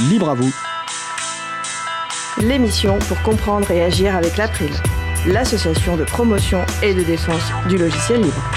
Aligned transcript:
libre 0.00 0.30
à 0.30 0.34
vous. 0.34 0.52
L'émission 2.42 2.98
pour 3.00 3.20
comprendre 3.22 3.70
et 3.70 3.82
agir 3.82 4.16
avec 4.16 4.36
l'April, 4.36 4.70
l'association 5.26 5.96
de 5.96 6.04
promotion 6.04 6.60
et 6.82 6.94
de 6.94 7.02
défense 7.02 7.52
du 7.68 7.78
logiciel 7.78 8.22
libre. 8.22 8.50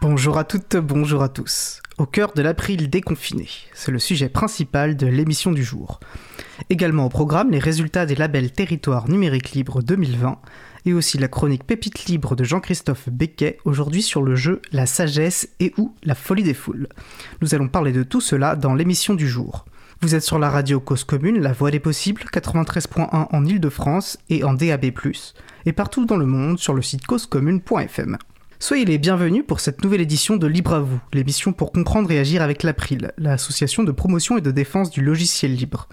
Bonjour 0.00 0.38
à 0.38 0.44
toutes, 0.44 0.76
bonjour 0.76 1.22
à 1.22 1.28
tous. 1.28 1.80
Au 1.98 2.06
cœur 2.06 2.32
de 2.32 2.42
l'April 2.42 2.88
déconfiné, 2.88 3.48
c'est 3.74 3.90
le 3.90 3.98
sujet 3.98 4.28
principal 4.28 4.96
de 4.96 5.06
l'émission 5.06 5.50
du 5.52 5.64
jour. 5.64 6.00
Également 6.70 7.06
au 7.06 7.08
programme, 7.08 7.50
les 7.50 7.58
résultats 7.58 8.06
des 8.06 8.14
labels 8.14 8.52
Territoire 8.52 9.08
numérique 9.08 9.52
libre 9.52 9.82
2020 9.82 10.38
et 10.86 10.92
aussi 10.92 11.18
la 11.18 11.28
chronique 11.28 11.64
Pépite 11.64 12.06
libre 12.06 12.36
de 12.36 12.44
Jean-Christophe 12.44 13.08
Becquet, 13.08 13.58
aujourd'hui 13.64 14.02
sur 14.02 14.22
le 14.22 14.36
jeu 14.36 14.60
La 14.72 14.86
sagesse 14.86 15.48
et 15.60 15.72
ou 15.76 15.94
la 16.02 16.14
folie 16.14 16.42
des 16.42 16.54
foules. 16.54 16.88
Nous 17.40 17.54
allons 17.54 17.68
parler 17.68 17.92
de 17.92 18.02
tout 18.02 18.20
cela 18.20 18.56
dans 18.56 18.74
l'émission 18.74 19.14
du 19.14 19.28
jour. 19.28 19.64
Vous 20.02 20.14
êtes 20.14 20.22
sur 20.22 20.38
la 20.38 20.48
radio 20.48 20.80
Cause 20.80 21.04
Commune, 21.04 21.40
la 21.40 21.52
voix 21.52 21.70
des 21.70 21.80
possibles, 21.80 22.22
93.1 22.32 23.26
en 23.30 23.44
Ile-de-France 23.44 24.18
et 24.30 24.44
en 24.44 24.54
DAB+, 24.54 24.92
et 25.66 25.72
partout 25.72 26.06
dans 26.06 26.16
le 26.16 26.24
monde 26.24 26.58
sur 26.58 26.72
le 26.72 26.80
site 26.80 27.06
causecommune.fm. 27.06 28.16
Soyez 28.58 28.84
les 28.84 28.98
bienvenus 28.98 29.44
pour 29.46 29.60
cette 29.60 29.82
nouvelle 29.84 30.00
édition 30.02 30.36
de 30.36 30.46
Libre 30.46 30.74
à 30.74 30.80
vous, 30.80 31.00
l'émission 31.12 31.52
pour 31.52 31.72
comprendre 31.72 32.10
et 32.12 32.18
agir 32.18 32.42
avec 32.42 32.62
l'April, 32.62 33.12
l'association 33.18 33.84
de 33.84 33.92
promotion 33.92 34.38
et 34.38 34.42
de 34.42 34.50
défense 34.50 34.90
du 34.90 35.02
logiciel 35.02 35.54
libre. 35.54 35.88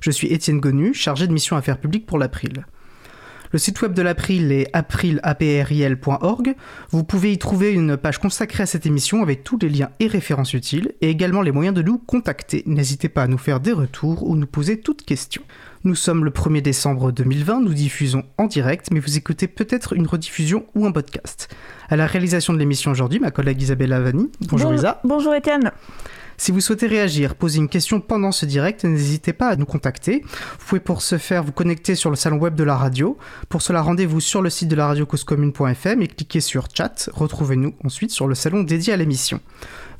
Je 0.00 0.10
suis 0.10 0.32
Étienne 0.32 0.60
Gonu, 0.60 0.94
chargé 0.94 1.26
de 1.26 1.32
mission 1.32 1.56
affaires 1.56 1.78
publiques 1.78 2.06
pour 2.06 2.18
l'April. 2.18 2.66
Le 3.52 3.58
site 3.58 3.82
web 3.82 3.92
de 3.92 4.00
l'April 4.00 4.50
est 4.50 4.70
aprilapril.org. 4.72 6.54
Vous 6.90 7.04
pouvez 7.04 7.32
y 7.32 7.38
trouver 7.38 7.72
une 7.72 7.98
page 7.98 8.16
consacrée 8.18 8.62
à 8.62 8.66
cette 8.66 8.86
émission 8.86 9.22
avec 9.22 9.44
tous 9.44 9.58
les 9.60 9.68
liens 9.68 9.90
et 10.00 10.06
références 10.06 10.54
utiles 10.54 10.92
et 11.02 11.10
également 11.10 11.42
les 11.42 11.52
moyens 11.52 11.76
de 11.76 11.82
nous 11.82 11.98
contacter. 11.98 12.62
N'hésitez 12.64 13.10
pas 13.10 13.24
à 13.24 13.26
nous 13.26 13.36
faire 13.36 13.60
des 13.60 13.72
retours 13.72 14.26
ou 14.26 14.36
nous 14.36 14.46
poser 14.46 14.80
toutes 14.80 15.04
questions. 15.04 15.42
Nous 15.84 15.94
sommes 15.94 16.24
le 16.24 16.30
1er 16.30 16.62
décembre 16.62 17.12
2020, 17.12 17.60
nous 17.60 17.74
diffusons 17.74 18.22
en 18.38 18.46
direct, 18.46 18.88
mais 18.90 19.00
vous 19.00 19.18
écoutez 19.18 19.48
peut-être 19.48 19.92
une 19.92 20.06
rediffusion 20.06 20.64
ou 20.74 20.86
un 20.86 20.92
podcast. 20.92 21.54
À 21.90 21.96
la 21.96 22.06
réalisation 22.06 22.54
de 22.54 22.58
l'émission 22.58 22.90
aujourd'hui, 22.90 23.20
ma 23.20 23.32
collègue 23.32 23.60
Isabelle 23.60 23.90
Lavani. 23.90 24.30
Bonjour 24.48 24.72
Isa. 24.72 25.00
Bonjour 25.04 25.34
Étienne. 25.34 25.72
Si 26.42 26.50
vous 26.50 26.60
souhaitez 26.60 26.88
réagir, 26.88 27.36
poser 27.36 27.58
une 27.58 27.68
question 27.68 28.00
pendant 28.00 28.32
ce 28.32 28.46
direct, 28.46 28.82
n'hésitez 28.82 29.32
pas 29.32 29.46
à 29.46 29.54
nous 29.54 29.64
contacter. 29.64 30.24
Vous 30.24 30.66
pouvez 30.66 30.80
pour 30.80 31.00
ce 31.00 31.16
faire 31.16 31.44
vous 31.44 31.52
connecter 31.52 31.94
sur 31.94 32.10
le 32.10 32.16
salon 32.16 32.38
web 32.38 32.56
de 32.56 32.64
la 32.64 32.76
radio. 32.76 33.16
Pour 33.48 33.62
cela, 33.62 33.80
rendez-vous 33.80 34.18
sur 34.18 34.42
le 34.42 34.50
site 34.50 34.66
de 34.66 34.74
la 34.74 34.88
radio 34.88 35.06
causecommune.fm 35.06 36.02
et 36.02 36.08
cliquez 36.08 36.40
sur 36.40 36.66
chat. 36.74 37.08
Retrouvez-nous 37.12 37.76
ensuite 37.84 38.10
sur 38.10 38.26
le 38.26 38.34
salon 38.34 38.64
dédié 38.64 38.92
à 38.92 38.96
l'émission. 38.96 39.38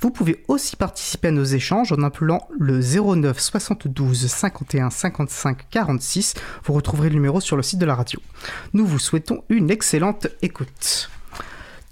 Vous 0.00 0.10
pouvez 0.10 0.42
aussi 0.48 0.74
participer 0.74 1.28
à 1.28 1.30
nos 1.30 1.44
échanges 1.44 1.92
en 1.92 2.02
appelant 2.02 2.48
le 2.58 2.80
09 2.80 3.38
72 3.38 4.26
51 4.26 4.90
55 4.90 5.68
46. 5.70 6.34
Vous 6.64 6.72
retrouverez 6.72 7.10
le 7.10 7.14
numéro 7.14 7.40
sur 7.40 7.56
le 7.56 7.62
site 7.62 7.78
de 7.78 7.86
la 7.86 7.94
radio. 7.94 8.18
Nous 8.72 8.84
vous 8.84 8.98
souhaitons 8.98 9.44
une 9.48 9.70
excellente 9.70 10.26
écoute. 10.42 11.08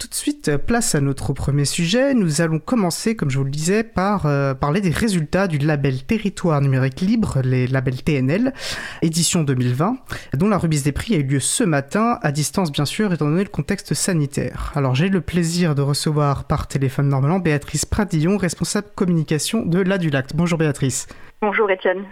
Tout 0.00 0.08
de 0.08 0.14
suite, 0.14 0.56
place 0.56 0.94
à 0.94 1.02
notre 1.02 1.34
premier 1.34 1.66
sujet. 1.66 2.14
Nous 2.14 2.40
allons 2.40 2.58
commencer, 2.58 3.14
comme 3.14 3.28
je 3.30 3.36
vous 3.36 3.44
le 3.44 3.50
disais, 3.50 3.84
par 3.84 4.24
euh, 4.24 4.54
parler 4.54 4.80
des 4.80 4.88
résultats 4.88 5.46
du 5.46 5.58
label 5.58 6.02
Territoire 6.04 6.62
numérique 6.62 7.02
libre, 7.02 7.42
les 7.44 7.66
labels 7.66 8.02
TNL, 8.02 8.54
édition 9.02 9.42
2020, 9.42 9.98
dont 10.32 10.48
la 10.48 10.56
remise 10.56 10.84
des 10.84 10.92
prix 10.92 11.16
a 11.16 11.18
eu 11.18 11.24
lieu 11.24 11.38
ce 11.38 11.64
matin, 11.64 12.18
à 12.22 12.32
distance 12.32 12.72
bien 12.72 12.86
sûr, 12.86 13.12
étant 13.12 13.26
donné 13.26 13.44
le 13.44 13.50
contexte 13.50 13.92
sanitaire. 13.92 14.72
Alors 14.74 14.94
j'ai 14.94 15.10
le 15.10 15.20
plaisir 15.20 15.74
de 15.74 15.82
recevoir 15.82 16.44
par 16.44 16.66
téléphone 16.66 17.10
normalement 17.10 17.38
Béatrice 17.38 17.84
Pradillon, 17.84 18.38
responsable 18.38 18.88
communication 18.94 19.66
de 19.66 19.80
l'Adulact. 19.80 20.34
Bonjour 20.34 20.56
Béatrice. 20.56 21.08
Bonjour 21.42 21.70
Étienne. 21.70 22.04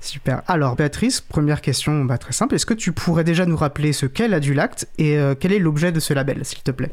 Super. 0.00 0.42
Alors 0.48 0.74
Béatrice, 0.74 1.20
première 1.20 1.60
question 1.60 2.04
bah, 2.04 2.18
très 2.18 2.32
simple. 2.32 2.56
Est-ce 2.56 2.66
que 2.66 2.74
tu 2.74 2.90
pourrais 2.90 3.22
déjà 3.22 3.46
nous 3.46 3.56
rappeler 3.56 3.92
ce 3.92 4.06
qu'est 4.06 4.26
l'Adulact 4.26 4.88
et 4.98 5.16
euh, 5.16 5.36
quel 5.38 5.52
est 5.52 5.60
l'objet 5.60 5.92
de 5.92 6.00
ce 6.00 6.12
label, 6.12 6.44
s'il 6.44 6.64
te 6.64 6.72
plaît? 6.72 6.90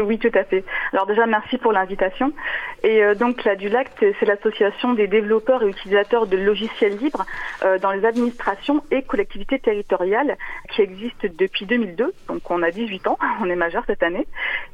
Oui, 0.00 0.18
tout 0.18 0.30
à 0.34 0.44
fait. 0.44 0.64
Alors 0.92 1.06
déjà, 1.06 1.26
merci 1.26 1.56
pour 1.58 1.72
l'invitation. 1.72 2.32
Et 2.82 3.02
euh, 3.04 3.14
donc 3.14 3.44
la 3.44 3.54
DULACT, 3.54 4.04
c'est 4.18 4.26
l'association 4.26 4.94
des 4.94 5.06
développeurs 5.06 5.62
et 5.62 5.68
utilisateurs 5.68 6.26
de 6.26 6.36
logiciels 6.36 6.96
libres 6.96 7.24
euh, 7.62 7.78
dans 7.78 7.92
les 7.92 8.04
administrations 8.04 8.82
et 8.90 9.02
collectivités 9.02 9.60
territoriales 9.60 10.36
qui 10.70 10.82
existe 10.82 11.26
depuis 11.36 11.66
2002. 11.66 12.12
Donc 12.28 12.50
on 12.50 12.62
a 12.62 12.70
18 12.70 13.06
ans, 13.06 13.18
on 13.40 13.48
est 13.48 13.56
majeur 13.56 13.84
cette 13.86 14.02
année. 14.02 14.26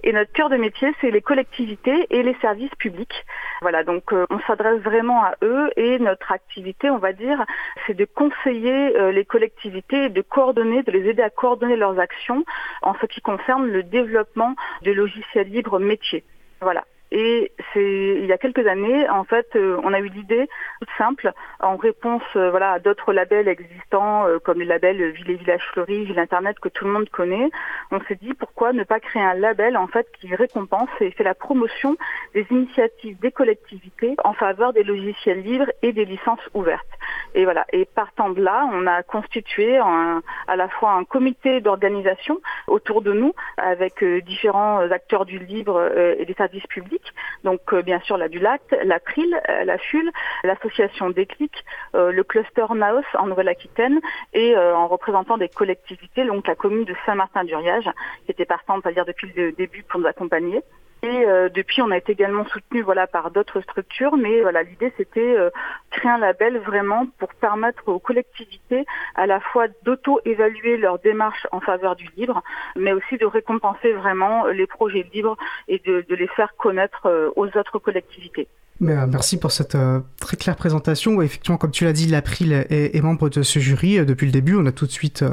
Et 0.04 0.12
notre 0.12 0.32
cœur 0.32 0.48
de 0.48 0.56
métier, 0.56 0.88
c'est 1.00 1.10
les 1.10 1.20
collectivités 1.20 2.06
et 2.10 2.22
les 2.22 2.34
services 2.40 2.74
publics. 2.78 3.24
Voilà, 3.60 3.84
donc 3.84 4.14
euh, 4.14 4.26
on 4.30 4.40
s'adresse 4.40 4.80
vraiment 4.80 5.22
à 5.22 5.34
eux 5.42 5.70
et 5.76 5.98
notre 5.98 6.32
activité, 6.32 6.88
on 6.88 6.98
va 6.98 7.12
dire, 7.12 7.44
c'est 7.86 7.94
de 7.94 8.06
conseiller 8.06 9.10
les 9.12 9.24
collectivités, 9.24 10.08
de 10.08 10.22
coordonner, 10.22 10.82
de 10.82 10.92
les 10.92 11.08
aider 11.08 11.22
à 11.22 11.30
coordonner 11.30 11.76
leurs 11.76 11.98
actions 11.98 12.44
en 12.82 12.94
ce 12.94 13.06
qui 13.06 13.20
concerne 13.20 13.66
le 13.66 13.82
développement 13.82 14.54
de 14.82 14.92
logiciels 14.92 15.09
logiciel 15.10 15.48
libre 15.48 15.78
métier. 15.78 16.24
Voilà. 16.60 16.84
Et 17.12 17.50
c'est 17.72 18.14
il 18.20 18.26
y 18.26 18.32
a 18.32 18.38
quelques 18.38 18.66
années, 18.66 19.08
en 19.08 19.24
fait, 19.24 19.48
euh, 19.56 19.80
on 19.82 19.92
a 19.92 19.98
eu 19.98 20.08
l'idée 20.08 20.48
toute 20.80 20.88
simple, 20.96 21.32
en 21.58 21.76
réponse 21.76 22.22
euh, 22.36 22.50
voilà 22.50 22.72
à 22.72 22.78
d'autres 22.78 23.12
labels 23.12 23.48
existants 23.48 24.26
euh, 24.26 24.38
comme 24.38 24.60
le 24.60 24.64
label 24.64 25.10
Ville 25.10 25.30
et 25.30 25.34
Village 25.34 25.62
Fleuris, 25.72 26.04
Ville 26.04 26.18
Internet 26.20 26.60
que 26.60 26.68
tout 26.68 26.84
le 26.84 26.92
monde 26.92 27.08
connaît. 27.08 27.50
On 27.90 28.00
s'est 28.02 28.14
dit 28.14 28.32
pourquoi 28.34 28.72
ne 28.72 28.84
pas 28.84 29.00
créer 29.00 29.22
un 29.22 29.34
label 29.34 29.76
en 29.76 29.88
fait 29.88 30.06
qui 30.20 30.32
récompense 30.34 30.88
et 31.00 31.10
fait 31.10 31.24
la 31.24 31.34
promotion 31.34 31.96
des 32.34 32.46
initiatives 32.50 33.18
des 33.18 33.32
collectivités 33.32 34.14
en 34.22 34.32
faveur 34.32 34.72
des 34.72 34.84
logiciels 34.84 35.42
libres 35.42 35.70
et 35.82 35.92
des 35.92 36.04
licences 36.04 36.40
ouvertes. 36.54 36.86
Et 37.34 37.44
voilà. 37.44 37.66
Et 37.72 37.86
partant 37.86 38.30
de 38.30 38.40
là, 38.40 38.68
on 38.72 38.86
a 38.86 39.02
constitué 39.02 39.78
un, 39.78 40.22
à 40.46 40.56
la 40.56 40.68
fois 40.68 40.92
un 40.92 41.04
comité 41.04 41.60
d'organisation 41.60 42.40
autour 42.68 43.02
de 43.02 43.12
nous 43.12 43.32
avec 43.56 44.04
différents 44.04 44.78
acteurs 44.90 45.24
du 45.24 45.38
libre 45.38 45.90
et 46.18 46.24
des 46.24 46.34
services 46.34 46.66
publics 46.66 46.99
donc 47.44 47.60
euh, 47.72 47.82
bien 47.82 48.00
sûr 48.00 48.16
la 48.16 48.28
Dulac, 48.28 48.62
la 48.84 48.98
PRIL, 48.98 49.40
euh, 49.48 49.64
la 49.64 49.78
FUL, 49.78 50.10
l'association 50.44 51.10
Déclic, 51.10 51.52
euh, 51.94 52.12
le 52.12 52.24
cluster 52.24 52.66
Naos 52.74 53.02
en 53.18 53.26
Nouvelle-Aquitaine 53.26 54.00
et 54.32 54.56
en 54.56 54.88
représentant 54.88 55.38
des 55.38 55.48
collectivités, 55.48 56.24
donc 56.24 56.46
la 56.46 56.54
commune 56.54 56.84
de 56.84 56.94
Saint-Martin-du-Riage, 57.06 57.90
qui 58.24 58.32
était 58.32 58.44
partante, 58.44 58.84
depuis 58.84 59.32
le 59.34 59.52
début 59.52 59.82
pour 59.82 60.00
nous 60.00 60.06
accompagner. 60.06 60.62
Et 61.02 61.24
euh, 61.24 61.48
depuis, 61.48 61.80
on 61.80 61.90
a 61.90 61.96
été 61.96 62.12
également 62.12 62.44
soutenu 62.46 62.82
voilà 62.82 63.06
par 63.06 63.30
d'autres 63.30 63.62
structures, 63.62 64.16
mais 64.18 64.42
voilà 64.42 64.62
l'idée 64.62 64.92
c'était 64.98 65.34
euh, 65.34 65.48
créer 65.90 66.10
un 66.10 66.18
label 66.18 66.58
vraiment 66.58 67.06
pour 67.18 67.32
permettre 67.34 67.88
aux 67.88 67.98
collectivités 67.98 68.84
à 69.14 69.26
la 69.26 69.40
fois 69.40 69.68
d'auto-évaluer 69.82 70.76
leur 70.76 70.98
démarche 70.98 71.46
en 71.52 71.60
faveur 71.60 71.96
du 71.96 72.06
libre, 72.16 72.42
mais 72.76 72.92
aussi 72.92 73.16
de 73.16 73.24
récompenser 73.24 73.92
vraiment 73.92 74.46
les 74.46 74.66
projets 74.66 75.06
libres 75.14 75.38
et 75.68 75.78
de, 75.78 76.04
les 76.10 76.28
faire 76.28 76.54
connaître 76.56 77.06
euh, 77.06 77.30
aux 77.34 77.46
autres 77.56 77.78
collectivités. 77.78 78.48
Euh, 78.82 79.06
merci 79.06 79.36
pour 79.36 79.52
cette 79.52 79.74
euh, 79.74 80.00
très 80.20 80.36
claire 80.36 80.56
présentation. 80.56 81.20
effectivement, 81.20 81.58
comme 81.58 81.70
tu 81.70 81.84
l'as 81.84 81.92
dit, 81.92 82.06
l'April 82.06 82.52
est, 82.52 82.96
est, 82.96 83.00
membre 83.02 83.28
de 83.28 83.42
ce 83.42 83.58
jury 83.58 83.98
euh, 83.98 84.04
depuis 84.04 84.24
le 84.24 84.32
début. 84.32 84.56
On 84.56 84.64
a 84.64 84.72
tout 84.72 84.86
de 84.86 84.90
suite 84.90 85.24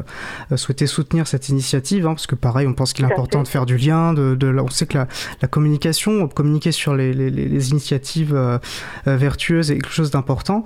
souhaité 0.55 0.85
soutenir 0.85 1.27
cette 1.27 1.49
initiative, 1.49 2.05
hein, 2.07 2.13
parce 2.13 2.27
que 2.27 2.35
pareil, 2.35 2.67
on 2.67 2.73
pense 2.73 2.93
qu'il 2.93 3.05
est 3.05 3.11
important 3.11 3.43
de 3.43 3.47
faire 3.47 3.65
du 3.65 3.77
lien. 3.77 4.13
De, 4.13 4.35
de, 4.35 4.53
on 4.59 4.69
sait 4.69 4.85
que 4.85 4.97
la, 4.97 5.07
la 5.41 5.47
communication, 5.47 6.27
communiquer 6.27 6.71
sur 6.71 6.95
les, 6.95 7.13
les, 7.13 7.29
les 7.29 7.69
initiatives 7.69 8.37
vertueuses 9.05 9.71
est 9.71 9.75
quelque 9.75 9.91
chose 9.91 10.11
d'important. 10.11 10.65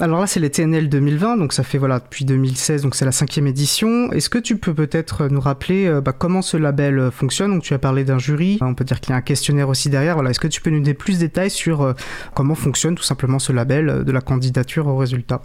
Alors 0.00 0.20
là, 0.20 0.26
c'est 0.26 0.40
les 0.40 0.50
TNL 0.50 0.88
2020, 0.88 1.36
donc 1.36 1.52
ça 1.52 1.62
fait 1.62 1.78
voilà 1.78 2.00
depuis 2.00 2.24
2016, 2.24 2.82
donc 2.82 2.94
c'est 2.94 3.04
la 3.04 3.12
cinquième 3.12 3.46
édition. 3.46 4.10
Est-ce 4.12 4.28
que 4.28 4.38
tu 4.38 4.56
peux 4.56 4.74
peut-être 4.74 5.28
nous 5.28 5.40
rappeler 5.40 6.00
bah, 6.04 6.12
comment 6.12 6.42
ce 6.42 6.56
label 6.56 7.10
fonctionne? 7.12 7.52
Donc 7.52 7.62
tu 7.62 7.74
as 7.74 7.78
parlé 7.78 8.04
d'un 8.04 8.18
jury, 8.18 8.58
on 8.60 8.74
peut 8.74 8.84
dire 8.84 9.00
qu'il 9.00 9.10
y 9.10 9.14
a 9.14 9.16
un 9.16 9.22
questionnaire 9.22 9.68
aussi 9.68 9.90
derrière. 9.90 10.14
Voilà, 10.14 10.30
est-ce 10.30 10.40
que 10.40 10.48
tu 10.48 10.60
peux 10.60 10.70
nous 10.70 10.80
donner 10.80 10.94
plus 10.94 11.14
de 11.14 11.20
détails 11.20 11.50
sur 11.50 11.94
comment 12.34 12.54
fonctionne 12.54 12.94
tout 12.94 13.02
simplement 13.02 13.38
ce 13.38 13.52
label 13.52 14.04
de 14.04 14.12
la 14.12 14.20
candidature 14.20 14.86
au 14.86 14.96
résultat 14.96 15.40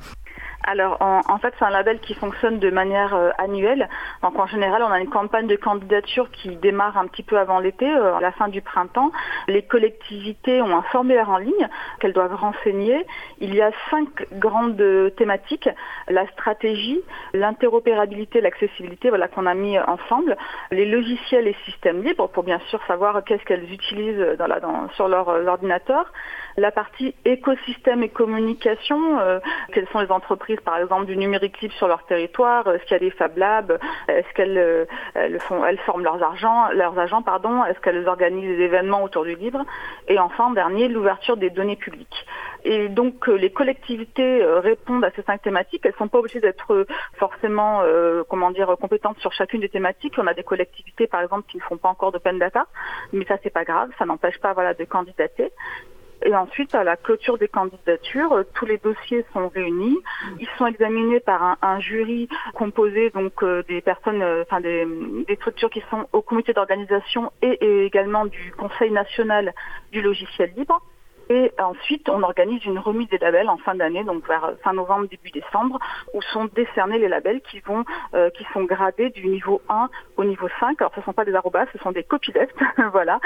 alors 0.64 0.98
en, 1.02 1.38
fait 1.40 1.54
c'est 1.60 1.66
un 1.66 1.70
label 1.70 2.00
qui 2.00 2.14
fonctionne 2.14 2.60
de 2.60 2.70
manière 2.70 3.14
euh, 3.14 3.32
annuelle. 3.38 3.90
Donc 4.22 4.40
en 4.40 4.48
général 4.48 4.82
on 4.82 4.92
a 4.92 5.00
une 5.00 5.10
campagne 5.10 5.48
de 5.48 5.58
candidature 5.58 6.32
qui 6.32 6.56
démarre 6.56 6.98
un 6.98 7.08
petit 7.08 7.24
peu 7.24 7.38
avant 7.38 7.60
l'été, 7.60 7.86
euh, 7.86 8.16
à 8.16 8.22
la 8.22 8.32
fin 8.32 8.48
du 8.48 8.62
printemps. 8.62 9.12
Les 9.48 9.64
collectivités 9.64 10.62
ont 10.62 10.76
un 10.76 10.84
formulaire 10.84 11.30
en 11.30 11.38
ligne 11.38 11.68
qu'elles 12.00 12.14
doivent 12.14 12.36
renseigner. 12.36 13.06
Il 13.40 13.54
y 13.54 13.62
a 13.62 13.72
cinq 13.90 14.08
grandes 14.34 14.82
thématiques 15.18 15.70
la 16.08 16.26
stratégie, 16.28 17.02
l'interopérabilité, 17.34 18.40
l'accessibilité, 18.40 19.10
voilà 19.10 19.28
qu'on 19.28 19.46
a 19.46 19.54
mis 19.54 19.78
ensemble, 19.80 20.38
les 20.72 20.86
logiciels 20.86 21.48
et 21.48 21.56
systèmes 21.66 22.04
libres 22.04 22.28
pour 22.28 22.44
bien 22.44 22.60
sûr 22.70 22.80
savoir 22.88 23.24
qu'est-ce 23.26 23.44
qu'elles 23.44 23.72
utilisent 23.72 24.38
sur 24.96 25.08
leur 25.08 25.28
ordinateur, 25.28 26.12
la 26.58 26.72
partie 26.72 27.16
écosystème 27.26 28.04
et 28.04 28.10
communication, 28.10 29.20
euh, 29.20 29.40
quelles 29.72 29.88
sont 29.90 30.00
les 30.00 30.12
entreprises 30.12 30.60
par 30.62 30.78
exemple, 30.78 31.06
du 31.06 31.18
numérique 31.18 31.60
libre 31.62 31.74
sur 31.76 31.88
leur 31.88 32.06
territoire 32.06 32.68
Est-ce 32.68 32.84
qu'il 32.84 32.94
y 32.94 32.96
a 32.96 33.00
des 33.00 33.12
Fab 33.12 33.38
Labs 33.38 33.80
Est-ce 34.08 34.34
qu'elles 34.34 34.88
elles 35.16 35.40
font, 35.40 35.66
elles 35.66 35.80
forment 35.80 36.04
leurs 36.04 36.24
agents, 36.24 36.70
leurs 36.74 36.98
agents, 36.98 37.22
pardon 37.22 37.64
Est-ce 37.66 37.80
qu'elles 37.80 38.08
organisent 38.08 38.58
des 38.58 38.64
événements 38.64 39.04
autour 39.04 39.24
du 39.24 39.36
livre 39.36 39.64
Et 40.08 40.20
enfin, 40.20 40.52
dernier, 40.52 40.88
l'ouverture 40.88 41.38
des 41.38 41.50
données 41.50 41.76
publiques. 41.76 42.26
Et 42.66 42.88
donc 42.88 43.28
les 43.28 43.52
collectivités 43.52 44.44
répondent 44.46 45.04
à 45.04 45.12
ces 45.12 45.24
cinq 45.24 45.42
thématiques. 45.42 45.82
Elles 45.86 45.92
ne 45.92 45.98
sont 45.98 46.08
pas 46.08 46.20
obligées 46.20 46.40
d'être 46.40 46.86
forcément, 47.16 47.82
comment 48.30 48.52
dire, 48.52 48.74
compétentes 48.80 49.20
sur 49.20 49.34
chacune 49.34 49.62
des 49.62 49.70
thématiques. 49.70 50.14
On 50.18 50.28
a 50.28 50.34
des 50.34 50.44
collectivités, 50.44 51.08
par 51.08 51.22
exemple, 51.22 51.46
qui 51.50 51.58
ne 51.58 51.64
font 51.64 51.78
pas 51.78 51.90
encore 51.90 52.12
d'open 52.12 52.40
data, 52.40 52.66
mais 53.12 53.26
ça 53.26 53.38
c'est 53.44 53.50
pas 53.50 53.66
grave, 53.66 53.90
ça 53.98 54.06
n'empêche 54.06 54.40
pas 54.40 54.54
voilà 54.54 54.74
de 54.74 54.84
candidater. 54.86 55.52
Et 56.26 56.36
ensuite, 56.36 56.74
à 56.76 56.84
la 56.84 56.96
clôture 56.96 57.38
des 57.38 57.48
candidatures, 57.48 58.34
euh, 58.34 58.44
tous 58.54 58.66
les 58.66 58.78
dossiers 58.78 59.26
sont 59.34 59.50
réunis. 59.50 59.98
Ils 60.40 60.48
sont 60.58 60.66
examinés 60.66 61.20
par 61.20 61.58
un, 61.62 61.80
jury 61.80 62.30
composé 62.54 63.10
donc 63.10 63.44
euh, 63.44 63.64
des 63.68 63.82
personnes, 63.82 64.22
euh, 64.22 64.44
enfin 64.44 64.62
des, 64.62 64.88
des, 65.28 65.36
structures 65.36 65.70
qui 65.70 65.84
sont 65.90 66.08
au 66.14 66.22
comité 66.22 66.54
d'organisation 66.54 67.32
et, 67.42 67.86
également 67.86 68.26
du 68.26 68.54
Conseil 68.58 68.92
national 68.92 69.54
du 69.92 70.02
logiciel 70.02 70.54
libre. 70.56 70.82
Et 71.34 71.52
ensuite, 71.60 72.10
on 72.10 72.22
organise 72.22 72.64
une 72.64 72.78
remise 72.78 73.10
des 73.10 73.18
labels 73.18 73.50
en 73.50 73.58
fin 73.58 73.74
d'année, 73.74 74.04
donc 74.04 74.28
vers 74.28 74.54
fin 74.64 74.72
novembre, 74.74 75.08
début 75.08 75.32
décembre, 75.32 75.80
où 76.14 76.22
sont 76.22 76.46
décernés 76.46 77.00
les 77.00 77.08
labels 77.08 77.42
qui 77.42 77.60
vont, 77.62 77.84
euh, 78.14 78.30
qui 78.30 78.46
sont 78.54 78.66
gradés 78.66 79.10
du 79.10 79.26
niveau 79.26 79.60
1 79.68 79.90
au 80.18 80.26
niveau 80.26 80.48
5. 80.60 80.80
Alors, 80.80 80.94
ce 80.94 81.00
ne 81.00 81.06
sont 81.06 81.14
pas 81.14 81.26
des 81.26 81.34
arrobas, 81.34 81.66
ce 81.74 81.80
sont 81.80 81.92
des 81.92 82.04
copylefts, 82.04 82.56
voilà. 82.92 83.20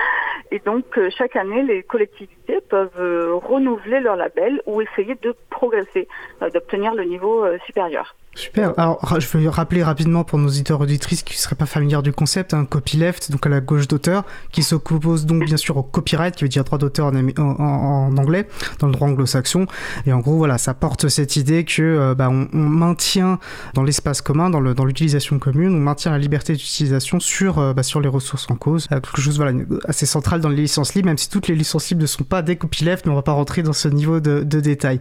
Et 0.51 0.59
donc, 0.59 0.85
euh, 0.97 1.09
chaque 1.17 1.35
année, 1.35 1.63
les 1.63 1.83
collectivités 1.83 2.61
peuvent 2.61 2.97
euh, 2.97 3.33
renouveler 3.33 3.99
leur 3.99 4.15
label 4.15 4.61
ou 4.65 4.79
essayer 4.79 5.15
de 5.15 5.35
progresser, 5.49 6.07
d'obtenir 6.53 6.93
le 6.95 7.03
niveau 7.03 7.45
supérieur. 7.65 8.15
Super. 8.37 8.73
Alors, 8.77 9.19
je 9.19 9.37
vais 9.37 9.49
rappeler 9.49 9.81
rapidement 9.81 10.23
pour 10.23 10.37
nos 10.37 10.47
auditeurs 10.47 10.79
auditrices 10.79 11.23
qui 11.23 11.33
ne 11.33 11.39
seraient 11.39 11.55
pas 11.55 11.65
familiers 11.65 12.03
du 12.03 12.13
concept, 12.13 12.53
un 12.53 12.65
copyleft, 12.65 13.31
donc 13.31 13.47
à 13.47 13.49
la 13.49 13.61
gauche 13.61 13.87
d'auteur, 13.87 14.25
qui 14.51 14.61
s'oppose 14.61 15.25
donc 15.25 15.43
bien 15.43 15.57
sûr 15.57 15.75
au 15.75 15.81
copyright, 15.81 16.35
qui 16.35 16.43
veut 16.43 16.49
dire 16.49 16.63
droit 16.63 16.77
d'auteur 16.77 17.07
en, 17.07 18.15
anglais, 18.15 18.47
dans 18.77 18.85
le 18.85 18.93
droit 18.93 19.07
anglo-saxon. 19.07 19.65
Et 20.05 20.13
en 20.13 20.19
gros, 20.19 20.37
voilà, 20.37 20.59
ça 20.59 20.75
porte 20.75 21.09
cette 21.09 21.35
idée 21.35 21.63
que 21.63 21.81
euh, 21.81 22.13
bah, 22.13 22.29
on, 22.29 22.47
maintient 22.53 23.39
dans 23.73 23.81
l'espace 23.81 24.21
commun, 24.21 24.51
dans, 24.51 24.59
l'utilisation 24.85 25.39
commune, 25.39 25.73
on 25.73 25.79
maintient 25.79 26.11
la 26.11 26.19
liberté 26.19 26.53
d'utilisation 26.53 27.19
sur, 27.19 27.57
euh, 27.57 27.73
bah, 27.73 27.81
sur 27.81 28.01
les 28.01 28.09
ressources 28.09 28.45
en 28.51 28.55
cause. 28.55 28.87
Euh, 28.91 28.99
quelque 28.99 29.19
chose 29.19 29.37
voilà, 29.37 29.57
assez 29.85 30.05
central 30.05 30.41
dans 30.41 30.49
les 30.49 30.57
licences 30.57 30.93
libres, 30.93 31.07
même 31.07 31.17
si 31.17 31.27
toutes 31.27 31.47
les 31.47 31.55
licences 31.55 31.89
libres 31.89 32.03
ne 32.03 32.07
sont 32.07 32.23
pas 32.23 32.43
des 32.43 32.55
copylefts, 32.55 33.07
mais 33.07 33.11
on 33.11 33.15
va 33.15 33.23
pas 33.23 33.31
rentrer 33.31 33.63
dans 33.63 33.73
ce 33.73 33.87
niveau 33.87 34.19
de, 34.19 34.43
de 34.43 34.59
détail. 34.59 34.99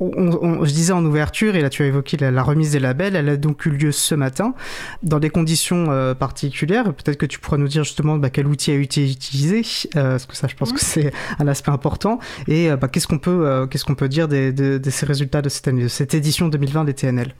On, 0.00 0.64
je 0.64 0.72
disais 0.72 0.94
en 0.94 1.04
ouverture, 1.04 1.54
et 1.54 1.60
là 1.60 1.68
tu 1.68 1.82
as 1.82 1.86
évoqué 1.86 2.16
la, 2.16 2.30
la 2.30 2.42
remise 2.42 2.72
des 2.72 2.77
label. 2.80 3.16
Elle 3.16 3.28
a 3.28 3.36
donc 3.36 3.66
eu 3.66 3.70
lieu 3.70 3.92
ce 3.92 4.14
matin 4.14 4.54
dans 5.02 5.18
des 5.18 5.30
conditions 5.30 5.86
euh, 5.90 6.14
particulières. 6.14 6.84
Peut-être 6.94 7.18
que 7.18 7.26
tu 7.26 7.38
pourras 7.38 7.56
nous 7.56 7.68
dire 7.68 7.84
justement 7.84 8.16
bah, 8.18 8.30
quel 8.30 8.46
outil 8.46 8.70
a 8.70 8.74
été 8.74 9.10
utilisé, 9.10 9.62
euh, 9.96 10.12
parce 10.12 10.26
que 10.26 10.36
ça, 10.36 10.48
je 10.48 10.54
pense 10.54 10.72
que 10.72 10.80
c'est 10.80 11.12
un 11.38 11.48
aspect 11.48 11.70
important. 11.70 12.18
Et 12.46 12.70
euh, 12.70 12.76
bah, 12.76 12.88
qu'est-ce 12.88 13.06
qu'on 13.06 13.18
peut, 13.18 13.66
qu'est-ce 13.70 13.84
qu'on 13.84 13.94
peut 13.94 14.08
dire 14.08 14.28
de, 14.28 14.80
ces 14.88 15.06
résultats 15.06 15.42
de 15.42 15.48
cette 15.48 15.68
année, 15.68 15.82
de 15.82 15.88
cette 15.88 16.14
édition 16.14 16.48
2020 16.48 16.84
des 16.84 16.94
TNL 16.94 17.34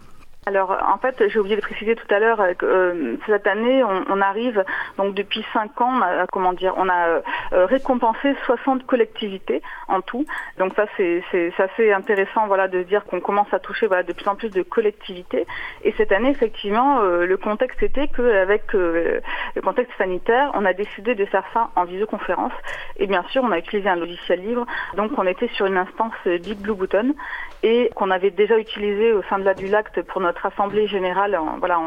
alors 0.49 0.75
en 0.91 0.97
fait, 0.97 1.23
j'ai 1.29 1.39
oublié 1.39 1.57
de 1.57 1.61
préciser 1.61 1.95
tout 1.95 2.07
à 2.09 2.19
l'heure 2.19 2.43
que 2.57 2.65
euh, 2.65 3.17
cette 3.27 3.47
année, 3.47 3.85
on, 3.85 4.21
arrive 4.23 4.65
donc 4.97 5.15
depuis 5.15 5.45
cinq 5.53 5.79
ans, 5.81 6.01
comment 6.33 6.55
dire, 6.55 6.73
on 6.79 6.89
a 6.89 7.21
euh, 7.53 7.67
récompensé 7.67 8.35
60 8.47 8.87
collectivités 8.87 9.61
en 9.89 10.01
tout. 10.01 10.25
Donc 10.59 10.73
ça 10.75 10.87
c'est 10.97 11.23
assez 11.59 11.93
intéressant 11.93 12.47
voilà 12.47 12.67
de 12.67 12.83
dire 12.83 13.05
qu'on 13.05 13.21
commence 13.21 13.53
à 13.53 13.59
toucher 13.59 13.87
voilà 13.87 14.03
de 14.03 14.13
plus 14.15 14.27
en 14.27 14.37
plus 14.37 14.49
de 14.49 14.63
collectivités. 14.63 15.47
Et 15.85 15.93
cette 15.99 16.13
année 16.13 16.31
effectivement, 16.31 17.01
euh, 17.01 17.27
le 17.27 17.37
contexte 17.37 17.83
était 17.83 18.09
qu'avec 18.09 18.73
le 18.73 19.21
contexte 19.63 19.93
sanitaire, 19.99 20.51
on 20.55 20.65
a 20.65 20.73
décidé 20.73 21.15
de 21.15 21.27
faire 21.27 21.45
ça 21.53 21.69
en 21.77 21.85
visioconférence. 21.85 22.53
Et 22.97 23.07
bien 23.07 23.23
sûr, 23.29 23.43
on 23.45 23.53
a 23.53 23.59
utilisé 23.59 23.89
un 23.89 23.97
logiciel 23.97 24.41
libre. 24.41 24.65
Donc 24.97 25.13
on 25.19 25.27
était 25.27 25.49
sur 25.49 25.67
une 25.67 25.77
instance 25.77 26.15
Big 26.25 26.59
Blue 26.59 26.75
Button 26.75 27.15
et 27.63 27.91
qu'on 27.95 28.11
avait 28.11 28.31
déjà 28.31 28.59
utilisé 28.59 29.13
au 29.13 29.23
sein 29.25 29.39
de 29.39 29.45
la 29.45 29.55
du 29.55 29.67
Lact 29.67 30.03
pour 30.03 30.21
notre 30.21 30.47
assemblée 30.47 30.87
générale 30.87 31.39
voilà, 31.59 31.81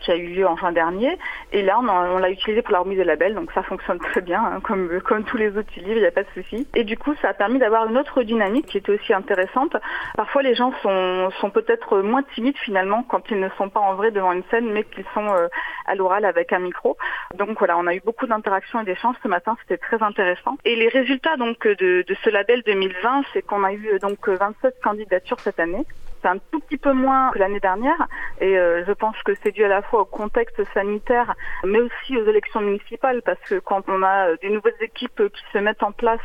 qui 0.00 0.10
a 0.10 0.16
eu 0.16 0.26
lieu 0.28 0.46
en 0.46 0.56
juin 0.56 0.72
dernier. 0.72 1.18
Et 1.54 1.62
là, 1.62 1.78
on, 1.78 2.18
l'a 2.18 2.30
utilisé 2.30 2.62
pour 2.62 2.72
la 2.72 2.80
remise 2.80 2.98
des 2.98 3.04
labels, 3.04 3.36
donc 3.36 3.52
ça 3.52 3.62
fonctionne 3.62 4.00
très 4.00 4.20
bien, 4.20 4.42
hein, 4.42 4.60
comme, 4.60 5.00
comme 5.02 5.22
tous 5.22 5.36
les 5.36 5.56
outils 5.56 5.78
livres, 5.78 5.98
il 5.98 6.00
n'y 6.00 6.06
a 6.06 6.10
pas 6.10 6.24
de 6.24 6.28
souci. 6.34 6.66
Et 6.74 6.82
du 6.82 6.98
coup, 6.98 7.14
ça 7.22 7.28
a 7.28 7.32
permis 7.32 7.60
d'avoir 7.60 7.86
une 7.86 7.96
autre 7.96 8.24
dynamique 8.24 8.66
qui 8.66 8.78
était 8.78 8.90
aussi 8.90 9.14
intéressante. 9.14 9.76
Parfois, 10.16 10.42
les 10.42 10.56
gens 10.56 10.72
sont, 10.82 11.30
sont 11.40 11.50
peut-être 11.50 12.00
moins 12.00 12.24
timides 12.34 12.58
finalement 12.58 13.04
quand 13.04 13.30
ils 13.30 13.38
ne 13.38 13.48
sont 13.50 13.68
pas 13.68 13.78
en 13.78 13.94
vrai 13.94 14.10
devant 14.10 14.32
une 14.32 14.42
scène, 14.50 14.68
mais 14.72 14.82
qu'ils 14.82 15.04
sont 15.14 15.28
euh, 15.28 15.46
à 15.86 15.94
l'oral 15.94 16.24
avec 16.24 16.52
un 16.52 16.58
micro. 16.58 16.96
Donc 17.36 17.56
voilà, 17.58 17.78
on 17.78 17.86
a 17.86 17.94
eu 17.94 18.00
beaucoup 18.04 18.26
d'interactions 18.26 18.80
et 18.80 18.84
d'échanges 18.84 19.14
ce 19.22 19.28
matin, 19.28 19.56
c'était 19.60 19.78
très 19.78 20.02
intéressant. 20.02 20.58
Et 20.64 20.74
les 20.74 20.88
résultats 20.88 21.36
donc 21.36 21.68
de, 21.68 22.04
de 22.04 22.16
ce 22.24 22.30
label 22.30 22.62
2020, 22.66 23.22
c'est 23.32 23.42
qu'on 23.42 23.62
a 23.62 23.72
eu 23.72 24.00
donc 24.02 24.28
27 24.28 24.80
candidatures 24.82 25.38
cette 25.38 25.60
année 25.60 25.86
c'est 26.24 26.30
un 26.30 26.38
tout 26.50 26.60
petit 26.60 26.78
peu 26.78 26.92
moins 26.92 27.30
que 27.32 27.38
l'année 27.38 27.60
dernière. 27.60 28.08
Et 28.40 28.58
euh, 28.58 28.82
je 28.86 28.92
pense 28.92 29.16
que 29.24 29.32
c'est 29.42 29.52
dû 29.52 29.62
à 29.64 29.68
la 29.68 29.82
fois 29.82 30.00
au 30.00 30.04
contexte 30.04 30.62
sanitaire 30.72 31.34
mais 31.64 31.80
aussi 31.80 32.16
aux 32.16 32.26
élections 32.26 32.60
municipales 32.60 33.22
parce 33.22 33.40
que 33.40 33.58
quand 33.58 33.82
on 33.88 34.02
a 34.02 34.28
euh, 34.28 34.36
des 34.40 34.48
nouvelles 34.48 34.74
équipes 34.80 35.22
qui 35.32 35.42
se 35.52 35.58
mettent 35.58 35.82
en 35.82 35.92
place 35.92 36.20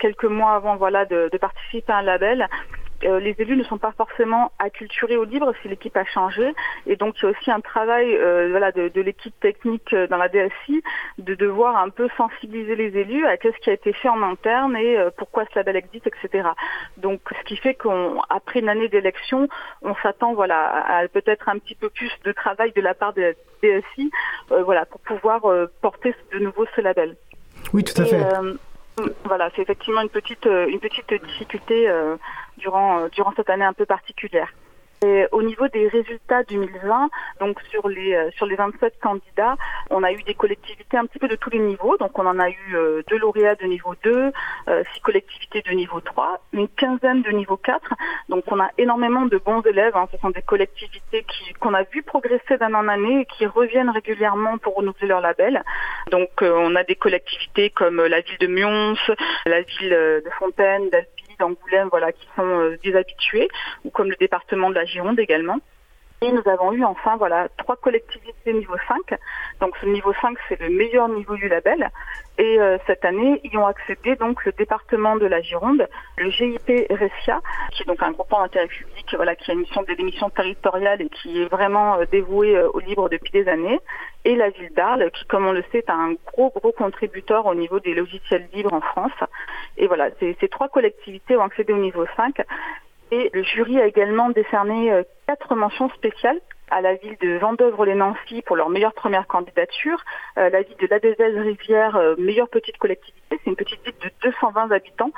quelques 0.00 0.24
mois 0.24 0.52
avant 0.52 0.76
voilà 0.76 1.04
de, 1.04 1.28
de 1.32 1.38
participer 1.38 1.92
à 1.92 1.98
un 1.98 2.02
label 2.02 2.48
euh, 3.04 3.20
les 3.20 3.34
élus 3.38 3.56
ne 3.56 3.64
sont 3.64 3.78
pas 3.78 3.92
forcément 3.92 4.52
acculturés 4.58 5.16
au 5.16 5.24
libre 5.24 5.52
si 5.62 5.68
l'équipe 5.68 5.96
a 5.96 6.04
changé. 6.04 6.54
Et 6.86 6.96
donc, 6.96 7.14
il 7.18 7.24
y 7.24 7.26
a 7.26 7.30
aussi 7.30 7.50
un 7.50 7.60
travail 7.60 8.14
euh, 8.14 8.48
voilà, 8.50 8.72
de, 8.72 8.88
de 8.88 9.00
l'équipe 9.00 9.38
technique 9.40 9.92
euh, 9.92 10.06
dans 10.06 10.16
la 10.16 10.28
DSI 10.28 10.82
de 11.18 11.34
devoir 11.34 11.76
un 11.76 11.90
peu 11.90 12.08
sensibiliser 12.16 12.76
les 12.76 12.96
élus 12.98 13.26
à 13.26 13.36
ce 13.36 13.60
qui 13.60 13.70
a 13.70 13.72
été 13.72 13.92
fait 13.92 14.08
en 14.08 14.22
interne 14.22 14.76
et 14.76 14.96
pourquoi 15.16 15.44
ce 15.46 15.58
label 15.58 15.76
existe, 15.76 16.06
etc. 16.06 16.48
Donc, 16.96 17.20
ce 17.30 17.44
qui 17.44 17.56
fait 17.56 17.74
qu'après 17.74 18.60
une 18.60 18.68
année 18.68 18.88
d'élection, 18.88 19.48
on 19.82 19.94
s'attend 19.96 20.34
voilà, 20.34 20.84
à 20.86 21.08
peut-être 21.08 21.48
un 21.48 21.58
petit 21.58 21.74
peu 21.74 21.90
plus 21.90 22.10
de 22.24 22.32
travail 22.32 22.72
de 22.72 22.80
la 22.80 22.94
part 22.94 23.12
de 23.12 23.22
la 23.22 23.32
DSI 23.62 24.10
voilà, 24.48 24.86
pour 24.86 25.00
pouvoir 25.00 25.42
porter 25.80 26.14
de 26.32 26.38
nouveau 26.38 26.64
ce 26.74 26.80
label. 26.80 27.16
Oui, 27.72 27.84
tout 27.84 28.00
à 28.00 28.04
fait. 28.04 28.22
Voilà, 29.24 29.50
c'est 29.54 29.62
effectivement 29.62 30.02
une 30.02 30.08
petite, 30.08 30.46
une 30.46 30.80
petite 30.80 31.12
difficulté 31.24 31.88
durant, 32.58 33.00
euh, 33.00 33.08
durant 33.08 33.32
cette 33.36 33.50
année 33.50 33.64
un 33.64 33.72
peu 33.72 33.86
particulière. 33.86 34.52
Et 35.04 35.26
au 35.32 35.42
niveau 35.42 35.68
des 35.68 35.88
résultats 35.88 36.44
2020, 36.44 37.10
donc 37.38 37.60
sur 37.70 37.88
les 37.88 38.14
euh, 38.14 38.30
sur 38.36 38.46
les 38.46 38.56
27 38.56 38.98
candidats, 39.00 39.56
on 39.90 40.02
a 40.02 40.12
eu 40.12 40.22
des 40.22 40.32
collectivités 40.32 40.96
un 40.96 41.04
petit 41.04 41.18
peu 41.18 41.28
de 41.28 41.36
tous 41.36 41.50
les 41.50 41.58
niveaux. 41.58 41.98
Donc 41.98 42.18
on 42.18 42.24
en 42.24 42.38
a 42.38 42.48
eu 42.48 42.74
euh, 42.74 43.02
deux 43.10 43.18
lauréats 43.18 43.56
de 43.56 43.66
niveau 43.66 43.94
2, 44.02 44.32
six 44.94 45.00
collectivités 45.00 45.60
de 45.60 45.72
niveau 45.72 46.00
3, 46.00 46.40
une 46.54 46.68
quinzaine 46.68 47.20
de 47.20 47.30
niveau 47.32 47.58
4. 47.58 47.92
Donc 48.30 48.44
on 48.46 48.58
a 48.60 48.70
énormément 48.78 49.26
de 49.26 49.36
bons 49.36 49.60
élèves. 49.62 49.94
Hein. 49.94 50.08
Ce 50.10 50.16
sont 50.18 50.30
des 50.30 50.42
collectivités 50.42 51.24
qui 51.24 51.52
qu'on 51.54 51.74
a 51.74 51.82
vu 51.82 52.02
progresser 52.02 52.56
an 52.62 52.72
en 52.72 52.88
année 52.88 53.22
et 53.22 53.26
qui 53.26 53.44
reviennent 53.44 53.90
régulièrement 53.90 54.56
pour 54.56 54.76
renouveler 54.76 55.08
leur 55.08 55.20
label. 55.20 55.62
Donc 56.12 56.30
on 56.40 56.74
a 56.76 56.84
des 56.84 56.96
collectivités 56.96 57.68
comme 57.68 58.02
la 58.02 58.20
ville 58.22 58.38
de 58.38 58.46
Mions, 58.46 58.94
la 59.44 59.60
ville 59.60 59.90
de 59.90 60.30
Fontaine, 60.38 60.88
d'Angoulême 61.44 61.88
voilà, 61.90 62.12
qui 62.12 62.26
sont 62.36 62.42
euh, 62.42 62.78
des 62.82 62.96
habitués, 62.96 63.48
ou 63.84 63.90
comme 63.90 64.08
le 64.10 64.16
département 64.16 64.70
de 64.70 64.74
la 64.74 64.84
Gironde 64.84 65.18
également. 65.18 65.58
Et 66.24 66.32
nous 66.32 66.48
avons 66.48 66.72
eu 66.72 66.82
enfin 66.84 67.16
voilà 67.18 67.48
trois 67.58 67.76
collectivités 67.76 68.54
niveau 68.54 68.76
5. 68.88 69.18
Donc 69.60 69.76
ce 69.78 69.84
niveau 69.84 70.14
5 70.22 70.38
c'est 70.48 70.58
le 70.58 70.70
meilleur 70.70 71.06
niveau 71.06 71.36
du 71.36 71.48
label. 71.48 71.90
Et 72.38 72.58
euh, 72.58 72.78
cette 72.86 73.04
année 73.04 73.42
y 73.44 73.54
ont 73.58 73.66
accédé 73.66 74.16
donc 74.16 74.42
le 74.46 74.52
département 74.52 75.16
de 75.16 75.26
la 75.26 75.42
Gironde, 75.42 75.86
le 76.16 76.30
GIP 76.30 76.66
Ressia, 76.90 77.42
qui 77.72 77.82
est 77.82 77.86
donc 77.86 78.02
un 78.02 78.12
groupement 78.12 78.40
d'intérêt 78.40 78.68
public 78.68 79.14
voilà 79.16 79.36
qui 79.36 79.50
a 79.50 79.54
une 79.54 79.60
mission 79.60 79.82
de 79.82 79.92
démission 79.92 80.30
territoriale 80.30 81.02
et 81.02 81.10
qui 81.10 81.42
est 81.42 81.44
vraiment 81.44 81.96
euh, 81.98 82.06
dévoué 82.10 82.58
au 82.58 82.80
libre 82.80 83.10
depuis 83.10 83.30
des 83.30 83.46
années, 83.46 83.78
et 84.24 84.34
la 84.34 84.48
ville 84.48 84.72
d'Arles 84.72 85.10
qui 85.10 85.26
comme 85.26 85.44
on 85.44 85.52
le 85.52 85.62
sait 85.72 85.78
est 85.78 85.90
un 85.90 86.14
gros 86.26 86.50
gros 86.56 86.72
contributeur 86.72 87.44
au 87.44 87.54
niveau 87.54 87.80
des 87.80 87.92
logiciels 87.92 88.48
libres 88.54 88.72
en 88.72 88.80
France. 88.80 89.12
Et 89.76 89.88
voilà, 89.88 90.08
ces, 90.20 90.34
ces 90.40 90.48
trois 90.48 90.68
collectivités 90.68 91.36
ont 91.36 91.42
accédé 91.42 91.74
au 91.74 91.78
niveau 91.78 92.06
5 92.16 92.40
et 93.14 93.30
le 93.32 93.44
jury 93.44 93.80
a 93.80 93.86
également 93.86 94.30
décerné 94.30 94.92
euh, 94.92 95.02
quatre 95.28 95.54
mentions 95.54 95.88
spéciales 95.90 96.40
à 96.70 96.80
la 96.80 96.94
ville 96.94 97.16
de 97.20 97.38
Vendœuvre-les-Nancy 97.38 98.42
pour 98.42 98.56
leur 98.56 98.70
meilleure 98.70 98.94
première 98.94 99.28
candidature, 99.28 100.02
euh, 100.38 100.50
la 100.50 100.62
ville 100.62 100.76
de 100.80 100.88
Ladezelle-Rivière, 100.88 101.94
euh, 101.94 102.16
meilleure 102.18 102.48
petite 102.48 102.76
collectivité, 102.78 103.22
c'est 103.30 103.50
une 103.50 103.54
petite 103.54 103.84
ville 103.84 103.94
de 104.02 104.10
220 104.22 104.72
habitants, 104.72 105.12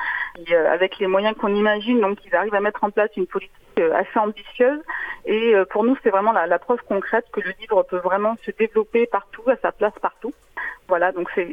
avec 0.71 0.99
les 0.99 1.07
moyens 1.07 1.35
qu'on 1.39 1.55
imagine, 1.55 2.01
donc 2.01 2.19
ils 2.27 2.35
arrivent 2.35 2.55
à 2.55 2.61
mettre 2.61 2.85
en 2.85 2.91
place 2.91 3.09
une 3.17 3.27
politique 3.27 3.55
assez 3.95 4.19
ambitieuse. 4.19 4.81
Et 5.25 5.55
pour 5.71 5.85
nous, 5.85 5.97
c'est 6.03 6.11
vraiment 6.11 6.33
la, 6.33 6.59
preuve 6.59 6.81
concrète 6.87 7.27
que 7.33 7.41
le 7.41 7.53
livre 7.61 7.83
peut 7.85 7.99
vraiment 7.99 8.37
se 8.45 8.51
développer 8.51 9.07
partout, 9.07 9.43
à 9.49 9.57
sa 9.57 9.73
place 9.73 9.95
partout. 10.01 10.33
Voilà, 10.89 11.13
donc 11.13 11.31
c'est, 11.35 11.49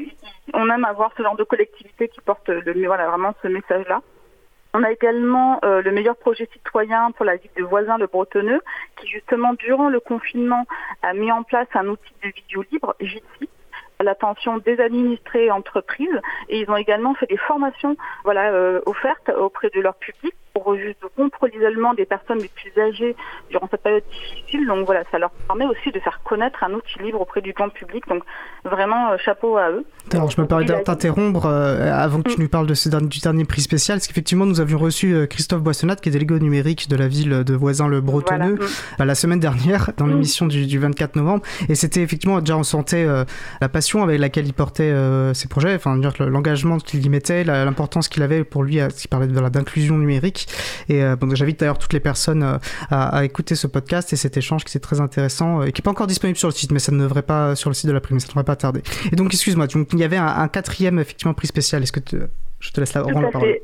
on 0.53 0.69
aime 0.69 0.85
avoir 0.85 1.11
ce 1.17 1.23
genre 1.23 1.35
de 1.35 1.43
collectivité 1.43 2.07
qui 2.07 2.21
porte 2.21 2.49
vraiment 2.49 3.33
ce 3.41 3.47
message-là. 3.47 4.01
On 4.73 4.83
a 4.83 4.91
également 4.91 5.59
le 5.63 5.91
meilleur 5.91 6.15
projet 6.15 6.49
citoyen 6.51 7.11
pour 7.11 7.25
la 7.25 7.35
ville 7.35 7.51
de 7.55 7.63
Voisin-le-Bretonneux, 7.63 8.61
qui 8.97 9.07
justement, 9.07 9.53
durant 9.53 9.89
le 9.89 9.99
confinement, 9.99 10.65
a 11.03 11.13
mis 11.13 11.31
en 11.31 11.43
place 11.43 11.67
un 11.75 11.87
outil 11.87 12.13
de 12.23 12.29
vidéo 12.29 12.63
libre, 12.71 12.95
Jitsi, 12.99 13.49
à 13.99 14.03
l'attention 14.03 14.57
des 14.57 14.79
administrés 14.79 15.45
et 15.45 15.51
entreprises. 15.51 16.19
Et 16.49 16.59
ils 16.59 16.69
ont 16.71 16.75
également 16.75 17.13
fait 17.13 17.27
des 17.27 17.37
formations 17.37 17.95
voilà, 18.23 18.51
offertes 18.87 19.29
auprès 19.37 19.69
de 19.69 19.79
leur 19.79 19.95
public 19.95 20.33
pour 20.53 20.75
juste 20.75 21.03
rompre 21.17 21.47
l'isolement 21.47 21.93
des 21.93 22.05
personnes 22.05 22.39
les 22.39 22.47
plus 22.47 22.71
âgées 22.79 23.15
durant 23.49 23.67
cette 23.69 23.81
période 23.81 24.03
difficile. 24.09 24.67
Donc 24.67 24.85
voilà, 24.85 25.03
ça 25.11 25.17
leur 25.17 25.31
permet 25.47 25.65
aussi 25.65 25.91
de 25.91 25.99
faire 25.99 26.21
connaître 26.23 26.63
un 26.63 26.73
outil 26.73 26.99
libre 26.99 27.21
auprès 27.21 27.41
du 27.41 27.53
grand 27.53 27.69
public. 27.69 28.07
Donc 28.07 28.23
vraiment, 28.63 29.11
euh, 29.11 29.17
chapeau 29.17 29.57
à 29.57 29.71
eux. 29.71 29.85
Alors, 30.13 30.31
je 30.31 30.39
me 30.39 30.47
permets 30.47 30.65
de 30.65 30.73
t'interrompre 30.83 31.45
euh, 31.45 31.91
avant 31.91 32.21
que 32.21 32.31
tu 32.31 32.39
nous 32.39 32.47
parles 32.47 32.67
de 32.67 32.73
ce 32.73 32.89
dernier, 32.89 33.07
du 33.07 33.19
dernier 33.19 33.45
prix 33.45 33.61
spécial, 33.61 33.97
parce 33.97 34.07
qu'effectivement, 34.07 34.45
nous 34.45 34.59
avions 34.59 34.77
reçu 34.77 35.13
euh, 35.13 35.25
Christophe 35.25 35.61
Boissonnat, 35.61 35.95
qui 35.95 36.09
est 36.09 36.11
délégué 36.11 36.35
au 36.35 36.39
numérique 36.39 36.89
de 36.89 36.95
la 36.95 37.07
ville 37.07 37.43
de 37.43 37.53
Voisin-le-Bretonneux, 37.53 38.59
mm. 38.99 39.03
la 39.03 39.15
semaine 39.15 39.39
dernière, 39.39 39.91
dans 39.97 40.05
mm. 40.05 40.09
l'émission 40.09 40.45
du, 40.45 40.79
24 40.79 41.15
novembre. 41.15 41.43
Et 41.69 41.75
c'était 41.75 42.01
effectivement, 42.01 42.39
déjà, 42.39 42.57
on 42.57 42.63
sentait 42.63 43.05
la 43.61 43.69
passion 43.69 44.03
avec 44.03 44.19
laquelle 44.19 44.47
il 44.47 44.53
portait 44.53 44.93
ses 45.33 45.47
projets, 45.47 45.75
enfin, 45.75 45.99
l'engagement 46.19 46.77
qu'il 46.77 47.05
y 47.05 47.09
mettait, 47.09 47.43
l'importance 47.43 48.07
qu'il 48.07 48.23
avait 48.23 48.43
pour 48.43 48.63
lui, 48.63 48.79
qui 48.95 49.07
parlait 49.07 49.27
d'inclusion 49.27 49.97
numérique. 49.97 50.47
Et 50.89 51.03
euh, 51.03 51.15
j'invite 51.33 51.59
d'ailleurs 51.59 51.77
toutes 51.77 51.93
les 51.93 51.99
personnes 51.99 52.43
euh, 52.43 52.57
à, 52.89 53.23
écouter 53.25 53.55
ce 53.55 53.67
podcast 53.67 54.13
et 54.13 54.15
cet 54.15 54.37
échange 54.37 54.63
qui 54.63 54.77
est 54.77 54.81
très 54.81 55.01
intéressant 55.01 55.61
euh, 55.61 55.65
et 55.65 55.71
qui 55.71 55.81
n'est 55.81 55.83
pas 55.83 55.91
encore 55.91 56.07
disponible 56.07 56.37
sur 56.37 56.47
le 56.47 56.53
site, 56.53 56.71
mais 56.71 56.79
ça 56.79 56.91
ne 56.91 56.99
devrait 56.99 57.21
pas 57.21 57.55
sur 57.55 57.69
le 57.69 57.73
site 57.73 57.87
de 57.87 57.91
la 57.91 58.01
prime, 58.01 58.19
ça 58.19 58.27
ne 58.27 58.29
devrait 58.29 58.43
pas 58.43 58.55
tarder. 58.55 58.81
Et 59.11 59.15
donc, 59.15 59.33
excuse-moi, 59.33 59.67
il 60.03 60.11
y 60.11 60.15
avait 60.15 60.17
un, 60.17 60.47
quatrième 60.49 60.99
effectivement 60.99 61.33
prix 61.33 61.47
spécial. 61.47 61.81
Est-ce 61.81 61.93
que 61.93 62.01
je 62.59 62.71
te 62.71 62.79
laisse 62.79 62.93
la, 62.93 63.03
la 63.03 63.29
parole? 63.29 63.55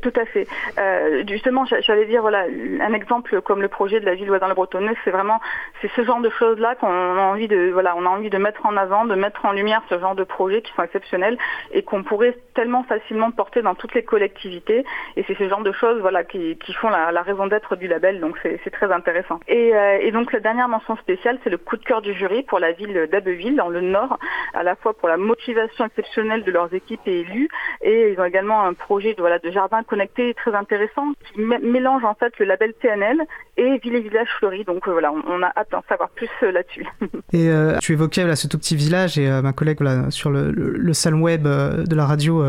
Tout 0.00 0.12
à 0.14 0.24
fait. 0.26 0.46
Euh, 0.78 1.24
justement, 1.26 1.64
j'allais 1.64 2.06
dire 2.06 2.20
voilà 2.20 2.44
un 2.80 2.92
exemple 2.92 3.40
comme 3.42 3.60
le 3.62 3.68
projet 3.68 4.00
de 4.00 4.04
la 4.06 4.14
ville 4.14 4.28
voisin 4.28 4.48
le 4.48 4.54
Bretonneux, 4.54 4.94
c'est 5.04 5.10
vraiment 5.10 5.40
c'est 5.80 5.90
ce 5.96 6.04
genre 6.04 6.20
de 6.20 6.30
choses 6.30 6.58
là 6.58 6.74
qu'on 6.76 6.86
a 6.86 7.22
envie 7.22 7.48
de 7.48 7.70
voilà 7.72 7.94
on 7.96 8.06
a 8.06 8.08
envie 8.08 8.30
de 8.30 8.38
mettre 8.38 8.64
en 8.66 8.76
avant, 8.76 9.04
de 9.04 9.14
mettre 9.14 9.44
en 9.44 9.52
lumière 9.52 9.82
ce 9.88 9.98
genre 9.98 10.14
de 10.14 10.24
projets 10.24 10.62
qui 10.62 10.72
sont 10.74 10.82
exceptionnels 10.82 11.36
et 11.72 11.82
qu'on 11.82 12.02
pourrait 12.04 12.36
tellement 12.54 12.84
facilement 12.84 13.30
porter 13.30 13.62
dans 13.62 13.74
toutes 13.74 13.94
les 13.94 14.04
collectivités. 14.04 14.84
Et 15.16 15.24
c'est 15.26 15.36
ce 15.36 15.48
genre 15.48 15.62
de 15.62 15.72
choses 15.72 16.00
voilà 16.00 16.24
qui, 16.24 16.56
font 16.80 16.90
la, 16.90 17.10
la 17.10 17.22
raison 17.22 17.46
d'être 17.46 17.76
du 17.76 17.88
label. 17.88 18.20
Donc 18.20 18.38
c'est 18.42 18.70
très 18.70 18.92
intéressant. 18.92 19.40
Et, 19.48 19.74
euh, 19.74 19.98
et, 20.00 20.12
donc 20.12 20.32
la 20.32 20.40
dernière 20.40 20.68
mention 20.68 20.96
spéciale, 20.96 21.38
c'est 21.42 21.50
le 21.50 21.58
coup 21.58 21.76
de 21.76 21.84
cœur 21.84 22.02
du 22.02 22.14
jury 22.14 22.42
pour 22.44 22.58
la 22.58 22.72
ville 22.72 23.08
d'Abbeville 23.10 23.56
dans 23.56 23.68
le 23.68 23.80
Nord, 23.80 24.18
à 24.54 24.62
la 24.62 24.76
fois 24.76 24.94
pour 24.94 25.08
la 25.08 25.16
motivation 25.16 25.86
exceptionnelle 25.86 26.44
de 26.44 26.50
leurs 26.50 26.72
équipes 26.72 27.00
et 27.06 27.20
élus, 27.20 27.48
et 27.82 28.12
ils 28.12 28.20
ont 28.20 28.24
également 28.24 28.62
un 28.62 28.74
projet 28.74 29.14
de 29.14 29.20
voilà 29.20 29.38
de 29.38 29.50
jardin 29.50 29.82
connecté 29.88 30.34
très 30.34 30.54
intéressant 30.54 31.12
qui 31.32 31.40
mélange 31.40 32.04
en 32.04 32.14
fait 32.14 32.32
le 32.38 32.44
label 32.46 32.72
TNL 32.80 33.20
et 33.56 33.78
Ville 33.78 33.96
et 33.96 34.00
Village 34.00 34.28
Fleuri. 34.38 34.64
Donc 34.64 34.86
euh, 34.86 34.92
voilà, 34.92 35.12
on, 35.12 35.42
a 35.42 35.52
hâte 35.56 35.68
d'en 35.72 35.82
savoir 35.88 36.10
plus 36.10 36.28
euh, 36.42 36.52
là-dessus. 36.52 36.86
et 37.32 37.48
euh, 37.48 37.78
tu 37.78 37.92
évoquais 37.92 38.24
là, 38.24 38.36
ce 38.36 38.46
tout 38.46 38.58
petit 38.58 38.76
village 38.76 39.18
et 39.18 39.28
ma 39.42 39.52
collègue 39.52 39.78
voilà, 39.80 40.10
sur 40.10 40.30
le, 40.30 40.92
salon 40.92 41.20
web 41.20 41.44
de 41.44 41.94
la 41.94 42.06
radio, 42.06 42.44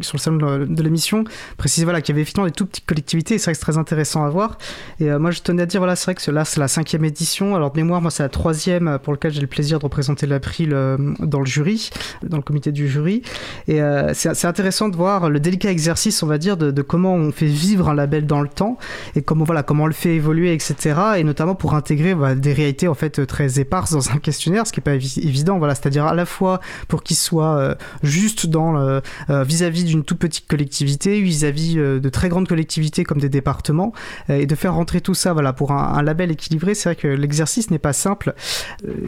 sur 0.00 0.16
le 0.16 0.18
salon 0.18 0.36
de, 0.36 0.82
l'émission, 0.82 1.24
précisait 1.56 1.84
voilà, 1.84 2.00
qu'il 2.00 2.14
y 2.14 2.16
avait 2.16 2.22
effectivement 2.22 2.46
des 2.46 2.52
tout 2.52 2.66
petites 2.66 2.86
collectivités. 2.86 3.38
C'est 3.38 3.44
vrai 3.44 3.52
que 3.52 3.58
c'est 3.58 3.64
très 3.64 3.78
intéressant 3.78 4.24
à 4.24 4.30
voir. 4.30 4.58
Et 5.00 5.10
moi, 5.10 5.30
je 5.30 5.40
tenais 5.40 5.62
à 5.62 5.66
dire, 5.66 5.80
voilà, 5.80 5.96
c'est 5.96 6.06
vrai 6.06 6.14
que 6.14 6.30
là, 6.30 6.44
c'est 6.44 6.60
la 6.60 6.68
cinquième 6.68 7.04
édition. 7.04 7.54
Alors 7.54 7.72
de 7.72 7.76
mémoire, 7.76 8.00
moi, 8.00 8.10
c'est 8.10 8.22
la 8.22 8.28
troisième 8.28 8.98
pour 9.02 9.12
laquelle 9.12 9.32
j'ai 9.32 9.40
le 9.40 9.46
plaisir 9.46 9.78
de 9.78 9.84
représenter 9.84 10.26
l'April 10.26 10.70
dans 10.70 11.40
le 11.40 11.46
jury, 11.46 11.90
dans 12.22 12.36
le 12.36 12.42
comité 12.42 12.72
du 12.72 12.88
jury. 12.88 13.22
Et 13.68 13.80
c'est 14.12 14.46
intéressant 14.46 14.88
de 14.88 14.96
voir 14.96 15.30
le 15.30 15.40
délicat 15.40 15.70
exercice, 15.70 16.22
on 16.22 16.26
va 16.26 16.38
dire, 16.38 16.56
de 16.56 16.81
comment 16.82 17.14
on 17.14 17.32
fait 17.32 17.46
vivre 17.46 17.88
un 17.88 17.94
label 17.94 18.26
dans 18.26 18.40
le 18.40 18.48
temps 18.48 18.78
et 19.16 19.22
comment 19.22 19.44
voilà 19.44 19.62
comment 19.62 19.84
on 19.84 19.88
le 19.88 19.92
fait 19.92 20.14
évoluer, 20.14 20.52
etc. 20.52 20.94
Et 21.16 21.24
notamment 21.24 21.54
pour 21.54 21.74
intégrer 21.74 22.14
bah, 22.14 22.34
des 22.34 22.52
réalités 22.52 22.88
en 22.88 22.94
fait 22.94 23.26
très 23.26 23.60
éparses 23.60 23.92
dans 23.92 24.10
un 24.10 24.18
questionnaire, 24.18 24.66
ce 24.66 24.72
qui 24.72 24.80
est 24.80 24.82
pas 24.82 24.94
évident. 24.94 25.58
Voilà, 25.58 25.74
c'est-à-dire 25.74 26.06
à 26.06 26.14
la 26.14 26.26
fois 26.26 26.60
pour 26.88 27.02
qu'il 27.02 27.16
soit 27.16 27.56
euh, 27.56 27.74
juste 28.02 28.46
dans 28.46 28.76
euh, 28.76 29.00
vis-à-vis 29.28 29.84
d'une 29.84 30.04
toute 30.04 30.18
petite 30.18 30.46
collectivité, 30.46 31.20
vis-à-vis 31.20 31.78
euh, 31.78 32.00
de 32.00 32.08
très 32.08 32.28
grandes 32.28 32.48
collectivités 32.48 33.04
comme 33.04 33.18
des 33.18 33.28
départements, 33.28 33.92
et 34.28 34.46
de 34.46 34.54
faire 34.54 34.74
rentrer 34.74 35.00
tout 35.00 35.14
ça, 35.14 35.32
voilà, 35.32 35.52
pour 35.52 35.72
un, 35.72 36.02
label 36.02 36.30
équilibré. 36.30 36.74
C'est 36.74 36.88
vrai 36.88 36.96
que 36.96 37.08
l'exercice 37.08 37.70
n'est 37.70 37.78
pas 37.78 37.92
simple 37.92 38.34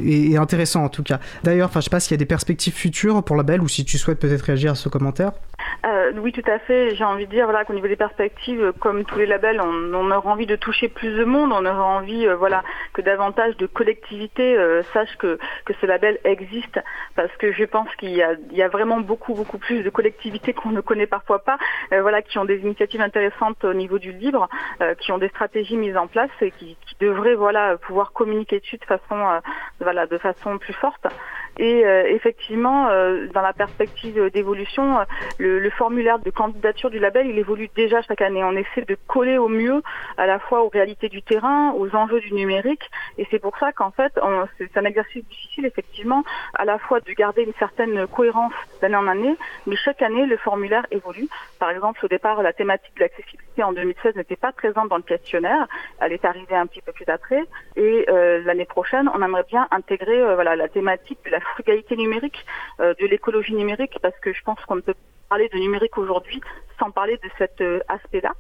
et, 0.03 0.37
intéressant 0.37 0.85
en 0.85 0.89
tout 0.89 1.03
cas. 1.03 1.21
D'ailleurs, 1.43 1.69
enfin, 1.69 1.81
je 1.81 1.85
sais 1.85 1.91
pas 1.91 2.01
s'il 2.01 2.13
y 2.13 2.15
a 2.15 2.19
des 2.19 2.27
perspectives 2.27 2.75
futures 2.75 3.23
pour 3.23 3.37
le 3.37 3.41
label 3.41 3.61
ou 3.61 3.69
si 3.69 3.85
tu 3.85 3.99
souhaites 3.99 4.19
peut-être 4.19 4.43
réagir 4.43 4.73
à 4.73 4.75
ce 4.75 4.89
commentaire. 4.89 5.33
Oui, 6.17 6.33
tout 6.33 6.49
à 6.51 6.59
fait. 6.59 6.95
J'ai 6.95 7.05
envie 7.05 7.27
de 7.27 7.31
dire 7.31 7.45
voilà 7.45 7.65
qu'au 7.65 7.75
niveau 7.75 7.89
des 7.89 7.97
perspectives, 7.97 8.73
comme 8.81 9.05
tous 9.05 9.19
les 9.19 9.27
labels, 9.27 9.61
on, 9.61 9.95
on, 9.95 10.11
aura 10.11 10.31
envie 10.31 10.47
de 10.47 10.57
toucher 10.57 10.89
plus 10.89 11.17
de 11.17 11.25
monde. 11.25 11.53
On 11.53 11.65
aura 11.65 11.85
envie, 11.85 12.27
euh, 12.27 12.37
voilà, 12.37 12.63
que 12.93 13.03
davantage 13.03 13.57
de 13.57 13.67
collectivités 13.67 14.57
euh, 14.57 14.83
sachent 14.93 15.17
que, 15.19 15.39
que 15.65 15.73
ce 15.81 15.87
label 15.87 16.19
existe, 16.25 16.81
parce 17.17 17.35
que 17.37 17.53
je 17.53 17.65
pense 17.65 17.89
qu'il 17.97 18.11
y 18.11 18.23
a, 18.23 18.69
vraiment 18.69 19.01
beaucoup, 19.01 19.35
beaucoup 19.35 19.59
plus 19.59 19.83
de 19.83 19.91
collectivités 19.91 20.53
qu'on 20.53 20.71
ne 20.71 20.81
connaît 20.81 21.07
parfois 21.07 21.41
pas, 21.41 21.59
euh, 21.93 22.03
voilà, 22.03 22.23
qui 22.23 22.39
ont 22.39 22.45
des 22.45 22.59
initiatives 22.59 23.01
intéressantes 23.01 23.63
au 23.65 23.75
niveau 23.75 23.99
du 23.99 24.13
libre, 24.13 24.49
qui 25.01 25.13
ont 25.13 25.19
des 25.19 25.29
stratégies 25.29 25.77
mises 25.77 25.97
en 25.97 26.07
place 26.07 26.31
et 26.41 26.51
qui, 26.51 26.77
qui 26.87 26.97
devraient, 27.01 27.35
voilà, 27.35 27.77
pouvoir 27.77 28.13
communiquer 28.13 28.61
dessus 28.61 28.79
de 28.79 28.85
façon, 28.85 29.41
voilà, 29.81 30.07
de 30.07 30.19
façon 30.19 30.59
plus 30.59 30.73
forte. 30.73 31.07
Et 31.59 31.81
effectivement, 32.09 32.89
dans 33.33 33.41
la 33.41 33.53
perspective 33.53 34.31
d'évolution, 34.33 34.99
le, 35.39 35.59
le 35.59 35.71
formulaire 35.71 36.19
de 36.19 36.31
candidature 36.31 36.91
du 36.91 36.99
label, 36.99 37.27
il 37.27 37.39
évolue 37.39 37.69
déjà 37.75 38.03
chaque 38.03 38.23
année. 38.23 38.43
On 38.43 38.57
essaie 38.57 38.83
de 38.83 38.97
coller 39.07 39.39
au 39.39 39.49
mieux 39.49 39.83
à 40.17 40.27
la 40.27 40.39
fois 40.39 40.63
aux 40.63 40.69
réalités 40.69 41.09
du 41.09 41.23
terrain, 41.23 41.73
aux 41.73 41.95
enjeux 41.95 42.21
du 42.21 42.33
numérique. 42.33 42.91
Et 43.19 43.27
c'est 43.31 43.39
pour 43.39 43.57
ça 43.59 43.73
qu'en 43.73 43.91
fait, 43.91 44.13
c'est 44.59 44.77
un 44.77 44.85
exercice 44.85 45.25
difficile, 45.25 45.67
effectivement, 45.67 46.25
à 46.55 46.65
la 46.65 46.79
fois 46.79 47.01
de 47.01 47.13
garder 47.13 47.43
une 47.43 47.55
certaine 47.59 48.07
cohérence 48.09 48.53
d'année 48.81 48.97
en 48.97 49.07
année, 49.07 49.37
mais 49.67 49.77
chaque 49.77 50.03
année, 50.03 50.27
le 50.27 50.37
formulaire 50.37 50.87
évolue. 50.91 51.29
Par 51.59 51.71
exemple, 51.71 52.05
au 52.05 52.09
départ, 52.09 52.43
la 52.43 52.53
thématique 52.53 52.95
de 52.97 53.01
l'accessibilité 53.01 53.63
en 53.63 53.73
2016 53.73 54.17
n'était 54.17 54.37
pas 54.37 54.53
présente 54.53 54.89
dans 54.89 54.97
le 54.97 55.03
questionnaire. 55.03 55.67
Elle 56.01 56.13
est 56.13 56.25
arrivée 56.25 56.57
un 56.57 56.67
petit 56.67 56.83
peu 56.83 56.93
plus 56.93 57.07
après. 57.09 57.43
Et 57.77 58.07
euh, 58.09 58.43
l'année 58.45 58.65
prochaine, 58.65 59.09
on 59.15 59.23
aimerait 59.23 59.47
bien 59.49 59.67
intégrer 59.71 60.21
euh, 60.21 60.35
voilà, 60.35 60.57
la 60.57 60.69
thématique 60.69 61.19
de 61.25 61.31
la 61.31 61.41
frugalité 61.45 61.97
numérique, 61.97 62.45
euh, 62.81 62.95
de 63.01 63.07
l'écologie 63.07 63.55
numérique, 63.55 63.99
parce 64.03 64.19
que 64.21 64.33
je 64.33 64.43
pense 64.43 64.59
qu'on 64.67 64.77
ne 64.77 64.81
peut 64.81 64.95
parler 65.29 65.49
de 65.49 65.59
numérique 65.59 65.97
aujourd'hui 65.99 66.41
sans 66.79 66.91
parler 66.91 67.17
de 67.23 67.31
cet 67.39 67.61
euh, 67.61 67.81
aspect-là. 67.89 68.33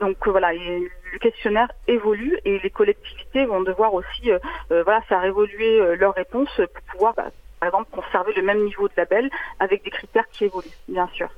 Donc 0.00 0.16
euh, 0.26 0.30
voilà, 0.30 0.52
le 0.52 1.18
questionnaire 1.20 1.70
évolue 1.86 2.38
et 2.44 2.58
les 2.58 2.70
collectivités 2.70 3.46
vont 3.46 3.62
devoir 3.62 3.94
aussi 3.94 4.30
voilà 4.68 5.00
faire 5.02 5.24
évoluer 5.24 5.96
leurs 5.96 6.14
réponses 6.14 6.54
pour 6.56 6.82
pouvoir, 6.92 7.14
bah, 7.14 7.30
par 7.60 7.68
exemple, 7.68 7.90
conserver 7.90 8.32
le 8.34 8.42
même 8.42 8.62
niveau 8.64 8.88
de 8.88 8.92
label 8.96 9.30
avec 9.58 9.82
des 9.82 9.90
critères 9.90 10.28
qui 10.28 10.44
évoluent, 10.44 10.78
bien 10.86 11.08
sûr. 11.14 11.28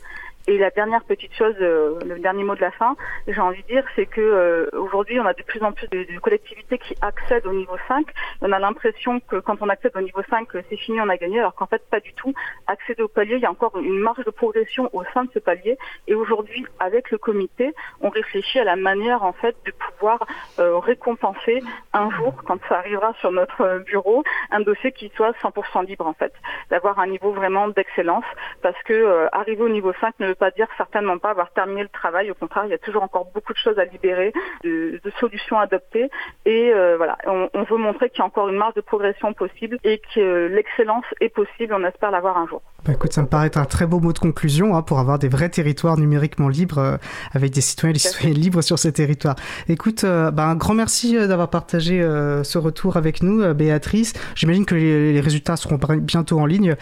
Et 0.50 0.58
la 0.58 0.70
dernière 0.70 1.04
petite 1.04 1.32
chose, 1.32 1.54
euh, 1.60 1.96
le 2.04 2.18
dernier 2.18 2.42
mot 2.42 2.56
de 2.56 2.60
la 2.60 2.72
fin, 2.72 2.96
j'ai 3.28 3.40
envie 3.40 3.62
de 3.62 3.68
dire, 3.68 3.84
c'est 3.94 4.06
que 4.06 4.20
euh, 4.20 4.68
aujourd'hui, 4.72 5.20
on 5.20 5.24
a 5.24 5.32
de 5.32 5.44
plus 5.44 5.62
en 5.62 5.70
plus 5.70 5.86
de, 5.90 6.04
collectivités 6.18 6.76
qui 6.78 6.96
accèdent 7.02 7.46
au 7.46 7.52
niveau 7.52 7.76
5. 7.86 8.04
On 8.42 8.50
a 8.50 8.58
l'impression 8.58 9.20
que 9.20 9.36
quand 9.36 9.58
on 9.60 9.68
accède 9.68 9.92
au 9.94 10.00
niveau 10.00 10.22
5, 10.28 10.48
c'est 10.68 10.76
fini, 10.76 11.00
on 11.00 11.08
a 11.08 11.16
gagné, 11.16 11.38
alors 11.38 11.54
qu'en 11.54 11.68
fait, 11.68 11.88
pas 11.88 12.00
du 12.00 12.12
tout. 12.14 12.34
Accéder 12.66 13.00
au 13.00 13.06
palier, 13.06 13.36
il 13.36 13.42
y 13.42 13.46
a 13.46 13.50
encore 13.52 13.78
une 13.78 14.00
marge 14.00 14.24
de 14.24 14.30
progression 14.30 14.90
au 14.92 15.04
sein 15.14 15.22
de 15.22 15.30
ce 15.32 15.38
palier. 15.38 15.78
Et 16.08 16.16
aujourd'hui, 16.16 16.66
avec 16.80 17.12
le 17.12 17.18
comité, 17.18 17.72
on 18.00 18.08
réfléchit 18.08 18.58
à 18.58 18.64
la 18.64 18.74
manière, 18.74 19.22
en 19.22 19.32
fait, 19.32 19.54
de 19.66 19.70
pouvoir 19.70 20.26
euh, 20.58 20.78
récompenser 20.78 21.62
un 21.92 22.10
jour, 22.10 22.34
quand 22.44 22.58
ça 22.68 22.78
arrivera 22.78 23.14
sur 23.20 23.30
notre 23.30 23.84
bureau, 23.86 24.24
un 24.50 24.62
dossier 24.62 24.90
qui 24.90 25.12
soit 25.14 25.30
100% 25.44 25.86
libre, 25.86 26.08
en 26.08 26.14
fait. 26.14 26.32
D'avoir 26.70 26.98
un 26.98 27.06
niveau 27.06 27.30
vraiment 27.30 27.68
d'excellence, 27.68 28.24
parce 28.62 28.82
que 28.82 29.28
arriver 29.30 29.62
au 29.62 29.68
niveau 29.68 29.92
5 30.00 30.14
ne 30.18 30.39
pas 30.40 30.50
dire 30.50 30.66
certainement 30.76 31.18
pas 31.18 31.30
avoir 31.30 31.52
terminé 31.52 31.82
le 31.82 31.88
travail. 31.88 32.30
Au 32.30 32.34
contraire, 32.34 32.64
il 32.64 32.70
y 32.70 32.74
a 32.74 32.78
toujours 32.78 33.02
encore 33.02 33.30
beaucoup 33.34 33.52
de 33.52 33.58
choses 33.58 33.78
à 33.78 33.84
libérer, 33.84 34.32
de, 34.64 35.00
solutions 35.20 35.58
à 35.58 35.64
adopter. 35.64 36.10
Et 36.46 36.72
euh, 36.72 36.96
voilà, 36.96 37.18
on, 37.26 37.62
veut 37.64 37.76
montrer 37.76 38.08
qu'il 38.08 38.20
y 38.20 38.22
a 38.22 38.24
encore 38.24 38.48
une 38.48 38.56
marge 38.56 38.74
de 38.74 38.80
progression 38.80 39.32
possible 39.34 39.78
et 39.84 40.00
que 40.14 40.46
l'excellence 40.46 41.04
est 41.20 41.28
possible. 41.28 41.74
On 41.74 41.84
espère 41.84 42.10
l'avoir 42.10 42.38
un 42.38 42.46
jour. 42.46 42.62
Bah 42.86 42.94
écoute, 42.94 43.12
ça 43.12 43.20
me 43.20 43.26
paraît 43.26 43.56
un 43.58 43.66
très 43.66 43.86
beau 43.86 44.00
mot 44.00 44.14
de 44.14 44.18
conclusion 44.18 44.74
hein, 44.74 44.82
pour 44.82 44.98
avoir 44.98 45.18
des 45.18 45.28
vrais 45.28 45.50
territoires 45.50 45.98
numériquement 45.98 46.48
libres 46.48 46.78
euh, 46.78 46.96
avec 47.32 47.52
des 47.52 47.60
citoyens 47.60 47.90
et 47.90 47.94
des 47.94 47.98
citoyennes 47.98 48.38
libres 48.38 48.62
sur 48.62 48.78
ces 48.78 48.92
territoires. 48.92 49.36
Écoute, 49.68 50.04
euh, 50.04 50.30
bah, 50.30 50.46
un 50.46 50.56
grand 50.56 50.74
merci 50.74 51.14
d'avoir 51.14 51.50
partagé 51.50 52.00
ce 52.00 52.58
retour 52.58 52.96
avec 52.96 53.22
nous, 53.22 53.54
Béatrice. 53.54 54.14
J'imagine 54.34 54.64
que 54.64 54.74
les, 54.74 55.20
résultats 55.20 55.56
seront 55.56 55.78
bientôt 55.98 56.38
en 56.38 56.46
ligne 56.46 56.76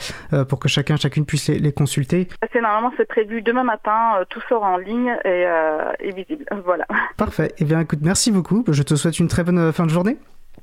pour 0.49 0.61
que 0.61 0.69
chacun, 0.69 0.97
chacune 0.97 1.27
puisse 1.27 1.49
les, 1.49 1.59
les 1.59 1.73
consulter. 1.73 2.29
C'est 2.53 2.61
normalement 2.61 2.93
c'est 2.97 3.09
prévu 3.09 3.38
demain 3.43 3.65
matin, 3.65 4.17
euh, 4.19 4.25
tout 4.29 4.41
sera 4.49 4.69
en 4.69 4.77
ligne 4.77 5.17
et, 5.25 5.47
euh, 5.47 5.93
visible. 6.15 6.45
Voilà. 6.65 6.87
Parfait. 7.17 7.55
Eh 7.59 7.65
bien, 7.65 7.81
écoute, 7.81 8.01
merci 8.03 8.31
beaucoup. 8.31 8.65
Je 8.69 8.83
te 8.83 8.95
souhaite 8.95 9.19
une 9.19 9.29
très 9.29 9.45
bonne 9.45 9.59
euh, 9.59 9.73
fin 9.73 9.85
de 9.85 9.91
journée. 9.91 10.19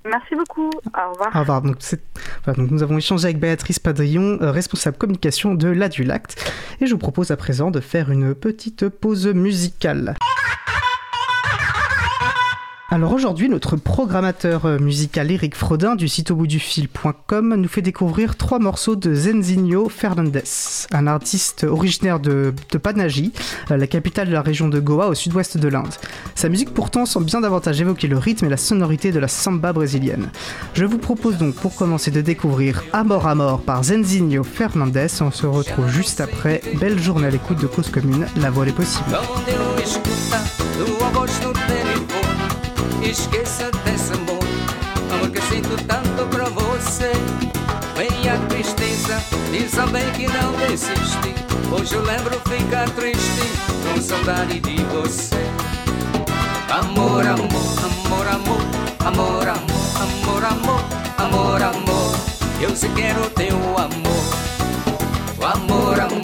Merci 0.06 0.36
beaucoup. 0.36 0.70
Au 0.70 1.12
revoir. 1.12 1.36
Au 1.36 1.40
revoir. 1.40 1.62
Donc, 1.62 1.78
donc, 2.46 2.72
nous 2.72 2.84
avons 2.84 2.98
échangé 2.98 3.26
avec 3.26 3.40
Béatrice 3.40 3.80
Padrillon, 3.80 4.38
responsable 4.40 4.98
communication 4.98 5.56
de 5.56 5.68
l'Adulact. 5.68 6.54
Et 6.80 6.86
je 6.86 6.92
vous 6.92 7.00
propose 7.00 7.32
à 7.32 7.38
présent 7.38 7.72
de 7.72 7.80
faire 7.80 8.12
une 8.12 8.36
petite 8.36 8.88
pause 8.88 9.26
musicale. 9.28 10.16
Alors 12.96 13.12
aujourd'hui, 13.12 13.50
notre 13.50 13.76
programmateur 13.76 14.66
euh, 14.66 14.80
musical 14.80 15.30
Eric 15.30 15.54
Frodin 15.54 15.96
du 15.96 16.08
site 16.08 16.32
au 16.32 16.38
bout 16.38 16.48
du 16.48 16.60
fil.com 16.60 17.56
nous 17.56 17.68
fait 17.68 17.82
découvrir 17.82 18.38
trois 18.38 18.58
morceaux 18.58 18.96
de 18.96 19.14
Zenzinho 19.14 19.90
Fernandez, 19.90 20.44
un 20.94 21.06
artiste 21.06 21.66
originaire 21.66 22.22
de, 22.22 22.54
de 22.72 22.78
Panaji, 22.78 23.34
euh, 23.70 23.76
la 23.76 23.88
capitale 23.88 24.30
de 24.30 24.32
la 24.32 24.42
région 24.42 24.70
de 24.70 24.80
Goa 24.80 25.10
au 25.10 25.14
sud-ouest 25.14 25.58
de 25.58 25.68
l'Inde. 25.68 25.94
Sa 26.36 26.48
musique 26.48 26.74
pourtant 26.74 27.06
semble 27.06 27.26
bien 27.26 27.42
davantage 27.42 27.82
évoquer 27.82 28.08
le 28.08 28.18
rythme 28.18 28.46
et 28.46 28.50
la 28.50 28.56
sonorité 28.56 29.12
de 29.12 29.20
la 29.20 29.28
samba 29.28 29.74
brésilienne. 29.74 30.30
Je 30.74 30.86
vous 30.86 30.98
propose 30.98 31.38
donc 31.38 31.54
pour 31.56 31.76
commencer 31.76 32.12
de 32.12 32.22
découvrir 32.22 32.86
Amor 32.94 33.28
Amor 33.28 33.60
par 33.60 33.84
Zenzinho 33.84 34.46
Fernandez. 34.46 35.08
On 35.20 35.32
se 35.32 35.46
retrouve 35.46 35.90
juste 35.90 36.22
après. 36.22 36.62
Belle 36.80 36.98
journée 36.98 37.28
à 37.28 37.32
l'écoute 37.32 37.60
de 37.60 37.68
Cause 37.68 37.90
Commune, 37.90 38.26
la 38.38 38.52
voix 38.52 38.66
est 38.66 38.72
possible. 38.72 39.18
esqueça 43.10 43.72
desse 43.84 44.14
amor 44.14 44.44
Amor 45.14 45.30
que 45.30 45.42
sinto 45.42 45.76
tanto 45.86 46.28
pra 46.28 46.46
você 46.50 47.12
Vem 47.96 48.30
a 48.30 48.38
tristeza 48.48 49.22
e 49.54 49.70
saber 49.70 50.12
que 50.14 50.28
não 50.28 50.52
desisti 50.54 51.36
Hoje 51.72 51.96
eu 51.96 52.04
lembro 52.04 52.40
ficar 52.48 52.90
triste 52.92 53.42
com 53.84 54.02
saudade 54.02 54.60
de 54.60 54.84
você 54.86 55.36
Amor, 56.70 57.26
amor, 57.26 57.48
amor, 57.84 58.28
amor 58.28 58.86
Amor, 59.06 59.48
amor, 59.48 59.86
amor, 60.02 60.44
amor 60.44 61.06
Amor, 61.18 61.62
amor 61.62 62.16
Eu 62.60 62.76
se 62.76 62.90
quero 62.90 63.30
teu 63.32 63.56
amor 63.78 64.46
Amor, 65.42 66.00
amor, 66.00 66.24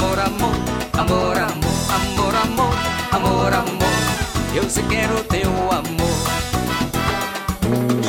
amor, 0.00 0.18
amor 0.18 0.58
Amor, 0.98 1.36
amor, 1.36 1.54
amor, 1.94 2.34
amor 2.34 2.74
Amor, 3.12 3.54
amor 3.54 3.85
eu 4.56 4.70
se 4.70 4.82
quero 4.84 5.22
teu 5.24 5.50
amor. 5.70 6.16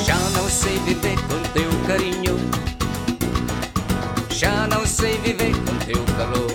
Já 0.06 0.18
não 0.30 0.50
sei 0.50 0.80
viver 0.80 1.18
com 1.24 1.40
teu 1.52 1.70
carinho. 1.86 2.38
Já 4.30 4.66
não 4.68 4.88
sei 4.88 5.18
viver 5.18 5.52
com 5.54 5.76
teu 5.86 6.02
calor. 6.16 6.50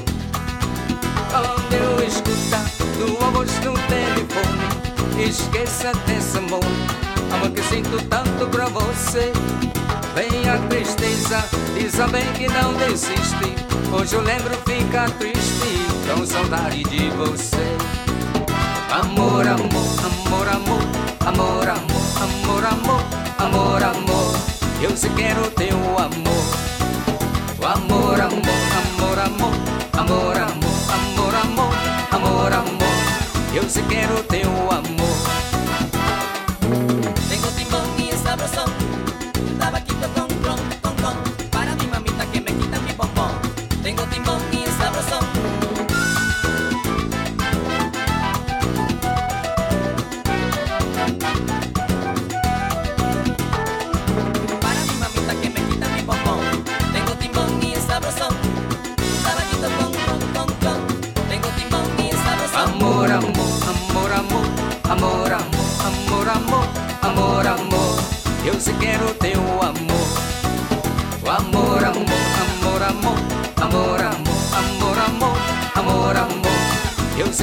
Quando 1.30 1.74
eu 1.74 2.06
escutar 2.06 2.64
tua 2.96 3.30
voz 3.32 3.50
no 3.60 3.74
telefone, 3.74 5.28
esqueça 5.28 5.92
desse 6.06 6.38
amor. 6.38 6.64
Amor 7.34 7.50
que 7.50 7.62
sinto 7.62 8.02
tanto 8.08 8.48
pra 8.48 8.68
você. 8.68 9.30
Vem 10.14 10.48
a 10.48 10.56
tristeza, 10.68 11.44
diz 11.74 11.96
bem 12.10 12.32
que 12.32 12.48
não 12.48 12.72
desiste. 12.78 13.54
Hoje 13.92 14.14
eu 14.14 14.22
lembro 14.22 14.54
ficar 14.64 15.10
triste, 15.10 15.86
com 16.08 16.24
saudade 16.24 16.82
de 16.84 17.10
você. 17.10 17.81
Amor, 18.92 19.48
amor, 19.48 19.70
amor, 20.04 20.48
amor, 20.50 20.86
amor, 21.26 21.66
amor, 21.66 21.68
amor, 22.20 22.64
amor, 22.66 23.02
amor, 23.38 23.82
amor. 23.82 24.34
Eu 24.82 24.94
se 24.94 25.08
quero 25.16 25.50
teu 25.52 25.78
amor. 25.98 26.44
O 27.58 27.64
amor, 27.64 28.20
amor, 28.20 28.42
amor, 28.82 29.18
amor, 29.18 29.56
amor, 29.94 30.36
amor, 30.36 30.76
amor, 30.92 31.34
amor, 31.34 31.74
amor, 32.12 32.52
amor. 32.52 33.54
Eu 33.54 33.66
se 33.66 33.80
quero 33.84 34.22
teu 34.24 34.50
amor. 34.70 35.01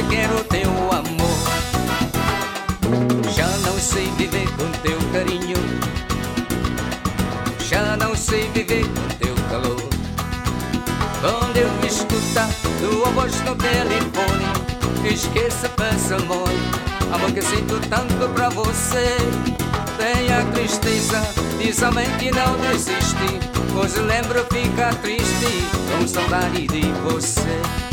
Quero 0.10 0.44
teu 0.46 0.70
amor. 0.92 1.40
Já 3.34 3.48
não 3.66 3.80
sei 3.80 4.10
viver 4.18 4.48
com 4.58 4.70
teu 4.82 4.98
carinho. 5.14 5.58
Já 7.70 7.96
não 7.98 8.16
sei 8.16 8.50
viver 8.50 8.84
com 8.84 9.08
teu 9.18 9.36
calor. 9.50 9.90
Quando 11.22 11.58
eu 11.58 11.70
escutar 11.88 12.50
tua 12.80 13.12
voz 13.12 13.34
no 13.42 13.56
telefone, 13.56 14.46
esqueça 15.14 15.70
esse 16.00 16.14
amor, 16.14 16.50
amor 17.14 17.32
que 17.32 17.42
sinto 17.42 17.80
tanto 17.90 18.30
pra 18.34 18.50
você. 18.50 19.18
Tenha 19.98 20.44
tristeza, 20.54 21.22
diz 21.62 21.84
a 21.84 21.92
mãe 21.92 22.08
que 22.18 22.32
não 22.32 22.58
desiste, 22.58 23.40
pois 23.74 23.96
lembro 23.96 24.46
ficar 24.52 24.96
triste 24.96 25.68
com 25.92 26.08
saudade 26.08 26.68
de 26.68 26.92
você. 27.04 27.89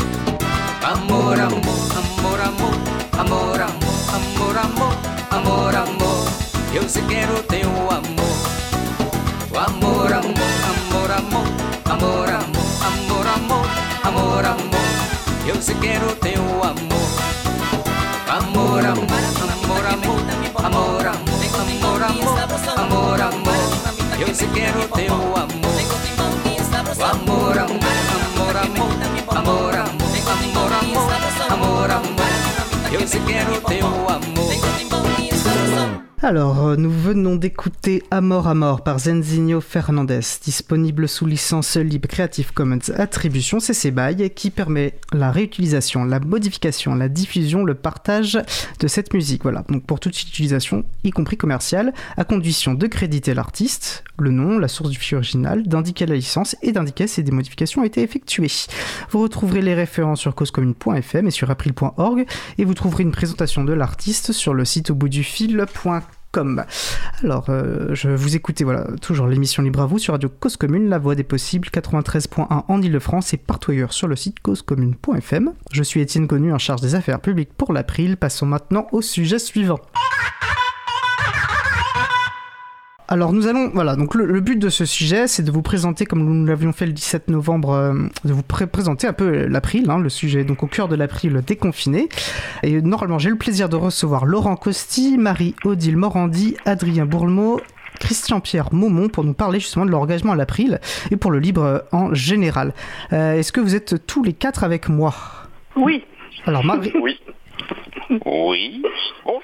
Amor, 0.87 1.37
amor, 1.37 1.59
amor, 1.99 2.39
amor, 2.39 2.79
amor, 3.19 3.59
amor, 3.59 3.61
amor, 4.15 4.57
amor, 4.57 4.95
amor, 5.31 5.75
amor. 5.75 6.27
Eu 6.73 6.87
se 6.87 7.01
quero 7.01 7.43
teu 7.43 7.69
amor. 7.91 8.37
O 9.51 9.57
amor, 9.57 10.13
amor, 10.13 10.33
amor, 10.71 11.11
amor, 11.11 11.49
amor, 11.91 12.29
amor, 12.29 12.57
amor, 12.87 13.27
amor, 13.27 13.67
amor, 14.05 14.45
amor. 14.45 14.87
Eu 15.45 15.61
se 15.61 15.73
quero 15.75 16.15
teu 16.21 16.41
amor. 16.63 17.09
Amor, 18.29 18.85
amor, 18.85 19.09
amor, 19.43 19.85
amor, 19.91 20.23
amor, 20.63 20.63
amor, 20.63 21.05
amor, 21.05 22.01
amor, 22.01 22.79
amor, 22.79 23.21
amor. 23.21 24.21
Eu 24.25 24.33
se 24.33 24.47
quero 24.47 24.87
teu 24.95 25.13
amor. 25.35 25.67
O 26.97 27.03
amor, 27.03 27.57
amor, 27.57 27.57
amor, 27.57 28.26
Eu 32.91 33.05
se 33.05 33.19
quero 33.19 33.61
teu 33.61 33.85
amor. 33.85 34.36
Alors, 36.23 36.65
euh, 36.65 36.75
nous 36.77 36.89
venons 36.89 37.35
d'écouter 37.35 38.01
Amor 38.09 38.47
Amor 38.47 38.81
par 38.81 38.97
Zenzinho 38.97 39.61
Fernandez, 39.61 40.21
disponible 40.43 41.07
sous 41.07 41.27
licence 41.27 41.77
libre 41.77 42.09
Creative 42.09 42.53
Commons 42.53 42.79
Attribution 42.95 43.59
CC 43.59 43.91
BY, 43.91 44.31
qui 44.31 44.49
permet 44.49 44.95
la 45.13 45.29
réutilisation, 45.29 46.05
la 46.05 46.19
modification, 46.19 46.95
la 46.95 47.07
diffusion, 47.07 47.63
le 47.63 47.75
partage 47.75 48.39
de 48.79 48.87
cette 48.87 49.13
musique. 49.13 49.43
Voilà, 49.43 49.63
donc 49.69 49.85
pour 49.85 49.99
toute 49.99 50.19
utilisation, 50.19 50.85
y 51.03 51.11
compris 51.11 51.37
commerciale, 51.37 51.93
à 52.17 52.23
condition 52.23 52.73
de 52.73 52.87
créditer 52.87 53.35
l'artiste, 53.35 54.03
le 54.17 54.31
nom, 54.31 54.57
la 54.57 54.67
source 54.67 54.89
du 54.89 54.97
fichier 54.97 55.17
original, 55.17 55.67
d'indiquer 55.67 56.07
la 56.07 56.15
licence 56.15 56.55
et 56.63 56.71
d'indiquer 56.71 57.05
si 57.05 57.21
des 57.21 57.31
modifications 57.31 57.81
ont 57.81 57.85
été 57.85 58.01
effectuées. 58.01 58.51
Vous 59.11 59.21
retrouverez 59.21 59.61
les 59.61 59.75
références 59.75 60.21
sur 60.21 60.33
causecommune.fm 60.33 61.27
et 61.27 61.31
sur 61.31 61.51
april.org, 61.51 62.25
et 62.57 62.65
vous 62.65 62.73
trouverez 62.73 63.03
une 63.03 63.11
présentation 63.11 63.63
de 63.63 63.73
l'artiste 63.73 64.31
sur 64.31 64.55
le 64.55 64.65
site 64.65 64.89
au 64.89 64.95
bout 64.95 65.09
du 65.09 65.23
fil.com. 65.23 66.16
Alors, 67.23 67.45
euh, 67.49 67.93
je 67.93 68.09
vous 68.09 68.35
écoutez, 68.35 68.63
voilà, 68.63 68.87
toujours 69.01 69.27
l'émission 69.27 69.63
Libre 69.63 69.81
à 69.81 69.85
vous 69.85 69.99
sur 69.99 70.13
Radio 70.13 70.29
Cause 70.29 70.57
Commune, 70.57 70.89
la 70.89 70.99
voix 70.99 71.15
des 71.15 71.23
possibles, 71.23 71.69
93.1 71.69 72.63
en 72.67 72.81
Ile-de-France 72.81 73.33
et 73.33 73.37
partout 73.37 73.71
ailleurs 73.71 73.93
sur 73.93 74.07
le 74.07 74.15
site 74.15 74.39
causecommune.fm. 74.39 75.53
Je 75.71 75.83
suis 75.83 76.01
Étienne 76.01 76.27
Connu 76.27 76.53
en 76.53 76.59
charge 76.59 76.81
des 76.81 76.95
affaires 76.95 77.19
publiques 77.19 77.53
pour 77.57 77.73
l'April. 77.73 78.17
Passons 78.17 78.45
maintenant 78.45 78.87
au 78.91 79.01
sujet 79.01 79.39
suivant. 79.39 79.79
Alors 83.09 83.31
nous 83.31 83.47
allons, 83.47 83.69
voilà, 83.73 83.95
donc 83.95 84.15
le, 84.15 84.25
le 84.25 84.41
but 84.41 84.59
de 84.59 84.67
ce 84.69 84.83
sujet, 84.85 85.27
c'est 85.27 85.43
de 85.43 85.51
vous 85.51 85.61
présenter, 85.61 86.05
comme 86.05 86.23
nous 86.25 86.45
l'avions 86.45 86.73
fait 86.73 86.85
le 86.85 86.91
17 86.91 87.29
novembre, 87.29 87.71
euh, 87.71 87.93
de 88.25 88.33
vous 88.33 88.43
pré- 88.43 88.67
présenter 88.67 89.07
un 89.07 89.13
peu 89.13 89.45
l'April, 89.47 89.89
hein, 89.89 89.99
le 89.99 90.09
sujet, 90.09 90.43
donc 90.43 90.61
au 90.63 90.67
cœur 90.67 90.89
de 90.89 90.95
l'April 90.97 91.41
déconfiné. 91.45 92.09
Et 92.63 92.81
normalement, 92.81 93.17
j'ai 93.17 93.29
le 93.29 93.37
plaisir 93.37 93.69
de 93.69 93.77
recevoir 93.77 94.25
Laurent 94.25 94.57
Costi, 94.57 95.17
Marie-Odile 95.17 95.95
Morandi, 95.95 96.57
Adrien 96.65 97.05
Bourlemot, 97.05 97.61
Christian-Pierre 98.01 98.73
Maumont 98.73 99.07
pour 99.07 99.23
nous 99.23 99.33
parler 99.33 99.59
justement 99.61 99.85
de 99.85 99.91
leur 99.91 100.01
engagement 100.01 100.33
à 100.33 100.35
l'April 100.35 100.79
et 101.09 101.15
pour 101.15 101.31
le 101.31 101.39
libre 101.39 101.85
en 101.93 102.13
général. 102.13 102.73
Euh, 103.13 103.35
Est-ce 103.39 103.53
que 103.53 103.61
vous 103.61 103.73
êtes 103.73 104.05
tous 104.05 104.21
les 104.21 104.33
quatre 104.33 104.65
avec 104.65 104.89
moi? 104.89 105.13
Oui, 105.77 106.03
Alors 106.45 106.63
Marie... 106.65 106.91
Oui. 107.01 107.17
Oui. 108.25 108.83
Bon, 109.25 109.39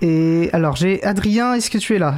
Et 0.00 0.48
alors 0.52 0.76
j'ai 0.76 1.02
Adrien, 1.02 1.54
est-ce 1.54 1.70
que 1.70 1.78
tu 1.78 1.96
es 1.96 1.98
là? 1.98 2.14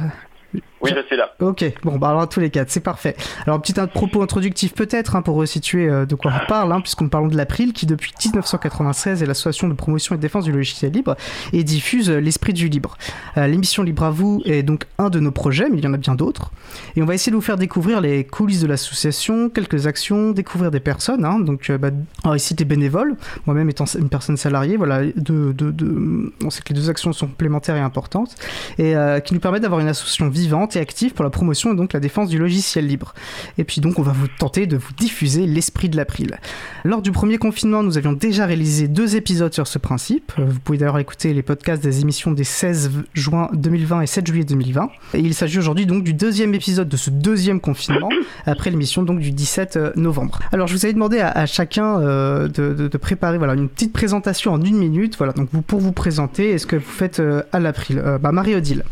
Oui, 0.83 0.91
je 0.95 1.05
suis 1.05 1.15
là. 1.17 1.31
Ok, 1.39 1.63
bon, 1.83 1.97
bah 1.97 2.09
alors 2.09 2.21
à 2.21 2.27
tous 2.27 2.39
les 2.39 2.49
quatre, 2.49 2.69
c'est 2.71 2.79
parfait. 2.79 3.15
Alors, 3.45 3.61
petit 3.61 3.79
un 3.79 3.87
propos 3.87 4.21
introductif 4.21 4.73
peut-être, 4.73 5.15
hein, 5.15 5.21
pour 5.21 5.35
resituer 5.35 5.87
euh, 5.89 6.05
de 6.05 6.15
quoi 6.15 6.31
on 6.35 6.47
parle, 6.47 6.71
hein, 6.71 6.81
puisqu'on 6.81 7.07
parle 7.09 7.29
de 7.29 7.37
l'April, 7.37 7.73
qui 7.73 7.85
depuis 7.85 8.13
1996 8.23 9.21
est 9.21 9.25
l'association 9.25 9.67
de 9.67 9.73
promotion 9.73 10.15
et 10.15 10.17
de 10.17 10.21
défense 10.21 10.45
du 10.45 10.51
logiciel 10.51 10.91
libre 10.91 11.15
et 11.53 11.63
diffuse 11.63 12.09
euh, 12.09 12.19
l'esprit 12.19 12.53
du 12.53 12.67
libre. 12.67 12.97
Euh, 13.37 13.47
L'émission 13.47 13.83
Libre 13.83 14.03
à 14.03 14.09
vous 14.11 14.41
est 14.45 14.63
donc 14.63 14.85
un 14.97 15.09
de 15.09 15.19
nos 15.19 15.31
projets, 15.31 15.69
mais 15.69 15.77
il 15.77 15.83
y 15.83 15.87
en 15.87 15.93
a 15.93 15.97
bien 15.97 16.15
d'autres. 16.15 16.51
Et 16.95 17.01
on 17.01 17.05
va 17.05 17.13
essayer 17.13 17.31
de 17.31 17.35
vous 17.35 17.41
faire 17.41 17.57
découvrir 17.57 18.01
les 18.01 18.23
coulisses 18.23 18.61
de 18.61 18.67
l'association, 18.67 19.49
quelques 19.49 19.87
actions, 19.87 20.31
découvrir 20.31 20.71
des 20.71 20.79
personnes. 20.79 21.25
hein. 21.25 21.39
donc, 21.39 21.71
bah, 21.71 21.89
alors 22.23 22.35
ici, 22.35 22.53
des 22.55 22.65
bénévoles, 22.65 23.15
moi-même 23.45 23.69
étant 23.69 23.85
une 23.85 24.09
personne 24.09 24.37
salariée, 24.37 24.77
voilà, 24.77 25.03
de, 25.05 25.51
de, 25.51 25.71
de- 25.71 26.33
on 26.43 26.49
sait 26.49 26.61
que 26.61 26.69
les 26.73 26.79
deux 26.79 26.89
actions 26.89 27.13
sont 27.13 27.27
complémentaires 27.27 27.75
et 27.75 27.81
importantes, 27.81 28.35
et 28.79 28.93
qui 29.25 29.33
nous 29.33 29.39
permettent 29.39 29.61
d'avoir 29.63 29.79
une 29.81 29.87
association 29.87 30.29
vivante 30.29 30.70
et 30.75 30.79
active 30.79 31.13
pour 31.13 31.23
la 31.23 31.29
promotion 31.29 31.73
et 31.73 31.75
donc 31.75 31.93
la 31.93 31.99
défense 31.99 32.29
du 32.29 32.37
logiciel 32.37 32.87
libre. 32.87 33.13
Et 33.57 33.63
puis 33.63 33.81
donc, 33.81 33.99
on 33.99 34.01
va 34.01 34.11
vous 34.11 34.27
tenter 34.39 34.67
de 34.67 34.77
vous 34.77 34.93
diffuser 34.97 35.45
l'esprit 35.45 35.89
de 35.89 35.97
l'April. 35.97 36.37
Lors 36.83 37.01
du 37.01 37.11
premier 37.11 37.37
confinement, 37.37 37.83
nous 37.83 37.97
avions 37.97 38.13
déjà 38.13 38.45
réalisé 38.45 38.87
deux 38.87 39.15
épisodes 39.15 39.53
sur 39.53 39.67
ce 39.67 39.77
principe. 39.77 40.31
Euh, 40.39 40.45
Vous 40.47 40.59
pouvez 40.59 40.77
d'ailleurs 40.77 40.99
écouter 40.99 41.33
les 41.33 41.41
podcasts 41.41 41.83
des 41.83 42.01
émissions 42.01 42.31
des 42.31 42.43
16 42.43 42.91
juin 43.13 43.49
2020 43.53 44.01
et 44.01 44.07
7 44.07 44.27
juillet 44.27 44.43
2020. 44.45 44.89
Et 45.13 45.19
il 45.19 45.33
s'agit 45.33 45.59
aujourd'hui 45.59 45.85
donc 45.85 46.03
du 46.03 46.13
deuxième 46.13 46.53
épisode 46.53 46.89
de 46.89 46.97
ce 46.97 47.09
deuxième 47.09 47.59
confinement, 47.59 48.09
après 48.45 48.69
l'émission 48.69 49.03
donc 49.03 49.19
du 49.19 49.31
17 49.31 49.95
novembre. 49.95 50.39
Alors 50.51 50.67
je 50.67 50.73
vous 50.73 50.85
avais 50.85 50.93
demandé 50.93 51.19
à, 51.19 51.45
chacun 51.45 51.99
euh, 51.99 52.47
de, 52.47 52.97
préparer 52.97 53.37
voilà, 53.37 53.53
une 53.53 53.69
petite 53.69 53.93
présentation 53.93 54.53
en 54.53 54.61
une 54.61 54.77
minute. 54.77 55.17
Voilà, 55.17 55.33
donc 55.33 55.49
vous, 55.51 55.61
pour 55.61 55.79
vous 55.79 55.91
présenter, 55.91 56.51
est-ce 56.51 56.67
que 56.67 56.75
vous 56.75 56.81
faites 56.81 57.19
euh, 57.19 57.43
à 57.51 57.59
l'April? 57.59 57.99
Euh, 57.99 58.17
bah, 58.17 58.31
Marie-Odile. 58.31 58.83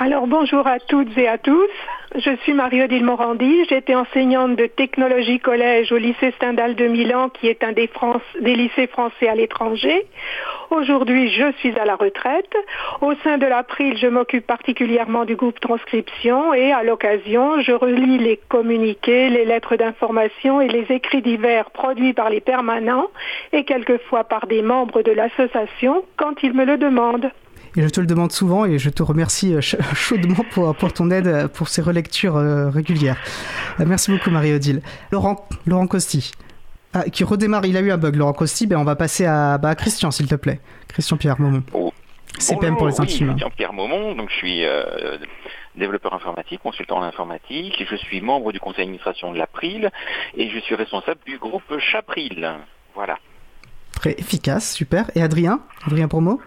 Alors 0.00 0.28
bonjour 0.28 0.64
à 0.64 0.78
toutes 0.78 1.18
et 1.18 1.26
à 1.26 1.38
tous. 1.38 1.68
Je 2.14 2.36
suis 2.44 2.52
Marie-Odile 2.52 3.04
Morandi. 3.04 3.64
J'étais 3.68 3.96
enseignante 3.96 4.54
de 4.54 4.66
technologie 4.66 5.40
collège 5.40 5.90
au 5.90 5.96
lycée 5.96 6.30
Stendhal 6.36 6.76
de 6.76 6.86
Milan, 6.86 7.30
qui 7.30 7.48
est 7.48 7.64
un 7.64 7.72
des, 7.72 7.90
des 8.40 8.54
lycées 8.54 8.86
français 8.86 9.26
à 9.26 9.34
l'étranger. 9.34 10.06
Aujourd'hui, 10.70 11.30
je 11.30 11.50
suis 11.58 11.76
à 11.76 11.84
la 11.84 11.96
retraite. 11.96 12.54
Au 13.00 13.12
sein 13.24 13.38
de 13.38 13.46
l'April, 13.46 13.98
je 13.98 14.06
m'occupe 14.06 14.46
particulièrement 14.46 15.24
du 15.24 15.34
groupe 15.34 15.58
transcription 15.58 16.54
et 16.54 16.70
à 16.70 16.84
l'occasion, 16.84 17.60
je 17.60 17.72
relis 17.72 18.18
les 18.18 18.36
communiqués, 18.36 19.30
les 19.30 19.44
lettres 19.44 19.74
d'information 19.74 20.60
et 20.60 20.68
les 20.68 20.86
écrits 20.94 21.22
divers 21.22 21.72
produits 21.72 22.12
par 22.12 22.30
les 22.30 22.40
permanents 22.40 23.08
et 23.52 23.64
quelquefois 23.64 24.22
par 24.22 24.46
des 24.46 24.62
membres 24.62 25.02
de 25.02 25.10
l'association 25.10 26.04
quand 26.16 26.40
ils 26.44 26.54
me 26.54 26.64
le 26.64 26.76
demandent. 26.76 27.32
Et 27.76 27.82
je 27.82 27.88
te 27.88 28.00
le 28.00 28.06
demande 28.06 28.32
souvent 28.32 28.64
et 28.64 28.78
je 28.78 28.90
te 28.90 29.02
remercie 29.02 29.54
euh, 29.54 29.60
ch- 29.60 29.76
chaudement 29.94 30.44
pour, 30.50 30.74
pour 30.74 30.92
ton 30.92 31.10
aide 31.10 31.26
euh, 31.26 31.48
pour 31.48 31.68
ces 31.68 31.82
relectures 31.82 32.36
euh, 32.36 32.70
régulières. 32.70 33.16
Merci 33.78 34.10
beaucoup 34.10 34.30
Marie-Odile. 34.30 34.82
Laurent, 35.12 35.46
Laurent 35.66 35.86
Costi, 35.86 36.32
ah, 36.94 37.04
qui 37.04 37.24
redémarre, 37.24 37.66
il 37.66 37.76
a 37.76 37.80
eu 37.80 37.90
un 37.92 37.98
bug. 37.98 38.16
Laurent 38.16 38.32
Costi, 38.32 38.66
ben 38.66 38.78
on 38.78 38.84
va 38.84 38.96
passer 38.96 39.26
à, 39.26 39.58
bah, 39.58 39.68
à 39.70 39.74
Christian 39.74 40.10
s'il 40.10 40.26
te 40.26 40.34
plaît. 40.34 40.60
Christian 40.88 41.16
Pierre 41.16 41.40
Momon. 41.40 41.62
Oh. 41.72 41.92
CPM 42.38 42.76
pour 42.76 42.86
les 42.86 42.92
Bonjour, 42.92 43.00
intimes. 43.04 43.30
Oui, 43.34 43.40
Jean-Pierre 43.40 43.72
Maumont, 43.72 44.14
donc 44.14 44.30
je 44.30 44.34
suis 44.36 44.64
euh, 44.64 45.18
développeur 45.74 46.14
informatique, 46.14 46.60
consultant 46.62 46.98
en 46.98 47.02
informatique, 47.02 47.84
je 47.90 47.96
suis 47.96 48.20
membre 48.20 48.52
du 48.52 48.60
conseil 48.60 48.84
d'administration 48.84 49.32
de 49.32 49.38
l'April 49.38 49.90
et 50.36 50.48
je 50.48 50.58
suis 50.60 50.76
responsable 50.76 51.18
du 51.26 51.36
groupe 51.38 51.64
Chapril. 51.80 52.48
Voilà. 52.94 53.18
Très 53.92 54.12
efficace, 54.12 54.72
super. 54.72 55.10
Et 55.16 55.22
Adrien 55.22 55.60
Adrien 55.84 56.06
Promo? 56.06 56.40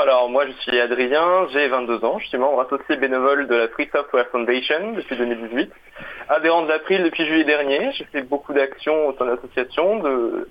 Alors, 0.00 0.28
moi, 0.28 0.46
je 0.46 0.52
suis 0.62 0.78
Adrien, 0.78 1.48
j'ai 1.52 1.66
22 1.66 2.04
ans, 2.04 2.20
je 2.20 2.28
suis 2.28 2.38
membre 2.38 2.60
associé 2.60 2.96
bénévole 2.96 3.48
de 3.48 3.54
la 3.56 3.68
Free 3.68 3.88
Software 3.92 4.28
Foundation 4.28 4.92
depuis 4.92 5.16
2018, 5.16 5.72
adhérent 6.28 6.62
de 6.62 6.68
l'April 6.68 7.02
depuis 7.02 7.26
juillet 7.26 7.42
dernier. 7.42 7.90
J'ai 7.94 8.04
fait 8.04 8.22
beaucoup 8.22 8.52
d'actions 8.52 9.08
au 9.08 9.16
sein 9.16 9.24
de 9.24 9.30
l'association, 9.30 10.00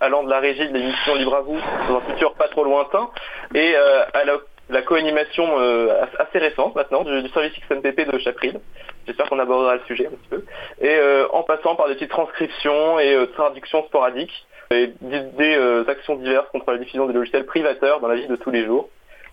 allant 0.01 0.23
de 0.23 0.29
la 0.29 0.39
régie 0.39 0.67
de 0.67 0.73
l'émission 0.73 1.15
Libre 1.15 1.35
à 1.35 1.41
vous 1.41 1.57
dans 1.87 1.97
un 1.97 2.01
futur 2.01 2.33
pas 2.33 2.49
trop 2.49 2.65
lointain, 2.65 3.09
et 3.55 3.73
euh, 3.77 4.03
à 4.13 4.25
la, 4.25 4.81
co-animation 4.81 5.45
euh, 5.59 6.03
assez 6.19 6.39
récente 6.39 6.75
maintenant 6.75 7.05
du, 7.05 7.29
service 7.29 7.53
XMPP 7.69 8.11
de 8.11 8.17
Chapril. 8.19 8.59
J'espère 9.05 9.29
qu'on 9.29 9.39
abordera 9.39 9.75
le 9.75 9.81
sujet 9.87 10.07
un 10.07 10.09
petit 10.09 10.29
peu. 10.29 10.43
Et 10.81 10.93
euh, 10.93 11.25
en 11.31 11.43
passant 11.43 11.75
par 11.77 11.87
des 11.87 11.93
petites 11.93 12.11
transcriptions 12.11 12.99
et 12.99 13.15
traductions 13.33 13.85
sporadiques, 13.85 14.45
et 14.71 14.91
des, 14.99 15.21
des, 15.37 15.85
actions 15.87 16.15
diverses 16.15 16.49
contre 16.51 16.69
la 16.71 16.79
diffusion 16.79 17.07
des 17.07 17.13
logiciels 17.13 17.45
privateurs 17.45 18.01
dans 18.01 18.09
la 18.09 18.15
vie 18.15 18.27
de 18.27 18.35
tous 18.35 18.51
les 18.51 18.65
jours. 18.65 18.89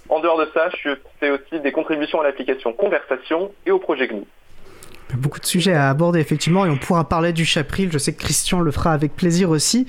En 0.08 0.20
dehors 0.20 0.38
de 0.38 0.48
ça, 0.52 0.68
je 0.82 0.90
fais 1.18 1.30
aussi 1.30 1.60
des 1.60 1.72
contributions 1.72 2.20
à 2.20 2.24
l'application 2.24 2.72
Conversation 2.72 3.52
et 3.66 3.70
au 3.70 3.78
projet 3.78 4.08
GNU. 4.08 4.24
Beaucoup 5.18 5.40
de 5.40 5.46
sujets 5.46 5.74
à 5.74 5.90
aborder 5.90 6.20
effectivement 6.20 6.66
et 6.66 6.70
on 6.70 6.76
pourra 6.76 7.08
parler 7.08 7.32
du 7.32 7.44
Chapril. 7.44 7.90
Je 7.92 7.98
sais 7.98 8.12
que 8.12 8.20
Christian 8.20 8.60
le 8.60 8.70
fera 8.70 8.92
avec 8.92 9.14
plaisir 9.14 9.50
aussi. 9.50 9.86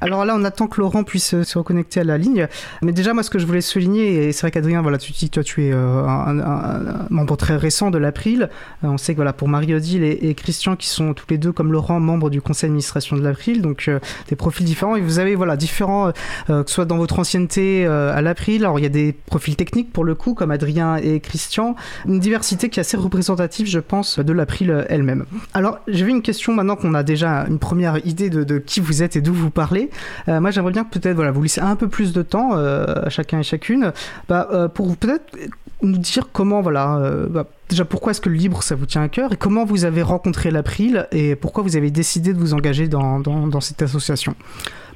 Alors 0.00 0.24
là, 0.24 0.34
on 0.36 0.44
attend 0.44 0.66
que 0.66 0.80
Laurent 0.80 1.04
puisse 1.04 1.34
euh, 1.34 1.44
se 1.44 1.58
reconnecter 1.58 2.00
à 2.00 2.04
la 2.04 2.18
ligne. 2.18 2.46
Mais 2.82 2.92
déjà, 2.92 3.14
moi, 3.14 3.22
ce 3.22 3.30
que 3.30 3.38
je 3.38 3.46
voulais 3.46 3.60
souligner, 3.60 4.28
et 4.28 4.32
c'est 4.32 4.42
vrai 4.42 4.50
qu'Adrien, 4.50 4.82
voilà, 4.82 4.98
tu 4.98 5.12
dis, 5.12 5.30
toi, 5.30 5.42
tu 5.42 5.66
es 5.66 5.72
euh, 5.72 6.04
un, 6.06 7.06
membre 7.10 7.36
très 7.36 7.56
récent 7.56 7.90
de 7.90 7.98
l'April. 7.98 8.48
Euh, 8.84 8.88
on 8.88 8.98
sait 8.98 9.12
que 9.12 9.16
voilà, 9.16 9.32
pour 9.32 9.48
Marie-Odile 9.48 10.04
et, 10.04 10.34
Christian, 10.34 10.76
qui 10.76 10.88
sont 10.88 11.14
tous 11.14 11.26
les 11.30 11.38
deux, 11.38 11.52
comme 11.52 11.72
Laurent, 11.72 12.00
membres 12.00 12.30
du 12.30 12.40
conseil 12.40 12.68
d'administration 12.68 13.16
de 13.16 13.22
l'April, 13.22 13.62
donc 13.62 13.90
des 14.28 14.36
profils 14.36 14.64
différents. 14.64 14.96
Et 14.96 15.00
vous 15.00 15.18
avez 15.18 15.34
voilà 15.34 15.56
différents, 15.56 16.12
que 16.46 16.64
ce 16.66 16.74
soit 16.74 16.84
dans 16.84 16.96
votre 16.96 17.18
ancienneté 17.18 17.86
à 17.86 18.20
l'April. 18.22 18.64
Alors 18.64 18.78
il 18.78 18.82
y 18.82 18.86
a 18.86 18.90
des 18.90 19.12
profils 19.12 19.56
techniques 19.56 19.92
pour 19.92 20.04
le 20.04 20.14
coup, 20.14 20.34
comme 20.34 20.50
Adrien 20.50 20.96
et 20.96 21.20
Christian. 21.20 21.74
Une 22.06 22.20
diversité 22.20 22.68
qui 22.68 22.78
est 22.78 22.82
assez 22.82 22.96
représentative, 22.96 23.66
je 23.66 23.80
pense, 23.80 24.18
de 24.18 24.32
l'April 24.32 24.67
euh, 24.70 24.84
elle-même. 24.88 25.24
Alors 25.54 25.78
j'avais 25.88 26.10
une 26.10 26.22
question 26.22 26.52
maintenant 26.52 26.76
qu'on 26.76 26.94
a 26.94 27.02
déjà 27.02 27.46
une 27.48 27.58
première 27.58 28.04
idée 28.06 28.30
de, 28.30 28.58
qui 28.58 28.80
vous 28.80 29.02
êtes 29.02 29.16
et 29.16 29.20
d'où 29.20 29.34
vous 29.34 29.50
parlez. 29.50 29.90
Euh, 30.28 30.40
moi 30.40 30.50
j'aimerais 30.50 30.72
bien 30.72 30.84
que 30.84 30.98
peut-être 30.98 31.16
voilà, 31.16 31.30
vous 31.30 31.42
laissez 31.42 31.60
un 31.60 31.76
peu 31.76 31.88
plus 31.88 32.12
de 32.12 32.22
temps 32.22 32.50
euh, 32.52 32.84
à 33.04 33.08
chacun 33.08 33.40
et 33.40 33.42
chacune 33.42 33.92
bah, 34.28 34.70
pour 34.74 34.96
peut-être 34.96 35.36
nous 35.80 35.98
dire 35.98 36.28
comment, 36.32 36.60
voilà, 36.60 37.00
bah, 37.30 37.46
déjà 37.68 37.84
pourquoi 37.84 38.10
est-ce 38.10 38.20
que 38.20 38.28
le 38.28 38.34
libre 38.34 38.62
ça 38.62 38.74
vous 38.74 38.86
tient 38.86 39.02
à 39.02 39.08
cœur 39.08 39.32
et 39.32 39.36
comment 39.36 39.64
vous 39.64 39.84
avez 39.84 40.02
rencontré 40.02 40.50
l'April 40.50 41.06
et 41.12 41.36
pourquoi 41.36 41.62
vous 41.62 41.76
avez 41.76 41.90
décidé 41.90 42.32
de 42.32 42.38
vous 42.38 42.54
engager 42.54 42.88
dans 42.88 43.60
cette 43.60 43.82
association? 43.82 44.34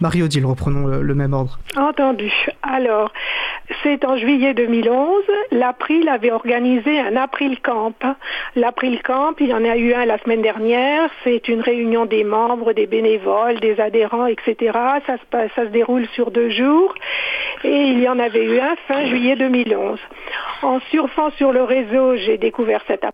Marie-Odile, 0.02 0.44
reprenons 0.44 0.88
le, 0.88 1.14
même 1.14 1.32
ordre. 1.32 1.60
Entendu. 1.76 2.32
Alors, 2.64 3.12
c'est 3.84 4.04
en 4.04 4.16
juillet 4.16 4.52
2011, 4.52 5.22
l'April 5.52 6.08
avait 6.08 6.32
organisé 6.32 6.98
un 6.98 7.14
April 7.14 7.60
Camp. 7.60 7.94
L'April 8.56 9.00
Camp, 9.02 9.34
il 9.38 9.46
y 9.46 9.54
en 9.54 9.64
a 9.64 9.76
eu 9.76 9.94
un 9.94 10.04
la 10.04 10.18
semaine 10.18 10.42
dernière. 10.42 11.08
C'est 11.22 11.46
une 11.46 11.60
réunion 11.60 12.04
des 12.04 12.24
membres, 12.24 12.72
des 12.72 12.88
bénévoles, 12.88 13.60
des 13.60 13.78
adhérents, 13.80 14.26
etc. 14.26 14.76
Ça 15.06 15.18
se, 15.54 15.66
déroule 15.68 16.08
sur 16.14 16.32
deux 16.32 16.50
jours. 16.50 16.92
Et 17.62 17.82
il 17.82 18.00
y 18.00 18.08
en 18.08 18.18
avait 18.18 18.44
eu 18.44 18.58
un 18.58 18.74
fin 18.88 19.06
juillet 19.06 19.36
2011. 19.36 20.00
En 20.62 20.80
surfant 20.90 21.30
sur 21.38 21.52
le 21.52 21.62
réseau, 21.62 22.16
j'ai 22.16 22.38
découvert 22.38 22.82
cette 22.88 23.04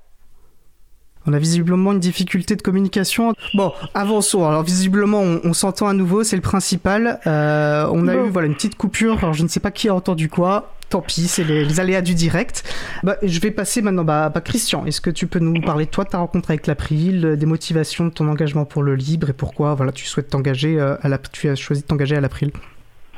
On 1.28 1.32
a 1.34 1.38
visiblement 1.38 1.92
une 1.92 2.00
difficulté 2.00 2.56
de 2.56 2.62
communication. 2.62 3.34
Bon, 3.54 3.72
avançons. 3.94 4.46
Alors 4.48 4.62
visiblement, 4.62 5.20
on, 5.20 5.40
on 5.44 5.52
s'entend 5.52 5.86
à 5.86 5.92
nouveau, 5.92 6.24
c'est 6.24 6.36
le 6.36 6.42
principal. 6.42 7.20
Euh, 7.26 7.86
on 7.92 8.08
a 8.08 8.14
Bon. 8.14 8.24
eu 8.26 8.30
voilà 8.30 8.46
une 8.48 8.54
petite 8.54 8.76
coupure. 8.76 9.18
Alors 9.18 9.34
je 9.34 9.42
ne 9.42 9.48
sais 9.48 9.60
pas 9.60 9.70
qui 9.70 9.88
a 9.88 9.94
entendu 9.94 10.28
quoi. 10.28 10.72
Tant 10.88 11.02
pis, 11.02 11.28
c'est 11.28 11.44
les, 11.44 11.66
les 11.66 11.80
aléas 11.80 12.00
du 12.00 12.14
direct. 12.14 12.64
Bah, 13.02 13.16
je 13.22 13.40
vais 13.40 13.50
passer 13.50 13.82
maintenant. 13.82 14.04
Bah, 14.04 14.30
bah, 14.34 14.40
Christian, 14.40 14.86
est-ce 14.86 15.02
que 15.02 15.10
tu 15.10 15.26
peux 15.26 15.38
nous 15.38 15.60
parler 15.60 15.84
de 15.84 15.90
toi, 15.90 16.04
de 16.04 16.08
ta 16.08 16.16
rencontre 16.16 16.50
avec 16.50 16.66
l'April, 16.66 17.26
euh, 17.26 17.36
des 17.36 17.44
motivations 17.44 18.06
de 18.06 18.10
ton 18.10 18.26
engagement 18.26 18.64
pour 18.64 18.82
le 18.82 18.94
libre 18.94 19.28
et 19.28 19.34
pourquoi 19.34 19.74
voilà 19.74 19.92
tu 19.92 20.06
souhaites 20.06 20.30
t'engager 20.30 20.80
euh, 20.80 20.96
à 21.02 21.08
la, 21.10 21.18
tu 21.18 21.50
as 21.50 21.54
choisi 21.56 21.82
de 21.82 21.86
t'engager 21.86 22.16
à 22.16 22.22
l'April? 22.22 22.52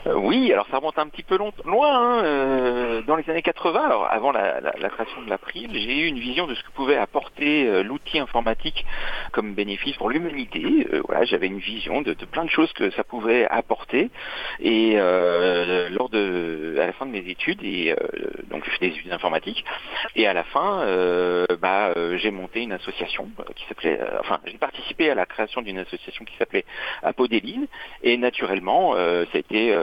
Euh, 0.06 0.14
oui, 0.14 0.50
alors 0.52 0.66
ça 0.70 0.78
remonte 0.78 0.98
un 0.98 1.08
petit 1.08 1.22
peu 1.22 1.36
loin, 1.36 1.52
hein, 1.66 2.24
euh, 2.24 3.02
dans 3.02 3.16
les 3.16 3.28
années 3.28 3.42
80, 3.42 3.84
alors 3.84 4.06
avant 4.10 4.32
la, 4.32 4.60
la- 4.60 4.72
la 4.78 4.88
création 4.88 5.20
de 5.22 5.28
l'April, 5.28 5.68
j'ai 5.74 5.98
eu 6.00 6.06
une 6.06 6.18
vision 6.18 6.46
de 6.46 6.54
ce 6.54 6.62
que 6.62 6.70
pouvait 6.72 6.96
apporter 6.96 7.66
euh, 7.66 7.82
l'outil 7.82 8.18
informatique 8.18 8.86
comme 9.32 9.54
bénéfice 9.54 9.96
pour 9.96 10.08
l'humanité. 10.08 10.86
Euh, 10.92 11.02
voilà, 11.06 11.24
j'avais 11.24 11.48
une 11.48 11.58
vision 11.58 12.00
de, 12.00 12.14
plein 12.14 12.44
de 12.44 12.50
choses 12.50 12.72
que 12.72 12.90
ça 12.92 13.04
pouvait 13.04 13.46
apporter. 13.50 14.10
Et 14.60 14.96
lors 14.96 16.08
de, 16.08 16.76
à 16.80 16.86
la 16.86 16.92
fin 16.92 17.04
de 17.06 17.10
mes 17.10 17.18
études, 17.28 17.62
et 17.62 17.94
donc 18.50 18.64
je 18.64 18.70
fais 18.70 18.78
des 18.88 18.94
études 18.94 19.12
informatiques, 19.12 19.64
et 20.16 20.26
à 20.26 20.32
la 20.32 20.44
fin, 20.44 20.84
bah, 21.60 21.92
j'ai 22.16 22.30
monté 22.30 22.62
une 22.62 22.72
association 22.72 23.28
qui 23.56 23.64
s'appelait, 23.66 24.00
enfin, 24.20 24.38
j'ai 24.46 24.58
participé 24.58 25.10
à 25.10 25.14
la 25.14 25.26
création 25.26 25.62
d'une 25.62 25.78
association 25.78 26.24
qui 26.24 26.36
s'appelait 26.36 26.64
Apodéline, 27.02 27.66
et 28.02 28.16
naturellement, 28.16 28.94
euh, 28.96 29.24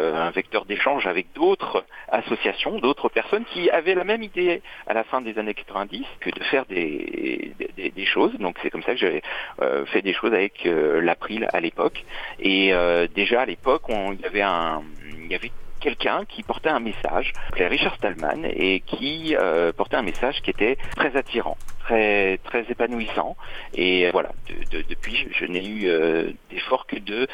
euh, 0.08 0.28
un 0.28 0.32
vecteur 0.32 0.65
d'échange 0.65 1.06
avec 1.08 1.28
d'autres 1.34 1.86
associations, 2.10 2.80
d'autres 2.80 3.10
personnes 3.10 3.46
qui 3.46 3.70
avaient 3.70 3.96
la 3.96 4.04
même 4.04 4.24
idée 4.24 4.62
à 4.88 4.93
la 4.93 5.04
fin 5.04 5.22
des 5.22 5.38
années 5.38 5.54
90 5.54 6.04
que 6.20 6.30
de 6.30 6.43
faire 6.43 6.65
des, 6.65 7.54
des, 7.78 8.06
choses. 8.06 8.34
Donc 8.39 8.58
c'est 8.62 8.70
comme 8.70 8.84
ça 8.84 8.93
que 8.93 9.00
j'ai 9.00 9.22
euh, 9.62 9.86
fait 9.86 10.02
des 10.02 10.13
choses 10.13 10.34
avec 10.34 10.65
euh, 10.65 11.02
l'April 11.02 11.48
à 11.52 11.60
l'époque. 11.60 12.06
Et 12.39 12.74
déjà 13.15 13.41
à 13.41 13.46
l'époque, 13.46 13.84
il 13.89 14.22
y 14.22 14.26
avait 14.26 14.41
un, 14.41 14.82
y 15.30 15.36
avait 15.36 15.52
quelqu'un 15.80 16.24
qui 16.28 16.43
portait 16.43 16.70
un 16.70 16.80
message, 16.80 17.34
Richard 17.54 17.96
Stallman, 17.96 18.46
et 18.46 18.82
qui 18.82 19.36
portait 19.76 19.98
un 19.98 20.02
message 20.02 20.41
qui 20.41 20.50
était 20.50 20.78
très 20.96 21.15
attirant, 21.15 21.58
très 21.88 22.39
très 22.43 22.65
épanouissant. 22.69 23.36
Et 23.73 24.10
voilà, 24.12 24.32
de, 24.47 24.78
de, 24.78 24.84
depuis, 24.88 25.28
je 25.32 25.45
n'ai 25.45 25.65
eu 25.65 25.88
euh, 25.88 26.30
d'effort 26.52 26.86
que 26.88 26.97
de 26.97 27.28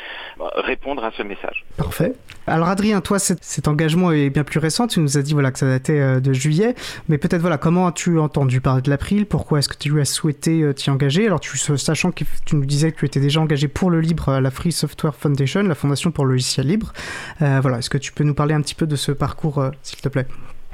répondre 0.56 1.04
à 1.04 1.12
ce 1.12 1.24
message. 1.24 1.66
Parfait. 1.78 2.14
Alors 2.46 2.68
Adrien, 2.68 3.02
toi, 3.02 3.20
cet, 3.20 3.44
cet, 3.44 3.68
engagement 3.68 4.12
est 4.12 4.30
bien 4.30 4.44
plus 4.44 4.60
récent. 4.60 4.88
Tu 4.88 5.00
nous 5.00 5.18
as 5.18 5.22
dit 5.22 5.34
voilà 5.34 5.52
que 5.52 5.60
ça 5.60 5.66
datait 5.66 6.00
euh, 6.00 6.20
de 6.20 6.34
juillet, 6.34 6.76
mais 7.10 7.18
peut-être 7.18 7.42
voilà 7.42 7.58
comment 7.58 7.88
as-tu 7.88 8.20
entendu 8.20 8.62
parler 8.62 8.82
de 8.82 8.90
l'April? 8.90 9.26
Pourquoi 9.26 9.60
est-ce 9.60 9.70
que 9.70 9.78
tu 9.78 10.00
as 10.00 10.06
souhaité 10.06 10.62
euh, 10.62 10.74
t'y 10.74 10.90
engager? 10.90 11.26
Alors 11.26 11.40
tu 11.40 11.58
sachant 11.58 12.12
que 12.12 12.24
tu 12.46 12.56
nous 12.56 12.66
disais 12.66 12.92
que 12.92 12.98
tu 13.00 13.06
étais 13.06 13.20
déjà 13.20 13.40
engagé 13.40 13.68
pour 13.68 13.90
le 13.90 14.02
libre 14.02 14.30
à 14.30 14.42
la 14.42 14.52
Free 14.52 14.72
Software 14.72 15.16
Foundation, 15.16 15.64
la 15.64 15.76
fondation 15.76 16.12
pour 16.12 16.26
le 16.26 16.32
logiciel 16.32 16.68
libre. 16.68 16.94
Euh, 17.42 17.60
voilà, 17.62 17.80
est-ce 17.80 17.90
que 17.90 17.98
tu 17.98 18.12
peux 18.12 18.24
nous 18.24 18.36
parler 18.36 18.54
un 18.54 18.62
petit 18.62 18.76
peu 18.76 18.88
de 18.88 18.96
ce 18.96 19.12
parcours, 19.12 19.60
euh, 19.60 19.70
s'il 19.82 20.02
te 20.02 20.10
plaît? 20.10 20.26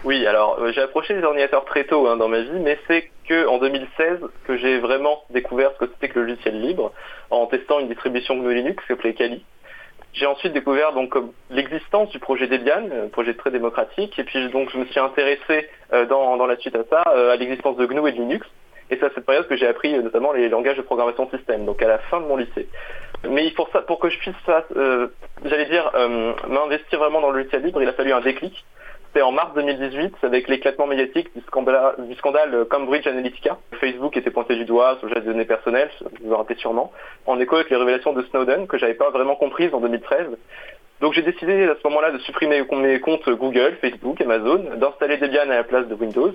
Oui, 0.03 0.25
alors 0.25 0.57
euh, 0.59 0.71
j'ai 0.73 0.81
approché 0.81 1.13
les 1.13 1.23
ordinateurs 1.23 1.65
très 1.65 1.83
tôt 1.83 2.07
hein, 2.07 2.15
dans 2.17 2.29
ma 2.29 2.41
vie, 2.41 2.59
mais 2.61 2.79
c'est 2.87 3.09
que 3.29 3.47
en 3.47 3.59
2016 3.59 4.19
que 4.45 4.57
j'ai 4.57 4.79
vraiment 4.79 5.23
découvert 5.29 5.71
ce 5.73 5.85
que 5.85 5.91
c'était 5.93 6.09
que 6.09 6.19
le 6.19 6.25
logiciel 6.25 6.59
libre 6.59 6.91
en 7.29 7.45
testant 7.45 7.79
une 7.79 7.87
distribution 7.87 8.35
GNU 8.35 8.55
Linux 8.55 8.83
qui 8.83 8.87
s'appelait 8.87 9.13
Kali. 9.13 9.45
J'ai 10.13 10.25
ensuite 10.25 10.53
découvert 10.53 10.93
donc 10.93 11.13
l'existence 11.51 12.09
du 12.09 12.17
projet 12.17 12.47
Debian, 12.47 12.89
un 13.05 13.09
projet 13.09 13.35
très 13.35 13.51
démocratique, 13.51 14.17
et 14.17 14.23
puis 14.23 14.49
donc 14.49 14.71
je 14.71 14.79
me 14.79 14.85
suis 14.85 14.99
intéressé 14.99 15.69
euh, 15.93 16.07
dans, 16.07 16.35
dans, 16.37 16.47
la 16.47 16.57
suite 16.57 16.75
à 16.75 16.83
ça 16.89 17.01
à 17.01 17.35
l'existence 17.35 17.77
de 17.77 17.85
GNU 17.85 18.09
et 18.09 18.13
de 18.13 18.17
Linux. 18.17 18.47
Et 18.89 18.97
c'est 18.97 19.05
à 19.05 19.11
cette 19.13 19.27
période 19.27 19.47
que 19.47 19.55
j'ai 19.55 19.67
appris 19.67 19.93
euh, 19.93 20.01
notamment 20.01 20.31
les 20.33 20.49
langages 20.49 20.77
de 20.77 20.81
programmation 20.81 21.29
système, 21.29 21.65
donc 21.65 21.79
à 21.83 21.87
la 21.87 21.99
fin 21.99 22.19
de 22.19 22.25
mon 22.25 22.37
lycée. 22.37 22.67
Mais 23.29 23.51
pour 23.51 23.69
ça, 23.69 23.81
pour 23.83 23.99
que 23.99 24.09
je 24.09 24.17
puisse, 24.17 24.33
euh, 24.75 25.09
j'allais 25.45 25.65
dire, 25.65 25.91
m'investir 26.47 26.97
vraiment 26.97 27.21
dans 27.21 27.29
le 27.29 27.39
logiciel 27.39 27.61
libre, 27.61 27.83
il 27.83 27.89
a 27.89 27.93
fallu 27.93 28.11
un 28.11 28.21
déclic. 28.21 28.65
C'était 29.09 29.23
en 29.23 29.31
mars 29.31 29.55
2018 29.55 30.17
avec 30.21 30.47
l'éclatement 30.47 30.85
médiatique 30.85 31.33
du 31.35 31.41
scandale, 31.41 31.95
scandale, 32.19 32.65
Cambridge 32.69 33.07
Analytica. 33.07 33.57
Facebook 33.79 34.15
était 34.15 34.29
pointé 34.29 34.55
du 34.55 34.65
doigt 34.65 34.97
sur 34.99 35.09
les 35.09 35.21
données 35.21 35.45
personnelles, 35.45 35.89
vous 36.21 36.29
vous 36.29 36.35
rappelez 36.35 36.59
sûrement, 36.59 36.91
en 37.25 37.39
écho 37.39 37.55
avec 37.55 37.71
les 37.71 37.77
révélations 37.77 38.13
de 38.13 38.21
Snowden 38.25 38.67
que 38.67 38.77
j'avais 38.77 38.93
pas 38.93 39.09
vraiment 39.09 39.35
comprises 39.35 39.73
en 39.73 39.79
2013. 39.79 40.27
Donc 41.01 41.13
j'ai 41.13 41.23
décidé 41.23 41.63
à 41.63 41.75
ce 41.81 41.87
moment-là 41.87 42.11
de 42.11 42.19
supprimer 42.19 42.63
mes 42.71 42.99
comptes 42.99 43.27
Google, 43.27 43.79
Facebook, 43.81 44.21
Amazon, 44.21 44.63
d'installer 44.75 45.17
Debian 45.17 45.49
à 45.49 45.55
la 45.55 45.63
place 45.63 45.87
de 45.87 45.95
Windows. 45.95 46.33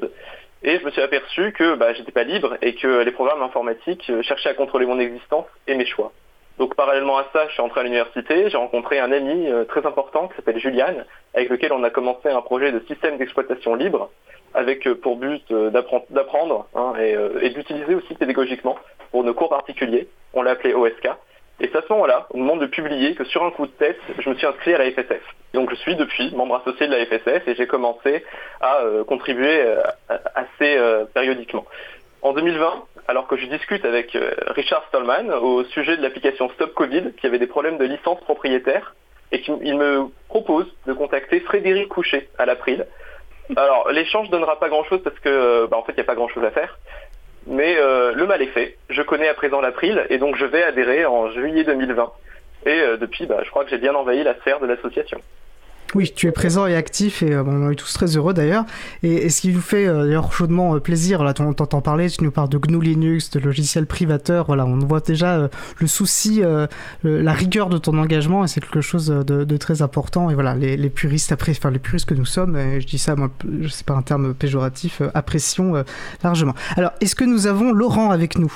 Et 0.65 0.81
je 0.81 0.85
me 0.85 0.91
suis 0.91 1.03
aperçu 1.03 1.53
que 1.53 1.77
bah, 1.77 1.93
j'étais 1.93 2.11
pas 2.11 2.25
libre 2.25 2.57
et 2.61 2.75
que 2.75 3.05
les 3.05 3.13
programmes 3.13 3.43
informatiques 3.43 4.11
cherchaient 4.23 4.51
à 4.51 4.55
contrôler 4.55 4.87
mon 4.87 4.99
existence 4.99 5.47
et 5.69 5.77
mes 5.77 5.87
choix. 5.87 6.11
Donc 6.59 6.77
parallèlement 6.77 7.19
à 7.19 7.27
ça, 7.33 7.47
je 7.49 7.53
suis 7.53 7.63
entré 7.63 7.81
à 7.81 7.83
l'université, 7.83 8.49
j'ai 8.49 8.57
rencontré 8.57 9.01
un 9.01 9.11
ami 9.11 9.51
euh, 9.51 9.65
très 9.65 9.85
important 9.85 10.29
qui 10.29 10.37
s'appelle 10.37 10.59
Julian, 10.59 10.95
avec 11.35 11.49
lequel 11.49 11.73
on 11.73 11.83
a 11.83 11.91
commencé 11.91 12.29
un 12.29 12.43
projet 12.43 12.71
de 12.71 12.81
système 12.87 13.19
d'exploitation 13.19 13.75
libre, 13.75 14.11
avec 14.55 14.87
euh, 14.87 14.95
pour 14.95 15.17
but 15.17 15.43
euh, 15.51 15.71
d'apprendre 16.11 16.69
hein, 16.77 16.93
et, 17.01 17.17
et 17.43 17.51
d'utiliser 17.51 17.97
aussi 17.97 18.15
pédagogiquement 18.15 18.79
pour 19.11 19.25
nos 19.25 19.35
cours 19.35 19.49
particuliers. 19.49 20.09
On 20.33 20.43
l'a 20.43 20.53
appelé 20.53 20.75
OSK. 20.75 21.09
Et 21.61 21.71
c'est 21.73 21.77
à 21.77 21.83
ce 21.83 21.93
moment-là, 21.93 22.27
au 22.31 22.37
moment 22.37 22.57
de 22.57 22.67
publier, 22.67 23.15
que 23.15 23.25
sur 23.25 23.45
un 23.45 23.51
coup 23.53 23.67
de 23.67 23.73
tête, 23.73 23.99
je 24.19 24.29
me 24.29 24.35
suis 24.35 24.47
inscrit 24.47 24.75
à 24.75 24.79
la 24.79 24.91
FSF. 24.91 25.23
Donc 25.55 25.71
je 25.71 25.77
suis 25.77 25.95
depuis 25.95 26.35
membre 26.35 26.57
associé 26.57 26.89
de 26.89 26.93
la 26.93 27.07
FSF 27.07 27.47
et 27.47 27.55
j'ai 27.55 27.69
commencé 27.69 28.25
à 28.61 28.81
contribuer 29.07 29.63
assez 30.35 30.77
périodiquement. 31.15 31.65
En 32.25 32.33
2020, 32.33 32.85
alors 33.07 33.27
que 33.29 33.37
je 33.37 33.45
discute 33.45 33.85
avec 33.85 34.17
Richard 34.57 34.83
Stallman 34.89 35.31
au 35.31 35.63
sujet 35.65 35.99
de 35.99 36.03
l'application 36.03 36.49
Stop 36.55 36.73
Covid, 36.73 37.13
qui 37.21 37.27
avait 37.27 37.39
des 37.39 37.47
problèmes 37.47 37.77
de 37.77 37.85
licence 37.85 38.19
propriétaire, 38.21 38.95
et 39.31 39.43
qu'il 39.43 39.77
me 39.77 40.07
propose 40.29 40.67
de 40.87 40.95
contacter 40.95 41.41
Frédéric 41.41 41.89
Couchet 41.89 42.31
à 42.39 42.47
l'April. 42.47 42.87
Alors 43.57 43.91
l'échange 43.91 44.31
donnera 44.31 44.59
pas 44.59 44.71
grand-chose 44.71 45.03
parce 45.03 45.19
que, 45.19 45.67
bah, 45.67 45.77
en 45.77 45.83
fait, 45.83 45.93
il 45.93 45.97
n'y 45.97 46.01
a 46.01 46.05
pas 46.05 46.15
grand-chose 46.15 46.45
à 46.45 46.51
faire. 46.51 46.79
Mais 47.47 47.77
euh, 47.77 48.13
le 48.15 48.27
mal 48.27 48.41
est 48.41 48.55
fait. 48.55 48.79
Je 48.89 49.03
connais 49.03 49.29
à 49.29 49.35
présent 49.35 49.61
l'April 49.61 50.07
et 50.09 50.17
donc 50.17 50.37
je 50.37 50.47
vais 50.47 50.63
adhérer 50.63 51.05
en 51.05 51.31
juillet 51.31 51.65
2020. 51.65 52.11
Et 52.65 52.71
euh, 52.71 52.97
depuis, 52.97 53.27
bah, 53.27 53.41
je 53.45 53.51
crois 53.51 53.65
que 53.65 53.71
j'ai 53.71 53.77
bien 53.77 53.95
envahi 53.95 54.23
la 54.23 54.35
sphère 54.37 54.61
de 54.61 54.67
l'association. 54.67 55.21
Oui, 55.95 56.13
tu 56.15 56.27
es 56.27 56.33
présent 56.33 56.67
et 56.67 56.75
actif 56.75 57.23
et 57.23 57.33
euh, 57.33 57.45
on 57.47 57.71
est 57.71 57.77
tous 57.77 57.93
très 57.93 58.17
heureux 58.17 58.35
d'ailleurs. 58.35 58.65
Et, 59.05 59.29
ce 59.29 59.41
qui 59.41 59.53
nous 59.53 59.61
fait 59.61 59.87
euh, 59.87 60.05
d'ailleurs 60.05 60.33
chaudement 60.33 60.75
euh, 60.75 60.81
plaisir, 60.81 61.23
là, 61.23 61.33
on 61.39 61.53
t'entend 61.53 61.81
parler, 61.81 62.11
tu 62.11 62.25
nous 62.25 62.33
parles 62.33 62.49
de 62.49 62.59
GNU 62.59 62.81
Linux, 62.81 63.31
de 63.31 63.39
logiciels 63.39 63.87
privateurs, 63.87 64.47
voilà, 64.47 64.67
on 64.67 64.79
voit 64.79 65.01
déjà 65.01 65.49
le 65.79 65.87
souci, 65.87 66.43
la 67.03 67.33
rigueur 67.33 67.69
de 67.69 67.79
ton 67.79 67.97
engagement 67.99 68.45
et 68.45 68.49
c'est 68.49 68.61
quelque 68.61 68.81
chose 68.81 69.07
de, 69.07 69.57
très 69.57 69.83
important. 69.83 70.31
Et 70.31 70.35
voilà, 70.35 70.55
les, 70.55 70.77
les 70.77 70.91
puristes 70.91 71.33
après, 71.33 71.53
enfin 71.53 71.71
les 71.71 71.79
puristes 71.79 72.09
que 72.09 72.15
nous 72.15 72.25
sommes, 72.25 72.57
et 72.57 72.81
je 72.81 72.87
dis 72.87 72.99
ça, 72.99 73.15
moi, 73.15 73.31
c'est 73.71 73.87
pas 73.87 73.95
un 73.95 74.03
terme 74.03 74.35
péjoratif, 74.35 75.03
apprécions 75.15 75.85
largement. 76.23 76.55
Alors, 76.77 76.91
est-ce 77.01 77.15
que 77.15 77.25
nous 77.25 77.47
avons 77.47 77.73
Laurent 77.73 78.11
avec 78.11 78.39
nous? 78.39 78.53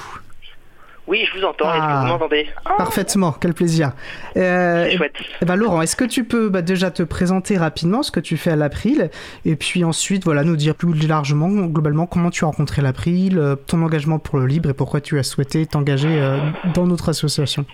Oui, 1.09 1.25
je 1.25 1.39
vous 1.39 1.45
entends. 1.45 1.73
Est-ce 1.73 1.81
que 1.81 2.01
vous 2.01 2.07
m'entendez? 2.07 2.47
Parfaitement, 2.77 3.33
quel 3.33 3.55
plaisir. 3.55 3.93
Euh, 4.37 4.91
chouette. 4.91 5.15
Eh 5.43 5.45
ben, 5.45 5.57
Laurent, 5.57 5.83
est-ce 5.83 5.97
que 5.97 6.05
tu 6.05 6.25
peux 6.25 6.49
bah, 6.49 6.63
déjà 6.63 6.91
te 6.91 7.03
présenter 7.03 7.57
rapidement 7.57 8.03
ce 8.03 8.11
que 8.11 8.21
tu 8.21 8.37
fais 8.37 8.51
à 8.51 8.57
l'April 8.57 9.11
et 9.45 9.57
puis 9.57 9.85
ensuite 9.85 10.25
voilà, 10.25 10.45
nous 10.45 10.57
dire 10.57 10.75
plus 10.75 11.07
largement, 11.07 11.49
globalement, 11.49 12.07
comment 12.07 12.31
tu 12.31 12.45
as 12.45 12.47
rencontré 12.47 12.83
l'April, 12.83 13.57
ton 13.67 13.83
engagement 13.83 14.19
pour 14.19 14.39
le 14.39 14.47
libre 14.47 14.69
et 14.71 14.75
pourquoi 14.75 15.01
tu 15.01 15.19
as 15.19 15.23
souhaité 15.23 15.65
t'engager 15.67 16.21
euh, 16.21 16.39
dans 16.75 16.87
notre 16.87 17.09
association? 17.09 17.65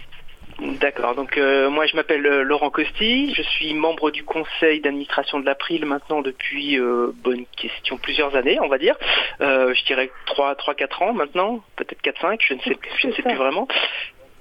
D'accord, 0.61 1.17
donc 1.17 1.37
euh, 1.37 1.69
moi 1.69 1.87
je 1.87 1.97
m'appelle 1.97 2.25
euh, 2.25 2.43
Laurent 2.45 2.71
Costi, 2.71 3.35
je 3.35 3.43
suis 3.43 3.75
membre 3.75 4.12
du 4.12 4.23
conseil 4.23 4.81
d'administration 4.81 5.40
de 5.40 5.45
l'April 5.45 5.85
maintenant 5.85 6.23
depuis, 6.23 6.79
euh, 6.79 7.11
bonne 7.25 7.45
question, 7.57 7.97
plusieurs 7.99 8.37
années 8.37 8.61
on 8.61 8.69
va 8.69 8.79
dire, 8.79 8.95
euh, 9.40 9.75
je 9.75 9.85
dirais 9.85 10.11
3-4 10.29 11.03
ans 11.03 11.12
maintenant, 11.12 11.61
peut-être 11.75 12.01
4-5, 12.03 12.38
je 12.40 12.55
ne 12.55 12.61
sais, 12.61 12.79
je 13.01 13.09
ne 13.09 13.12
sais 13.12 13.23
plus 13.23 13.35
vraiment. 13.35 13.67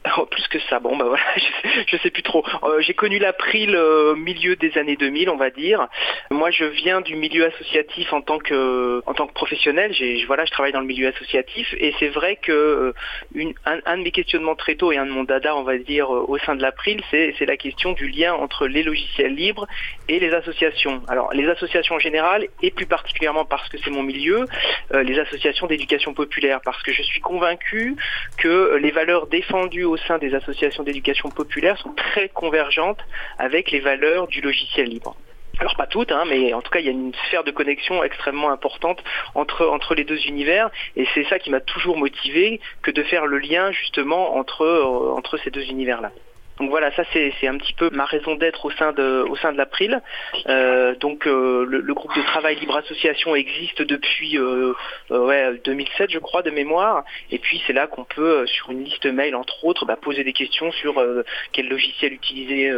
Oh, 0.18 0.26
plus 0.26 0.48
que 0.48 0.60
ça, 0.70 0.80
bon 0.80 0.96
bah 0.96 1.06
voilà, 1.06 1.24
je 1.36 1.92
sais, 1.92 2.04
sais 2.04 2.12
plus 2.12 2.24
trop. 2.24 2.46
Euh, 2.64 2.82
j'ai 2.82 2.94
connu 2.94 3.20
l'April 3.20 3.76
euh, 3.76 4.16
milieu 4.16 4.56
des 4.56 4.78
années 4.78 4.96
2000, 4.96 5.30
on 5.30 5.38
va 5.38 5.50
dire. 5.50 5.88
Moi, 6.30 6.52
je 6.52 6.66
viens 6.66 7.02
du 7.02 7.16
milieu 7.16 7.46
associatif 7.46 8.12
en 8.14 8.22
tant 8.22 8.38
que 8.38 9.02
en 9.06 9.14
tant 9.14 9.28
que 9.28 9.34
professionnel. 9.34 9.94
Voilà, 10.28 10.46
je 10.46 10.52
travaille 10.52 10.72
dans 10.72 10.82
le 10.82 10.86
milieu 10.86 11.08
associatif 11.08 11.74
et 11.78 11.94
c'est 12.00 12.10
vrai 12.10 12.36
que 12.36 12.94
euh, 13.36 13.54
un, 13.66 13.98
de 13.98 14.04
mes 14.04 14.12
questionnements 14.12 14.56
très 14.56 14.76
tôt 14.76 14.92
et 14.92 14.98
un 14.98 15.06
de 15.06 15.12
mon 15.12 15.24
dada, 15.24 15.56
on 15.56 15.64
va 15.64 15.78
dire, 15.78 16.10
au 16.10 16.38
sein 16.40 16.56
de 16.56 16.62
l'April, 16.62 17.02
c'est 17.10 17.34
c'est 17.40 17.46
la 17.46 17.58
question 17.58 17.94
du 17.94 18.08
lien 18.08 18.34
entre 18.34 18.68
les 18.68 18.84
logiciels 18.84 19.34
libres 19.34 19.68
et 20.10 20.20
les 20.20 20.34
associations. 20.34 21.02
Alors, 21.08 21.34
les 21.34 21.48
associations 21.48 21.96
en 21.96 22.00
général 22.00 22.48
et 22.62 22.72
plus 22.72 22.86
particulièrement 22.86 23.46
parce 23.46 23.68
que 23.70 23.78
c'est 23.84 23.92
mon 23.92 24.04
milieu, 24.04 24.46
les 24.92 25.20
associations 25.20 25.68
d'éducation 25.68 26.14
populaire, 26.14 26.62
parce 26.64 26.82
que 26.84 26.92
je 26.92 27.02
suis 27.02 27.22
convaincu 27.22 27.96
que 28.38 28.76
les 28.76 28.92
valeurs 28.92 29.28
défendues 29.28 29.86
au 29.94 29.98
sein 29.98 30.18
des 30.18 30.34
associations 30.34 30.84
d'éducation 30.84 31.30
populaire 31.30 31.78
sont 31.78 31.94
très 31.94 32.30
convergentes 32.30 33.00
avec 33.38 33.72
les 33.72 33.80
valeurs 33.80 34.28
du 34.28 34.42
logiciel 34.42 34.88
libre. 34.88 35.16
Alors 35.60 35.76
pas 35.76 35.86
toutes, 35.86 36.12
hein, 36.12 36.24
mais 36.28 36.52
en 36.54 36.62
tout 36.62 36.72
cas 36.72 36.80
il 36.80 36.86
y 36.86 36.90
a 36.90 36.92
une 36.92 37.14
sphère 37.28 37.44
de 37.44 37.52
connexion 37.52 38.04
extrêmement 38.04 38.50
importante 38.50 39.04
entre 39.36 39.94
les 39.94 40.04
deux 40.04 40.26
univers, 40.26 40.72
et 40.96 41.06
c'est 41.14 41.26
ça 41.26 41.38
qui 41.38 41.52
m'a 41.52 41.62
toujours 41.62 41.98
motivé 41.98 42.60
que 42.82 42.90
de 42.90 43.04
faire 43.04 43.28
le 43.28 43.38
lien 43.38 43.72
justement 43.72 44.36
entre 44.36 44.64
euh, 44.64 45.14
entre 45.16 45.38
ces 45.38 45.52
deux 45.52 45.66
univers 45.70 46.02
là. 46.02 46.12
Donc 46.60 46.70
voilà, 46.70 46.92
ça 46.92 47.04
c'est 47.12 47.48
un 47.48 47.58
petit 47.58 47.74
peu 47.74 47.90
ma 47.92 48.06
raison 48.06 48.36
d'être 48.36 48.66
au 48.66 48.72
sein 48.72 48.94
de 48.94 49.26
au 49.28 49.36
sein 49.36 49.54
l'April. 49.58 50.02
Euh, 50.48 50.94
donc 50.96 51.26
euh, 51.26 51.66
le, 51.68 51.94
groupe 51.94 52.16
de 52.16 52.22
travail 52.22 52.56
Libre 52.60 52.78
Association 52.78 53.36
existe 53.36 53.82
depuis 53.82 54.38
euh, 54.38 54.74
ouais, 55.10 55.60
2007 55.64 56.12
je 56.12 56.20
crois 56.20 56.44
de 56.44 56.52
mémoire. 56.52 57.04
Et 57.32 57.40
puis 57.40 57.62
c'est 57.66 57.74
là 57.74 57.88
qu'on 57.88 58.04
peut 58.04 58.46
sur 58.46 58.70
une 58.70 58.84
liste 58.84 59.06
mail 59.06 59.36
entre 59.36 59.66
autres 59.66 59.86
bah, 59.86 59.96
poser 59.96 60.24
des 60.24 60.34
questions 60.34 60.72
sur 60.72 61.04
quel 61.52 61.68
logiciel 61.68 62.14
utiliser, 62.14 62.72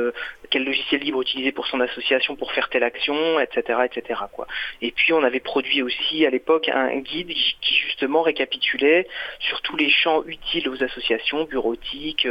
quel 0.49 0.63
logiciel 0.63 1.01
libre 1.01 1.21
utiliser 1.21 1.51
pour 1.51 1.67
son 1.67 1.79
association 1.79 2.35
pour 2.35 2.51
faire 2.51 2.69
telle 2.69 2.83
action, 2.83 3.39
etc. 3.39 3.79
etc. 3.85 4.21
Et 4.81 4.91
puis 4.91 5.13
on 5.13 5.23
avait 5.23 5.39
produit 5.39 5.81
aussi 5.81 6.25
à 6.25 6.29
l'époque 6.29 6.69
un 6.69 6.97
guide 6.97 7.29
qui 7.61 7.75
justement 7.75 8.21
récapitulait 8.21 9.07
sur 9.39 9.61
tous 9.61 9.77
les 9.77 9.89
champs 9.89 10.23
utiles 10.25 10.69
aux 10.69 10.83
associations, 10.83 11.43
bureautiques, 11.45 12.27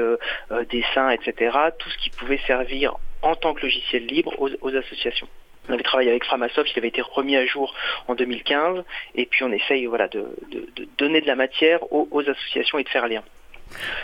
dessins, 0.71 1.11
etc 1.11 1.55
tout 1.79 1.89
ce 1.91 1.99
qui 1.99 2.11
pouvait 2.11 2.41
servir 2.47 2.97
en 3.23 3.35
tant 3.35 3.55
que 3.55 3.63
logiciel 3.63 4.07
libre 4.07 4.35
aux, 4.39 4.77
associations. 4.77 5.29
On 5.69 5.73
avait 5.73 5.83
travaillé 5.83 6.11
avec 6.11 6.25
Framasoft, 6.25 6.71
il 6.73 6.79
avait 6.79 6.89
été 6.89 7.01
remis 7.01 7.37
à 7.37 7.47
jour 7.47 7.75
en 8.07 8.15
2015, 8.15 8.85
et 9.15 9.27
puis 9.27 9.45
on 9.45 9.53
essaye 9.53 9.87
voilà, 9.87 10.09
de, 10.09 10.37
donner 10.99 11.21
de 11.23 11.27
la 11.27 11.37
matière 11.37 11.81
aux 11.91 12.21
associations 12.21 12.79
et 12.79 12.85
de 12.85 12.89
faire 12.89 13.09
lien. 13.09 13.23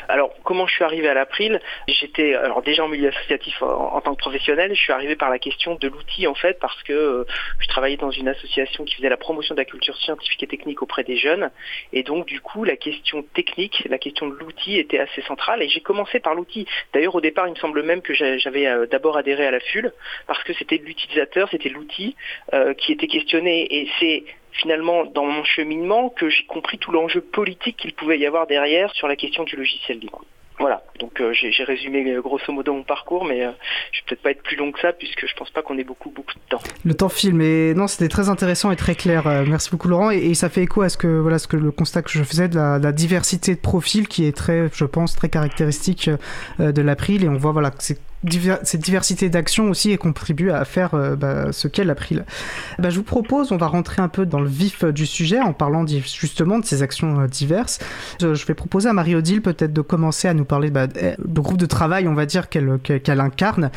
Alors, 0.09 0.33
comment 0.44 0.66
je 0.66 0.75
suis 0.75 0.85
arrivé 0.85 1.09
à 1.09 1.14
l'April? 1.14 1.61
J'étais 1.88 2.35
alors 2.35 2.62
déjà 2.62 2.85
en 2.85 2.88
milieu 2.88 3.09
associatif 3.09 3.62
en, 3.62 4.01
tant 4.01 4.14
que 4.14 4.20
professionnel. 4.20 4.75
Je 4.75 4.81
suis 4.81 4.92
arrivé 4.92 5.16
par 5.16 5.31
la 5.31 5.38
question 5.38 5.75
de 5.75 5.88
l'outil 5.88 6.27
en 6.27 6.35
fait 6.35 6.59
parce 6.59 6.83
que 6.83 6.92
euh, 6.92 7.25
je 7.61 7.68
travaillais 7.68 7.96
dans 7.96 8.11
une 8.11 8.29
association 8.29 8.85
qui 8.85 8.96
faisait 8.96 9.09
la 9.09 9.16
promotion 9.16 9.55
de 9.55 9.61
la 9.61 9.64
culture 9.64 9.96
scientifique 9.96 10.42
et 10.42 10.46
technique 10.46 10.83
auprès 10.83 11.05
des 11.05 11.16
jeunes. 11.16 11.51
Et 11.92 12.03
donc, 12.03 12.27
du 12.27 12.40
coup, 12.40 12.64
la 12.64 12.77
question 12.77 13.23
technique, 13.35 13.87
la 13.88 13.99
question 13.99 14.29
de 14.29 14.35
l'outil 14.35 14.79
était 14.79 14.99
assez 14.99 15.23
centrale. 15.23 15.62
Et 15.62 15.68
j'ai 15.68 15.81
commencé 15.81 16.20
par 16.20 16.35
l'outil. 16.35 16.66
D'ailleurs, 16.92 17.14
au 17.14 17.20
départ, 17.20 17.46
il 17.46 17.53
me 17.53 17.59
semble 17.59 17.83
même 17.83 18.03
que 18.03 18.14
j'avais 18.14 18.66
euh, 18.66 18.87
d'abord 18.87 19.16
adhéré 19.16 19.46
à 19.46 19.51
la 19.51 19.61
FUL 19.61 19.92
parce 20.27 20.42
que 20.44 20.53
c'était 20.55 20.79
l'utilisateur, 20.79 21.49
c'était 21.51 21.68
l'outil 21.68 22.16
euh, 22.55 22.75
qui 22.75 22.92
était 22.92 23.07
questionné. 23.07 23.66
Et 23.70 23.88
c'est 23.99 24.25
finalement 24.53 25.05
dans 25.05 25.25
mon 25.25 25.45
cheminement 25.45 26.11
que 26.11 26.29
j'ai 26.29 26.45
compris 26.45 26.79
tout 26.79 26.93
l'enjeu 26.93 27.21
politique 27.21 27.77
qu'il 27.77 27.93
pouvait 27.95 28.19
y 28.19 28.27
avoir 28.27 28.47
derrière 28.47 28.93
sur 28.95 29.09
la 29.09 29.17
question 29.17 29.45
du 29.45 29.57
logiciel 29.57 29.99
libre. 29.99 30.25
Voilà, 30.61 30.83
donc 30.99 31.23
euh, 31.23 31.33
j'ai 31.33 31.65
résumé 31.65 32.07
euh, 32.13 32.21
grosso 32.21 32.53
modo 32.53 32.75
mon 32.75 32.83
parcours, 32.83 33.25
mais 33.25 33.47
euh, 33.47 33.51
je 33.93 34.01
vais 34.01 34.05
peut-être 34.09 34.23
pas 34.23 34.31
être 34.33 34.43
plus 34.43 34.57
long 34.57 34.73
que 34.73 34.81
ça 34.81 34.93
puisque 34.93 35.27
je 35.27 35.35
pense 35.35 35.51
pas 35.51 35.63
qu'on 35.63 35.79
ait 35.79 35.85
beaucoup 35.85 36.11
beaucoup 36.11 36.35
de 36.35 36.41
temps. 36.51 36.61
Le 36.85 36.93
temps 36.93 37.09
file, 37.09 37.33
mais 37.33 37.73
non, 37.73 37.87
c'était 37.87 38.11
très 38.11 38.29
intéressant 38.29 38.71
et 38.71 38.77
très 38.77 38.95
clair. 38.95 39.27
Euh, 39.27 39.47
merci 39.49 39.71
beaucoup 39.71 39.89
Laurent. 39.89 40.11
Et, 40.11 40.35
ça 40.35 40.51
fait 40.51 40.63
écho 40.63 40.83
à 40.83 40.91
ce 40.91 40.99
que 40.99 41.07
voilà, 41.07 41.39
ce 41.39 41.49
que 41.49 41.57
le 41.57 41.71
constat 41.71 42.03
que 42.03 42.11
je 42.11 42.23
faisais 42.23 42.49
de 42.49 42.57
la, 42.57 42.93
diversité 42.93 43.55
de 43.55 43.61
profils 43.61 44.07
qui 44.07 44.27
est 44.27 44.37
très, 44.37 44.69
je 44.75 44.85
pense, 44.85 45.17
très 45.17 45.31
caractéristique 45.31 46.11
de 46.59 46.83
l'April. 46.83 47.25
Et 47.25 47.29
on 47.29 47.37
voit 47.37 47.53
voilà 47.53 47.71
que 47.71 47.83
c'est 47.83 47.99
cette 48.63 48.83
diversité 48.83 49.29
d'actions 49.29 49.71
aussi 49.71 49.91
et 49.91 49.99
contribue 49.99 50.51
à 50.51 50.65
faire 50.65 50.95
euh, 50.95 51.17
bah, 51.17 51.53
ce 51.53 51.69
qu'est 51.69 51.85
l'April. 51.85 52.25
Bah, 52.79 52.91
je 52.91 52.97
vous 52.97 53.03
propose, 53.03 53.53
on 53.53 53.57
va 53.57 53.67
rentrer 53.67 54.03
un 54.03 54.09
peu 54.09 54.27
dans 54.27 54.41
le 54.41 54.49
vif 54.49 54.85
du 54.85 55.07
sujet 55.07 55.41
en 55.41 55.53
parlant 55.53 55.87
justement 55.87 56.59
de 56.59 56.65
ces 56.65 56.83
actions 56.83 57.21
euh, 57.21 57.27
diverses. 57.27 57.79
Je, 58.21 58.47
vais 58.47 58.55
proposer 58.55 58.89
à 58.89 58.93
Marie-Odile 58.93 59.43
peut-être 59.43 59.73
de 59.73 59.81
commencer 59.81 60.29
à 60.29 60.35
nous 60.35 60.45
parler 60.45 60.71
bah, 60.71 60.87
du 60.87 61.41
groupe 61.41 61.59
de 61.59 61.67
travail, 61.67 62.07
on 62.09 62.15
va 62.15 62.27
dire, 62.27 62.49
qu'elle 62.49 63.21
incarne, 63.21 63.71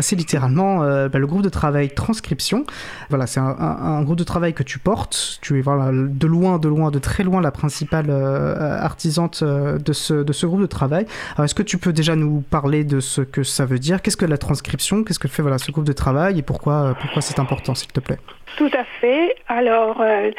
assez 0.00 0.16
littéralement 0.16 0.82
euh, 0.82 1.08
bah, 1.08 1.18
le 1.18 1.26
groupe 1.26 1.42
de 1.42 1.48
travail 1.48 1.90
transcription. 1.90 2.64
Voilà, 3.10 3.26
c'est 3.26 3.40
un, 3.40 4.02
groupe 4.02 4.18
de 4.18 4.24
travail 4.24 4.54
que 4.54 4.62
tu 4.62 4.78
portes. 4.78 5.38
Tu 5.42 5.58
es 5.58 5.62
de 5.62 6.26
loin, 6.26 6.58
de 6.58 6.68
loin, 6.68 6.90
de 6.90 6.98
très 6.98 7.22
loin 7.22 7.40
la 7.40 7.50
principale 7.50 8.06
euh, 8.08 8.78
artisante 8.80 9.40
euh, 9.42 9.78
de 9.78 9.92
ce, 9.92 10.14
de 10.14 10.32
ce 10.32 10.46
groupe 10.46 10.62
de 10.62 10.66
travail. 10.66 11.06
Est-ce 11.38 11.54
que 11.54 11.62
tu 11.62 11.78
peux 11.78 11.92
déjà 11.92 12.16
nous 12.16 12.42
parler 12.50 12.84
de 12.84 13.00
ce 13.00 13.20
que 13.20 13.42
ça 13.42 13.66
veut 13.66 13.78
dire 13.78 13.89
Qu'est-ce 13.98 14.16
que 14.16 14.26
la 14.26 14.38
transcription 14.38 15.04
Qu'est-ce 15.04 15.18
que 15.18 15.28
fait 15.28 15.42
voilà, 15.42 15.58
ce 15.58 15.70
groupe 15.70 15.84
de 15.84 15.92
travail 15.92 16.38
et 16.38 16.42
pourquoi, 16.42 16.90
euh, 16.90 16.94
pourquoi 16.94 17.22
c'est 17.22 17.38
important, 17.38 17.74
s'il 17.74 17.92
te 17.92 18.00
plaît? 18.00 18.18
Tout 18.56 18.70
à 18.72 18.84
fait. 19.00 19.34
Alors, 19.48 20.00
euh, 20.00 20.30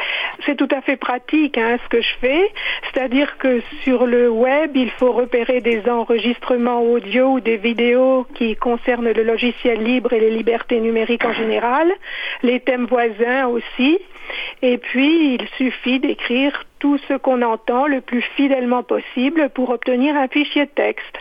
c'est 0.45 0.55
tout 0.55 0.67
à 0.71 0.81
fait 0.81 0.97
pratique 0.97 1.57
hein, 1.57 1.77
ce 1.83 1.89
que 1.89 2.01
je 2.01 2.13
fais. 2.19 2.51
C'est-à-dire 2.93 3.37
que 3.37 3.61
sur 3.83 4.05
le 4.05 4.29
web, 4.29 4.75
il 4.75 4.91
faut 4.91 5.11
repérer 5.11 5.61
des 5.61 5.89
enregistrements 5.89 6.81
audio 6.81 7.33
ou 7.33 7.39
des 7.39 7.57
vidéos 7.57 8.25
qui 8.35 8.55
concernent 8.55 9.11
le 9.11 9.23
logiciel 9.23 9.83
libre 9.83 10.13
et 10.13 10.19
les 10.19 10.31
libertés 10.31 10.79
numériques 10.79 11.25
en 11.25 11.33
général, 11.33 11.91
les 12.43 12.59
thèmes 12.59 12.85
voisins 12.85 13.47
aussi. 13.47 13.99
Et 14.61 14.77
puis, 14.77 15.35
il 15.35 15.47
suffit 15.57 15.99
d'écrire 15.99 16.63
tout 16.79 16.97
ce 17.07 17.13
qu'on 17.15 17.41
entend 17.41 17.87
le 17.87 18.01
plus 18.01 18.21
fidèlement 18.35 18.83
possible 18.83 19.49
pour 19.49 19.69
obtenir 19.69 20.15
un 20.15 20.27
fichier 20.27 20.67
texte. 20.67 21.17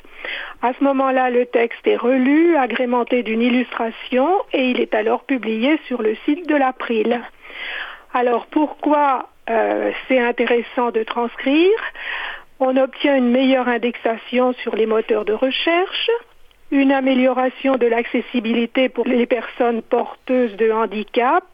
À 0.62 0.72
ce 0.78 0.84
moment-là, 0.84 1.30
le 1.30 1.46
texte 1.46 1.86
est 1.86 1.96
relu, 1.96 2.56
agrémenté 2.56 3.22
d'une 3.22 3.42
illustration 3.42 4.28
et 4.52 4.70
il 4.70 4.80
est 4.80 4.94
alors 4.94 5.24
publié 5.24 5.78
sur 5.86 6.02
le 6.02 6.16
site 6.26 6.46
de 6.48 6.54
l'April. 6.54 7.20
Alors 8.12 8.46
pourquoi 8.46 9.28
euh, 9.48 9.90
c'est 10.06 10.20
intéressant 10.20 10.90
de 10.90 11.02
transcrire? 11.02 11.78
On 12.58 12.76
obtient 12.76 13.16
une 13.16 13.30
meilleure 13.30 13.68
indexation 13.68 14.52
sur 14.52 14.76
les 14.76 14.86
moteurs 14.86 15.24
de 15.24 15.32
recherche, 15.32 16.10
une 16.70 16.92
amélioration 16.92 17.76
de 17.76 17.86
l'accessibilité 17.86 18.88
pour 18.88 19.06
les 19.06 19.26
personnes 19.26 19.82
porteuses 19.82 20.54
de 20.56 20.70
handicap 20.70 21.44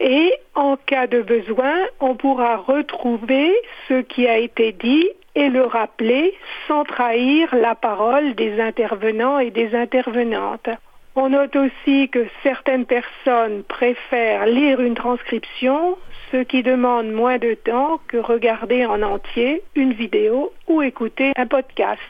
et 0.00 0.32
en 0.54 0.76
cas 0.76 1.06
de 1.06 1.22
besoin, 1.22 1.74
on 1.98 2.14
pourra 2.14 2.56
retrouver 2.56 3.52
ce 3.88 4.02
qui 4.02 4.28
a 4.28 4.38
été 4.38 4.72
dit 4.72 5.08
et 5.34 5.48
le 5.48 5.64
rappeler 5.64 6.34
sans 6.66 6.84
trahir 6.84 7.54
la 7.54 7.74
parole 7.74 8.34
des 8.34 8.60
intervenants 8.60 9.38
et 9.38 9.50
des 9.50 9.74
intervenantes. 9.74 10.68
On 11.14 11.30
note 11.30 11.56
aussi 11.56 12.08
que 12.10 12.26
certaines 12.42 12.86
personnes 12.86 13.64
préfèrent 13.64 14.46
lire 14.46 14.80
une 14.80 14.94
transcription, 14.94 15.98
ce 16.30 16.38
qui 16.44 16.62
demande 16.62 17.10
moins 17.10 17.38
de 17.38 17.54
temps 17.54 17.98
que 18.06 18.18
regarder 18.18 18.86
en 18.86 19.02
entier 19.02 19.62
une 19.74 19.92
vidéo 19.92 20.52
ou 20.68 20.80
écouter 20.82 21.32
un 21.36 21.46
podcast. 21.46 22.00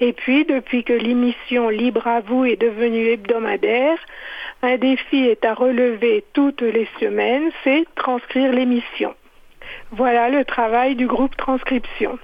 Et 0.00 0.12
puis, 0.12 0.44
depuis 0.44 0.84
que 0.84 0.92
l'émission 0.92 1.70
Libre 1.70 2.06
à 2.06 2.20
vous 2.20 2.44
est 2.44 2.60
devenue 2.60 3.06
hebdomadaire, 3.08 3.98
un 4.62 4.76
défi 4.76 5.24
est 5.24 5.44
à 5.44 5.54
relever 5.54 6.24
toutes 6.34 6.62
les 6.62 6.88
semaines, 7.00 7.50
c'est 7.64 7.84
transcrire 7.94 8.52
l'émission. 8.52 9.14
Voilà 9.90 10.28
le 10.28 10.44
travail 10.44 10.94
du 10.94 11.06
groupe 11.06 11.36
transcription. 11.36 12.18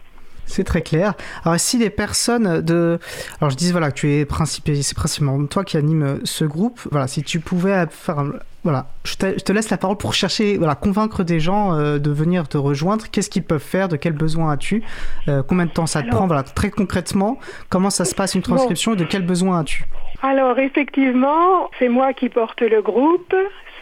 C'est 0.47 0.65
très 0.65 0.83
clair. 0.83 1.15
Alors, 1.45 1.59
si 1.59 1.79
les 1.79 1.91
personnes 1.91 2.61
de. 2.61 2.99
Alors, 3.41 3.51
je 3.51 3.57
dis 3.57 3.73
voilà, 3.73 3.91
que 3.91 3.97
tu 3.97 4.13
es 4.13 4.25
principal, 4.25 4.77
c'est 4.83 4.97
principalement 4.97 5.45
toi 5.47 5.65
qui 5.65 5.77
anime 5.77 6.21
ce 6.25 6.45
groupe. 6.45 6.81
Voilà, 6.91 7.07
si 7.09 7.23
tu 7.23 7.41
pouvais 7.41 7.87
faire. 7.91 8.25
Voilà, 8.63 8.87
je 9.05 9.17
te, 9.17 9.27
je 9.39 9.45
te 9.45 9.53
laisse 9.53 9.69
la 9.69 9.77
parole 9.77 9.99
pour 9.99 10.15
chercher, 10.15 10.57
voilà, 10.57 10.75
convaincre 10.75 11.23
des 11.23 11.39
gens 11.39 11.75
euh, 11.75 11.99
de 11.99 12.11
venir 12.11 12.49
te 12.49 12.57
rejoindre. 12.57 13.05
Qu'est-ce 13.13 13.29
qu'ils 13.29 13.43
peuvent 13.43 13.61
faire? 13.61 13.89
De 13.89 13.97
quels 13.97 14.15
besoins 14.15 14.53
as-tu? 14.53 14.83
Euh, 15.29 15.43
Combien 15.47 15.67
de 15.67 15.71
temps 15.71 15.87
ça 15.87 16.01
te 16.01 16.07
Alors- 16.07 16.17
prend? 16.21 16.27
Voilà, 16.27 16.45
très 16.45 16.71
concrètement, 16.71 17.39
comment 17.69 17.91
ça 17.91 18.07
se 18.07 18.15
passe 18.15 18.35
une 18.35 18.41
transcription? 18.41 18.95
Et 18.95 18.97
de 18.97 19.05
quels 19.05 19.27
besoins 19.27 19.61
as-tu? 19.61 19.85
Alors 20.23 20.59
effectivement, 20.59 21.69
c'est 21.79 21.91
moi 21.91 22.15
qui 22.15 22.31
porte 22.31 22.63
le 22.63 22.81
groupe, 22.81 23.35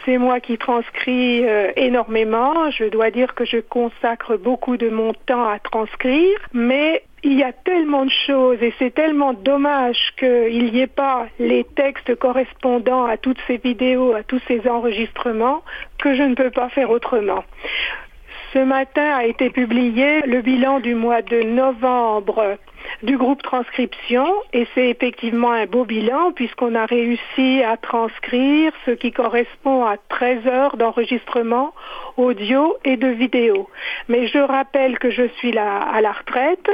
c'est 0.05 0.17
moi 0.17 0.39
qui 0.39 0.57
transcris 0.57 1.45
euh, 1.45 1.71
énormément. 1.75 2.69
Je 2.71 2.85
dois 2.85 3.11
dire 3.11 3.35
que 3.35 3.45
je 3.45 3.57
consacre 3.57 4.37
beaucoup 4.37 4.77
de 4.77 4.89
mon 4.89 5.13
temps 5.13 5.47
à 5.47 5.59
transcrire, 5.59 6.37
mais 6.53 7.03
il 7.23 7.33
y 7.39 7.43
a 7.43 7.53
tellement 7.53 8.05
de 8.05 8.11
choses 8.27 8.61
et 8.61 8.73
c'est 8.79 8.93
tellement 8.93 9.33
dommage 9.33 9.97
qu'il 10.17 10.71
n'y 10.71 10.79
ait 10.79 10.87
pas 10.87 11.27
les 11.39 11.63
textes 11.63 12.15
correspondant 12.15 13.05
à 13.05 13.17
toutes 13.17 13.39
ces 13.47 13.57
vidéos, 13.57 14.13
à 14.13 14.23
tous 14.23 14.41
ces 14.47 14.67
enregistrements, 14.67 15.63
que 15.99 16.15
je 16.15 16.23
ne 16.23 16.35
peux 16.35 16.51
pas 16.51 16.69
faire 16.69 16.89
autrement. 16.89 17.43
Ce 18.53 18.59
matin 18.59 19.15
a 19.15 19.25
été 19.25 19.49
publié 19.49 20.21
le 20.27 20.41
bilan 20.41 20.79
du 20.79 20.93
mois 20.93 21.23
de 21.23 21.41
novembre 21.41 22.59
du 23.01 23.17
groupe 23.17 23.41
transcription 23.41 24.27
et 24.53 24.67
c'est 24.75 24.89
effectivement 24.89 25.51
un 25.51 25.65
beau 25.65 25.85
bilan 25.85 26.31
puisqu'on 26.33 26.75
a 26.75 26.85
réussi 26.85 27.63
à 27.63 27.77
transcrire 27.77 28.71
ce 28.85 28.91
qui 28.91 29.11
correspond 29.11 29.85
à 29.85 29.97
13 30.09 30.45
heures 30.45 30.77
d'enregistrement 30.77 31.73
audio 32.15 32.77
et 32.85 32.95
de 32.95 33.07
vidéo. 33.07 33.69
Mais 34.07 34.27
je 34.27 34.37
rappelle 34.37 34.99
que 34.99 35.09
je 35.09 35.27
suis 35.39 35.51
là 35.51 35.79
à 35.79 36.01
la 36.01 36.11
retraite, 36.11 36.69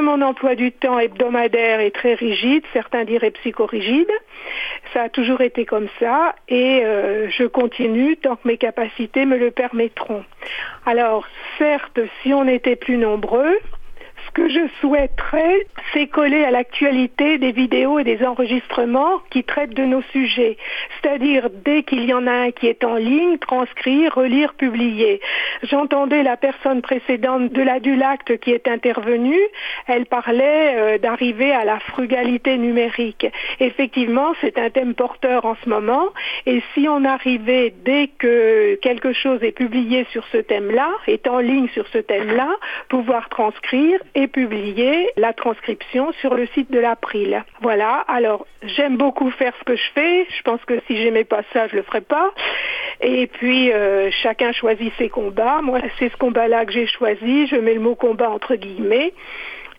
mon 0.00 0.22
emploi 0.22 0.54
du 0.54 0.72
temps 0.72 0.98
hebdomadaire 0.98 1.80
est 1.80 1.90
très 1.90 2.14
rigide, 2.14 2.62
certains 2.72 3.04
diraient 3.04 3.30
psychorigide. 3.30 4.10
Ça 4.92 5.02
a 5.02 5.08
toujours 5.08 5.40
été 5.40 5.64
comme 5.64 5.88
ça 5.98 6.34
et 6.48 6.82
euh, 6.84 7.28
je 7.30 7.44
continue 7.44 8.16
tant 8.16 8.36
que 8.36 8.46
mes 8.48 8.58
capacités 8.58 9.26
me 9.26 9.36
le 9.36 9.50
permettront. 9.50 10.24
Alors, 10.86 11.26
certes, 11.58 12.00
si 12.22 12.32
on 12.32 12.46
était 12.46 12.76
plus 12.76 12.96
nombreux, 12.96 13.58
ce 14.26 14.30
que 14.32 14.48
je 14.48 14.66
souhaiterais, 14.80 15.66
c'est 15.92 16.06
coller 16.06 16.44
à 16.44 16.50
l'actualité 16.50 17.38
des 17.38 17.52
vidéos 17.52 17.98
et 17.98 18.04
des 18.04 18.24
enregistrements 18.24 19.20
qui 19.30 19.44
traitent 19.44 19.74
de 19.74 19.84
nos 19.84 20.02
sujets. 20.12 20.56
C'est-à-dire, 21.00 21.48
dès 21.64 21.82
qu'il 21.82 22.04
y 22.04 22.14
en 22.14 22.26
a 22.26 22.32
un 22.32 22.50
qui 22.50 22.66
est 22.66 22.84
en 22.84 22.96
ligne, 22.96 23.38
transcrire, 23.38 24.14
relire, 24.14 24.54
publier. 24.54 25.20
J'entendais 25.62 26.22
la 26.22 26.36
personne 26.36 26.82
précédente 26.82 27.52
de 27.52 27.62
la 27.62 27.80
Dulacte 27.80 28.38
qui 28.38 28.50
est 28.50 28.68
intervenue. 28.68 29.40
Elle 29.86 30.06
parlait 30.06 30.74
euh, 30.76 30.98
d'arriver 30.98 31.52
à 31.52 31.64
la 31.64 31.78
frugalité 31.80 32.56
numérique. 32.58 33.26
Effectivement, 33.60 34.34
c'est 34.40 34.58
un 34.58 34.70
thème 34.70 34.94
porteur 34.94 35.44
en 35.44 35.56
ce 35.62 35.68
moment. 35.68 36.08
Et 36.46 36.62
si 36.74 36.88
on 36.88 37.04
arrivait, 37.04 37.74
dès 37.84 38.08
que 38.18 38.74
quelque 38.76 39.12
chose 39.12 39.42
est 39.42 39.52
publié 39.52 40.06
sur 40.12 40.24
ce 40.32 40.38
thème-là, 40.38 40.90
est 41.06 41.26
en 41.26 41.38
ligne 41.38 41.68
sur 41.68 41.86
ce 41.88 41.98
thème-là, 41.98 42.48
pouvoir 42.88 43.28
transcrire 43.28 43.98
et 44.14 44.28
publier 44.28 45.10
la 45.16 45.32
transcription 45.32 46.12
sur 46.20 46.34
le 46.34 46.46
site 46.48 46.70
de 46.70 46.78
l'April. 46.78 47.44
Voilà, 47.60 48.04
alors 48.08 48.46
j'aime 48.62 48.96
beaucoup 48.96 49.30
faire 49.30 49.52
ce 49.58 49.64
que 49.64 49.76
je 49.76 49.90
fais, 49.94 50.26
je 50.36 50.42
pense 50.42 50.64
que 50.64 50.80
si 50.86 50.96
j'aimais 50.96 51.24
pas 51.24 51.42
ça, 51.52 51.68
je 51.68 51.76
le 51.76 51.82
ferais 51.82 52.00
pas. 52.00 52.32
Et 53.00 53.26
puis 53.26 53.72
euh, 53.72 54.10
chacun 54.22 54.52
choisit 54.52 54.92
ses 54.98 55.08
combats, 55.08 55.60
moi 55.62 55.80
c'est 55.98 56.10
ce 56.10 56.16
combat-là 56.16 56.64
que 56.64 56.72
j'ai 56.72 56.86
choisi, 56.86 57.46
je 57.48 57.56
mets 57.56 57.74
le 57.74 57.80
mot 57.80 57.94
combat 57.94 58.30
entre 58.30 58.54
guillemets 58.54 59.12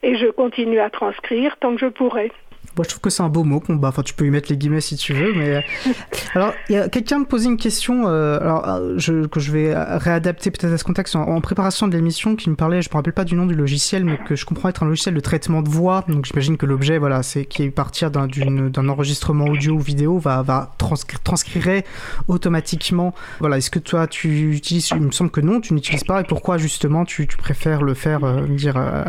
et 0.03 0.15
je 0.17 0.27
continue 0.27 0.79
à 0.79 0.89
transcrire 0.89 1.57
tant 1.57 1.73
que 1.73 1.81
je 1.81 1.87
pourrai. 1.87 2.31
Moi, 2.77 2.83
je 2.83 2.89
trouve 2.89 3.01
que 3.01 3.09
c'est 3.09 3.23
un 3.23 3.29
beau 3.29 3.43
mot, 3.43 3.59
combat. 3.59 3.87
Enfin, 3.89 4.01
tu 4.03 4.13
peux 4.13 4.25
y 4.25 4.29
mettre 4.29 4.49
les 4.51 4.57
guillemets 4.57 4.81
si 4.81 4.95
tu 4.95 5.13
veux, 5.13 5.33
mais. 5.33 5.63
alors, 6.35 6.53
il 6.69 6.75
y 6.75 6.77
a 6.77 6.89
quelqu'un 6.89 7.19
me 7.19 7.25
posait 7.25 7.47
une 7.47 7.57
question, 7.57 8.07
euh, 8.07 8.39
alors, 8.39 8.67
euh, 8.67 8.93
je, 8.97 9.25
que 9.27 9.39
je 9.39 9.51
vais 9.51 9.73
réadapter 9.75 10.51
peut-être 10.51 10.73
à 10.73 10.77
ce 10.77 10.83
contexte. 10.83 11.15
En, 11.15 11.21
en 11.23 11.41
préparation 11.41 11.87
de 11.87 11.95
l'émission, 11.95 12.35
qui 12.35 12.49
me 12.49 12.55
parlait, 12.55 12.81
je 12.81 12.89
me 12.89 12.95
rappelle 12.95 13.13
pas 13.13 13.23
du 13.23 13.35
nom 13.35 13.45
du 13.45 13.55
logiciel, 13.55 14.03
mais 14.05 14.17
que 14.17 14.35
je 14.35 14.45
comprends 14.45 14.69
être 14.69 14.83
un 14.83 14.87
logiciel 14.87 15.15
de 15.15 15.19
traitement 15.19 15.61
de 15.61 15.69
voix. 15.69 16.03
Donc, 16.07 16.25
j'imagine 16.25 16.57
que 16.57 16.65
l'objet, 16.65 16.97
voilà, 16.97 17.23
c'est 17.23 17.45
qui 17.45 17.63
est 17.63 17.69
partir 17.69 18.11
d'un, 18.11 18.27
d'un 18.27 18.89
enregistrement 18.89 19.45
audio 19.45 19.73
ou 19.75 19.79
vidéo, 19.79 20.17
va, 20.19 20.41
va 20.41 20.71
transcri- 20.79 21.17
transcrire 21.23 21.83
automatiquement. 22.27 23.13
Voilà, 23.39 23.57
est-ce 23.57 23.69
que 23.69 23.79
toi, 23.79 24.07
tu 24.07 24.51
utilises. 24.51 24.89
Il 24.91 25.01
me 25.01 25.11
semble 25.11 25.31
que 25.31 25.41
non, 25.41 25.61
tu 25.61 25.73
n'utilises 25.73 26.03
pas. 26.03 26.21
Et 26.21 26.23
pourquoi, 26.23 26.57
justement, 26.57 27.05
tu, 27.05 27.27
tu 27.27 27.37
préfères 27.37 27.83
le 27.83 27.93
faire, 27.93 28.23
euh, 28.23 28.41
dire, 28.47 28.75
euh, 28.77 29.03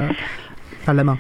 à 0.87 0.93
la 0.95 1.05
main? 1.05 1.19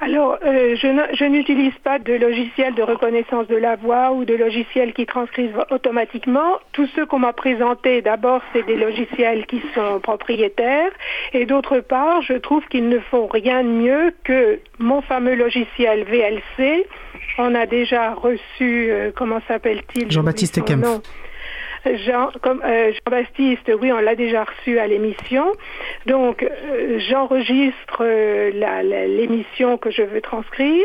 Alors, 0.00 0.38
euh, 0.44 0.74
je 0.76 1.24
n'utilise 1.24 1.72
pas 1.82 1.98
de 1.98 2.14
logiciel 2.14 2.74
de 2.74 2.82
reconnaissance 2.82 3.46
de 3.46 3.56
la 3.56 3.76
voix 3.76 4.12
ou 4.12 4.24
de 4.24 4.34
logiciel 4.34 4.92
qui 4.92 5.06
transcrivent 5.06 5.64
automatiquement. 5.70 6.58
Tous 6.72 6.88
ceux 6.94 7.06
qu'on 7.06 7.20
m'a 7.20 7.32
présentés, 7.32 8.02
d'abord, 8.02 8.42
c'est 8.52 8.66
des 8.66 8.76
logiciels 8.76 9.46
qui 9.46 9.62
sont 9.74 10.00
propriétaires. 10.00 10.90
Et 11.32 11.46
d'autre 11.46 11.78
part, 11.78 12.22
je 12.22 12.34
trouve 12.34 12.66
qu'ils 12.66 12.88
ne 12.88 12.98
font 12.98 13.28
rien 13.28 13.62
de 13.62 13.68
mieux 13.68 14.14
que 14.24 14.58
mon 14.78 15.00
fameux 15.00 15.36
logiciel 15.36 16.04
VLC. 16.04 16.86
On 17.38 17.54
a 17.54 17.66
déjà 17.66 18.14
reçu, 18.14 18.90
euh, 18.90 19.10
comment 19.14 19.40
s'appelle-t-il? 19.46 20.10
Jean-Baptiste 20.10 20.64
Kempf. 20.64 21.00
Jean, 21.84 22.30
comme, 22.40 22.62
euh, 22.64 22.92
Jean-Baptiste, 22.92 23.70
oui, 23.80 23.92
on 23.92 24.00
l'a 24.00 24.14
déjà 24.14 24.44
reçu 24.44 24.78
à 24.78 24.86
l'émission. 24.86 25.52
Donc, 26.06 26.42
euh, 26.42 26.98
j'enregistre 26.98 27.98
euh, 28.00 28.50
l'émission 29.06 29.76
que 29.76 29.90
je 29.90 30.02
veux 30.02 30.20
transcrire. 30.20 30.84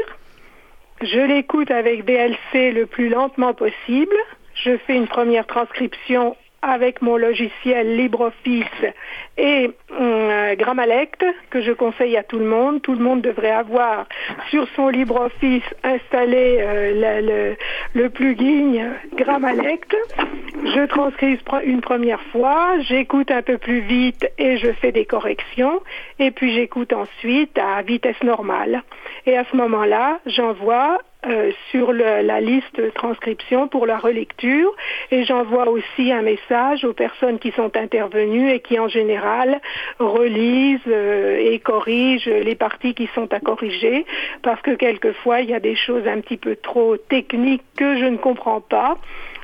Je 1.01 1.19
l'écoute 1.19 1.71
avec 1.71 2.05
VLC 2.05 2.71
le 2.71 2.85
plus 2.85 3.09
lentement 3.09 3.53
possible. 3.53 4.15
Je 4.55 4.77
fais 4.77 4.95
une 4.95 5.07
première 5.07 5.47
transcription 5.47 6.35
avec 6.61 7.01
mon 7.01 7.17
logiciel 7.17 7.95
LibreOffice 7.95 8.65
et 9.37 9.71
euh, 9.99 10.55
Grammalect 10.55 11.25
que 11.49 11.61
je 11.61 11.71
conseille 11.71 12.17
à 12.17 12.23
tout 12.23 12.39
le 12.39 12.45
monde. 12.45 12.81
Tout 12.81 12.93
le 12.93 13.03
monde 13.03 13.21
devrait 13.21 13.51
avoir 13.51 14.07
sur 14.49 14.67
son 14.75 14.89
LibreOffice 14.89 15.63
installé 15.83 16.57
euh, 16.59 17.55
le, 17.93 18.01
le 18.01 18.09
plugin 18.09 18.93
Grammalect. 19.15 19.95
Je 20.63 20.85
transcris 20.87 21.39
une 21.63 21.81
première 21.81 22.21
fois, 22.31 22.79
j'écoute 22.81 23.31
un 23.31 23.41
peu 23.41 23.57
plus 23.57 23.79
vite 23.79 24.29
et 24.37 24.57
je 24.57 24.71
fais 24.73 24.91
des 24.91 25.05
corrections. 25.05 25.81
Et 26.19 26.31
puis 26.31 26.53
j'écoute 26.53 26.93
ensuite 26.93 27.57
à 27.57 27.81
vitesse 27.81 28.21
normale. 28.23 28.83
Et 29.25 29.37
à 29.37 29.45
ce 29.45 29.55
moment-là, 29.55 30.19
j'envoie 30.25 30.99
euh, 31.27 31.51
sur 31.69 31.91
la 31.91 32.39
liste 32.39 32.93
transcription 32.93 33.67
pour 33.67 33.85
la 33.85 33.97
relecture. 33.97 34.73
Et 35.11 35.25
j'envoie 35.25 35.67
aussi 35.67 36.13
un 36.13 36.21
message 36.21 36.85
aux 36.85 36.93
personnes 36.93 37.39
qui 37.39 37.51
sont 37.51 37.75
intervenues 37.75 38.49
et 38.49 38.61
qui 38.61 38.79
en 38.79 38.87
général 38.87 39.59
relisent 39.99 40.79
euh, 40.87 41.37
et 41.37 41.59
corrigent 41.59 42.29
les 42.29 42.55
parties 42.55 42.93
qui 42.93 43.09
sont 43.13 43.33
à 43.33 43.41
corriger. 43.41 44.05
Parce 44.43 44.61
que 44.61 44.71
quelquefois 44.71 45.41
il 45.41 45.49
y 45.49 45.53
a 45.53 45.59
des 45.59 45.75
choses 45.75 46.07
un 46.07 46.21
petit 46.21 46.37
peu 46.37 46.55
trop 46.55 46.95
techniques 46.95 47.65
que 47.75 47.97
je 47.97 48.05
ne 48.05 48.15
comprends 48.15 48.61
pas. 48.61 48.97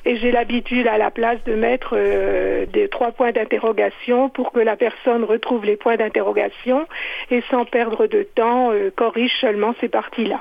Et 0.05 0.15
j'ai 0.15 0.31
l'habitude 0.31 0.87
à 0.87 0.97
la 0.97 1.11
place 1.11 1.43
de 1.43 1.55
mettre 1.55 1.95
euh, 1.97 2.65
des 2.67 2.87
trois 2.87 3.11
points 3.11 3.33
d'interrogation 3.33 4.29
pour 4.29 4.53
que 4.53 4.61
la 4.61 4.77
personne 4.77 5.25
retrouve 5.25 5.65
les 5.65 5.75
points 5.75 5.97
d'interrogation 5.97 6.87
et 7.31 7.43
sans 7.51 7.65
perdre 7.65 8.07
de 8.07 8.23
temps 8.23 8.71
corrige 8.95 9.33
seulement 9.41 9.75
ces 9.81 9.89
parties-là. 9.89 10.39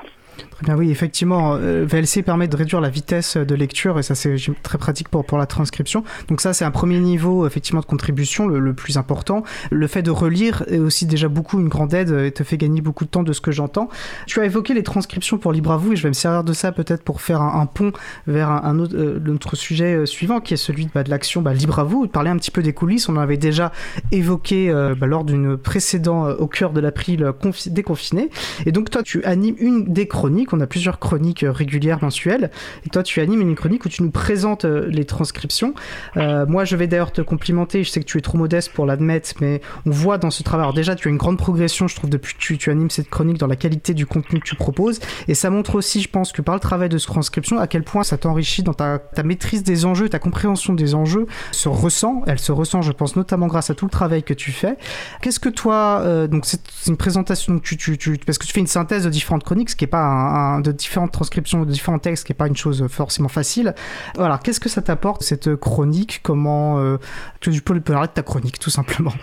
Très 0.63 0.73
oui, 0.73 0.89
effectivement, 0.89 1.55
euh, 1.55 1.85
VLC 1.85 2.23
permet 2.23 2.47
de 2.47 2.55
réduire 2.55 2.79
la 2.79 2.89
vitesse 2.89 3.35
de 3.35 3.55
lecture 3.55 3.99
et 3.99 4.03
ça 4.03 4.15
c'est 4.15 4.35
très 4.63 4.77
pratique 4.77 5.09
pour, 5.09 5.25
pour 5.25 5.37
la 5.37 5.45
transcription. 5.45 6.03
Donc 6.29 6.39
ça 6.39 6.53
c'est 6.53 6.63
un 6.63 6.71
premier 6.71 6.99
niveau 6.99 7.45
effectivement 7.45 7.81
de 7.81 7.85
contribution, 7.85 8.47
le, 8.47 8.59
le 8.59 8.73
plus 8.73 8.97
important. 8.97 9.43
Le 9.69 9.85
fait 9.87 10.01
de 10.01 10.11
relire 10.11 10.63
est 10.67 10.79
aussi 10.79 11.05
déjà 11.05 11.27
beaucoup 11.27 11.59
une 11.59 11.67
grande 11.67 11.93
aide 11.93 12.09
et 12.11 12.31
te 12.31 12.43
fait 12.43 12.57
gagner 12.57 12.81
beaucoup 12.81 13.03
de 13.03 13.09
temps 13.09 13.23
de 13.23 13.33
ce 13.33 13.41
que 13.41 13.51
j'entends. 13.51 13.89
Tu 14.27 14.39
as 14.39 14.45
évoqué 14.45 14.73
les 14.73 14.83
transcriptions 14.83 15.37
pour 15.37 15.51
Libre 15.51 15.71
à 15.71 15.77
vous 15.77 15.91
et 15.93 15.95
je 15.97 16.03
vais 16.03 16.09
me 16.09 16.13
servir 16.13 16.43
de 16.43 16.53
ça 16.53 16.71
peut-être 16.71 17.03
pour 17.03 17.21
faire 17.21 17.41
un, 17.41 17.65
pont 17.65 17.91
vers 18.25 18.49
un, 18.49 18.79
autre, 18.79 18.95
euh, 18.95 19.19
notre 19.23 19.55
sujet 19.57 19.93
euh, 19.93 20.05
suivant 20.05 20.39
qui 20.39 20.53
est 20.53 20.57
celui 20.57 20.87
bah, 20.93 21.03
de 21.03 21.09
l'action 21.09 21.41
bah, 21.41 21.53
Libre 21.53 21.79
à 21.79 21.83
vous, 21.83 22.07
de 22.07 22.11
parler 22.11 22.29
un 22.29 22.37
petit 22.37 22.51
peu 22.51 22.63
des 22.63 22.73
coulisses. 22.73 23.09
On 23.09 23.17
en 23.17 23.21
avait 23.21 23.37
déjà 23.37 23.71
évoqué 24.11 24.71
bah, 24.97 25.05
lors 25.05 25.25
d'une 25.25 25.57
précédente 25.57 26.35
au 26.39 26.47
cœur 26.47 26.71
de 26.71 26.79
l'April 26.79 27.23
euh, 27.23 27.31
confi- 27.33 27.69
déconfiné. 27.71 28.29
Et 28.65 28.71
donc 28.71 28.89
toi 28.89 29.03
tu 29.03 29.23
animes 29.25 29.55
une 29.59 29.91
des 29.93 30.07
chroniques, 30.07 30.44
on 30.53 30.59
a 30.59 30.67
plusieurs 30.67 30.99
chroniques 30.99 31.43
euh, 31.43 31.51
régulières 31.51 32.03
mensuelles, 32.03 32.51
et 32.85 32.89
toi 32.89 33.03
tu 33.03 33.21
animes 33.21 33.41
une 33.41 33.55
chronique 33.55 33.85
où 33.85 33.89
tu 33.89 34.03
nous 34.03 34.11
présentes 34.11 34.65
euh, 34.65 34.87
les 34.89 35.05
transcriptions. 35.05 35.73
Euh, 36.17 36.45
moi 36.47 36.65
je 36.65 36.75
vais 36.75 36.87
d'ailleurs 36.87 37.11
te 37.11 37.21
complimenter, 37.21 37.83
je 37.83 37.89
sais 37.89 37.99
que 37.99 38.05
tu 38.05 38.17
es 38.17 38.21
trop 38.21 38.37
modeste 38.37 38.71
pour 38.73 38.85
l'admettre, 38.85 39.31
mais 39.41 39.61
on 39.85 39.91
voit 39.91 40.17
dans 40.17 40.31
ce 40.31 40.43
travail, 40.43 40.65
alors 40.65 40.73
déjà 40.73 40.95
tu 40.95 41.07
as 41.07 41.11
une 41.11 41.17
grande 41.17 41.37
progression 41.37 41.87
je 41.87 41.95
trouve 41.95 42.09
depuis 42.09 42.33
que 42.33 42.55
tu, 42.55 42.69
animes 42.69 42.89
cette 42.89 43.09
chronique 43.09 43.37
dans 43.37 43.47
la 43.47 43.55
qualité 43.55 43.93
du 43.93 44.05
contenu 44.05 44.39
que 44.39 44.45
tu 44.45 44.55
proposes, 44.55 44.99
et 45.27 45.35
ça 45.35 45.49
montre 45.49 45.75
aussi 45.75 46.01
je 46.01 46.09
pense 46.09 46.31
que 46.31 46.41
par 46.41 46.55
le 46.55 46.61
travail 46.61 46.89
de 46.89 46.97
transcription 46.97 47.59
à 47.59 47.67
quel 47.67 47.83
point 47.83 48.03
ça 48.03 48.17
t'enrichit 48.17 48.63
dans 48.63 48.73
ta, 48.73 48.99
maîtrise 49.23 49.63
des 49.63 49.85
enjeux, 49.85 50.09
ta 50.09 50.19
compréhension 50.19 50.73
des 50.73 50.95
enjeux 50.95 51.27
se 51.51 51.69
ressent, 51.69 52.23
elle 52.27 52.39
se 52.39 52.51
ressent 52.51 52.81
je 52.81 52.91
pense 52.91 53.15
notamment 53.15 53.47
grâce 53.47 53.69
à 53.69 53.75
tout 53.75 53.85
le 53.85 53.91
travail 53.91 54.23
que 54.23 54.33
tu 54.33 54.51
fais. 54.51 54.77
Qu'est-ce 55.21 55.39
que 55.39 55.49
toi, 55.49 56.27
donc 56.27 56.45
c'est 56.45 56.59
une 56.87 56.97
présentation, 56.97 57.59
tu, 57.59 57.77
tu, 57.77 57.97
tu- 57.97 58.17
parce 58.17 58.37
que 58.37 58.45
tu 58.45 58.53
fais 58.53 58.59
une 58.59 58.67
synthèse 58.67 59.03
de 59.03 59.09
différentes 59.09 59.43
chroniques, 59.43 59.69
ce 59.69 59.75
qui 59.75 59.85
est 59.85 59.87
pas 59.87 60.03
un, 60.03 60.34
de 60.61 60.71
différentes 60.71 61.11
transcriptions 61.11 61.63
de 61.63 61.71
différents 61.71 61.99
textes, 61.99 62.25
qui 62.25 62.33
est 62.33 62.35
pas 62.35 62.47
une 62.47 62.55
chose 62.55 62.85
forcément 62.89 63.29
facile. 63.29 63.73
Voilà, 64.15 64.39
qu'est-ce 64.43 64.59
que 64.59 64.69
ça 64.69 64.81
t'apporte 64.81 65.23
cette 65.23 65.55
chronique? 65.55 66.21
Comment 66.23 66.79
euh, 66.79 66.97
tu 67.39 67.51
peux 67.61 67.79
parler 67.79 68.07
de 68.07 68.13
ta 68.13 68.23
chronique 68.23 68.59
tout 68.59 68.69
simplement? 68.69 69.13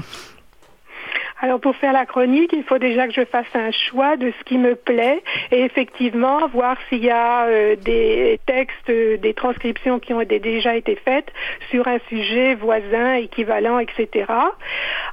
Alors 1.45 1.59
pour 1.59 1.75
faire 1.75 1.93
la 1.93 2.07
chronique, 2.07 2.53
il 2.53 2.63
faut 2.63 2.79
déjà 2.79 3.09
que 3.09 3.13
je 3.13 3.25
fasse 3.25 3.53
un 3.55 3.73
choix 3.73 4.17
de 4.17 4.33
ce 4.39 4.45
qui 4.45 4.59
me 4.59 4.77
plaît 4.77 5.25
et 5.51 5.63
effectivement 5.63 6.47
voir 6.47 6.77
s'il 6.89 7.03
y 7.03 7.11
a 7.11 7.47
euh, 7.47 7.75
des 7.75 8.39
textes, 8.47 8.89
euh, 8.91 9.17
des 9.17 9.35
transcriptions 9.35 9.99
qui 9.99 10.15
ont 10.15 10.23
déjà 10.23 10.77
été 10.77 10.95
faites 10.95 11.33
sur 11.71 11.89
un 11.89 11.99
sujet 12.09 12.55
voisin, 12.55 13.15
équivalent, 13.15 13.81
etc. 13.81 14.27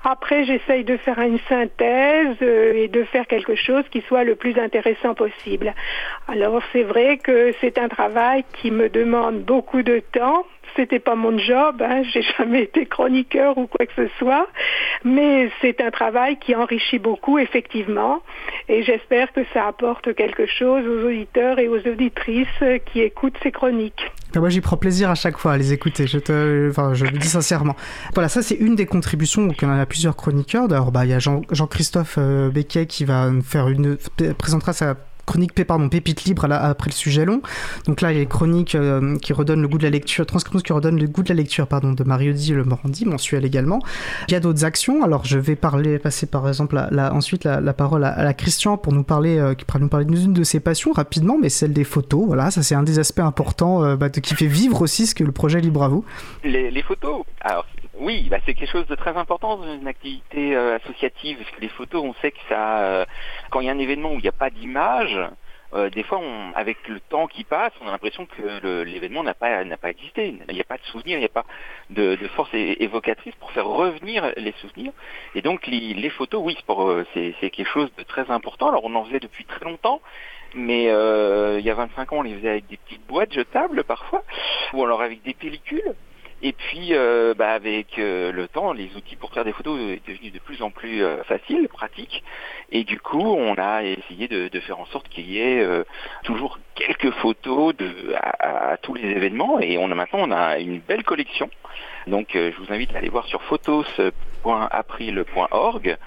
Après, 0.03 0.45
j'essaye 0.45 0.83
de 0.83 0.97
faire 0.97 1.17
une 1.17 1.39
synthèse 1.49 2.37
euh, 2.43 2.73
et 2.75 2.89
de 2.89 3.05
faire 3.05 3.25
quelque 3.25 3.55
chose 3.55 3.83
qui 3.89 4.01
soit 4.01 4.23
le 4.23 4.35
plus 4.35 4.55
intéressant 4.59 5.15
possible. 5.15 5.73
Alors 6.27 6.61
c'est 6.73 6.83
vrai 6.83 7.17
que 7.17 7.55
c'est 7.59 7.79
un 7.79 7.87
travail 7.87 8.45
qui 8.61 8.69
me 8.69 8.87
demande 8.89 9.39
beaucoup 9.39 9.81
de 9.81 10.03
temps 10.11 10.45
c'était 10.79 10.99
pas 10.99 11.15
mon 11.15 11.37
job, 11.37 11.81
hein, 11.81 12.03
j'ai 12.13 12.21
jamais 12.37 12.63
été 12.63 12.85
chroniqueur 12.85 13.57
ou 13.57 13.67
quoi 13.67 13.85
que 13.85 13.91
ce 13.97 14.07
soit, 14.17 14.47
mais 15.03 15.49
c'est 15.59 15.81
un 15.81 15.91
travail 15.91 16.37
qui 16.39 16.55
enrichit 16.55 16.99
beaucoup 16.99 17.37
effectivement, 17.37 18.21
et 18.69 18.83
j'espère 18.83 19.33
que 19.33 19.41
ça 19.53 19.67
apporte 19.67 20.15
quelque 20.15 20.45
chose 20.45 20.85
aux 20.87 21.07
auditeurs 21.07 21.59
et 21.59 21.67
aux 21.67 21.79
auditrices 21.85 22.63
qui 22.85 23.01
écoutent 23.01 23.37
ces 23.43 23.51
chroniques. 23.51 24.05
Ah, 24.35 24.39
Moi, 24.39 24.49
j'y 24.49 24.61
prends 24.61 24.77
plaisir 24.77 25.09
à 25.09 25.15
chaque 25.15 25.37
fois 25.37 25.53
à 25.53 25.57
les 25.57 25.73
écouter. 25.73 26.05
Je 26.05 26.19
te, 26.19 26.31
le 26.31 27.17
dis 27.17 27.27
sincèrement. 27.27 27.75
Voilà, 28.13 28.29
ça 28.29 28.41
c'est 28.43 28.55
une 28.55 28.75
des 28.75 28.85
contributions. 28.85 29.45
Donc, 29.45 29.63
a 29.63 29.85
plusieurs 29.87 30.15
chroniqueurs. 30.15 30.67
D'ailleurs, 30.67 30.91
bah, 30.91 31.03
il 31.05 31.11
y 31.11 31.13
a 31.13 31.19
Jean- 31.19 31.41
Jean-Christophe 31.51 32.15
euh, 32.19 32.49
Becquet 32.49 32.85
qui 32.85 33.05
va 33.05 33.31
faire 33.43 33.69
une, 33.69 33.97
présentera 34.37 34.73
sa 34.73 34.95
chronique 35.29 35.53
pardon, 35.63 35.89
pépite 35.89 36.23
libre 36.23 36.45
à 36.45 36.47
la- 36.47 36.63
après 36.63 36.89
le 36.89 36.95
sujet 36.95 37.23
long. 37.23 37.41
Donc 37.85 38.01
là, 38.01 38.11
il 38.11 38.15
y 38.15 38.17
a 38.17 38.21
les 38.21 38.25
chroniques 38.25 38.73
euh, 38.75 39.17
qui 39.17 39.31
redonnent 39.33 39.61
le 39.61 39.67
goût 39.67 39.77
de 39.77 39.83
la 39.83 39.91
lecture, 39.91 40.25
transcriptions 40.25 40.59
qui 40.59 40.73
redonnent 40.73 40.99
le 40.99 41.07
goût 41.07 41.21
de 41.21 41.29
la 41.29 41.35
lecture, 41.35 41.67
pardon, 41.67 41.93
de 41.93 42.03
Marie-Odile 42.03 42.55
Le 42.55 42.63
Morandi, 42.63 43.05
mensuel 43.05 43.45
également. 43.45 43.79
Il 44.27 44.31
y 44.31 44.35
a 44.35 44.39
d'autres 44.39 44.65
actions. 44.65 45.03
Alors, 45.03 45.25
je 45.25 45.37
vais 45.37 45.55
passer 45.55 46.25
par 46.25 46.47
exemple 46.47 46.77
ensuite 46.97 47.43
la, 47.43 47.73
parole 47.73 48.03
à, 48.03 48.17
à 48.17 48.33
Christian 48.33 48.77
pour 48.77 48.93
nous 48.93 49.03
parler, 49.03 49.37
euh, 49.37 49.53
qui 49.53 49.65
pourra 49.65 49.79
nous 49.79 49.87
parler 49.87 50.05
d'une 50.05 50.33
de 50.33 50.43
ses 50.43 50.59
passions 50.59 50.91
rapidement, 50.91 51.37
mais 51.39 51.49
celle 51.49 51.73
des 51.73 51.83
photos. 51.83 52.25
Voilà, 52.25 52.49
ça 52.49 52.63
c'est 52.63 52.75
un 52.75 52.83
des 52.83 52.97
aspects 52.97 53.19
importants 53.19 53.83
euh, 53.83 53.95
bah, 53.95 54.09
qui 54.09 54.33
fait 54.33 54.47
vivre 54.47 54.81
aussi 54.81 55.05
ce 55.05 55.13
que 55.13 55.23
le 55.23 55.31
projet 55.31 55.59
Libre 55.59 55.83
à 55.83 55.89
vous. 55.89 56.05
Les, 56.43 56.81
photos, 56.81 57.23
oui, 57.99 58.27
bah, 58.29 58.37
c'est 58.45 58.53
quelque 58.53 58.71
chose 58.71 58.87
de 58.87 58.95
très 58.95 59.15
important 59.17 59.57
dans 59.57 59.73
une 59.73 59.87
activité 59.87 60.55
euh, 60.55 60.77
associative, 60.77 61.37
parce 61.37 61.51
que 61.51 61.61
les 61.61 61.69
photos, 61.69 62.03
on 62.03 62.13
sait 62.21 62.31
que 62.31 62.39
ça, 62.47 62.79
euh, 62.79 63.05
quand 63.51 63.59
il 63.61 63.67
y 63.67 63.69
a 63.69 63.73
un 63.73 63.79
événement 63.79 64.11
où 64.11 64.19
il 64.19 64.21
n'y 64.21 64.27
a 64.27 64.33
pas 64.33 64.49
d'image, 64.49 65.19
euh, 65.73 65.89
des 65.89 66.03
fois, 66.03 66.17
on, 66.19 66.51
avec 66.55 66.87
le 66.87 66.99
temps 66.99 67.27
qui 67.27 67.43
passe, 67.43 67.73
on 67.81 67.87
a 67.87 67.91
l'impression 67.91 68.25
que 68.25 68.81
l'événement 68.83 69.21
n'a 69.21 69.35
pas 69.35 69.63
n'a 69.63 69.77
pas 69.77 69.91
existé. 69.91 70.35
Il 70.47 70.55
n'y 70.55 70.61
a 70.61 70.63
pas 70.63 70.77
de 70.77 70.83
souvenir, 70.85 71.17
il 71.17 71.19
n'y 71.19 71.25
a 71.25 71.29
pas 71.29 71.45
de, 71.91 72.15
de 72.15 72.27
force 72.29 72.49
évocatrice 72.53 73.35
pour 73.35 73.51
faire 73.51 73.67
revenir 73.67 74.33
les 74.37 74.53
souvenirs. 74.61 74.93
Et 75.35 75.41
donc, 75.41 75.67
les, 75.67 75.93
les 75.93 76.09
photos, 76.09 76.41
oui, 76.43 76.57
euh, 76.69 77.03
c'est 77.13 77.49
quelque 77.51 77.69
chose 77.69 77.91
de 77.97 78.03
très 78.03 78.31
important. 78.31 78.69
Alors, 78.69 78.85
on 78.85 78.95
en 78.95 79.05
faisait 79.05 79.19
depuis 79.19 79.45
très 79.45 79.63
longtemps. 79.65 80.01
Mais 80.55 80.89
euh, 80.89 81.59
il 81.59 81.65
y 81.65 81.69
a 81.69 81.75
25 81.75 82.11
ans, 82.11 82.17
on 82.17 82.21
les 82.23 82.33
faisait 82.33 82.49
avec 82.49 82.67
des 82.67 82.77
petites 82.77 83.05
boîtes 83.05 83.31
jetables 83.31 83.83
parfois, 83.83 84.23
ou 84.73 84.83
alors 84.83 85.03
avec 85.03 85.21
des 85.21 85.35
pellicules. 85.35 85.93
Et 86.41 86.53
puis, 86.53 86.93
euh, 86.93 87.33
bah, 87.33 87.51
avec 87.51 87.99
euh, 87.99 88.31
le 88.31 88.47
temps, 88.47 88.71
les 88.71 88.95
outils 88.95 89.17
pour 89.17 89.33
faire 89.33 89.43
des 89.43 89.51
photos 89.51 89.77
est 89.79 90.07
devenus 90.07 90.31
de 90.31 90.39
plus 90.39 90.61
en 90.61 90.71
plus 90.71 91.03
euh, 91.03 91.21
faciles, 91.23 91.67
pratiques. 91.67 92.23
Et 92.71 92.85
du 92.85 92.97
coup, 92.99 93.19
on 93.21 93.55
a 93.55 93.83
essayé 93.83 94.27
de, 94.29 94.47
de 94.47 94.59
faire 94.61 94.79
en 94.79 94.85
sorte 94.85 95.09
qu'il 95.09 95.29
y 95.29 95.39
ait 95.39 95.59
euh, 95.61 95.83
toujours 96.23 96.57
quelques 96.75 97.11
photos 97.15 97.75
de, 97.75 98.13
à, 98.15 98.69
à 98.71 98.77
tous 98.77 98.93
les 98.93 99.09
événements. 99.09 99.59
Et 99.59 99.77
on 99.77 99.91
a 99.91 99.95
maintenant, 99.95 100.19
on 100.21 100.31
a 100.31 100.59
une 100.59 100.79
belle 100.79 101.03
collection. 101.03 101.49
Donc, 102.07 102.33
euh, 102.35 102.51
je 102.53 102.57
vous 102.63 102.71
invite 102.73 102.95
à 102.95 102.99
aller 102.99 103.09
voir 103.09 103.25
sur 103.25 103.41
photos.april.org. 103.43 105.97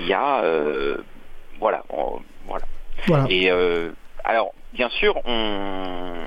Il 0.00 0.06
y 0.06 0.12
a, 0.12 0.42
euh, 0.42 0.96
voilà, 1.60 1.84
on- 1.90 2.20
voilà. 2.46 2.64
Voilà. 3.06 3.26
Et 3.30 3.50
euh, 3.50 3.90
alors, 4.24 4.52
bien 4.72 4.88
sûr, 4.90 5.20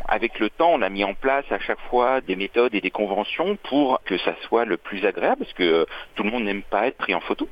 avec 0.08 0.40
le 0.40 0.50
temps, 0.50 0.72
on 0.72 0.82
a 0.82 0.90
mis 0.90 1.04
en 1.04 1.14
place 1.14 1.46
à 1.52 1.60
chaque 1.60 1.80
fois 1.90 2.22
des 2.22 2.36
méthodes 2.36 2.74
et 2.74 2.82
des 2.82 2.92
conventions 2.92 3.58
pour 3.64 4.02
que 4.06 4.18
ça 4.18 4.36
soit 4.48 4.66
le 4.66 4.78
plus 4.78 5.06
agréable, 5.06 5.44
parce 5.44 5.54
que 5.54 5.86
tout 6.16 6.24
le 6.24 6.32
monde 6.32 6.44
n'aime 6.44 6.64
pas 6.64 6.88
être 6.88 6.98
pris 6.98 7.14
en 7.14 7.20
photo. 7.20 7.48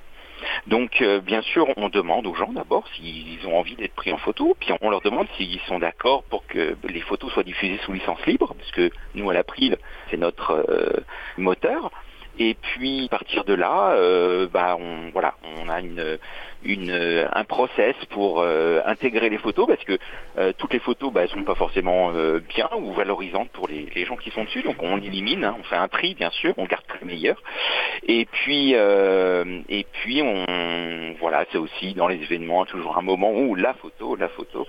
Donc, 0.67 1.01
euh, 1.01 1.19
bien 1.19 1.41
sûr, 1.41 1.67
on 1.77 1.89
demande 1.89 2.27
aux 2.27 2.35
gens 2.35 2.51
d'abord 2.51 2.87
s'ils 2.95 3.45
ont 3.47 3.57
envie 3.57 3.75
d'être 3.75 3.95
pris 3.95 4.11
en 4.11 4.17
photo, 4.17 4.55
puis 4.59 4.71
on 4.81 4.89
leur 4.89 5.01
demande 5.01 5.27
s'ils 5.37 5.59
sont 5.61 5.79
d'accord 5.79 6.23
pour 6.23 6.45
que 6.47 6.75
les 6.87 7.01
photos 7.01 7.31
soient 7.33 7.43
diffusées 7.43 7.79
sous 7.83 7.93
licence 7.93 8.23
libre, 8.25 8.53
parce 8.57 8.71
que 8.71 8.91
nous, 9.15 9.29
à 9.29 9.33
l'April, 9.33 9.77
c'est 10.09 10.17
notre 10.17 10.51
euh, 10.69 11.03
moteur. 11.37 11.91
Et 12.39 12.53
puis, 12.53 13.05
à 13.05 13.09
partir 13.09 13.43
de 13.45 13.53
là, 13.53 13.91
euh, 13.93 14.47
bah, 14.51 14.77
on, 14.79 15.09
voilà, 15.11 15.33
on 15.59 15.69
a 15.69 15.79
une, 15.81 16.17
un 17.33 17.43
process 17.45 17.95
pour 18.11 18.41
euh, 18.41 18.81
intégrer 18.85 19.29
les 19.29 19.39
photos, 19.39 19.65
parce 19.67 19.83
que 19.83 19.97
euh, 20.37 20.53
toutes 20.57 20.73
les 20.73 20.79
photos, 20.79 21.11
bah, 21.11 21.23
elles 21.23 21.29
sont 21.29 21.43
pas 21.43 21.55
forcément 21.55 22.11
bien 22.47 22.69
ou 22.77 22.93
valorisantes 22.93 23.49
pour 23.49 23.67
les, 23.67 24.05
gens 24.05 24.17
qui 24.17 24.29
sont 24.31 24.43
dessus. 24.43 24.61
Donc, 24.61 24.75
on 24.81 24.97
élimine, 24.97 25.45
hein, 25.45 25.55
on 25.59 25.63
fait 25.63 25.75
un 25.75 25.87
tri, 25.87 26.13
bien 26.13 26.29
sûr, 26.29 26.53
on 26.57 26.65
garde 26.65 26.85
que 26.85 26.97
le 27.01 27.07
meilleur. 27.07 27.41
Et 28.07 28.25
puis, 28.25 28.73
et 28.73 29.85
puis, 29.93 30.21
on, 30.21 31.15
voilà, 31.19 31.45
c'est 31.51 31.57
aussi 31.57 31.93
dans 31.95 32.07
les 32.07 32.21
événements 32.21 32.65
toujours 32.65 32.97
un 32.97 33.01
moment 33.01 33.31
où 33.31 33.55
la 33.55 33.73
photo, 33.73 34.15
la 34.15 34.29
photo, 34.29 34.67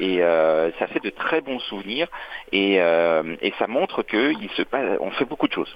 et 0.00 0.18
ça 0.18 0.86
fait 0.88 1.02
de 1.02 1.10
très 1.10 1.40
bons 1.40 1.60
souvenirs 1.60 2.08
et, 2.52 2.80
ça 3.58 3.68
montre 3.68 4.02
que 4.02 4.32
il 4.32 4.50
se 4.56 4.62
passe, 4.62 4.98
on 5.00 5.12
fait 5.12 5.24
beaucoup 5.24 5.46
de 5.46 5.52
choses. 5.52 5.74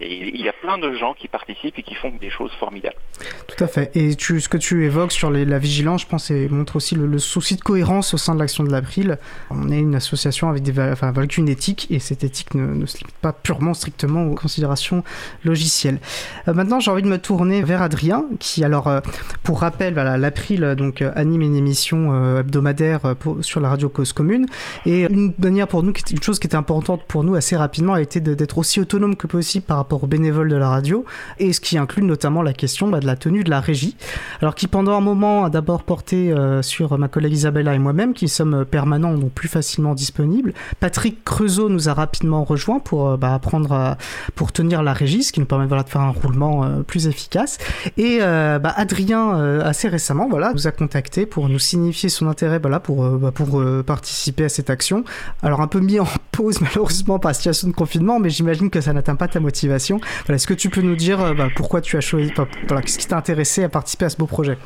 Et 0.00 0.28
il 0.34 0.40
y 0.40 0.48
a 0.48 0.52
plein 0.52 0.78
de 0.78 0.92
gens 0.94 1.14
qui 1.14 1.28
participent 1.28 1.78
et 1.78 1.82
qui 1.82 1.94
font 1.94 2.12
des 2.20 2.30
choses 2.30 2.52
formidables. 2.58 2.96
Tout 3.46 3.64
à 3.64 3.66
fait. 3.66 3.90
Et 3.96 4.14
tu, 4.14 4.40
ce 4.40 4.48
que 4.48 4.56
tu 4.56 4.84
évoques 4.84 5.12
sur 5.12 5.30
la 5.30 5.58
vigilance, 5.58 6.02
je 6.02 6.06
pense, 6.06 6.30
montre 6.30 6.76
aussi 6.76 6.94
le, 6.94 7.18
souci 7.18 7.56
de 7.56 7.60
cohérence 7.60 8.14
au 8.14 8.16
sein 8.16 8.34
de 8.34 8.40
l'action 8.40 8.64
de 8.64 8.70
l'April. 8.70 9.18
On 9.50 9.70
est 9.70 9.78
une 9.78 9.94
association 9.94 10.48
avec, 10.48 10.62
des, 10.62 10.78
enfin, 10.80 11.08
avec 11.08 11.36
une 11.36 11.48
éthique, 11.48 11.86
et 11.90 11.98
cette 11.98 12.24
éthique 12.24 12.54
ne, 12.54 12.86
se 12.86 12.98
limite 12.98 13.16
pas 13.20 13.32
purement, 13.32 13.74
strictement 13.74 14.24
aux 14.24 14.34
considérations 14.34 15.02
logicielles. 15.44 15.98
Euh, 16.46 16.54
maintenant, 16.54 16.80
j'ai 16.80 16.90
envie 16.90 17.02
de 17.02 17.08
me 17.08 17.18
tourner 17.18 17.62
vers 17.62 17.82
Adrien, 17.82 18.24
qui, 18.38 18.64
alors, 18.64 18.86
euh, 18.86 19.00
pour 19.42 19.60
rappel, 19.60 19.94
l'April 19.94 20.64
euh, 20.64 21.10
anime 21.14 21.42
une 21.42 21.56
émission 21.56 22.38
hebdomadaire 22.38 23.14
sur 23.40 23.60
la 23.60 23.68
radio 23.68 23.88
Cause 23.88 24.12
Commune. 24.12 24.46
Et 24.86 25.02
une 25.04 25.32
manière 25.38 25.66
pour 25.66 25.82
nous, 25.82 25.92
une 26.10 26.22
chose 26.22 26.38
qui 26.38 26.46
était 26.46 26.56
importante 26.56 27.02
pour 27.04 27.24
nous 27.24 27.34
assez 27.34 27.56
rapidement, 27.56 27.94
a 27.94 28.00
été 28.00 28.20
d'être 28.20 28.58
aussi 28.58 28.80
autonome 28.80 29.16
que 29.16 29.26
possible 29.26 29.64
par 29.64 29.76
rapport 29.78 29.87
aux 29.92 30.06
bénévoles 30.06 30.48
de 30.48 30.56
la 30.56 30.68
radio, 30.68 31.04
et 31.38 31.52
ce 31.52 31.60
qui 31.60 31.78
inclut 31.78 32.02
notamment 32.02 32.42
la 32.42 32.52
question 32.52 32.88
bah, 32.88 33.00
de 33.00 33.06
la 33.06 33.16
tenue 33.16 33.44
de 33.44 33.50
la 33.50 33.60
régie. 33.60 33.96
Alors 34.40 34.54
qui 34.54 34.66
pendant 34.68 34.96
un 34.96 35.00
moment 35.00 35.44
a 35.44 35.50
d'abord 35.50 35.82
porté 35.82 36.32
euh, 36.32 36.62
sur 36.62 36.96
ma 36.98 37.08
collègue 37.08 37.32
Isabella 37.32 37.74
et 37.74 37.78
moi-même, 37.78 38.14
qui 38.14 38.28
sommes 38.28 38.54
euh, 38.54 38.64
permanents, 38.64 39.14
donc 39.14 39.32
plus 39.32 39.48
facilement 39.48 39.94
disponibles. 39.94 40.52
Patrick 40.80 41.24
Creusot 41.24 41.68
nous 41.68 41.88
a 41.88 41.94
rapidement 41.94 42.44
rejoint 42.44 42.78
pour 42.78 43.08
euh, 43.08 43.16
bah, 43.16 43.34
apprendre 43.34 43.72
à- 43.72 43.98
pour 44.34 44.52
tenir 44.52 44.82
la 44.82 44.92
régie, 44.92 45.22
ce 45.22 45.32
qui 45.32 45.40
nous 45.40 45.46
permet 45.46 45.66
de 45.66 45.88
faire 45.88 46.00
un 46.00 46.10
roulement 46.10 46.64
plus 46.86 47.06
efficace. 47.06 47.58
Et 47.96 48.18
bah, 48.18 48.72
Adrien, 48.76 49.60
assez 49.60 49.88
récemment, 49.88 50.28
voilà, 50.28 50.52
nous 50.52 50.66
a 50.66 50.70
contacté 50.70 51.26
pour 51.26 51.48
nous 51.48 51.58
signifier 51.58 52.08
son 52.08 52.26
intérêt 52.28 52.60
pour, 52.80 53.04
bah, 53.18 53.30
pour 53.32 53.60
euh, 53.60 53.82
participer 53.82 54.44
à 54.44 54.48
cette 54.48 54.70
action. 54.70 55.04
Alors 55.42 55.60
un 55.60 55.66
peu 55.66 55.80
mis 55.80 56.00
en 56.00 56.06
pause 56.32 56.60
malheureusement 56.60 57.18
par 57.18 57.30
la 57.30 57.34
situation 57.34 57.68
de 57.68 57.72
confinement, 57.72 58.18
mais 58.18 58.30
j'imagine 58.30 58.70
que 58.70 58.80
ça 58.80 58.92
n'atteint 58.92 59.16
pas 59.16 59.28
ta 59.28 59.40
motivation. 59.40 59.77
Est-ce 59.78 60.46
que 60.46 60.54
tu 60.54 60.70
peux 60.70 60.80
nous 60.80 60.96
dire 60.96 61.20
euh, 61.20 61.34
bah, 61.34 61.48
pourquoi 61.54 61.80
tu 61.80 61.96
as 61.96 62.00
choisi, 62.00 62.32
qu'est-ce 62.32 62.98
qui 62.98 63.06
t'a 63.06 63.16
intéressé 63.16 63.64
à 63.64 63.68
participer 63.68 64.06
à 64.06 64.08
ce 64.10 64.16
beau 64.16 64.26
projet? 64.26 64.58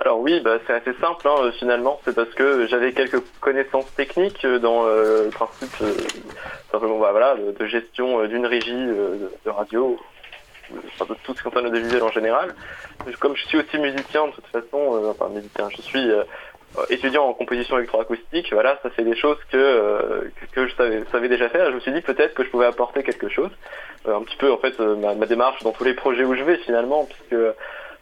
Alors 0.00 0.20
oui, 0.20 0.40
bah, 0.44 0.58
c'est 0.66 0.74
assez 0.74 0.92
simple 1.00 1.26
hein, 1.26 1.50
finalement, 1.58 2.00
c'est 2.04 2.14
parce 2.14 2.28
que 2.30 2.66
j'avais 2.66 2.92
quelques 2.92 3.22
connaissances 3.40 3.92
techniques 3.94 4.44
euh, 4.44 4.58
dans 4.58 4.84
euh, 4.86 5.24
le 5.24 5.30
principe 5.30 5.74
bah, 6.72 6.78
de, 7.58 7.66
gestion 7.66 8.26
d'une 8.26 8.46
régie 8.46 8.72
de, 8.72 9.50
radio, 9.50 9.98
de 10.70 11.14
tout 11.24 11.32
ce 11.32 11.38
qui 11.38 11.42
concerne 11.42 11.70
le 11.70 11.78
visuel 11.78 12.02
en 12.02 12.10
général. 12.10 12.54
Comme 13.20 13.36
je 13.36 13.46
suis 13.46 13.58
aussi 13.58 13.78
musicien 13.78 14.26
de 14.26 14.32
toute 14.32 14.46
façon, 14.46 15.00
enfin 15.10 15.28
musicien, 15.30 15.68
je 15.74 15.80
suis 15.82 16.10
étudiant 16.90 17.24
en 17.24 17.32
composition 17.34 17.78
électroacoustique, 17.78 18.52
voilà, 18.52 18.78
ça 18.82 18.90
c'est 18.96 19.04
des 19.04 19.16
choses 19.16 19.38
que, 19.50 19.56
euh, 19.56 20.30
que, 20.52 20.66
je 20.66 20.74
savais, 20.74 21.02
savais 21.12 21.28
déjà 21.28 21.48
faire. 21.48 21.70
Je 21.70 21.76
me 21.76 21.80
suis 21.80 21.92
dit 21.92 22.00
peut-être 22.00 22.34
que 22.34 22.44
je 22.44 22.50
pouvais 22.50 22.66
apporter 22.66 23.02
quelque 23.02 23.28
chose, 23.28 23.50
Euh, 24.06 24.16
un 24.16 24.22
petit 24.22 24.36
peu 24.36 24.50
en 24.52 24.58
fait 24.58 24.78
euh, 24.78 24.94
ma, 24.96 25.14
ma 25.14 25.26
démarche 25.26 25.62
dans 25.64 25.72
tous 25.72 25.84
les 25.84 25.94
projets 25.94 26.24
où 26.24 26.34
je 26.34 26.44
vais 26.44 26.58
finalement, 26.58 27.04
puisque 27.06 27.40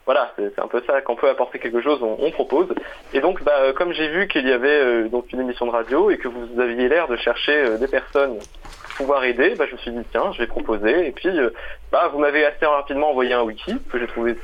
voilà, 0.05 0.31
c'est 0.37 0.59
un 0.59 0.67
peu 0.67 0.81
ça, 0.85 1.01
qu'on 1.01 1.15
peut 1.15 1.29
apporter 1.29 1.57
quelque 1.57 1.81
chose, 1.81 1.99
on, 2.03 2.17
on 2.19 2.31
propose. 2.31 2.67
Et 3.13 3.21
donc, 3.21 3.41
bah, 3.43 3.57
euh, 3.59 3.73
comme 3.73 3.91
j'ai 3.91 4.07
vu 4.09 4.27
qu'il 4.27 4.47
y 4.47 4.51
avait 4.51 4.67
euh, 4.69 5.07
donc 5.09 5.31
une 5.33 5.41
émission 5.41 5.65
de 5.65 5.71
radio 5.71 6.11
et 6.11 6.17
que 6.17 6.27
vous 6.27 6.59
aviez 6.59 6.87
l'air 6.87 7.07
de 7.07 7.15
chercher 7.15 7.57
euh, 7.57 7.77
des 7.77 7.87
personnes 7.87 8.37
pouvoir 8.97 9.23
aider, 9.23 9.55
bah, 9.57 9.65
je 9.67 9.73
me 9.73 9.77
suis 9.79 9.91
dit 9.91 10.05
tiens, 10.11 10.31
je 10.31 10.39
vais 10.39 10.47
proposer. 10.47 11.07
Et 11.07 11.11
puis, 11.11 11.35
euh, 11.39 11.49
bah, 11.91 12.09
vous 12.11 12.19
m'avez 12.19 12.45
assez 12.45 12.65
rapidement 12.65 13.09
envoyé 13.09 13.33
un 13.33 13.41
wiki 13.41 13.75
que 13.91 13.97
j'ai 13.99 14.07
trouvé 14.07 14.35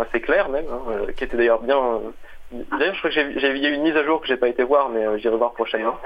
assez 0.00 0.20
clair 0.20 0.48
même, 0.48 0.66
hein, 0.70 0.82
euh, 0.90 1.12
qui 1.16 1.24
était 1.24 1.36
d'ailleurs 1.36 1.62
bien. 1.62 2.00
D'ailleurs, 2.52 2.94
je 2.94 2.98
crois 2.98 3.10
que 3.10 3.38
j'ai- 3.38 3.48
eu 3.48 3.74
une 3.74 3.82
mise 3.82 3.96
à 3.96 4.04
jour 4.04 4.20
que 4.20 4.26
j'ai 4.26 4.36
pas 4.36 4.48
été 4.48 4.62
voir, 4.62 4.88
mais 4.88 5.06
euh, 5.06 5.18
j'irai 5.18 5.36
voir 5.36 5.52
prochainement. 5.52 5.98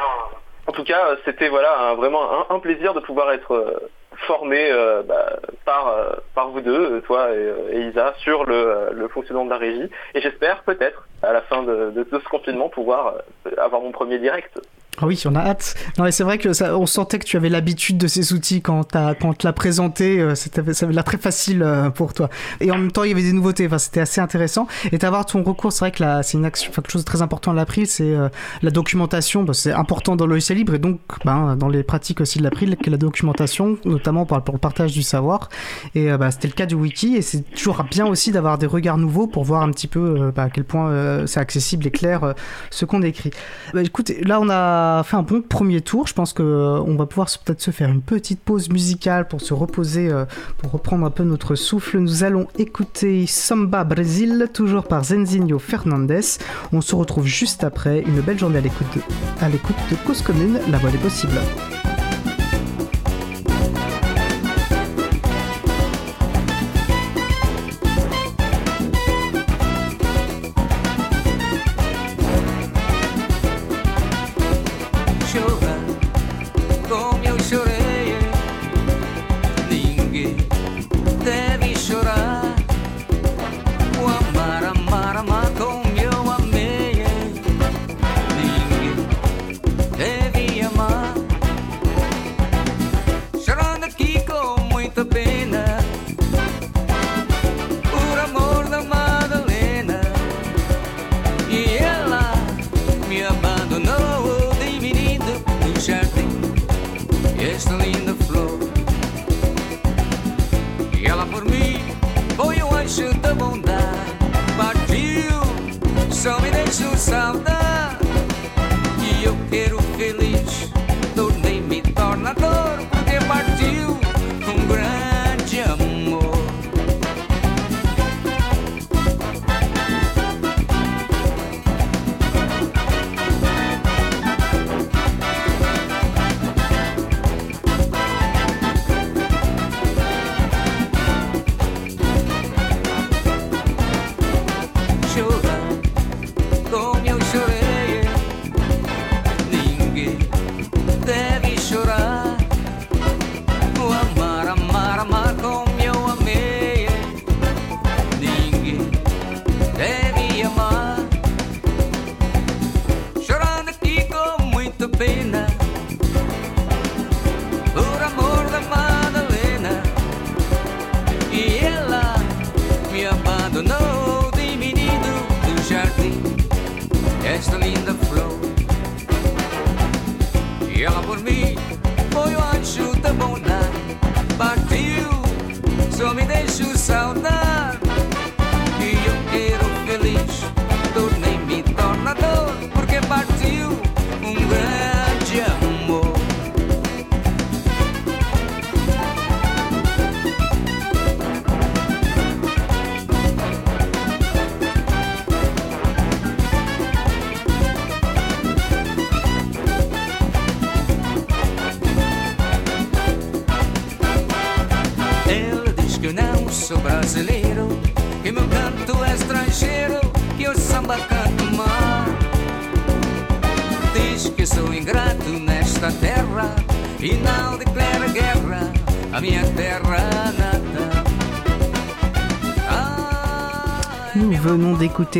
En 0.69 0.73
tout 0.73 0.85
cas, 0.85 1.09
euh, 1.09 1.17
c'était 1.25 1.49
voilà 1.49 1.95
vraiment 1.97 2.51
un, 2.51 2.59
plaisir 2.59 2.95
de 2.95 3.01
pouvoir 3.01 3.33
être 3.33 3.53
euh, 3.53 3.91
formé 4.27 4.71
bah, 5.07 5.39
par 5.65 5.95
par 6.35 6.49
vous 6.49 6.61
deux, 6.61 7.01
toi 7.03 7.29
et, 7.71 7.81
Isa, 7.89 8.15
sur 8.19 8.45
le, 8.45 9.09
fonctionnement 9.13 9.45
de 9.45 9.51
la 9.51 9.59
régie. 9.59 9.91
Et 10.15 10.21
j'espère 10.21 10.63
peut-être 10.63 11.07
à 11.23 11.33
la 11.33 11.43
fin 11.43 11.63
de, 11.63 12.07
ce 12.11 12.29
confinement 12.29 12.69
pouvoir 12.69 13.17
avoir 13.59 13.83
mon 13.83 13.93
premier 13.93 14.19
direct. 14.19 14.59
Ah 14.99 15.07
oui, 15.07 15.23
on 15.27 15.35
a 15.35 15.41
hâte. 15.41 15.75
Non, 15.99 16.05
mais 16.05 16.13
c'est 16.13 16.25
vrai 16.25 16.39
que 16.39 16.55
ça, 16.55 16.77
on 16.79 16.87
sentait 16.87 17.19
que 17.19 17.25
tu 17.27 17.37
avais 17.37 17.51
l'habitude 17.51 17.99
de 17.99 18.07
ces 18.07 18.33
outils 18.33 18.63
quand, 18.63 18.85
t'as- 18.85 19.15
quand 19.15 19.35
te 19.37 19.47
l'a 19.47 19.53
présenté. 19.53 20.19
euh, 20.21 20.35
c'était- 20.35 20.73
ça 20.73 20.87
l'air 20.87 21.05
très 21.05 21.19
facile 21.19 21.63
euh, 21.63 21.91
pour 21.91 22.15
toi. 22.15 22.31
Et 22.61 22.71
en 22.71 22.79
même 22.79 22.91
temps, 22.93 23.05
il 23.05 23.11
y 23.11 23.13
avait 23.13 23.23
des 23.23 23.33
nouveautés. 23.35 23.67
Enfin, 23.67 23.77
c'était 23.79 24.01
assez 24.01 24.21
intéressant. 24.23 24.67
Et 24.93 24.99
d'avoir 24.99 25.27
ton 25.27 25.43
recours, 25.43 25.71
c'est 25.73 25.81
vrai 25.81 25.91
que 25.93 26.23
c'est 26.23 26.39
une 26.39 26.47
action, 26.47 26.71
enfin, 26.71 26.81
quelque 26.81 26.93
chose 26.93 27.03
de 27.05 27.07
très 27.07 27.21
important 27.21 27.51
à 27.51 27.55
l'April, 27.55 27.87
c'est 27.87 28.05
euh, 28.05 28.29
la 28.63 28.71
documentation. 28.71 29.43
Bah, 29.43 29.53
c'est 29.53 29.73
important 29.73 30.17
dans 30.17 30.27
le 30.27 30.37
libre 30.51 30.75
et 30.75 30.79
donc 30.79 31.01
ben, 31.25 31.57
dans 31.57 31.69
les 31.69 31.83
pratiques 31.83 32.21
aussi 32.21 32.39
de 32.39 32.45
l'April, 32.45 32.77
que 32.77 32.89
la 32.89 32.97
documentation, 32.97 33.77
notamment 33.85 34.25
pour, 34.25 34.39
le 34.39 34.59
partage 34.59 34.93
du 34.93 35.03
savoir. 35.03 35.49
Et 35.95 36.09
bah, 36.17 36.31
c'était 36.31 36.49
le 36.49 36.55
cas 36.55 36.67
du 36.67 36.75
wiki. 36.75 37.17
Et 37.17 37.23
c'est 37.23 37.43
toujours 37.55 37.85
bien 37.85 38.07
aussi 38.07 38.33
d'avoir 38.33 38.57
des 38.59 38.67
regards 38.67 38.97
nouveaux 38.99 39.27
pour 39.27 39.45
voir 39.45 39.63
un 39.63 39.71
petit 39.73 39.89
peu 39.89 40.31
bah, 40.35 40.45
à 40.45 40.51
quel 40.51 40.65
point 40.65 41.27
c'est 41.27 41.41
accessible 41.41 41.87
et 41.87 41.91
clair 41.91 42.35
ce 42.71 42.85
qu'on 42.85 43.03
écrit. 43.03 43.31
Bah, 43.75 43.83
écoute, 43.83 44.13
là 44.23 44.41
on 44.41 44.49
a 44.49 44.86
fait 45.05 45.17
un 45.17 45.23
bon 45.23 45.43
premier 45.43 45.81
tour. 45.81 46.07
Je 46.07 46.15
pense 46.15 46.33
que 46.33 46.43
euh, 46.43 46.81
on 46.81 46.97
va 46.97 47.07
pouvoir 47.07 47.29
peut-être 47.45 47.61
se 47.61 47.71
faire 47.71 47.91
une 47.91 48.03
petite 48.03 48.41
pause 48.41 48.71
musicale 48.71 49.29
pour 49.29 49.41
se 49.41 49.55
reposer, 49.55 50.11
euh, 50.11 50.25
pour 50.59 50.73
reprendre 50.73 51.07
un 51.07 51.11
peu 51.11 51.25
notre 51.25 51.55
souffle. 51.55 51.99
Nous 51.99 52.25
allons 52.25 52.49
écouter 52.59 53.27
Samba 53.27 53.85
Brésil, 53.85 54.49
toujours 54.53 54.85
par 54.85 55.05
Zenzinho 55.05 55.59
Fernandez. 55.59 56.39
On 56.73 56.81
se 56.81 56.95
retrouve 56.95 57.27
juste 57.27 57.65
après. 57.65 58.03
Une 58.03 58.21
belle 58.21 58.39
journée 58.39 58.59
à 58.59 58.63
l'écoute 58.63 58.87
de, 58.95 59.01
à 59.45 59.49
l'écoute 59.49 59.77
de 59.91 59.97
Cause 60.07 60.23
Commune, 60.23 60.59
la 60.71 60.79
voix 60.79 60.91
des 60.91 60.99
possibles. 60.99 61.41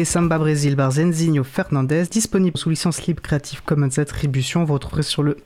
Samba 0.05 0.39
Brésil 0.39 0.77
par 0.77 0.93
Zenzinho 0.93 1.43
Fernandez, 1.43 2.05
disponible 2.11 2.59
sous 2.59 2.69
licence 2.69 3.07
libre 3.07 3.23
Creative 3.23 3.63
Commons 3.65 3.99
Attribution. 3.99 4.65
Vous 4.65 4.75
retrouverez 4.75 5.03
sur 5.03 5.23
le 5.23 5.39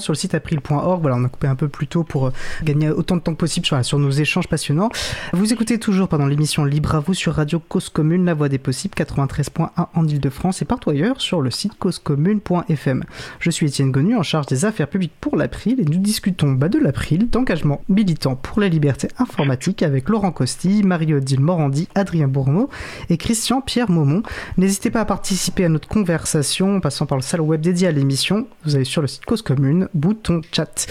sur 0.00 0.12
le 0.12 0.16
site 0.16 0.34
april.org. 0.34 1.00
Voilà, 1.00 1.16
on 1.16 1.24
a 1.24 1.28
coupé 1.28 1.46
un 1.46 1.54
peu 1.54 1.68
plus 1.68 1.86
tôt 1.86 2.02
pour 2.02 2.26
euh, 2.26 2.32
gagner 2.64 2.90
autant 2.90 3.16
de 3.16 3.20
temps 3.20 3.34
possible 3.34 3.64
sur, 3.64 3.98
nos 3.98 4.10
échanges 4.10 4.48
passionnants. 4.48 4.88
Vous 5.32 5.52
écoutez 5.52 5.78
toujours 5.78 6.08
pendant 6.08 6.26
l'émission 6.26 6.64
Libre 6.64 6.96
à 6.96 7.00
vous 7.00 7.14
sur 7.14 7.34
Radio 7.34 7.60
Cause 7.60 7.88
Commune, 7.88 8.24
la 8.24 8.34
voix 8.34 8.48
des 8.48 8.58
possibles, 8.58 8.94
93.1 8.96 9.68
en 9.94 10.08
Ile-de-France 10.08 10.62
et 10.62 10.64
partout 10.64 10.90
ailleurs 10.90 11.20
sur 11.20 11.42
le 11.42 11.50
site 11.50 11.78
causecommune.fm. 11.78 13.04
Je 13.38 13.50
suis 13.50 13.66
Étienne 13.66 13.92
Gonu 13.92 14.16
en 14.16 14.22
charge 14.24 14.46
des 14.46 14.64
affaires 14.64 14.88
publiques 14.88 15.14
pour 15.20 15.36
l'April 15.36 15.78
et 15.80 15.84
nous 15.84 15.98
discutons 15.98 16.52
bah, 16.52 16.68
de 16.68 16.78
l'April, 16.78 17.30
d'engagement 17.30 17.82
militant 17.88 18.34
pour 18.34 18.60
la 18.60 18.68
liberté 18.68 19.08
informatique 19.18 19.82
avec 19.82 20.08
Laurent 20.08 20.32
Costi, 20.32 20.82
Marie-Odile 20.82 21.40
Morandi, 21.40 21.88
Adrien 21.94 22.26
Bourmeau 22.26 22.68
et 23.10 23.16
Christian 23.16 23.60
Pierre 23.60 23.75
Maumont. 23.88 24.22
N'hésitez 24.56 24.90
pas 24.90 25.02
à 25.02 25.04
participer 25.04 25.66
à 25.66 25.68
notre 25.68 25.88
conversation 25.88 26.76
en 26.76 26.80
passant 26.80 27.04
par 27.04 27.18
le 27.18 27.22
salon 27.22 27.44
web 27.44 27.60
dédié 27.60 27.88
à 27.88 27.92
l'émission. 27.92 28.46
Vous 28.64 28.74
allez 28.74 28.84
sur 28.84 29.02
le 29.02 29.08
site 29.08 29.26
Cause 29.26 29.42
Commune, 29.42 29.88
bouton 29.92 30.40
chat. 30.52 30.86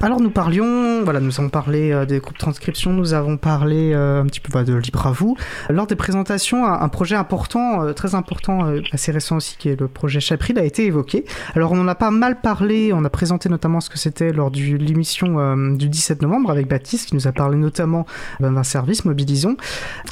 Alors 0.00 0.20
nous 0.20 0.30
parlions, 0.30 1.02
voilà, 1.02 1.18
nous 1.18 1.40
avons 1.40 1.48
parlé 1.48 1.90
euh, 1.90 2.04
des 2.06 2.20
groupes 2.20 2.34
de 2.34 2.38
transcription, 2.38 2.92
nous 2.92 3.14
avons 3.14 3.36
parlé 3.36 3.92
euh, 3.92 4.22
un 4.22 4.26
petit 4.26 4.38
peu 4.38 4.52
bah, 4.52 4.62
de 4.62 4.74
Libre 4.74 5.06
à 5.06 5.10
vous. 5.10 5.36
Lors 5.70 5.88
des 5.88 5.96
présentations, 5.96 6.64
un, 6.66 6.88
projet 6.88 7.16
important, 7.16 7.82
euh, 7.82 7.92
très 7.92 8.14
important, 8.14 8.72
assez 8.92 9.10
récent 9.10 9.36
aussi, 9.36 9.56
qui 9.58 9.70
est 9.70 9.80
le 9.80 9.88
projet 9.88 10.20
Chapril, 10.20 10.58
a 10.58 10.64
été 10.64 10.86
évoqué. 10.86 11.24
Alors 11.56 11.72
on 11.72 11.80
en 11.80 11.88
a 11.88 11.94
pas 11.94 12.10
mal 12.10 12.40
parlé, 12.40 12.92
on 12.92 13.04
a 13.04 13.10
présenté 13.10 13.48
notamment 13.48 13.80
ce 13.80 13.90
que 13.90 13.98
c'était 13.98 14.32
lors 14.32 14.50
de 14.50 14.58
l'émission 14.58 15.56
du 15.74 15.88
17 15.88 16.22
novembre 16.22 16.50
avec 16.50 16.68
Baptiste, 16.68 17.08
qui 17.08 17.14
nous 17.14 17.26
a 17.26 17.32
parlé 17.32 17.56
notamment 17.56 18.06
d'un 18.40 18.62
service, 18.62 19.04
Mobilisons. 19.04 19.56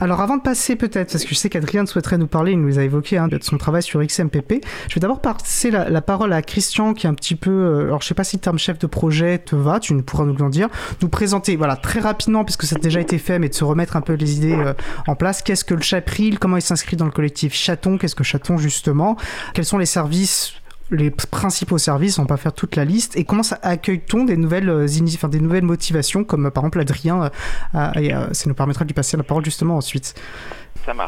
Alors 0.01 0.21
avant 0.21 0.37
de 0.37 0.43
passer 0.43 0.77
peut-être, 0.77 1.13
parce 1.13 1.25
que 1.25 1.31
je 1.31 1.35
sais 1.35 1.49
qu'Adrien 1.49 1.85
nous 2.17 2.27
parler, 2.27 2.53
il 2.53 2.61
nous 2.61 2.79
a 2.79 2.83
évoqué 2.83 3.19
hein, 3.19 3.29
de 3.29 3.39
son 3.43 3.59
travail 3.59 3.83
sur 3.83 4.03
XMPP, 4.03 4.65
je 4.89 4.95
vais 4.95 5.01
d'abord 5.01 5.21
passer 5.21 5.71
la, 5.71 6.01
parole 6.01 6.33
à 6.33 6.43
Christian, 6.43 6.95
qui 6.95 7.07
est 7.07 7.11
un 7.11 7.15
petit 7.15 7.35
peu, 7.35 7.51
euh, 7.51 7.85
alors 7.87 8.03
je 8.03 8.07
sais 8.07 8.15
pas 8.15 8.25
si 8.25 8.37
le 8.37 8.41
terme 8.41 8.59
chef 8.59 8.79
de 8.79 8.87
projet 8.87 9.39
te 9.39 9.57
va, 9.57 9.81
tu 9.81 9.95
pourras 10.03 10.25
nous 10.25 10.41
en 10.43 10.49
dire, 10.49 10.69
nous 11.03 11.09
présenter, 11.09 11.57
voilà, 11.57 11.77
très 11.77 12.01
rapidement, 12.01 12.45
parce 12.45 12.57
que 12.57 12.67
ça 12.67 12.77
a 12.77 12.79
déjà 12.79 13.01
été 13.01 13.19
fait, 13.19 13.39
mais 13.39 13.49
de 13.49 13.55
se 13.55 13.65
remettre 13.65 13.97
un 13.97 14.01
peu 14.01 14.15
les 14.15 14.37
idées 14.37 14.55
euh, 14.55 14.73
en 15.07 15.17
place. 15.17 15.43
Qu'est-ce 15.43 15.65
que 15.65 15.75
le 15.75 15.83
Chapril? 15.83 16.39
Comment 16.39 16.57
il 16.57 16.63
s'inscrit 16.63 16.97
dans 16.97 17.05
le 17.05 17.11
collectif 17.11 17.55
Chaton? 17.55 17.99
Qu'est-ce 17.99 18.15
que 18.15 18.25
Chaton 18.25 18.59
justement? 18.59 19.17
Quels 19.55 19.65
sont 19.65 19.79
les 19.79 19.87
services 19.87 20.55
les 20.93 21.11
principaux 21.11 21.79
services, 21.79 22.21
on 22.21 22.23
va 22.23 22.29
pas 22.29 22.37
faire 22.37 22.53
toute 22.53 22.77
la 22.77 22.85
liste, 22.85 23.17
et 23.17 23.25
comment 23.25 23.43
accueille-t-on 23.63 24.23
des 24.23 24.37
nouvelles 24.37 24.69
euh, 24.69 24.87
enfin, 25.15 25.27
des 25.27 25.41
nouvelles 25.41 25.65
motivations, 25.65 26.23
comme 26.23 26.49
par 26.53 26.63
exemple 26.63 26.79
Adrien, 26.79 27.31
ça 27.73 28.45
nous 28.47 28.55
permettra 28.55 28.85
de 28.85 28.91
lui 28.91 28.95
passer 28.95 29.17
la 29.17 29.25
parole 29.25 29.45
justement 29.45 29.77
ensuite. 29.77 30.15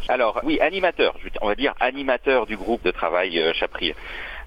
Alors, 0.09 0.41
oui, 0.45 0.61
animateur, 0.61 1.15
on 1.41 1.49
va 1.49 1.55
dire 1.55 1.75
animateur 1.81 2.47
du 2.47 2.57
groupe 2.57 2.83
de 2.85 2.91
travail 2.91 3.39
euh. 3.39 3.95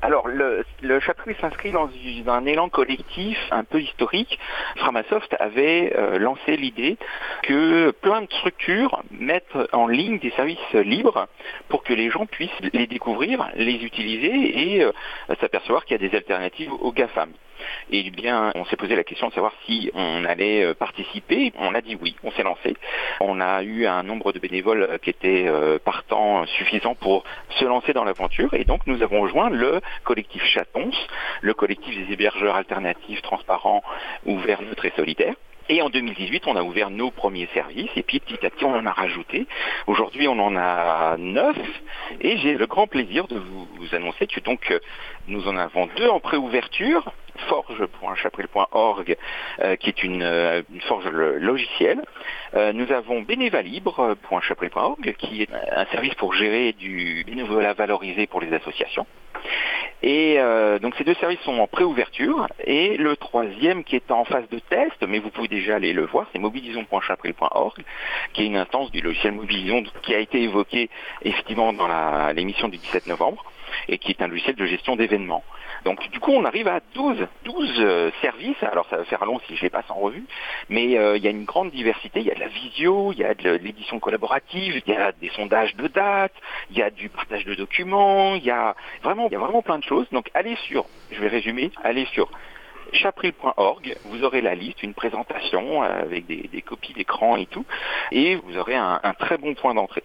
Alors, 0.04 0.28
le, 0.28 0.66
le 0.82 1.00
s'inscrit 1.40 1.72
dans 1.72 1.90
un 2.28 2.46
élan 2.46 2.70
collectif 2.70 3.38
un 3.52 3.64
peu 3.64 3.80
historique. 3.80 4.40
Framasoft 4.78 5.36
avait 5.40 5.94
euh, 5.96 6.18
lancé 6.18 6.58
l'idée 6.58 6.98
que 7.44 7.92
plein 7.92 8.22
de 8.22 8.34
structures 8.34 9.04
mettent 9.12 9.58
en 9.74 9.88
ligne 9.88 10.18
des 10.18 10.32
services 10.32 10.74
libres 10.74 11.28
pour 11.70 11.84
que 11.84 11.94
les 11.94 12.10
gens 12.10 12.26
puissent 12.26 12.50
les 12.74 12.88
découvrir, 12.88 13.48
les 13.56 13.84
utiliser 13.84 14.74
et 14.74 14.84
euh, 14.84 14.92
s'apercevoir 15.40 15.86
qu'il 15.86 16.02
y 16.02 16.06
a 16.06 16.10
des 16.10 16.18
alternatives 16.18 16.74
aux 16.74 16.92
GAFAM. 16.92 17.30
Et 17.92 18.10
bien, 18.10 18.52
on 18.56 18.66
s'est 18.66 18.76
posé 18.76 18.96
la 18.96 19.04
question 19.04 19.28
de 19.28 19.34
savoir 19.34 19.54
si 19.66 19.92
on 19.94 20.26
allait 20.26 20.64
euh, 20.64 20.74
participer. 20.74 21.52
On 21.58 21.74
a 21.76 21.82
dit 21.82 21.98
oui, 22.02 22.16
on 22.24 22.32
s'est 22.32 22.44
lancé. 22.44 22.76
On 23.20 23.42
a 23.42 23.64
eu 23.64 23.86
un 23.86 24.04
nombre 24.04 24.32
de 24.32 24.40
bénévoles 24.40 24.84
euh, 24.84 24.98
qui 24.98 25.10
était 25.10 25.46
euh, 25.48 25.80
partant 25.80 26.46
suffisant 26.46 26.96
pour 26.96 27.24
se 27.50 27.66
lancer 27.66 27.94
dans 27.94 28.04
l'aventure. 28.04 28.54
Et 28.54 28.64
donc, 28.64 28.86
nous 28.88 29.02
avons 29.02 29.22
rejoint 29.22 29.50
le 29.50 29.82
collectif 30.04 30.44
Chatons, 30.46 30.92
le 31.42 31.54
collectif 31.54 31.96
des 31.96 32.14
hébergeurs 32.14 32.56
alternatifs, 32.56 33.22
transparents, 33.22 33.84
ouverts, 34.26 34.62
neutres 34.62 34.86
et 34.86 34.94
solidaires. 34.96 35.36
Et 35.70 35.82
en 35.82 35.90
2018, 35.90 36.48
on 36.48 36.58
a 36.58 36.64
ouvert 36.64 36.90
nos 36.90 37.12
premiers 37.12 37.48
services 37.54 37.92
et 37.96 38.04
puis 38.04 38.20
petit 38.20 38.46
à 38.46 38.50
petit, 38.50 38.66
on 38.66 38.76
en 38.76 38.86
a 38.86 38.92
rajouté. 38.92 39.48
Aujourd'hui, 39.88 40.28
on 40.28 40.38
en 40.40 40.58
a 40.58 41.16
neuf 41.18 41.56
et 42.20 42.38
j'ai 42.40 42.56
le 42.56 42.66
grand 42.66 42.88
plaisir 42.88 43.28
de 43.28 43.38
vous, 43.38 43.68
annoncer 43.94 44.28
que 44.28 44.82
nous 45.28 45.48
en 45.48 45.56
avons 45.56 45.88
deux 45.96 46.08
en 46.08 46.20
préouverture 46.20 47.14
forge.chapril.org 47.48 49.18
euh, 49.62 49.76
qui 49.76 49.90
est 49.90 50.04
une, 50.04 50.24
euh, 50.24 50.62
forge 50.88 51.08
le- 51.08 51.38
logicielle. 51.38 52.02
Euh, 52.56 52.74
nous 52.74 52.92
avons 52.92 53.22
bénévalibre.chapril.org 53.22 55.16
qui 55.18 55.44
est 55.44 55.50
un 55.76 55.86
service 55.88 56.14
pour 56.16 56.34
gérer 56.34 56.74
du 56.74 57.24
bénévolat 57.26 57.74
valorisé 57.74 58.28
pour 58.28 58.42
les 58.42 58.54
associations. 58.54 59.06
Et 60.04 60.38
donc 60.82 60.96
ces 60.96 61.04
deux 61.04 61.14
services 61.16 61.40
sont 61.42 61.60
en 61.60 61.68
préouverture 61.68 62.48
et 62.64 62.98
le 62.98 63.16
troisième 63.16 63.84
qui 63.84 63.96
est 63.96 64.10
en 64.12 64.26
phase 64.26 64.48
de 64.50 64.58
test, 64.58 65.04
mais 65.08 65.20
vous 65.20 65.30
pouvez 65.30 65.48
déjà 65.48 65.76
aller 65.76 65.94
le 65.94 66.06
voir, 66.08 66.26
c'est 66.34 66.40
mobilisons.chapril.org, 66.40 67.84
qui 68.34 68.42
est 68.42 68.46
une 68.48 68.58
instance 68.58 68.90
du 68.92 69.02
logiciel 69.02 69.34
Mobilisons 69.34 69.84
qui 70.02 70.16
a 70.16 70.20
été 70.20 70.42
évoqué 70.42 70.90
effectivement 71.24 71.72
dans 71.74 71.88
l'émission 72.34 72.68
du 72.68 72.78
17 72.78 73.06
novembre 73.08 73.44
et 73.88 73.98
qui 73.98 74.12
est 74.12 74.22
un 74.22 74.28
logiciel 74.28 74.56
de 74.56 74.66
gestion 74.66 74.96
d'événements. 74.96 75.44
Donc 75.86 76.08
du 76.10 76.20
coup 76.20 76.32
on 76.32 76.46
arrive 76.46 76.68
à 76.68 76.80
12, 76.94 77.28
12 77.46 77.76
euh, 77.80 78.12
services, 78.22 78.62
alors 78.62 78.88
ça 78.90 78.98
va 78.98 79.04
faire 79.06 79.26
long 79.26 79.40
si 79.48 79.56
je 79.56 79.64
les 79.64 79.70
passe 79.70 79.90
en 79.90 79.96
revue, 79.96 80.26
mais 80.70 80.98
euh, 80.98 81.18
il 81.18 81.24
y 81.24 81.28
a 81.28 81.32
une 81.32 81.46
grande 81.46 81.72
diversité, 81.72 82.20
il 82.20 82.26
y 82.26 82.32
a 82.32 82.36
de 82.36 82.40
la 82.40 82.48
visio, 82.48 83.12
il 83.12 83.20
y 83.20 83.24
a 83.24 83.34
de 83.34 83.52
l'édition 83.52 84.00
collaborative, 84.00 84.82
il 84.86 84.94
y 84.94 84.96
a 84.96 85.12
des 85.12 85.30
sondages 85.30 85.76
de 85.76 85.88
dates, 85.88 86.36
il 86.70 86.78
y 86.78 86.82
a 86.82 86.90
du 86.90 87.10
partage 87.10 87.46
de 87.46 87.56
documents, 87.56 88.36
il 88.36 88.44
y 88.44 88.52
a 88.52 88.76
vraiment, 89.04 89.28
il 89.28 89.34
y 89.34 89.36
a 89.36 89.40
vraiment 89.40 89.62
plein 89.62 89.80
de 89.80 89.84
choses. 89.84 90.08
Donc 90.12 90.30
allez 90.34 90.56
sur, 90.68 90.86
je 91.12 91.20
vais 91.20 91.28
résumer, 91.28 91.72
allez 91.84 92.06
sur 92.14 92.30
chapril.org, 92.94 93.96
vous 94.06 94.24
aurez 94.24 94.42
la 94.42 94.54
liste, 94.54 94.84
une 94.84 94.94
présentation 94.94 95.84
euh, 95.84 96.02
avec 96.02 96.26
des, 96.26 96.62
copies 96.62 96.94
d'écran 96.94 97.38
et 97.38 97.46
tout, 97.46 97.66
et 98.12 98.36
vous 98.36 98.58
aurez 98.58 98.76
un 98.76 99.00
très 99.18 99.38
bon 99.38 99.56
point 99.56 99.74
d'entrée. 99.74 100.04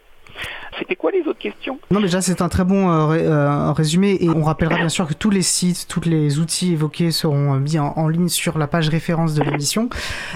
C'était 0.79 0.97
quoi 0.97 1.11
les 1.11 1.21
autres 1.23 1.39
questions? 1.39 1.79
Non, 1.91 2.01
déjà, 2.01 2.21
c'est 2.21 2.43
un 2.43 2.49
très 2.51 2.65
bon 2.65 2.91
euh, 2.91 3.07
ré- 3.07 3.25
euh, 3.25 3.73
résumé 3.73 4.19
et 4.21 4.29
on 4.29 4.43
rappellera 4.43 4.77
bien 4.77 4.91
sûr 4.91 5.07
que 5.07 5.15
tous 5.15 5.31
les 5.31 5.41
sites, 5.41 5.87
tous 5.89 6.03
les 6.05 6.39
outils 6.39 6.73
évoqués 6.75 7.11
seront 7.13 7.55
euh, 7.55 7.59
mis 7.59 7.79
en, 7.79 7.95
en 7.97 8.09
ligne 8.09 8.29
sur 8.29 8.59
la 8.59 8.67
page 8.67 8.91
référence 8.91 9.33
de 9.35 9.43
l'émission. 9.43 9.89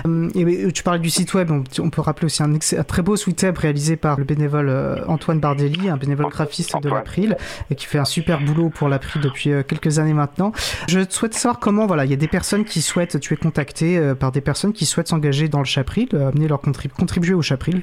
Euh, 0.06 0.30
et 0.34 0.72
tu 0.72 0.82
parlais 0.82 0.98
du 1.00 1.10
site 1.10 1.34
web, 1.34 1.50
on, 1.50 1.62
on 1.82 1.90
peut 1.90 2.00
rappeler 2.00 2.26
aussi 2.26 2.42
un, 2.42 2.50
très 2.84 3.02
beau 3.02 3.16
site 3.16 3.42
web 3.42 3.58
réalisé 3.58 3.96
par 3.96 4.16
le 4.18 4.24
bénévole 4.24 5.04
Antoine 5.08 5.40
Bardelli, 5.40 5.90
un 5.90 5.96
bénévole 5.98 6.28
graphiste 6.30 6.74
de 6.82 6.88
l'April 6.88 7.36
et 7.70 7.74
qui 7.74 7.84
fait 7.86 7.98
un 7.98 8.04
super 8.06 8.40
boulot 8.40 8.70
pour 8.70 8.88
l'April 8.88 9.20
depuis 9.20 9.50
quelques 9.68 9.98
années 9.98 10.14
maintenant. 10.14 10.52
Je 10.88 11.00
souhaite 11.08 11.34
savoir 11.34 11.58
comment, 11.58 11.86
voilà, 11.86 12.04
il 12.06 12.10
y 12.10 12.14
a 12.14 12.16
des 12.16 12.28
personnes 12.28 12.64
qui 12.64 12.80
souhaitent, 12.80 13.20
tu 13.20 13.34
es 13.34 13.36
contacté 13.36 14.00
par 14.18 14.32
des 14.32 14.40
personnes 14.40 14.72
qui 14.72 14.86
souhaitent 14.86 15.08
s'engager 15.08 15.48
dans 15.48 15.58
le 15.58 15.64
Chapril, 15.66 16.08
amener 16.14 16.48
leur 16.48 16.60
contrib- 16.62 16.92
contribuer 16.92 17.34
au 17.34 17.42
Chapril. 17.42 17.82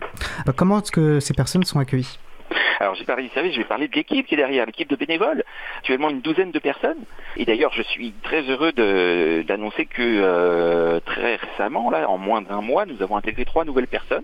Comment 0.55 0.79
est-ce 0.81 0.91
que 0.91 1.19
ces 1.19 1.33
personnes 1.33 1.63
sont 1.63 1.79
accueillies? 1.79 2.06
Alors 2.79 2.95
j'ai 2.95 3.03
parlé 3.05 3.23
du 3.23 3.29
service, 3.29 3.53
je 3.53 3.57
vais 3.59 3.65
parler 3.65 3.87
de 3.87 3.95
l'équipe 3.95 4.25
qui 4.27 4.35
est 4.35 4.37
derrière, 4.37 4.65
l'équipe 4.65 4.89
de 4.89 4.95
bénévoles, 4.95 5.43
actuellement 5.79 6.09
une 6.09 6.21
douzaine 6.21 6.51
de 6.51 6.59
personnes. 6.59 6.99
Et 7.35 7.43
d'ailleurs 7.45 7.73
je 7.73 7.81
suis 7.81 8.13
très 8.23 8.41
heureux 8.43 8.71
de- 8.71 9.43
d'annoncer 9.47 9.85
que 9.85 10.01
euh, 10.01 10.99
très 10.99 11.35
récemment, 11.37 11.89
là, 11.89 12.09
en 12.09 12.17
moins 12.17 12.41
d'un 12.41 12.61
mois, 12.61 12.85
nous 12.85 13.01
avons 13.01 13.17
intégré 13.17 13.45
trois 13.45 13.65
nouvelles 13.65 13.87
personnes. 13.87 14.23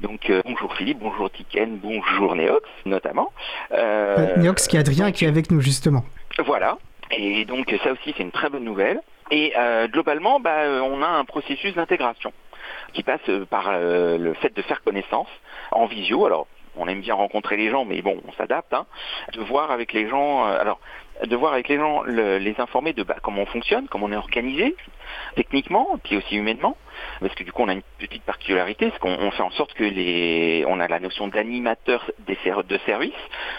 Donc 0.00 0.28
euh, 0.28 0.42
bonjour 0.44 0.74
Philippe, 0.74 0.98
bonjour 0.98 1.30
Tiken, 1.30 1.78
bonjour 1.78 2.34
Neox 2.34 2.68
notamment. 2.84 3.32
Euh, 3.72 4.36
Neox 4.36 4.66
qui 4.66 4.76
est 4.76 4.80
Adrien 4.80 5.06
et 5.08 5.12
qui 5.12 5.24
est 5.24 5.28
avec 5.28 5.50
nous 5.50 5.60
justement. 5.60 6.04
Voilà. 6.44 6.78
Et 7.10 7.44
donc 7.44 7.74
ça 7.82 7.92
aussi 7.92 8.12
c'est 8.16 8.22
une 8.22 8.32
très 8.32 8.50
bonne 8.50 8.64
nouvelle. 8.64 9.00
Et 9.30 9.54
euh, 9.56 9.88
globalement, 9.88 10.38
bah, 10.38 10.58
euh, 10.64 10.80
on 10.80 11.00
a 11.02 11.06
un 11.06 11.24
processus 11.24 11.74
d'intégration 11.74 12.32
qui 12.92 13.02
passe 13.02 13.20
euh, 13.28 13.46
par 13.46 13.70
euh, 13.72 14.18
le 14.18 14.34
fait 14.34 14.54
de 14.54 14.60
faire 14.62 14.82
connaissance 14.82 15.28
en 15.70 15.86
visio. 15.86 16.26
Alors, 16.26 16.46
on 16.76 16.88
aime 16.88 17.00
bien 17.00 17.14
rencontrer 17.14 17.56
les 17.56 17.70
gens, 17.70 17.84
mais 17.84 18.02
bon, 18.02 18.20
on 18.26 18.32
s'adapte. 18.32 18.72
Hein, 18.74 18.86
de 19.32 19.40
voir 19.40 19.70
avec 19.70 19.92
les 19.92 20.08
gens. 20.08 20.46
euh, 20.46 20.58
alors, 20.60 20.80
de 21.24 21.36
voir 21.36 21.52
avec 21.52 21.68
les 21.68 21.76
gens, 21.76 22.02
le- 22.02 22.38
les 22.38 22.54
informer 22.60 22.92
de 22.92 23.02
bah, 23.04 23.16
comment 23.22 23.42
on 23.42 23.46
fonctionne, 23.46 23.86
comment 23.88 24.06
on 24.06 24.12
est 24.12 24.16
organisé, 24.16 24.74
techniquement, 25.36 25.98
puis 26.02 26.16
aussi 26.16 26.36
humainement. 26.36 26.76
Parce 27.24 27.36
que 27.36 27.44
du 27.44 27.52
coup, 27.52 27.62
on 27.62 27.68
a 27.68 27.72
une 27.72 27.82
petite 27.98 28.22
particularité, 28.22 28.90
c'est 28.92 28.98
qu'on 28.98 29.16
on 29.18 29.30
fait 29.30 29.42
en 29.42 29.50
sorte 29.52 29.72
que 29.72 29.82
les, 29.82 30.62
on 30.68 30.78
a 30.78 30.86
la 30.86 31.00
notion 31.00 31.26
d'animateur 31.26 32.12
de 32.18 32.78
service, 32.84 33.14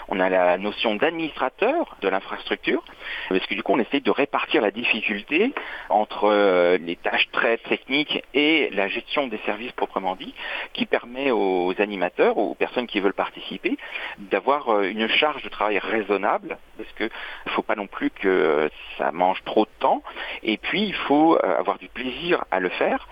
on 0.06 0.20
a 0.20 0.28
la 0.28 0.56
notion 0.56 0.94
d'administrateur 0.94 1.96
de 2.00 2.08
l'infrastructure, 2.08 2.84
parce 3.28 3.44
que 3.44 3.54
du 3.54 3.64
coup, 3.64 3.72
on 3.72 3.80
essaye 3.80 4.02
de 4.02 4.10
répartir 4.12 4.62
la 4.62 4.70
difficulté 4.70 5.52
entre 5.88 6.26
euh, 6.26 6.78
les 6.78 6.94
tâches 6.94 7.28
très 7.32 7.58
techniques 7.58 8.22
et 8.34 8.70
la 8.70 8.86
gestion 8.86 9.26
des 9.26 9.38
services 9.38 9.72
proprement 9.72 10.14
dit, 10.14 10.32
qui 10.72 10.86
permet 10.86 11.32
aux 11.32 11.74
animateurs, 11.80 12.38
aux 12.38 12.54
personnes 12.54 12.86
qui 12.86 13.00
veulent 13.00 13.14
participer, 13.14 13.76
d'avoir 14.18 14.68
euh, 14.68 14.84
une 14.84 15.08
charge 15.08 15.42
de 15.42 15.48
travail 15.48 15.80
raisonnable, 15.80 16.56
parce 16.76 16.92
que 16.92 17.10
faut 17.48 17.62
pas 17.62 17.74
non 17.74 17.88
plus 17.88 18.10
que 18.10 18.70
ça 18.96 19.10
mange 19.10 19.42
trop 19.44 19.64
de 19.64 19.70
temps, 19.80 20.04
et 20.44 20.56
puis 20.56 20.82
il 20.82 20.94
faut 20.94 21.34
euh, 21.34 21.58
avoir 21.58 21.78
du 21.78 21.88
plaisir 21.88 22.44
à 22.52 22.60
le 22.60 22.68
faire, 22.68 23.08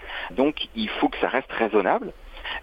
il 0.74 0.88
faut 0.88 1.08
que 1.08 1.18
ça 1.18 1.28
reste 1.28 1.50
raisonnable. 1.52 2.12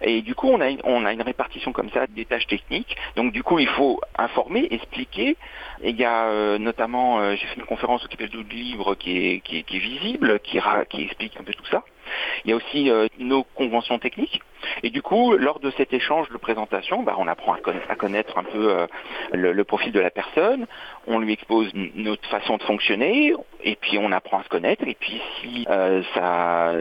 Et 0.00 0.22
du 0.22 0.34
coup, 0.34 0.48
on 0.48 0.60
a, 0.60 0.68
une, 0.68 1.22
répartition 1.22 1.72
comme 1.72 1.90
ça 1.90 2.06
des 2.06 2.24
tâches 2.24 2.46
techniques. 2.46 2.96
Donc 3.16 3.32
du 3.32 3.42
coup, 3.42 3.58
il 3.58 3.68
faut 3.68 4.00
informer, 4.16 4.68
expliquer. 4.70 5.36
Et 5.82 5.90
il 5.90 5.96
y 5.96 6.04
a 6.04 6.26
euh, 6.26 6.58
notamment, 6.58 7.20
euh, 7.20 7.34
j'ai 7.34 7.46
fait 7.46 7.56
une 7.56 7.66
conférence 7.66 8.04
au 8.04 8.08
Québec 8.08 8.30
du 8.30 8.44
qui 8.98 9.16
est, 9.16 9.40
qui 9.40 9.58
est, 9.58 9.62
qui 9.62 9.76
est 9.76 9.80
visible, 9.80 10.40
qui 10.40 10.58
explique 11.02 11.36
un 11.40 11.44
peu 11.44 11.52
tout 11.52 11.66
ça. 11.66 11.82
Il 12.44 12.50
y 12.50 12.52
a 12.52 12.56
aussi 12.56 12.90
euh, 12.90 13.06
nos 13.18 13.44
conventions 13.44 13.98
techniques. 13.98 14.40
Et 14.82 14.90
du 14.90 15.02
coup, 15.02 15.36
lors 15.36 15.60
de 15.60 15.70
cet 15.72 15.92
échange 15.92 16.28
de 16.30 16.36
présentation, 16.36 17.02
bah, 17.02 17.14
on 17.18 17.28
apprend 17.28 17.54
à 17.54 17.96
connaître, 17.96 18.38
un 18.38 18.44
peu 18.44 18.70
euh, 18.70 18.86
le, 19.32 19.64
profil 19.64 19.92
de 19.92 20.00
la 20.00 20.10
personne, 20.10 20.66
on 21.06 21.18
lui 21.18 21.32
expose 21.32 21.70
notre 21.74 22.28
façon 22.28 22.56
de 22.56 22.62
fonctionner, 22.62 23.34
et 23.62 23.76
puis 23.76 23.98
on 23.98 24.12
apprend 24.12 24.40
à 24.40 24.44
se 24.44 24.48
connaître, 24.48 24.86
et 24.86 24.96
puis 24.98 25.20
si 25.40 25.66
euh, 25.70 26.02
ça, 26.14 26.72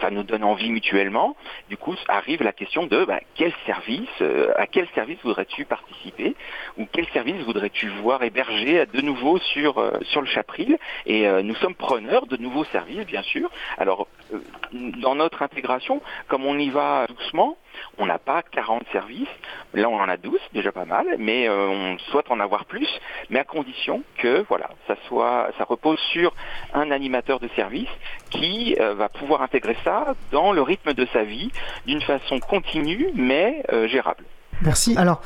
ça, 0.00 0.10
nous 0.10 0.22
donne 0.22 0.44
envie 0.44 0.70
mutuellement, 0.70 1.36
du 1.68 1.76
coup 1.76 1.94
arrive 2.08 2.42
la 2.42 2.52
question 2.52 2.86
de 2.86 3.04
bah, 3.04 3.20
quel 3.34 3.52
service, 3.64 4.08
euh, 4.20 4.52
à 4.56 4.66
quel 4.66 4.86
service 4.94 5.18
voudrais-tu 5.22 5.64
participer, 5.64 6.34
ou 6.76 6.86
quel 6.92 7.06
service 7.08 7.42
voudrais-tu 7.44 7.88
voir 8.02 8.22
hébergé 8.22 8.86
de 8.86 9.00
nouveau 9.00 9.38
sur, 9.38 9.92
sur 10.02 10.20
le 10.20 10.26
Chapril, 10.26 10.78
et 11.06 11.26
nous 11.42 11.54
sommes 11.56 11.74
preneurs 11.74 12.26
de 12.26 12.36
nouveaux 12.36 12.64
services, 12.64 13.06
bien 13.06 13.22
sûr. 13.22 13.50
Alors, 13.78 14.08
dans 14.72 15.14
notre 15.14 15.42
intégration, 15.42 16.02
comme 16.28 16.44
on 16.44 16.58
y 16.58 16.70
va 16.70 17.06
doucement, 17.16 17.56
on 17.98 18.06
n'a 18.06 18.18
pas 18.18 18.42
40 18.42 18.84
services, 18.92 19.28
là 19.74 19.88
on 19.88 19.98
en 19.98 20.08
a 20.08 20.16
12, 20.16 20.38
déjà 20.52 20.72
pas 20.72 20.84
mal, 20.84 21.06
mais 21.18 21.48
euh, 21.48 21.68
on 21.68 21.98
souhaite 22.10 22.30
en 22.30 22.40
avoir 22.40 22.64
plus, 22.64 22.88
mais 23.30 23.40
à 23.40 23.44
condition 23.44 24.02
que 24.18 24.44
voilà, 24.48 24.70
ça 24.86 25.64
repose 25.64 25.98
sur 26.12 26.34
un 26.74 26.90
animateur 26.90 27.40
de 27.40 27.48
service 27.56 27.88
qui 28.30 28.76
euh, 28.80 28.94
va 28.94 29.08
pouvoir 29.08 29.42
intégrer 29.42 29.76
ça 29.84 30.14
dans 30.30 30.52
le 30.52 30.62
rythme 30.62 30.94
de 30.94 31.06
sa 31.12 31.24
vie 31.24 31.50
d'une 31.86 32.02
façon 32.02 32.38
continue 32.40 33.10
mais 33.14 33.62
euh, 33.72 33.88
gérable. 33.88 34.24
Merci. 34.62 34.96
Alors, 34.96 35.20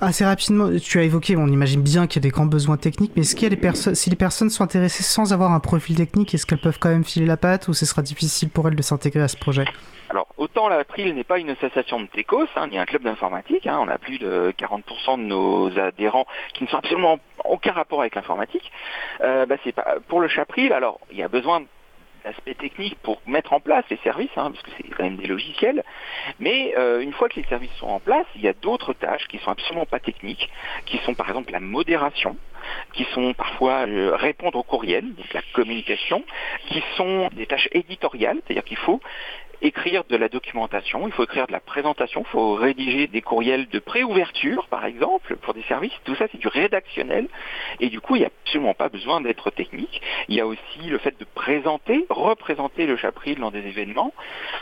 assez 0.00 0.24
rapidement, 0.24 0.70
tu 0.82 0.98
as 0.98 1.02
évoqué, 1.02 1.36
on 1.36 1.46
imagine 1.46 1.82
bien 1.82 2.06
qu'il 2.06 2.22
y 2.22 2.26
a 2.26 2.28
des 2.28 2.32
grands 2.32 2.46
besoins 2.46 2.76
techniques, 2.76 3.12
mais 3.16 3.22
est-ce 3.22 3.34
qu'il 3.34 3.44
y 3.44 3.46
a 3.46 3.50
des 3.50 3.56
personnes, 3.56 3.94
si 3.94 4.10
les 4.10 4.16
personnes 4.16 4.50
sont 4.50 4.64
intéressées 4.64 5.02
sans 5.02 5.32
avoir 5.32 5.52
un 5.52 5.60
profil 5.60 5.96
technique, 5.96 6.34
est-ce 6.34 6.46
qu'elles 6.46 6.60
peuvent 6.60 6.78
quand 6.78 6.88
même 6.88 7.04
filer 7.04 7.26
la 7.26 7.36
patte 7.36 7.68
ou 7.68 7.74
ce 7.74 7.86
sera 7.86 8.02
difficile 8.02 8.50
pour 8.50 8.68
elles 8.68 8.76
de 8.76 8.82
s'intégrer 8.82 9.22
à 9.22 9.28
ce 9.28 9.36
projet? 9.36 9.64
Alors, 10.10 10.26
autant 10.38 10.68
l'April 10.68 11.14
n'est 11.14 11.24
pas 11.24 11.38
une 11.38 11.50
association 11.50 12.00
de 12.00 12.06
techos, 12.06 12.46
hein, 12.56 12.68
ni 12.68 12.78
un 12.78 12.86
club 12.86 13.02
d'informatique, 13.02 13.66
hein, 13.66 13.78
on 13.80 13.88
a 13.88 13.98
plus 13.98 14.18
de 14.18 14.54
40% 14.58 15.18
de 15.18 15.24
nos 15.24 15.78
adhérents 15.78 16.26
qui 16.54 16.64
ne 16.64 16.68
sont 16.68 16.78
absolument 16.78 17.18
aucun 17.44 17.72
rapport 17.72 18.00
avec 18.00 18.14
l'informatique. 18.14 18.72
Euh, 19.20 19.44
bah, 19.44 19.56
c'est 19.64 19.72
pas 19.72 19.96
pour 20.08 20.20
le 20.20 20.28
Chapril. 20.28 20.72
Alors, 20.72 21.00
il 21.10 21.18
y 21.18 21.22
a 21.22 21.28
besoin 21.28 21.62
d'aspects 22.28 22.58
techniques 22.58 22.98
pour 23.02 23.20
mettre 23.26 23.52
en 23.52 23.60
place 23.60 23.84
les 23.90 23.96
services, 23.98 24.30
hein, 24.36 24.50
parce 24.50 24.62
que 24.62 24.70
c'est 24.76 24.88
quand 24.90 25.04
même 25.04 25.16
des 25.16 25.26
logiciels. 25.26 25.82
Mais 26.38 26.74
euh, 26.76 27.00
une 27.00 27.12
fois 27.12 27.28
que 27.28 27.36
les 27.36 27.46
services 27.46 27.72
sont 27.78 27.88
en 27.88 28.00
place, 28.00 28.26
il 28.36 28.42
y 28.42 28.48
a 28.48 28.52
d'autres 28.52 28.92
tâches 28.92 29.26
qui 29.28 29.38
sont 29.38 29.50
absolument 29.50 29.86
pas 29.86 29.98
techniques, 29.98 30.50
qui 30.84 30.98
sont 30.98 31.14
par 31.14 31.28
exemple 31.28 31.52
la 31.52 31.60
modération, 31.60 32.36
qui 32.92 33.04
sont 33.14 33.32
parfois 33.32 33.86
euh, 33.86 34.14
répondre 34.14 34.58
aux 34.58 34.62
courriels, 34.62 35.14
donc 35.14 35.32
la 35.32 35.42
communication, 35.54 36.22
qui 36.66 36.82
sont 36.96 37.28
des 37.32 37.46
tâches 37.46 37.68
éditoriales, 37.72 38.40
c'est-à-dire 38.44 38.64
qu'il 38.64 38.76
faut 38.76 39.00
écrire 39.62 40.04
de 40.08 40.16
la 40.16 40.28
documentation, 40.28 41.06
il 41.06 41.12
faut 41.12 41.24
écrire 41.24 41.46
de 41.46 41.52
la 41.52 41.60
présentation, 41.60 42.22
il 42.26 42.30
faut 42.30 42.54
rédiger 42.54 43.06
des 43.06 43.22
courriels 43.22 43.68
de 43.68 43.78
préouverture, 43.78 44.66
par 44.68 44.84
exemple, 44.84 45.36
pour 45.36 45.54
des 45.54 45.62
services. 45.64 45.92
Tout 46.04 46.14
ça, 46.14 46.26
c'est 46.30 46.38
du 46.38 46.48
rédactionnel. 46.48 47.28
Et 47.80 47.88
du 47.88 48.00
coup, 48.00 48.16
il 48.16 48.20
n'y 48.20 48.24
a 48.24 48.30
absolument 48.44 48.74
pas 48.74 48.88
besoin 48.88 49.20
d'être 49.20 49.50
technique. 49.50 50.00
Il 50.28 50.36
y 50.36 50.40
a 50.40 50.46
aussi 50.46 50.80
le 50.86 50.98
fait 50.98 51.18
de 51.18 51.24
présenter, 51.24 52.06
représenter 52.08 52.86
le 52.86 52.96
chapril 52.96 53.38
dans 53.38 53.50
des 53.50 53.66
événements. 53.66 54.12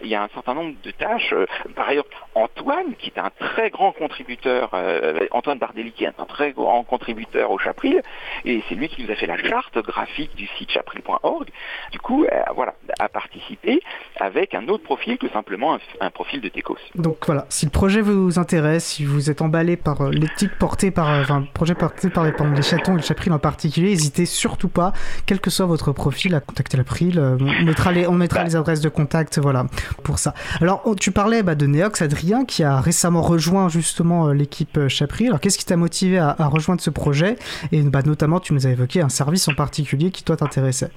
Il 0.03 0.09
y 0.09 0.15
a 0.15 0.23
un 0.23 0.29
certain 0.29 0.55
nombre 0.55 0.75
de 0.83 0.91
tâches. 0.91 1.33
Euh, 1.33 1.47
Par 1.75 1.89
ailleurs, 1.89 2.07
Antoine, 2.35 2.95
qui 2.99 3.11
est 3.11 3.19
un 3.19 3.31
très 3.31 3.71
grand 3.71 3.93
contributeur, 3.93 4.71
euh, 4.75 5.27
Antoine 5.31 5.59
Bardelli, 5.59 5.93
qui 5.93 6.05
est 6.05 6.13
un 6.19 6.25
très 6.27 6.53
grand 6.53 6.83
contributeur 6.85 7.51
au 7.51 7.59
chapril, 7.59 8.03
et 8.45 8.63
c'est 8.69 8.75
lui 8.75 8.89
qui 8.89 9.03
nous 9.03 9.11
a 9.11 9.15
fait 9.15 9.27
la 9.27 9.37
charte 9.37 9.79
graphique 9.79 10.35
du 10.35 10.47
site 10.59 10.71
chapril.org. 10.71 11.49
Du 11.93 11.99
coup, 11.99 12.25
euh, 12.25 12.43
voilà, 12.55 12.75
a 12.99 13.09
participé 13.09 13.81
avec 14.19 14.55
un 14.55 14.69
autre 14.69 14.86
profil 14.91 15.19
que 15.19 15.29
simplement 15.39 15.75
un, 15.75 15.79
un 16.01 16.11
profil 16.11 16.41
de 16.41 16.49
Tecos. 16.49 16.79
Donc 16.95 17.19
voilà, 17.27 17.45
si 17.49 17.67
le 17.67 17.71
projet 17.71 18.01
vous 18.01 18.39
intéresse, 18.39 18.85
si 18.93 19.05
vous 19.05 19.31
êtes 19.31 19.43
emballé 19.43 19.77
par 19.77 20.01
euh, 20.01 20.11
l'éthique 20.11 20.57
portée 20.59 20.91
par, 20.91 21.09
euh, 21.11 21.23
enfin, 21.23 21.41
le 21.41 21.53
projet 21.53 21.75
porté 21.75 22.09
par 22.09 22.25
les, 22.25 22.33
par 22.33 22.47
les 22.47 22.63
chatons 22.63 22.95
et 22.95 23.01
le 23.03 23.03
chapril 23.03 23.33
en 23.33 23.39
particulier, 23.39 23.91
n'hésitez 23.91 24.27
surtout 24.27 24.71
pas, 24.71 24.93
quel 25.27 25.41
que 25.41 25.51
soit 25.51 25.67
votre 25.67 25.93
profil, 25.93 26.35
à 26.35 26.41
contacter 26.41 26.77
l'April. 26.77 27.19
Euh, 27.19 27.37
on 27.41 27.65
mettra 27.65 27.93
les, 27.93 28.07
on 28.07 28.17
mettra 28.25 28.45
les 28.45 28.57
adresses 28.57 28.81
de 28.81 28.89
contact, 28.89 29.39
voilà, 29.39 29.67
pour 30.05 30.19
ça. 30.19 30.33
Alors, 30.61 30.83
tu 30.99 31.11
parlais 31.11 31.43
bah, 31.43 31.55
de 31.55 31.67
Neox, 31.67 32.01
Adrien, 32.01 32.45
qui 32.45 32.63
a 32.63 32.81
récemment 32.81 33.23
rejoint 33.23 33.69
justement 33.69 34.29
euh, 34.29 34.35
l'équipe 34.35 34.89
Chapril. 34.89 35.29
Alors, 35.29 35.41
qu'est-ce 35.41 35.59
qui 35.59 35.67
t'a 35.67 35.77
motivé 35.77 36.19
à, 36.19 36.35
à 36.39 36.47
rejoindre 36.47 36.81
ce 36.81 36.91
projet? 36.91 37.37
Et 37.73 37.83
bah, 37.83 38.03
notamment, 38.05 38.41
tu 38.41 38.55
nous 38.55 38.67
as 38.67 38.71
évoqué 38.71 39.01
un 39.01 39.09
service 39.09 39.49
en 39.49 39.55
particulier 39.55 40.11
qui 40.11 40.23
toi 40.23 40.37
t'intéressait. 40.37 40.91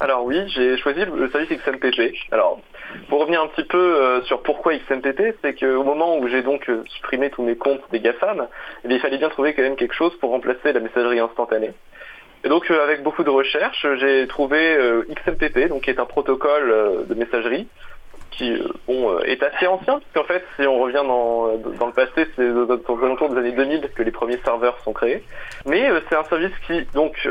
Alors 0.00 0.24
oui, 0.24 0.48
j'ai 0.48 0.78
choisi 0.78 1.00
le 1.04 1.28
service 1.30 1.50
XMPP. 1.50 2.14
Alors, 2.32 2.58
pour 3.10 3.20
revenir 3.20 3.42
un 3.42 3.48
petit 3.48 3.64
peu 3.64 3.76
euh, 3.78 4.22
sur 4.22 4.42
pourquoi 4.42 4.74
XMPP, 4.74 5.36
c'est 5.42 5.54
qu'au 5.54 5.84
moment 5.84 6.16
où 6.16 6.26
j'ai 6.26 6.42
donc 6.42 6.70
euh, 6.70 6.82
supprimé 6.88 7.28
tous 7.28 7.42
mes 7.42 7.54
comptes 7.54 7.82
des 7.92 8.00
GAFAM, 8.00 8.48
eh 8.84 8.88
il 8.88 8.98
fallait 9.00 9.18
bien 9.18 9.28
trouver 9.28 9.52
quand 9.52 9.62
même 9.62 9.76
quelque 9.76 9.94
chose 9.94 10.16
pour 10.18 10.30
remplacer 10.30 10.72
la 10.72 10.80
messagerie 10.80 11.20
instantanée. 11.20 11.72
Et 12.44 12.48
donc 12.48 12.70
euh, 12.70 12.82
avec 12.82 13.02
beaucoup 13.02 13.24
de 13.24 13.30
recherches, 13.30 13.86
j'ai 13.98 14.26
trouvé 14.26 14.74
euh, 14.74 15.04
XMPP, 15.10 15.68
donc 15.68 15.82
qui 15.82 15.90
est 15.90 16.00
un 16.00 16.06
protocole 16.06 16.70
euh, 16.70 17.02
de 17.04 17.14
messagerie 17.14 17.68
qui 18.30 18.52
euh, 18.52 18.68
bon, 18.86 19.18
est 19.20 19.42
assez 19.42 19.66
ancien, 19.66 19.98
puisqu'en 19.98 20.24
fait, 20.24 20.42
si 20.56 20.66
on 20.66 20.78
revient 20.78 21.02
dans, 21.06 21.58
dans 21.78 21.86
le 21.88 21.92
passé, 21.92 22.26
c'est 22.36 22.48
aux 22.48 23.04
alentours 23.04 23.28
des 23.28 23.36
années 23.36 23.52
2000 23.52 23.90
que 23.94 24.02
les 24.02 24.12
premiers 24.12 24.38
serveurs 24.44 24.78
sont 24.82 24.94
créés. 24.94 25.22
Mais 25.66 25.90
c'est 26.08 26.16
un 26.16 26.24
service 26.24 26.56
qui 26.66 26.86
donc 26.94 27.28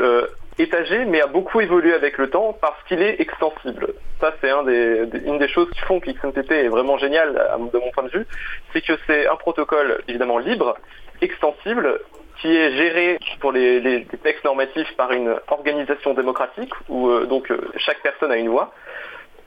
est 0.58 1.06
mais 1.06 1.20
a 1.22 1.26
beaucoup 1.26 1.60
évolué 1.60 1.92
avec 1.94 2.18
le 2.18 2.28
temps 2.28 2.56
parce 2.60 2.82
qu'il 2.84 3.02
est 3.02 3.20
extensible. 3.20 3.94
Ça, 4.20 4.34
c'est 4.40 4.50
une 4.50 5.38
des 5.38 5.48
choses 5.48 5.70
qui 5.70 5.80
font 5.80 6.00
que 6.00 6.10
XMPP 6.10 6.50
est 6.52 6.68
vraiment 6.68 6.98
génial 6.98 7.32
de 7.72 7.78
mon 7.78 7.90
point 7.92 8.04
de 8.04 8.10
vue, 8.10 8.26
c'est 8.72 8.82
que 8.82 8.92
c'est 9.06 9.26
un 9.26 9.36
protocole 9.36 10.02
évidemment 10.08 10.38
libre, 10.38 10.76
extensible, 11.22 12.00
qui 12.40 12.56
est 12.56 12.72
géré 12.72 13.18
pour 13.40 13.52
les, 13.52 14.06
textes 14.22 14.44
normatifs 14.44 14.94
par 14.96 15.12
une 15.12 15.36
organisation 15.48 16.14
démocratique 16.14 16.72
où 16.88 17.08
euh, 17.08 17.26
donc 17.26 17.50
euh, 17.50 17.60
chaque 17.76 18.00
personne 18.02 18.32
a 18.32 18.36
une 18.36 18.48
voix. 18.48 18.72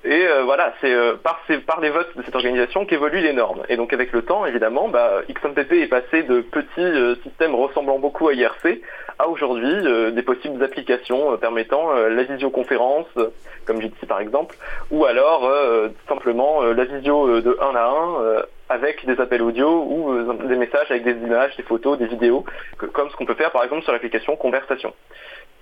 Et 0.06 0.28
euh, 0.28 0.43
voilà, 0.43 0.74
c'est 0.82 0.93
par, 1.24 1.80
les 1.82 1.89
votes 1.89 2.16
de 2.18 2.24
cette 2.24 2.36
organisation 2.36 2.86
qu'évoluent 2.86 3.22
les 3.22 3.34
normes. 3.34 3.64
Et 3.70 3.78
donc 3.78 3.93
avec 3.93 4.12
le 4.12 4.22
temps, 4.24 4.45
évidemment, 4.45 4.89
bah, 4.89 5.22
XMPP 5.30 5.74
est 5.74 5.88
passé 5.88 6.24
de 6.24 6.41
petits 6.41 7.22
systèmes 7.24 7.56
ressemblant 7.56 7.99
beaucoup 7.99 8.28
à 8.28 8.34
IRC 8.34 8.82
à 9.20 9.28
aujourd'hui 9.28 9.72
euh, 9.72 10.11
des 10.11 10.22
possibles 10.22 10.64
applications 10.64 11.34
euh, 11.34 11.38
permettant 11.38 11.95
euh, 11.95 12.09
la 12.09 12.24
visioconférence, 12.24 13.07
comme 13.66 13.82
Jitsi 13.82 14.05
par 14.05 14.20
exemple, 14.20 14.55
ou 14.91 15.05
alors 15.05 15.49
simplement 16.07 16.61
la 16.61 16.84
visio 16.86 17.41
de 17.41 17.57
1 17.59 17.76
à 17.76 17.86
1 17.86 18.22
euh, 18.22 18.41
avec 18.70 19.05
des 19.05 19.20
appels 19.20 19.41
audio 19.41 19.86
ou 19.88 20.34
des 20.47 20.55
messages 20.55 20.89
avec 20.89 21.03
des 21.03 21.14
images, 21.14 21.55
des 21.55 21.64
photos, 21.64 21.97
des 21.97 22.07
vidéos, 22.07 22.43
comme 22.78 23.09
ce 23.09 23.16
qu'on 23.16 23.26
peut 23.26 23.36
faire 23.36 23.51
par 23.51 23.64
exemple 23.64 23.84
sur 23.84 23.91
l'application 23.91 24.36
Conversation. 24.36 24.93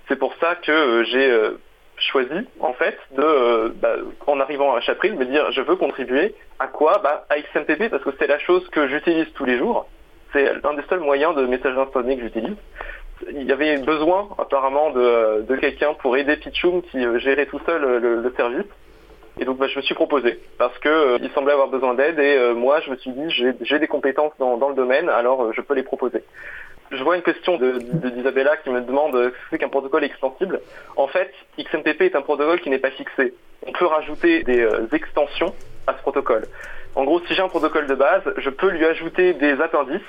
C'est 0.08 0.16
pour 0.16 0.34
ça 0.40 0.56
que 0.56 1.04
j'ai 1.04 1.52
choisi 2.10 2.46
en 2.60 2.72
fait 2.72 2.98
de, 3.16 3.68
bah, 3.80 3.94
en 4.26 4.40
arrivant 4.40 4.74
à 4.74 4.80
Chapril, 4.80 5.14
me 5.14 5.24
dire 5.24 5.50
je 5.52 5.60
veux 5.60 5.76
contribuer 5.76 6.34
à 6.58 6.66
quoi 6.66 7.00
bah, 7.02 7.26
À 7.30 7.36
XMPP 7.38 7.90
parce 7.90 8.02
que 8.02 8.10
c'est 8.18 8.26
la 8.26 8.38
chose 8.38 8.66
que 8.70 8.88
j'utilise 8.88 9.32
tous 9.34 9.44
les 9.44 9.58
jours. 9.58 9.86
C'est 10.32 10.54
l'un 10.62 10.74
des 10.74 10.82
seuls 10.88 11.00
moyens 11.00 11.34
de 11.36 11.46
message 11.46 11.76
instantané 11.76 12.16
que 12.16 12.22
j'utilise. 12.22 12.56
Il 13.30 13.44
y 13.44 13.52
avait 13.52 13.78
besoin 13.78 14.28
apparemment 14.38 14.90
de, 14.90 15.42
de 15.42 15.56
quelqu'un 15.56 15.94
pour 15.94 16.16
aider 16.16 16.36
Pitchoum 16.36 16.82
qui 16.82 17.04
euh, 17.04 17.18
gérait 17.18 17.46
tout 17.46 17.60
seul 17.66 17.84
euh, 17.84 17.98
le, 18.22 18.32
service. 18.36 18.66
Et 19.40 19.44
donc 19.44 19.58
bah, 19.58 19.66
je 19.68 19.76
me 19.78 19.82
suis 19.82 19.94
proposé 19.94 20.38
parce 20.58 20.76
que 20.78 20.88
euh, 20.88 21.18
il 21.22 21.30
semblait 21.30 21.52
avoir 21.52 21.68
besoin 21.68 21.94
d'aide 21.94 22.18
et 22.18 22.36
euh, 22.36 22.54
moi 22.54 22.80
je 22.80 22.90
me 22.90 22.96
suis 22.96 23.10
dit 23.10 23.30
j'ai 23.62 23.78
des 23.78 23.86
compétences 23.86 24.32
dans, 24.38 24.56
dans 24.58 24.68
le 24.68 24.74
domaine 24.74 25.08
alors 25.08 25.52
je 25.52 25.60
peux 25.60 25.74
les 25.74 25.82
proposer. 25.82 26.22
Je 26.90 27.02
vois 27.02 27.16
une 27.16 27.22
question 27.22 27.56
de- 27.56 27.78
de- 27.78 28.10
d'Isabella 28.10 28.58
qui 28.58 28.68
me 28.68 28.82
demande 28.82 29.14
ce 29.14 29.28
que 29.30 29.34
c'est 29.50 29.58
qu'un 29.58 29.70
protocole 29.70 30.04
extensible. 30.04 30.60
En 30.96 31.06
fait, 31.06 31.32
XMPP 31.58 32.02
est 32.02 32.16
un 32.16 32.20
protocole 32.20 32.60
qui 32.60 32.68
n'est 32.68 32.78
pas 32.78 32.90
fixé. 32.90 33.32
On 33.66 33.72
peut 33.72 33.86
rajouter 33.86 34.42
des 34.42 34.68
extensions 34.92 35.54
à 35.86 35.94
ce 35.94 36.02
protocole. 36.02 36.44
En 36.94 37.04
gros, 37.04 37.20
si 37.20 37.32
j'ai 37.34 37.40
un 37.40 37.48
protocole 37.48 37.86
de 37.86 37.94
base, 37.94 38.22
je 38.36 38.50
peux 38.50 38.68
lui 38.68 38.84
ajouter 38.84 39.32
des 39.32 39.58
appendices 39.62 40.02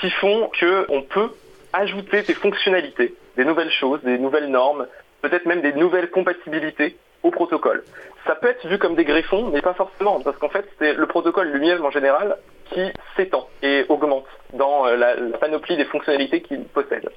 qui 0.00 0.10
font 0.10 0.50
que 0.60 0.84
on 0.90 1.00
peut 1.00 1.30
ajouter 1.72 2.22
des 2.22 2.34
fonctionnalités, 2.34 3.14
des 3.36 3.44
nouvelles 3.44 3.70
choses, 3.70 4.00
des 4.02 4.18
nouvelles 4.18 4.48
normes, 4.48 4.86
peut-être 5.22 5.46
même 5.46 5.60
des 5.60 5.72
nouvelles 5.72 6.10
compatibilités 6.10 6.96
au 7.22 7.30
protocole. 7.30 7.84
Ça 8.26 8.34
peut 8.34 8.48
être 8.48 8.66
vu 8.66 8.78
comme 8.78 8.94
des 8.94 9.04
greffons, 9.04 9.50
mais 9.50 9.60
pas 9.60 9.74
forcément, 9.74 10.20
parce 10.20 10.36
qu'en 10.38 10.48
fait, 10.48 10.66
c'est 10.78 10.94
le 10.94 11.06
protocole 11.06 11.48
lui-même 11.48 11.84
en 11.84 11.90
général 11.90 12.36
qui 12.66 12.82
s'étend 13.16 13.48
et 13.62 13.84
augmente 13.88 14.26
dans 14.52 14.86
euh, 14.86 14.96
la, 14.96 15.14
la 15.14 15.38
panoplie 15.38 15.76
des 15.76 15.84
fonctionnalités 15.84 16.40
qu'il 16.42 16.64
possède. 16.64 17.10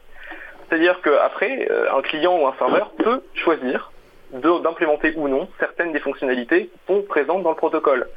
C'est-à-dire 0.67 0.99
qu'après, 1.03 1.69
un 1.91 2.01
client 2.01 2.39
ou 2.39 2.47
un 2.47 2.55
serveur 2.57 2.91
peut 2.97 3.21
choisir 3.35 3.91
d'implémenter 4.31 5.13
ou 5.15 5.27
non 5.27 5.47
certaines 5.59 5.91
des 5.91 5.99
fonctionnalités 5.99 6.65
qui 6.65 6.79
sont 6.87 7.03
présentes 7.03 7.43
dans 7.43 7.51
le 7.51 7.55
protocole. 7.55 8.07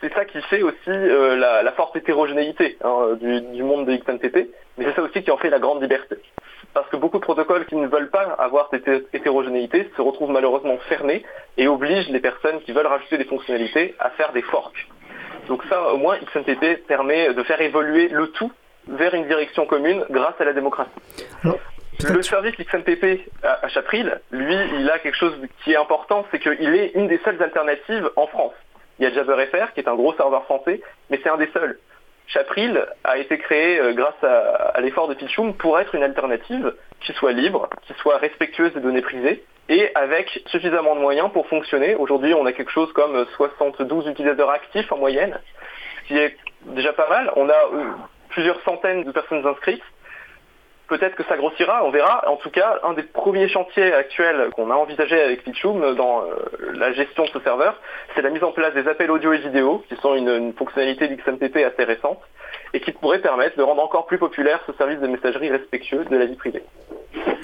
C'est 0.00 0.12
ça 0.14 0.24
qui 0.24 0.40
fait 0.42 0.62
aussi 0.62 0.78
euh, 0.88 1.36
la, 1.36 1.62
la 1.62 1.72
forte 1.72 1.96
hétérogénéité 1.96 2.78
hein, 2.84 3.16
du, 3.20 3.40
du 3.40 3.62
monde 3.64 3.86
de 3.86 3.96
XMPP, 3.96 4.48
mais 4.76 4.84
c'est 4.84 4.94
ça 4.94 5.02
aussi 5.02 5.22
qui 5.24 5.30
en 5.30 5.36
fait 5.38 5.50
la 5.50 5.58
grande 5.58 5.82
liberté. 5.82 6.16
Parce 6.72 6.88
que 6.90 6.96
beaucoup 6.96 7.18
de 7.18 7.24
protocoles 7.24 7.66
qui 7.66 7.74
ne 7.76 7.88
veulent 7.88 8.10
pas 8.10 8.36
avoir 8.38 8.68
cette 8.70 8.86
hé- 8.86 9.04
hétérogénéité 9.12 9.90
se 9.96 10.02
retrouvent 10.02 10.30
malheureusement 10.30 10.76
fermés 10.88 11.24
et 11.56 11.66
obligent 11.66 12.10
les 12.10 12.20
personnes 12.20 12.60
qui 12.60 12.72
veulent 12.72 12.86
rajouter 12.86 13.18
des 13.18 13.24
fonctionnalités 13.24 13.96
à 13.98 14.10
faire 14.10 14.32
des 14.32 14.42
forks. 14.42 14.86
Donc 15.48 15.64
ça, 15.68 15.92
au 15.92 15.96
moins, 15.96 16.16
XMPP 16.18 16.86
permet 16.86 17.32
de 17.34 17.42
faire 17.42 17.60
évoluer 17.60 18.08
le 18.08 18.28
tout 18.32 18.52
vers 18.86 19.14
une 19.14 19.26
direction 19.26 19.66
commune 19.66 20.04
grâce 20.10 20.34
à 20.40 20.44
la 20.44 20.52
démocratie. 20.52 20.90
Le 22.08 22.22
service 22.22 22.54
XMPP 22.56 23.28
à 23.42 23.64
à 23.64 23.68
Chapril, 23.68 24.20
lui, 24.30 24.54
il 24.78 24.88
a 24.90 25.00
quelque 25.00 25.16
chose 25.16 25.34
qui 25.64 25.72
est 25.72 25.76
important, 25.76 26.24
c'est 26.30 26.38
qu'il 26.38 26.74
est 26.76 26.92
une 26.94 27.08
des 27.08 27.18
seules 27.24 27.42
alternatives 27.42 28.08
en 28.14 28.26
France. 28.28 28.52
Il 28.98 29.04
y 29.04 29.06
a 29.06 29.12
JabberFR, 29.12 29.72
qui 29.74 29.80
est 29.80 29.88
un 29.88 29.94
gros 29.94 30.14
serveur 30.14 30.44
français, 30.44 30.80
mais 31.10 31.20
c'est 31.22 31.28
un 31.28 31.36
des 31.36 31.48
seuls. 31.52 31.78
Chapril 32.28 32.86
a 33.04 33.16
été 33.16 33.38
créé 33.38 33.80
euh, 33.80 33.92
grâce 33.94 34.22
à, 34.22 34.80
l'effort 34.80 35.08
de 35.08 35.14
Pitchoum 35.14 35.54
pour 35.54 35.78
être 35.78 35.94
une 35.94 36.02
alternative 36.02 36.74
qui 37.00 37.12
soit 37.14 37.32
libre, 37.32 37.70
qui 37.86 37.94
soit 37.94 38.18
respectueuse 38.18 38.74
des 38.74 38.80
données 38.80 39.02
privées 39.02 39.42
et 39.70 39.90
avec 39.94 40.42
suffisamment 40.46 40.94
de 40.94 41.00
moyens 41.00 41.30
pour 41.32 41.46
fonctionner. 41.48 41.94
Aujourd'hui, 41.94 42.34
on 42.34 42.44
a 42.44 42.52
quelque 42.52 42.70
chose 42.70 42.92
comme 42.92 43.24
72 43.36 44.08
utilisateurs 44.08 44.50
actifs 44.50 44.90
en 44.92 44.98
moyenne, 44.98 45.38
ce 46.02 46.08
qui 46.08 46.18
est 46.18 46.36
déjà 46.66 46.92
pas 46.92 47.08
mal. 47.08 47.32
On 47.36 47.48
a 47.48 47.52
euh, 47.52 47.84
plusieurs 48.28 48.60
centaines 48.62 49.04
de 49.04 49.10
personnes 49.10 49.46
inscrites. 49.46 49.82
Peut-être 50.88 51.16
que 51.16 51.24
ça 51.24 51.36
grossira, 51.36 51.84
on 51.84 51.90
verra. 51.90 52.24
En 52.28 52.36
tout 52.36 52.48
cas, 52.50 52.80
un 52.82 52.94
des 52.94 53.02
premiers 53.02 53.48
chantiers 53.48 53.92
actuels 53.92 54.48
qu'on 54.56 54.70
a 54.70 54.74
envisagé 54.74 55.20
avec 55.20 55.44
Pitchoum 55.44 55.94
dans 55.96 56.22
euh, 56.22 56.72
la 56.74 56.92
gestion 56.92 57.24
de 57.24 57.28
ce 57.28 57.40
serveur, 57.40 57.78
c'est 58.14 58.22
la 58.22 58.30
mise 58.30 58.42
en 58.42 58.52
place 58.52 58.72
des 58.72 58.88
appels 58.88 59.10
audio 59.10 59.32
et 59.34 59.38
vidéo, 59.38 59.84
qui 59.88 59.96
sont 59.96 60.14
une, 60.14 60.28
une 60.30 60.52
fonctionnalité 60.54 61.08
d'XMPP 61.08 61.56
assez 61.58 61.84
récente, 61.84 62.20
et 62.72 62.80
qui 62.80 62.92
pourrait 62.92 63.20
permettre 63.20 63.56
de 63.58 63.62
rendre 63.62 63.82
encore 63.82 64.06
plus 64.06 64.16
populaire 64.18 64.60
ce 64.66 64.72
service 64.74 64.98
de 65.00 65.06
messagerie 65.06 65.50
respectueux 65.50 66.04
de 66.06 66.16
la 66.16 66.24
vie 66.24 66.36
privée. 66.36 66.62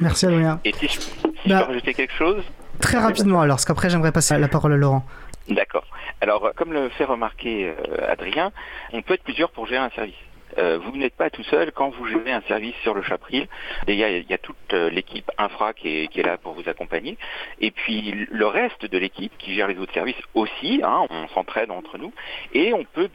Merci 0.01 0.27
Adrien. 0.27 0.59
Et 0.65 0.73
si 0.73 0.89
je, 0.89 1.01
si 1.01 1.11
je 1.45 1.49
Bah. 1.51 1.61
peux 1.61 1.67
rajouter 1.67 1.93
quelque 1.95 2.15
chose? 2.15 2.43
Très 2.81 2.99
rapidement 2.99 3.43
alors, 3.43 3.57
parce 3.57 3.67
qu'après 3.67 3.91
j'aimerais 3.91 4.13
passer 4.13 4.39
la 4.39 4.49
parole 4.49 4.73
à 4.73 4.77
Laurent. 4.77 5.03
D'accord. 5.49 5.85
Alors, 6.23 6.47
euh, 6.47 6.51
comme 6.57 6.73
le 6.73 6.89
fait 6.89 7.05
remarquer 7.05 7.69
euh, 7.69 8.11
Adrien, 8.11 8.51
on 8.95 9.03
peut 9.03 9.13
être 9.15 9.23
plusieurs 9.23 9.51
pour 9.51 9.67
gérer 9.67 9.83
un 9.85 9.91
service. 9.91 10.15
Euh, 10.59 10.79
vous 10.79 10.97
n'êtes 10.97 11.15
pas 11.17 11.31
tout 11.31 11.43
seul 11.45 11.73
quand 11.73 11.91
vous 11.91 12.07
gérez 12.07 12.33
un 12.33 12.43
service 12.43 12.75
sur 12.83 12.95
le 12.95 13.03
Chapril. 13.03 13.47
Il 13.89 13.95
y 13.95 14.05
a, 14.05 14.19
y 14.19 14.33
a 14.33 14.39
toute 14.39 14.57
euh, 14.73 14.91
l'équipe 14.91 15.31
infra 15.39 15.73
qui 15.73 15.89
est, 15.89 16.09
qui 16.09 16.21
est 16.21 16.25
là 16.25 16.39
pour 16.39 16.53
vous 16.55 16.69
accompagner. 16.69 17.17
Et 17.61 17.71
puis 17.71 18.27
le 18.31 18.47
reste 18.47 18.87
de 18.87 18.99
l'équipe 18.99 19.37
qui 19.39 19.55
gère 19.55 19.69
les 19.69 19.79
autres 19.79 19.95
services 19.95 20.21
aussi, 20.35 20.81
hein, 20.85 21.07
on 21.11 21.29
s'entraide 21.29 21.71
entre 21.71 21.99
nous. 21.99 22.13
Et 22.53 22.73
on 22.73 22.85
peut 22.85 23.09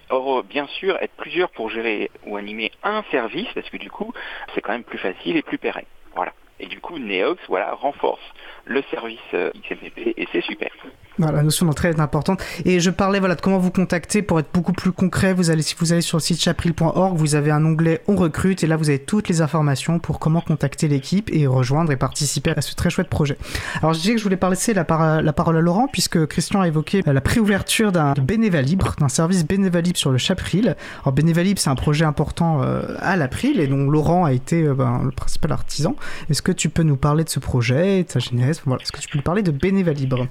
bien 0.50 0.68
sûr 0.68 0.98
être 1.02 1.14
plusieurs 1.18 1.50
pour 1.52 1.70
gérer 1.70 2.12
ou 2.26 2.38
animer 2.38 2.72
un 2.84 3.04
service, 3.12 3.48
parce 3.54 3.70
que 3.70 3.78
du 3.78 3.90
coup, 3.90 4.14
c'est 4.54 4.62
quand 4.62 4.72
même 4.72 4.84
plus 4.84 4.98
facile 4.98 5.38
et 5.38 5.42
plus 5.42 5.58
pérenne. 5.58 5.86
Voilà. 6.16 6.34
Et 6.60 6.68
du 6.68 6.80
coup, 6.80 6.98
Neox, 6.98 7.42
voilà, 7.48 7.74
renforce 7.74 8.22
le 8.66 8.82
service 8.92 9.20
euh, 9.34 9.52
XMPP 9.64 10.14
et 10.18 10.28
c'est 10.32 10.42
super. 10.42 10.70
Voilà, 11.20 11.38
la 11.38 11.44
notion 11.44 11.66
d'entrée 11.66 11.90
est 11.90 12.00
importante. 12.00 12.42
Et 12.64 12.80
je 12.80 12.90
parlais 12.90 13.20
voilà, 13.20 13.36
de 13.36 13.42
comment 13.42 13.58
vous 13.58 13.72
contacter 13.72 14.22
pour 14.22 14.40
être 14.40 14.50
beaucoup 14.54 14.72
plus 14.72 14.94
concret. 14.94 15.34
Vous 15.34 15.50
allez, 15.50 15.64
si 15.64 15.76
vous 15.78 15.92
allez 15.92 16.02
sur 16.02 16.18
le 16.18 16.22
site 16.22 16.42
chapril.org, 16.42 17.18
vous 17.18 17.36
avez 17.36 17.52
un 17.52 17.66
onglet 17.66 18.02
On 18.08 18.16
recrute 18.16 18.64
et 18.64 18.68
là 18.68 18.78
vous 18.78 18.90
avez 18.90 19.00
toutes 19.00 19.28
les 19.28 19.42
informations 19.42 20.00
pour 20.00 20.20
comment 20.20 20.40
contacter 20.40 20.88
l'équipe 20.88 21.30
et 21.34 21.46
rejoindre 21.46 21.92
et 21.92 21.98
participer 21.98 22.52
à 22.56 22.62
ce 22.62 22.74
très 22.74 22.90
chouette 22.90 23.10
projet. 23.10 23.38
Alors 23.82 23.94
je 23.94 24.00
disais 24.00 24.14
que 24.14 24.20
je 24.20 24.24
voulais 24.24 24.38
passer 24.38 24.74
la, 24.74 24.86
la 25.22 25.34
parole 25.34 25.58
à 25.58 25.62
Laurent 25.62 25.90
puisque 25.92 26.26
Christian 26.28 26.62
a 26.62 26.68
évoqué 26.68 27.02
la 27.06 27.22
préouverture 27.22 27.92
d'un 27.92 28.14
bénéva 28.14 28.62
libre, 28.62 28.96
d'un 28.98 29.10
service 29.10 29.46
bénéva 29.46 29.82
libre 29.82 29.98
sur 29.98 30.12
le 30.12 30.18
Chapril. 30.18 30.78
Alors 31.04 31.12
bénéva 31.12 31.44
libre 31.44 31.60
c'est 31.60 31.70
un 31.70 31.76
projet 31.76 32.06
important 32.06 32.62
euh, 32.64 32.96
à 33.00 33.18
l'April 33.18 33.60
et 33.60 33.68
dont 33.68 33.90
Laurent 33.90 34.24
a 34.24 34.32
été 34.32 34.64
euh, 34.64 34.74
ben, 34.74 35.02
le 35.04 35.12
principal 35.12 35.52
artisan. 35.52 35.98
Est-ce 36.30 36.42
que 36.42 36.49
tu 36.52 36.70
peux 36.70 36.84
nous 36.84 36.98
parler 36.98 37.24
de 37.24 37.30
ce 37.30 37.40
projet, 37.40 38.04
de 38.04 38.10
sa 38.10 38.20
genèse. 38.20 38.62
Est-ce 38.82 38.92
que 38.92 39.00
tu 39.00 39.08
peux 39.08 39.18
nous 39.18 39.24
parler 39.24 39.42
de 39.42 39.52
bénéva 39.52 39.92
libre 39.92 40.28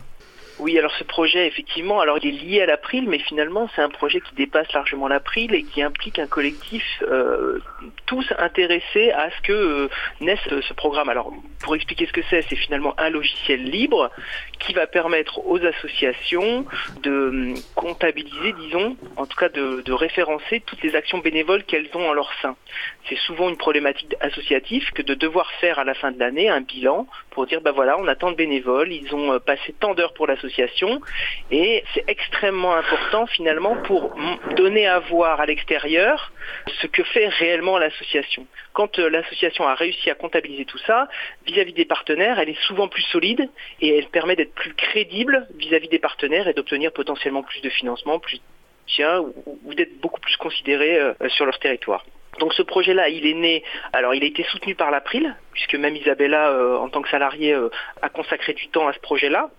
Oui, 0.58 0.78
alors 0.78 0.92
ce 0.98 1.04
projet, 1.04 1.46
effectivement, 1.46 2.00
alors 2.00 2.18
il 2.22 2.28
est 2.28 2.44
lié 2.44 2.62
à 2.62 2.66
l'April, 2.66 3.08
mais 3.08 3.18
finalement 3.18 3.68
c'est 3.74 3.82
un 3.82 3.88
projet 3.88 4.20
qui 4.20 4.34
dépasse 4.34 4.72
largement 4.72 5.08
l'April 5.08 5.54
et 5.54 5.62
qui 5.62 5.82
implique 5.82 6.18
un 6.18 6.26
collectif 6.26 6.84
euh, 7.02 7.60
tous 8.06 8.26
intéressés 8.38 9.10
à 9.12 9.30
ce 9.30 9.40
que 9.42 9.52
euh, 9.52 9.88
naisse 10.20 10.40
ce 10.46 10.74
programme. 10.74 11.08
Alors 11.08 11.32
pour 11.60 11.74
expliquer 11.74 12.06
ce 12.06 12.12
que 12.12 12.22
c'est, 12.30 12.42
c'est 12.48 12.56
finalement 12.56 12.94
un 12.98 13.10
logiciel 13.10 13.62
libre 13.62 14.10
qui 14.58 14.72
va 14.72 14.86
permettre 14.86 15.46
aux 15.46 15.64
associations 15.64 16.64
de 17.02 17.28
hum, 17.28 17.54
comptabiliser, 17.74 18.52
disons, 18.60 18.96
en 19.16 19.26
tout 19.26 19.36
cas 19.36 19.48
de, 19.48 19.92
référencer 19.92 20.62
toutes 20.64 20.82
les 20.82 20.94
actions 20.94 21.18
bénévoles 21.18 21.64
qu'elles 21.64 21.88
ont 21.94 22.08
en 22.08 22.12
leur 22.12 22.30
sein. 22.40 22.56
C'est 23.08 23.18
souvent 23.18 23.48
une 23.48 23.56
problématique 23.56 24.14
associative 24.20 24.92
que 24.92 25.02
de 25.02 25.14
devoir 25.14 25.50
faire 25.60 25.78
à 25.78 25.84
la 25.84 25.94
fin 25.94 26.12
de 26.12 26.18
l'année 26.20 26.48
un 26.48 26.60
bilan 26.60 27.06
pour 27.30 27.46
dire, 27.46 27.60
ben 27.60 27.72
voilà, 27.72 27.98
on 27.98 28.06
a 28.06 28.14
tant 28.14 28.30
de 28.30 28.36
bénévoles, 28.36 28.92
ils 28.92 29.12
ont 29.14 29.32
euh, 29.32 29.38
passé 29.38 29.74
tant 29.80 29.94
d'heures 29.94 30.12
pour 30.14 30.26
l'association, 30.26 31.00
et 31.50 31.82
c'est 31.94 32.04
extrêmement 32.06 32.74
important 32.74 33.26
finalement 33.26 33.76
pour 33.82 34.14
donner 34.56 34.86
à 34.86 35.00
voir 35.00 35.40
à 35.40 35.46
l'extérieur 35.46 36.32
ce 36.80 36.86
que 36.86 37.02
fait 37.02 37.28
réellement 37.28 37.78
l'association. 37.78 38.46
Quand 38.72 38.98
euh, 38.98 39.08
l'association 39.08 39.66
a 39.66 39.74
réussi 39.74 40.10
à 40.10 40.14
comptabiliser 40.14 40.64
tout 40.64 40.78
ça, 40.78 41.08
vis-à-vis 41.46 41.72
des 41.72 41.84
partenaires, 41.84 42.38
elle 42.38 42.50
est 42.50 42.62
souvent 42.66 42.88
plus 42.88 43.02
solide 43.02 43.48
et 43.80 43.96
elle 43.96 44.08
permet 44.08 44.36
d'être 44.36 44.47
plus 44.54 44.74
crédible 44.74 45.46
vis-à-vis 45.56 45.88
des 45.88 45.98
partenaires 45.98 46.48
et 46.48 46.54
d'obtenir 46.54 46.92
potentiellement 46.92 47.42
plus 47.42 47.60
de 47.60 47.70
financement, 47.70 48.18
plus 48.18 48.38
de 48.38 48.42
soutien 48.86 49.20
ou, 49.20 49.74
d'être 49.74 50.00
beaucoup 50.00 50.20
plus 50.20 50.36
considéré 50.36 50.98
euh, 50.98 51.14
sur 51.28 51.46
leur 51.46 51.58
territoire. 51.58 52.04
Donc 52.38 52.54
ce 52.54 52.62
projet-là, 52.62 53.08
il 53.08 53.26
est 53.26 53.34
né, 53.34 53.64
alors 53.92 54.14
il 54.14 54.22
a 54.22 54.26
été 54.26 54.44
soutenu 54.44 54.74
par 54.74 54.90
l'April, 54.90 55.34
puisque 55.52 55.74
même 55.74 55.96
Isabella, 55.96 56.50
euh, 56.50 56.76
en 56.76 56.88
tant 56.88 57.02
que 57.02 57.08
salariée, 57.08 57.52
euh, 57.52 57.68
a 58.02 58.08
consacré 58.08 58.52
du 58.52 58.68
temps 58.68 58.86
à 58.86 58.92
ce 58.92 59.00
projet-là. 59.00 59.50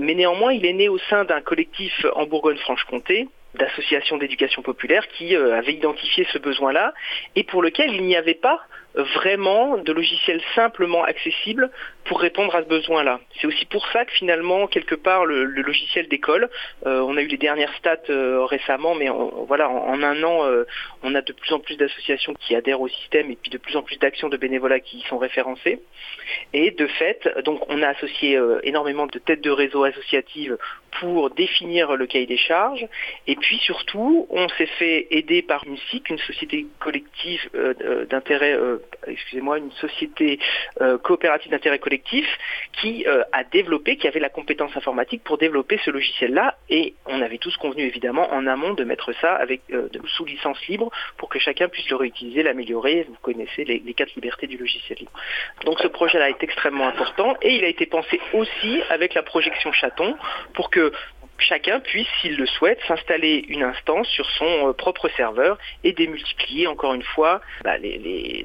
Mais 0.00 0.14
néanmoins, 0.14 0.52
il 0.52 0.66
est 0.66 0.72
né 0.72 0.88
au 0.88 0.98
sein 0.98 1.24
d'un 1.24 1.40
collectif 1.40 2.04
en 2.14 2.26
Bourgogne-Franche-Comté, 2.26 3.28
d'associations 3.54 4.16
d'éducation 4.16 4.62
populaire, 4.62 5.06
qui 5.08 5.36
euh, 5.36 5.56
avait 5.56 5.74
identifié 5.74 6.26
ce 6.32 6.38
besoin-là, 6.38 6.92
et 7.36 7.44
pour 7.44 7.62
lequel 7.62 7.94
il 7.94 8.02
n'y 8.02 8.16
avait 8.16 8.34
pas 8.34 8.60
vraiment 8.94 9.76
de 9.76 9.92
logiciel 9.92 10.40
simplement 10.54 11.04
accessible 11.04 11.70
pour 12.04 12.20
répondre 12.20 12.54
à 12.54 12.62
ce 12.62 12.68
besoin-là. 12.68 13.20
C'est 13.40 13.46
aussi 13.46 13.64
pour 13.66 13.86
ça 13.88 14.04
que 14.04 14.12
finalement, 14.12 14.66
quelque 14.66 14.94
part, 14.94 15.24
le, 15.24 15.44
le 15.44 15.62
logiciel 15.62 16.08
d'école, 16.08 16.48
euh, 16.86 17.00
on 17.00 17.16
a 17.16 17.22
eu 17.22 17.26
les 17.26 17.36
dernières 17.36 17.74
stats 17.74 17.96
euh, 18.10 18.44
récemment, 18.44 18.94
mais 18.94 19.08
voilà, 19.46 19.68
en, 19.68 20.02
un 20.02 20.22
an, 20.22 20.44
euh, 20.44 20.64
on 21.02 21.14
a 21.14 21.22
de 21.22 21.32
plus 21.32 21.52
en 21.52 21.60
plus 21.60 21.76
d'associations 21.76 22.34
qui 22.34 22.54
adhèrent 22.54 22.80
au 22.80 22.88
système 22.88 23.30
et 23.30 23.36
puis 23.36 23.50
de 23.50 23.58
plus 23.58 23.76
en 23.76 23.82
plus 23.82 23.98
d'actions 23.98 24.28
de 24.28 24.36
bénévolat 24.36 24.80
qui 24.80 24.98
y 24.98 25.02
sont 25.02 25.18
référencées. 25.18 25.80
Et 26.52 26.70
de 26.70 26.86
fait, 26.86 27.28
donc 27.44 27.60
on 27.68 27.82
a 27.82 27.88
associé 27.88 28.36
euh, 28.36 28.60
énormément 28.62 29.06
de 29.06 29.18
têtes 29.18 29.42
de 29.42 29.50
réseau 29.50 29.84
associatives 29.84 30.56
pour 31.00 31.30
définir 31.30 31.96
le 31.96 32.06
cahier 32.06 32.26
des 32.26 32.36
charges. 32.36 32.86
Et 33.26 33.36
puis 33.36 33.58
surtout, 33.58 34.26
on 34.30 34.48
s'est 34.50 34.66
fait 34.78 35.08
aider 35.10 35.42
par 35.42 35.64
une 35.66 35.76
SIC, 35.90 36.08
une 36.10 36.18
société 36.18 36.66
collective 36.78 37.40
euh, 37.54 37.74
euh, 37.80 38.04
d'intérêt 38.06 38.56
excusez-moi, 39.06 39.58
une 39.58 39.72
société 39.72 40.38
euh, 40.80 40.98
coopérative 40.98 41.50
d'intérêt 41.50 41.78
collectif 41.78 42.26
qui 42.80 43.06
euh, 43.06 43.22
a 43.32 43.44
développé, 43.44 43.96
qui 43.96 44.08
avait 44.08 44.20
la 44.20 44.28
compétence 44.28 44.76
informatique 44.76 45.22
pour 45.24 45.38
développer 45.38 45.78
ce 45.84 45.90
logiciel-là. 45.90 46.56
Et 46.68 46.94
on 47.06 47.20
avait 47.20 47.38
tous 47.38 47.56
convenu 47.56 47.82
évidemment 47.82 48.32
en 48.32 48.46
amont 48.46 48.74
de 48.74 48.84
mettre 48.84 49.12
ça 49.20 49.34
avec 49.34 49.62
euh, 49.72 49.88
sous 50.16 50.24
licence 50.24 50.58
libre 50.68 50.90
pour 51.16 51.28
que 51.28 51.38
chacun 51.38 51.68
puisse 51.68 51.88
le 51.88 51.96
réutiliser, 51.96 52.42
l'améliorer. 52.42 53.06
Vous 53.08 53.16
connaissez 53.22 53.64
les, 53.64 53.78
les 53.84 53.94
quatre 53.94 54.14
libertés 54.14 54.46
du 54.46 54.56
logiciel 54.56 54.98
libre. 54.98 55.12
Donc 55.64 55.78
ce 55.80 55.88
projet-là 55.88 56.30
est 56.30 56.42
extrêmement 56.42 56.86
important 56.86 57.36
et 57.42 57.56
il 57.56 57.64
a 57.64 57.68
été 57.68 57.86
pensé 57.86 58.20
aussi 58.32 58.82
avec 58.90 59.14
la 59.14 59.22
projection 59.22 59.72
chaton 59.72 60.16
pour 60.54 60.70
que 60.70 60.92
chacun 61.38 61.80
puisse, 61.80 62.08
s'il 62.20 62.36
le 62.36 62.46
souhaite, 62.46 62.78
s'installer 62.86 63.44
une 63.48 63.62
instance 63.62 64.08
sur 64.08 64.28
son 64.30 64.68
euh, 64.68 64.72
propre 64.72 65.08
serveur 65.16 65.58
et 65.82 65.92
démultiplier 65.92 66.66
encore 66.66 66.94
une 66.94 67.02
fois 67.02 67.40
bah, 67.62 67.78
les, 67.78 68.44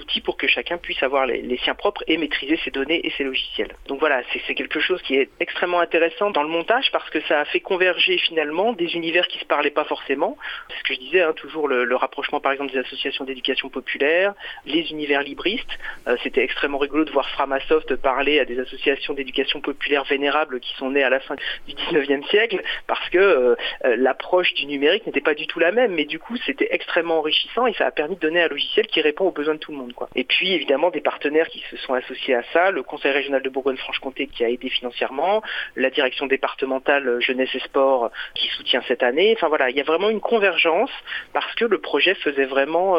outils 0.00 0.20
pour 0.20 0.36
que 0.36 0.46
chacun 0.46 0.78
puisse 0.78 1.02
avoir 1.02 1.26
les, 1.26 1.58
siens 1.58 1.74
propres 1.74 2.02
et 2.06 2.16
maîtriser 2.16 2.58
ses 2.64 2.70
données 2.70 3.06
et 3.06 3.10
ses 3.16 3.24
logiciels. 3.24 3.74
Donc 3.86 4.00
voilà, 4.00 4.22
c'est 4.46 4.54
quelque 4.54 4.80
chose 4.80 5.00
qui 5.02 5.14
est 5.16 5.28
extrêmement 5.40 5.80
intéressant 5.80 6.30
dans 6.30 6.42
le 6.42 6.48
montage 6.48 6.90
parce 6.92 7.08
que 7.10 7.20
ça 7.22 7.40
a 7.40 7.44
fait 7.44 7.60
converger 7.60 8.18
finalement 8.18 8.72
des 8.72 8.94
univers 8.94 9.26
qui 9.28 9.38
se 9.38 9.44
parlaient 9.44 9.70
pas 9.70 9.84
forcément. 9.84 10.36
C'est 10.68 10.78
ce 10.78 10.82
que 10.84 10.94
je 10.94 10.98
disais, 11.00 11.22
hein, 11.22 11.32
toujours 11.34 11.68
le, 11.68 11.84
le 11.84 11.96
rapprochement 11.96 12.40
par 12.40 12.52
exemple 12.52 12.72
des 12.72 12.78
associations 12.78 13.24
d'éducation 13.24 13.68
populaire, 13.68 14.34
les 14.66 14.90
univers 14.90 15.22
libristes. 15.22 15.78
Euh, 16.08 16.16
C'était 16.22 16.42
extrêmement 16.42 16.78
rigolo 16.78 17.04
de 17.04 17.10
voir 17.12 17.28
Framasoft 17.30 17.96
parler 17.96 18.40
à 18.40 18.44
des 18.44 18.58
associations 18.58 19.14
d'éducation 19.14 19.60
populaire 19.60 20.04
vénérables 20.04 20.60
qui 20.60 20.74
sont 20.76 20.90
nées 20.90 21.04
à 21.04 21.10
la 21.10 21.20
fin 21.20 21.36
du 21.66 21.74
19e 21.74 22.23
siècle 22.24 22.62
parce 22.86 23.08
que 23.10 23.18
euh, 23.18 23.56
euh, 23.84 23.96
l'approche 23.96 24.52
du 24.54 24.66
numérique 24.66 25.06
n'était 25.06 25.20
pas 25.20 25.34
du 25.34 25.46
tout 25.46 25.58
la 25.58 25.72
même 25.72 25.94
mais 25.94 26.04
du 26.04 26.18
coup 26.18 26.36
c'était 26.46 26.68
extrêmement 26.70 27.18
enrichissant 27.18 27.66
et 27.66 27.74
ça 27.74 27.86
a 27.86 27.90
permis 27.90 28.16
de 28.16 28.20
donner 28.20 28.42
un 28.42 28.48
logiciel 28.48 28.86
qui 28.86 29.00
répond 29.00 29.26
aux 29.26 29.32
besoins 29.32 29.54
de 29.54 29.58
tout 29.58 29.72
le 29.72 29.78
monde 29.78 29.92
quoi. 29.92 30.08
Et 30.14 30.24
puis 30.24 30.52
évidemment 30.52 30.90
des 30.90 31.00
partenaires 31.00 31.48
qui 31.48 31.62
se 31.70 31.76
sont 31.78 31.94
associés 31.94 32.34
à 32.34 32.42
ça, 32.52 32.70
le 32.70 32.82
Conseil 32.82 33.12
régional 33.12 33.42
de 33.42 33.48
Bourgogne-Franche-Comté 33.48 34.26
qui 34.26 34.44
a 34.44 34.48
aidé 34.48 34.68
financièrement, 34.68 35.42
la 35.76 35.90
direction 35.90 36.26
départementale 36.26 37.08
euh, 37.08 37.20
jeunesse 37.20 37.54
et 37.54 37.60
sport 37.60 38.10
qui 38.34 38.48
soutient 38.48 38.82
cette 38.88 39.02
année. 39.02 39.34
Enfin 39.36 39.48
voilà, 39.48 39.70
il 39.70 39.76
y 39.76 39.80
a 39.80 39.84
vraiment 39.84 40.10
une 40.10 40.20
convergence 40.20 40.90
parce 41.32 41.54
que 41.54 41.64
le 41.64 41.78
projet 41.78 42.14
faisait 42.14 42.44
vraiment 42.44 42.96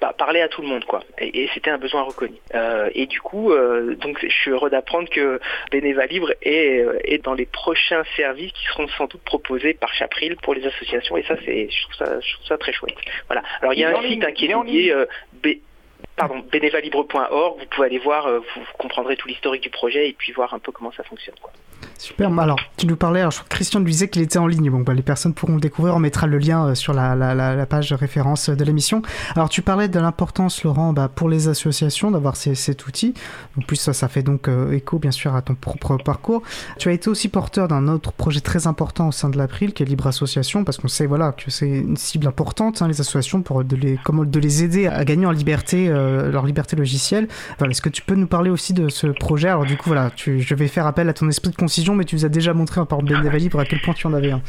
bah, 0.00 0.14
parler 0.16 0.40
à 0.42 0.48
tout 0.48 0.62
le 0.62 0.68
monde 0.68 0.84
quoi. 0.84 1.02
Et, 1.18 1.44
et 1.44 1.50
c'était 1.54 1.70
un 1.70 1.78
besoin 1.78 2.02
reconnu. 2.02 2.36
Euh, 2.54 2.90
et 2.94 3.06
du 3.06 3.20
coup 3.20 3.52
euh, 3.52 3.94
donc 3.96 4.18
je 4.22 4.28
suis 4.28 4.50
heureux 4.50 4.70
d'apprendre 4.70 5.08
que 5.08 5.40
Beneva 5.72 6.06
Libre 6.06 6.32
est, 6.42 6.80
euh, 6.80 6.98
est 7.04 7.18
dans 7.18 7.34
les 7.34 7.46
prochains 7.46 8.02
services 8.16 8.52
qui 8.52 8.66
seront 8.66 8.88
sans 8.88 9.06
doute 9.06 9.22
proposés 9.22 9.74
par 9.74 9.92
Chapril 9.94 10.36
pour 10.36 10.54
les 10.54 10.66
associations. 10.66 11.16
Et 11.16 11.22
ça 11.22 11.36
c'est 11.44 11.68
je 11.70 11.82
trouve 11.82 11.94
ça 11.94 12.20
je 12.20 12.34
trouve 12.34 12.46
ça 12.46 12.58
très 12.58 12.72
chouette. 12.72 12.96
Voilà. 13.28 13.42
Alors 13.62 13.72
il 13.74 13.80
y 13.80 13.84
a 13.84 13.96
un 13.96 14.02
site 14.02 14.22
hein, 14.24 14.32
qui 14.32 14.88
est 14.88 14.92
euh, 14.92 15.06
B- 15.42 15.60
pardon 16.16 16.40
bénévalibre.org 16.50 17.58
vous 17.58 17.66
pouvez 17.66 17.86
aller 17.86 17.98
voir 17.98 18.28
vous 18.30 18.62
comprendrez 18.78 19.16
tout 19.16 19.28
l'historique 19.28 19.62
du 19.62 19.70
projet 19.70 20.08
et 20.08 20.12
puis 20.12 20.32
voir 20.32 20.52
un 20.54 20.58
peu 20.58 20.72
comment 20.72 20.92
ça 20.92 21.02
fonctionne 21.04 21.36
quoi. 21.40 21.52
Super. 21.98 22.38
Alors, 22.38 22.58
tu 22.76 22.86
nous 22.86 22.96
parlais, 22.96 23.20
alors, 23.20 23.32
je 23.32 23.38
crois 23.38 23.48
Christian 23.48 23.80
nous 23.80 23.86
disait 23.86 24.08
qu'il 24.08 24.22
était 24.22 24.38
en 24.38 24.46
ligne. 24.46 24.70
Bon, 24.70 24.80
bah, 24.80 24.92
les 24.92 25.02
personnes 25.02 25.32
pourront 25.32 25.54
le 25.54 25.60
découvrir. 25.60 25.94
On 25.94 25.98
mettra 25.98 26.26
le 26.26 26.38
lien 26.38 26.68
euh, 26.68 26.74
sur 26.74 26.92
la, 26.92 27.14
la, 27.14 27.66
page 27.66 27.90
de 27.90 27.94
référence 27.94 28.50
de 28.50 28.64
l'émission. 28.64 29.02
Alors, 29.34 29.48
tu 29.48 29.62
parlais 29.62 29.88
de 29.88 29.98
l'importance, 29.98 30.62
Laurent, 30.62 30.92
bah, 30.92 31.10
pour 31.12 31.28
les 31.28 31.48
associations 31.48 32.10
d'avoir 32.10 32.36
cet 32.36 32.86
outil. 32.86 33.14
En 33.58 33.62
plus, 33.62 33.76
ça, 33.76 33.92
ça 33.92 34.08
fait 34.08 34.22
donc 34.22 34.48
euh, 34.48 34.72
écho, 34.72 34.98
bien 34.98 35.10
sûr, 35.10 35.34
à 35.34 35.42
ton 35.42 35.54
propre 35.54 35.96
parcours. 35.96 36.42
Tu 36.78 36.88
as 36.88 36.92
été 36.92 37.08
aussi 37.08 37.28
porteur 37.28 37.68
d'un 37.68 37.88
autre 37.88 38.12
projet 38.12 38.40
très 38.40 38.66
important 38.66 39.08
au 39.08 39.12
sein 39.12 39.30
de 39.30 39.38
l'April, 39.38 39.72
qui 39.72 39.82
est 39.82 39.86
Libre 39.86 40.06
Association, 40.06 40.64
parce 40.64 40.76
qu'on 40.78 40.88
sait, 40.88 41.06
voilà, 41.06 41.32
que 41.32 41.50
c'est 41.50 41.68
une 41.68 41.96
cible 41.96 42.26
importante, 42.26 42.82
hein, 42.82 42.88
les 42.88 43.00
associations, 43.00 43.42
pour 43.42 43.64
de 43.64 43.76
les, 43.76 43.98
comment, 44.04 44.24
de 44.24 44.40
les 44.40 44.64
aider 44.64 44.86
à 44.86 45.04
gagner 45.04 45.26
en 45.26 45.30
liberté, 45.30 45.88
euh, 45.88 46.30
leur 46.30 46.44
liberté 46.44 46.76
logicielle. 46.76 47.28
Est-ce 47.64 47.82
que 47.82 47.88
tu 47.88 48.02
peux 48.02 48.14
nous 48.14 48.26
parler 48.26 48.50
aussi 48.50 48.74
de 48.74 48.88
ce 48.88 49.06
projet? 49.06 49.48
Alors, 49.48 49.64
du 49.64 49.76
coup, 49.76 49.88
voilà, 49.88 50.10
je 50.16 50.54
vais 50.54 50.68
faire 50.68 50.86
appel 50.86 51.08
à 51.08 51.12
ton 51.12 51.28
esprit 51.28 51.50
de 51.50 51.56
concision, 51.56 51.85
mais 51.94 52.04
tu 52.04 52.16
nous 52.16 52.24
as 52.24 52.28
déjà 52.28 52.54
montré 52.54 52.84
par 52.86 53.02
Beneva 53.02 53.38
Libre 53.38 53.60
à 53.60 53.64
quel 53.64 53.80
point 53.80 53.94
tu 53.94 54.06
en 54.06 54.12
avais 54.12 54.32
un. 54.32 54.42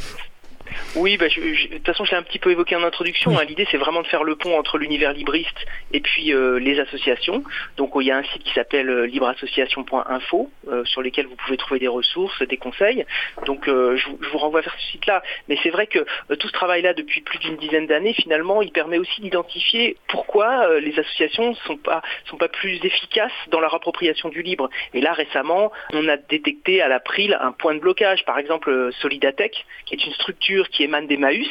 Oui, 0.95 1.17
bah, 1.17 1.27
je- 1.27 1.53
je- 1.53 1.67
de 1.67 1.73
toute 1.75 1.85
façon, 1.85 2.05
je 2.05 2.11
l'ai 2.11 2.17
un 2.17 2.23
petit 2.23 2.39
peu 2.39 2.51
évoqué 2.51 2.75
en 2.75 2.83
introduction. 2.83 3.31
Oui. 3.31 3.37
hein. 3.39 3.45
L'idée, 3.47 3.67
c'est 3.71 3.77
vraiment 3.77 4.01
de 4.01 4.07
faire 4.07 4.23
le 4.23 4.35
pont 4.35 4.57
entre 4.57 4.77
l'univers 4.77 5.13
libriste 5.13 5.65
et 5.93 5.99
puis 5.99 6.33
euh, 6.33 6.59
les 6.59 6.79
associations. 6.79 7.43
Donc, 7.77 7.91
il 7.99 8.07
y 8.07 8.11
a 8.11 8.17
un 8.17 8.23
site 8.23 8.43
qui 8.43 8.53
s'appelle 8.53 8.89
euh, 8.89 9.05
libreassociation.info 9.07 10.49
euh, 10.69 10.83
sur 10.85 11.01
lequel 11.01 11.27
vous 11.27 11.35
pouvez 11.35 11.57
trouver 11.57 11.79
des 11.79 11.87
ressources, 11.87 12.41
des 12.43 12.57
conseils. 12.57 13.05
Donc, 13.45 13.65
je, 13.67 14.05
vous- 14.07 14.17
je 14.21 14.29
vous 14.29 14.37
renvoie 14.37 14.61
vers 14.61 14.75
ce 14.79 14.91
site-là. 14.91 15.21
Mais 15.47 15.57
c'est 15.63 15.69
vrai 15.69 15.87
que 15.87 15.99
tout 16.35 16.47
ce 16.47 16.53
travail-là, 16.53 16.93
depuis 16.93 17.21
plus 17.21 17.37
d'une 17.39 17.57
dizaine 17.57 17.87
d'années, 17.87 18.13
finalement, 18.13 18.61
il 18.61 18.71
permet 18.71 18.97
aussi 18.97 19.21
d'identifier 19.21 19.97
pourquoi 20.07 20.79
les 20.79 20.97
associations 20.99 21.53
sont 21.65 21.77
pas 21.77 22.01
sont 22.25 22.37
pas 22.37 22.47
plus 22.47 22.79
efficaces 22.83 23.31
dans 23.49 23.59
leur 23.59 23.73
appropriation 23.73 24.29
du 24.29 24.41
libre. 24.41 24.69
Et 24.93 25.01
là, 25.01 25.13
récemment, 25.13 25.71
on 25.93 26.07
a 26.07 26.17
détecté 26.17 26.81
à 26.81 26.87
l'April 26.87 27.37
un 27.39 27.51
point 27.51 27.73
de 27.75 27.79
blocage. 27.79 28.23
Par 28.25 28.39
exemple, 28.39 28.89
Solidatech, 29.01 29.65
qui 29.85 29.95
est 29.95 30.05
une 30.05 30.13
structure 30.13 30.56
qui 30.65 30.83
émane 30.83 31.07
d'Emmaüs 31.07 31.49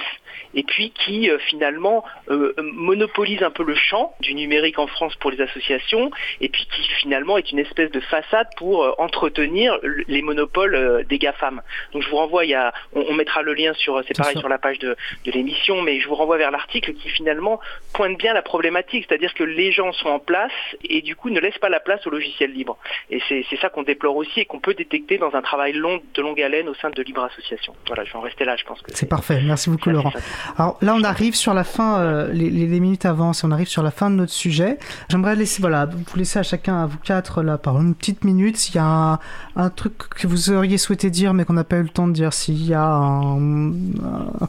et 0.57 0.64
puis 0.64 0.90
qui 0.90 1.30
euh, 1.30 1.38
finalement 1.38 2.04
euh, 2.30 2.54
monopolise 2.59 3.42
un 3.42 3.50
peu 3.50 3.62
le 3.62 3.76
champ 3.76 4.14
du 4.20 4.34
numérique 4.34 4.78
en 4.80 4.88
France 4.88 5.14
pour 5.16 5.30
les 5.30 5.40
associations 5.40 6.11
et 6.40 6.48
puis 6.48 6.66
qui 6.66 6.82
finalement 7.00 7.38
est 7.38 7.52
une 7.52 7.61
espèce 7.61 7.90
de 7.92 8.00
façade 8.00 8.48
pour 8.57 8.82
euh, 8.82 8.92
entretenir 8.98 9.78
les 10.09 10.22
monopoles 10.22 11.04
des 11.09 11.18
GAFAM. 11.18 11.62
Donc 11.92 12.02
je 12.02 12.09
vous 12.09 12.16
renvoie, 12.16 12.44
il 12.44 12.50
y 12.50 12.54
a, 12.54 12.72
on, 12.94 13.04
on 13.11 13.14
mettra 13.14 13.42
le 13.42 13.54
lien 13.54 13.72
sur, 13.74 14.02
c'est 14.09 14.16
pareil 14.16 14.38
sur 14.38 14.48
la 14.48 14.59
page 14.59 14.78
de, 14.80 14.96
de 15.24 15.30
l'émission, 15.30 15.82
mais 15.82 16.00
je 16.00 16.09
vous 16.09 16.14
renvoie 16.14 16.38
vers 16.38 16.50
l'article 16.50 16.94
qui 16.94 17.09
finalement 17.11 17.61
pointe 17.92 18.18
bien 18.18 18.32
la 18.32 18.42
problématique, 18.42 19.07
c'est-à-dire 19.09 19.34
que 19.34 19.44
les 19.44 19.70
gens 19.72 19.92
sont 19.92 20.09
en 20.09 20.18
place 20.18 20.52
et 20.82 21.02
du 21.02 21.14
coup 21.14 21.30
ne 21.30 21.38
laissent 21.38 21.59
pas 21.59 21.68
la 21.68 21.80
place 21.80 22.07
au 22.07 22.11
logiciel 22.11 22.52
libre. 22.52 22.78
Et 23.11 23.20
c'est 23.28 23.44
ça 23.61 23.68
qu'on 23.68 23.82
déplore 23.82 24.16
aussi 24.16 24.40
et 24.40 24.44
qu'on 24.46 24.61
peut 24.61 24.74
détecter 24.74 25.18
dans 25.18 25.34
un 25.34 25.42
travail 25.42 25.74
long, 25.74 26.00
de 26.14 26.22
longue 26.22 26.40
haleine 26.40 26.68
au 26.68 26.74
sein 26.74 26.90
de 26.90 27.02
Libre 27.02 27.24
Association. 27.24 27.74
Voilà, 27.86 28.04
je 28.04 28.12
vais 28.12 28.18
en 28.18 28.22
rester 28.22 28.44
là, 28.44 28.57
je 28.57 28.64
pense 28.64 28.80
que 28.80 28.90
C'est 28.94 29.09
parfait. 29.09 29.40
Merci 29.44 29.70
beaucoup, 29.70 29.90
Laurent. 29.90 30.12
Alors 30.57 30.78
là, 30.80 30.94
on 30.94 31.03
arrive 31.05 31.34
sur 31.34 31.55
la 31.55 31.64
fin, 31.64 31.99
euh, 31.99 32.32
les, 32.32 32.80
minutes 32.80 33.05
avancent, 33.05 33.44
on 33.44 33.51
arrive 33.51 33.68
sur 33.68 33.82
la 33.82 33.90
fin 33.90 34.11
de 34.11 34.16
notre 34.16 34.32
sujet. 34.32 34.78
J'aimerais 35.09 35.36
laisser, 35.36 35.61
voilà, 35.61 35.86
vous 35.86 36.16
laisser 36.16 36.38
à 36.38 36.42
chacun, 36.42 36.82
à 36.82 36.86
vous 36.86 36.99
quatre, 36.99 37.42
la 37.42 37.59
parole, 37.59 37.82
une 37.82 37.94
petite 37.94 38.24
minute. 38.24 38.57
S'il 38.57 38.76
y 38.76 38.78
a 38.78 39.18
un, 39.57 39.70
truc 39.70 39.97
que 39.97 40.26
vous 40.26 40.51
auriez 40.51 40.78
souhaité 40.78 41.11
dire, 41.11 41.34
mais 41.34 41.44
qu'on 41.44 41.55
n'a 41.55 41.64
pas 41.64 41.76
eu 41.76 41.82
le 41.82 41.88
temps 41.88 42.09
de 42.09 42.12
dire, 42.12 42.32
s'il 42.32 42.64
y 42.64 42.74
a 42.74 42.86
un, 42.86 43.36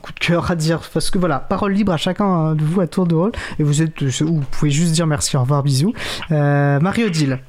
coup 0.02 0.14
de 0.14 0.20
cœur 0.20 0.52
à 0.52 0.56
dire, 0.56 0.82
parce 0.94 1.10
que 1.10 1.18
voilà, 1.18 1.40
parole 1.40 1.74
libre 1.74 1.92
à 1.92 1.98
chacun 1.98 2.56
de 2.56 2.64
vous 2.64 2.82
à 2.82 2.88
tour 2.88 3.08
de 3.08 3.16
rôle. 3.16 3.32
Et 3.60 3.64
vous 3.64 3.82
êtes, 3.82 4.02
ou 4.22 4.38
vous 4.38 4.46
pouvez 4.52 4.72
juste 4.72 4.94
dire 4.94 5.08
merci, 5.08 5.38
au 5.38 5.42
revoir, 5.42 5.64
bisous. 5.64 5.94
Euh, 6.32 6.80
Marie-Odile. 6.80 7.40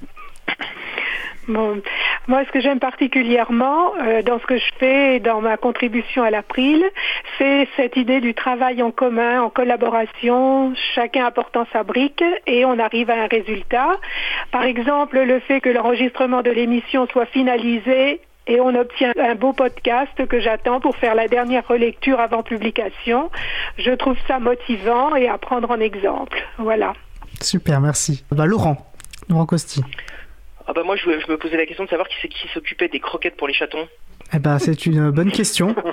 Bon, 1.48 1.80
moi, 2.26 2.44
ce 2.44 2.52
que 2.52 2.60
j'aime 2.60 2.78
particulièrement 2.78 3.94
euh, 3.96 4.22
dans 4.22 4.38
ce 4.38 4.44
que 4.44 4.58
je 4.58 4.70
fais 4.78 5.16
et 5.16 5.20
dans 5.20 5.40
ma 5.40 5.56
contribution 5.56 6.22
à 6.22 6.30
l'April, 6.30 6.84
c'est 7.38 7.66
cette 7.74 7.96
idée 7.96 8.20
du 8.20 8.34
travail 8.34 8.82
en 8.82 8.90
commun, 8.90 9.40
en 9.40 9.48
collaboration, 9.48 10.74
chacun 10.94 11.24
apportant 11.24 11.66
sa 11.72 11.84
brique 11.84 12.22
et 12.46 12.66
on 12.66 12.78
arrive 12.78 13.08
à 13.08 13.22
un 13.22 13.26
résultat. 13.28 13.96
Par 14.52 14.64
exemple, 14.64 15.18
le 15.18 15.40
fait 15.40 15.62
que 15.62 15.70
l'enregistrement 15.70 16.42
de 16.42 16.50
l'émission 16.50 17.06
soit 17.06 17.26
finalisé 17.26 18.20
et 18.46 18.60
on 18.60 18.74
obtient 18.74 19.12
un 19.18 19.34
beau 19.34 19.54
podcast 19.54 20.26
que 20.26 20.40
j'attends 20.40 20.80
pour 20.80 20.96
faire 20.96 21.14
la 21.14 21.28
dernière 21.28 21.66
relecture 21.66 22.20
avant 22.20 22.42
publication. 22.42 23.30
Je 23.78 23.92
trouve 23.92 24.16
ça 24.26 24.38
motivant 24.38 25.16
et 25.16 25.28
à 25.28 25.38
prendre 25.38 25.70
en 25.70 25.80
exemple. 25.80 26.38
Voilà. 26.58 26.92
Super, 27.40 27.80
merci. 27.80 28.24
Bah, 28.32 28.44
Laurent. 28.44 28.76
Laurent 29.28 29.46
Costi. 29.46 29.82
Ah 30.68 30.72
bah 30.74 30.82
moi 30.84 30.96
je, 30.96 31.04
je 31.04 31.32
me 31.32 31.38
posais 31.38 31.56
la 31.56 31.66
question 31.66 31.84
de 31.84 31.88
savoir 31.88 32.06
qui 32.08 32.16
c'est 32.20 32.28
qui 32.28 32.46
s'occupait 32.48 32.88
des 32.88 33.00
croquettes 33.00 33.36
pour 33.36 33.48
les 33.48 33.54
chatons. 33.54 33.88
Eh 34.34 34.38
ben, 34.38 34.58
c'est 34.58 34.84
une 34.84 35.10
bonne 35.10 35.32
question. 35.32 35.74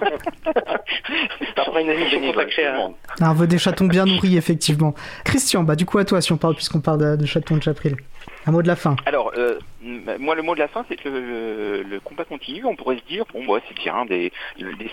Une 1.78 1.90
émission 1.90 2.22
consacrée 2.22 2.66
à... 2.66 2.88
Un 3.20 3.34
veut 3.34 3.48
des 3.48 3.58
chatons 3.58 3.86
bien 3.86 4.06
nourris, 4.06 4.38
effectivement. 4.38 4.96
Christian, 5.26 5.64
bah 5.64 5.76
du 5.76 5.86
coup 5.86 5.98
à 5.98 6.06
toi, 6.06 6.22
si 6.22 6.32
on 6.32 6.38
parle, 6.38 6.56
puisqu'on 6.56 6.80
parle 6.80 7.00
de, 7.00 7.16
de 7.18 7.26
chatons 7.26 7.58
de 7.58 7.64
Chapril. 7.64 7.98
Un 8.46 8.52
mot 8.52 8.62
de 8.62 8.68
la 8.68 8.78
fin. 8.78 8.96
Alors, 9.06 9.34
euh, 9.38 9.60
moi, 9.86 10.36
le 10.36 10.42
mot 10.42 10.56
de 10.56 10.60
la 10.60 10.68
fin, 10.68 10.84
c'est 10.90 10.96
que 10.96 11.10
le, 11.10 12.00
combat 12.00 12.26
continue. 12.26 12.66
On 12.66 12.76
pourrait 12.76 12.98
se 12.98 13.04
dire, 13.06 13.26
bon, 13.32 13.46
bah, 13.46 13.62
c'est 13.68 13.78
bien, 13.78 14.06
des, 14.06 14.32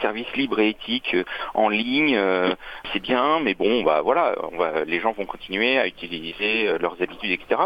services 0.01 0.32
libres 0.36 0.61
et 0.61 0.70
éthiques 0.70 1.14
euh, 1.14 1.24
en 1.55 1.68
ligne, 1.68 2.14
euh, 2.16 2.55
c'est 2.93 3.01
bien, 3.01 3.40
mais 3.40 3.55
bon, 3.55 3.82
bah, 3.82 4.01
voilà, 4.03 4.34
les 4.86 5.01
gens 5.01 5.12
vont 5.12 5.24
continuer 5.24 5.78
à 5.78 5.86
utiliser 5.86 6.68
euh, 6.68 6.78
leurs 6.78 7.01
habitudes, 7.01 7.30
etc. 7.30 7.62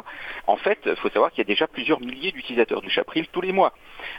En 0.47 0.57
fait, 0.57 0.79
il 0.87 0.97
faut 0.97 1.09
savoir 1.11 1.31
qu'il 1.31 1.39
y 1.39 1.47
a 1.47 1.49
déjà 1.49 1.67
plusieurs 1.67 2.01
milliers 2.01 2.33
d'utilisateurs 2.33 2.81
du 2.81 2.91
Chapril 2.91 3.27
tous 3.33 3.41
les 3.41 3.53
mois. 3.53 3.73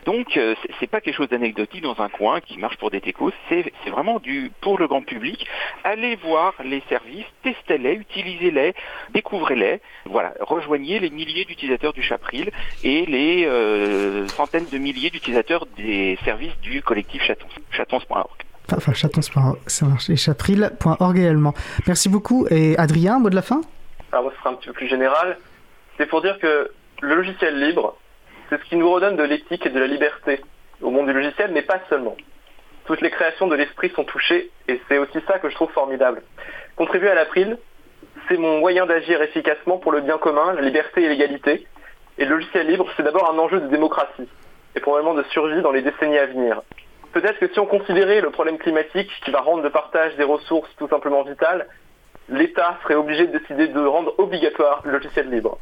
Donc, 0.05 0.28
c'est- 0.34 0.88
pas 0.88 1.01
quelque 1.01 1.16
chose 1.16 1.28
d'anecdotique 1.28 1.82
dans 1.82 1.99
un 1.99 2.08
coin 2.08 2.39
qui 2.39 2.58
marche 2.58 2.78
pour 2.78 2.89
des 2.91 3.01
techos, 3.01 3.34
c'est 3.49 3.74
vraiment 3.89 4.20
du 4.20 4.51
pour 4.62 4.80
le 4.80 4.88
grand 4.88 5.01
public. 5.01 5.45
Allez 5.84 6.16
voir 6.16 6.53
les 6.64 6.82
services, 6.88 7.26
testez-les, 7.43 7.95
utilisez-les, 7.95 8.74
découvrez-les. 9.10 9.82
Voilà, 10.05 10.34
rejoignez 10.39 10.99
les 10.99 11.10
milliers 11.10 11.43
d'utilisateurs 11.43 11.91
du 11.91 12.01
Chapril 12.01 12.51
et 12.84 12.96
les 13.05 13.45
euh, 13.45 14.27
centaines 14.27 14.65
de 14.71 14.77
milliers 14.77 15.09
d'utilisateurs 15.09 15.65
des 15.77 16.17
services 16.25 16.57
du 16.61 16.81
collectif 16.81 17.21
Chatons, 17.23 17.47
chatons.org. 17.71 18.27
Enfin, 18.75 18.93
chatons, 18.93 19.21
c'est 19.21 19.33
pas- 19.33 19.55
ça 19.67 19.85
marche. 19.85 20.09
Et 20.09 20.15
chapril.org 20.17 21.17
également. 21.17 21.53
Merci 21.87 22.09
beaucoup. 22.09 22.47
Et 22.49 22.77
Adrien, 22.77 23.15
un 23.15 23.19
mot 23.19 23.29
de 23.29 23.35
la 23.35 23.41
fin? 23.41 23.61
Alors 24.11 24.23
moi, 24.25 24.33
ce 24.35 24.39
sera 24.39 24.49
un 24.51 24.53
petit 24.55 24.67
peu 24.67 24.73
plus 24.73 24.87
général. 24.87 25.37
c'est 25.97 26.05
pour 26.05 26.21
dire 26.21 26.37
que 26.39 26.69
le 27.01 27.15
logiciel 27.15 27.59
libre, 27.59 27.95
c'est 28.49 28.59
ce 28.61 28.65
qui 28.69 28.75
nous 28.75 28.89
redonne 28.91 29.15
de 29.17 29.23
l'éthique 29.23 29.65
et 29.65 29.69
de 29.69 29.79
la 29.79 29.87
liberté 29.87 30.41
au 30.81 30.89
monde 30.91 31.07
du 31.07 31.13
logiciel, 31.13 31.51
mais 31.53 31.61
pas 31.63 31.79
seulement. 31.89 32.15
Toutes 32.85 33.01
les 33.01 33.09
créations 33.09 33.47
de 33.47 33.55
l'esprit 33.55 33.91
sont 33.95 34.03
touchées, 34.05 34.49
et 34.67 34.79
c'est 34.87 34.97
aussi 34.97 35.17
ça 35.27 35.39
que 35.39 35.49
je 35.49 35.55
trouve 35.55 35.71
formidable. 35.71 36.21
Contribuer 36.75 37.09
à 37.09 37.15
l'April, 37.15 37.57
c'est 38.29 38.37
mon 38.37 38.59
moyen 38.59 38.85
d'agir 38.85 39.21
efficacement 39.21 39.77
pour 39.77 39.91
le 39.91 40.01
bien 40.01 40.17
commun, 40.17 40.53
la 40.53 40.61
liberté 40.61 41.03
et 41.03 41.09
l'égalité. 41.09 41.67
Et 42.18 42.26
le 42.26 42.36
logiciel 42.36 42.68
libre, 42.68 42.88
c'est 42.95 43.03
d'abord 43.03 43.32
un 43.32 43.38
enjeu 43.38 43.59
de 43.59 43.68
démocratie, 43.68 44.28
et 44.76 44.80
probablement 44.80 45.13
de 45.13 45.24
survie 45.24 45.61
dans 45.61 45.72
les 45.72 45.82
décennies 45.82 46.18
à 46.18 46.26
venir. 46.26 46.61
Peut-être 47.13 47.39
que 47.39 47.47
si 47.47 47.59
on 47.59 47.65
considérait 47.65 48.22
le 48.22 48.32
problème 48.32 48.57
climatique 48.57 49.09
qui 49.24 49.32
va 49.32 49.41
rendre 49.41 49.63
le 49.63 49.70
partage 49.70 50.15
des 50.18 50.24
ressources 50.24 50.70
tout 50.78 50.88
simplement 50.88 51.24
vital, 51.24 51.68
l'État 52.30 52.78
serait 52.84 52.95
obligé 52.95 53.28
de 53.28 53.38
décider 53.38 53.68
de 53.68 53.86
rendre 53.86 54.13
obligatoire 54.18 54.82
le 54.84 54.91
logiciel 54.91 55.30
libre. 55.30 55.59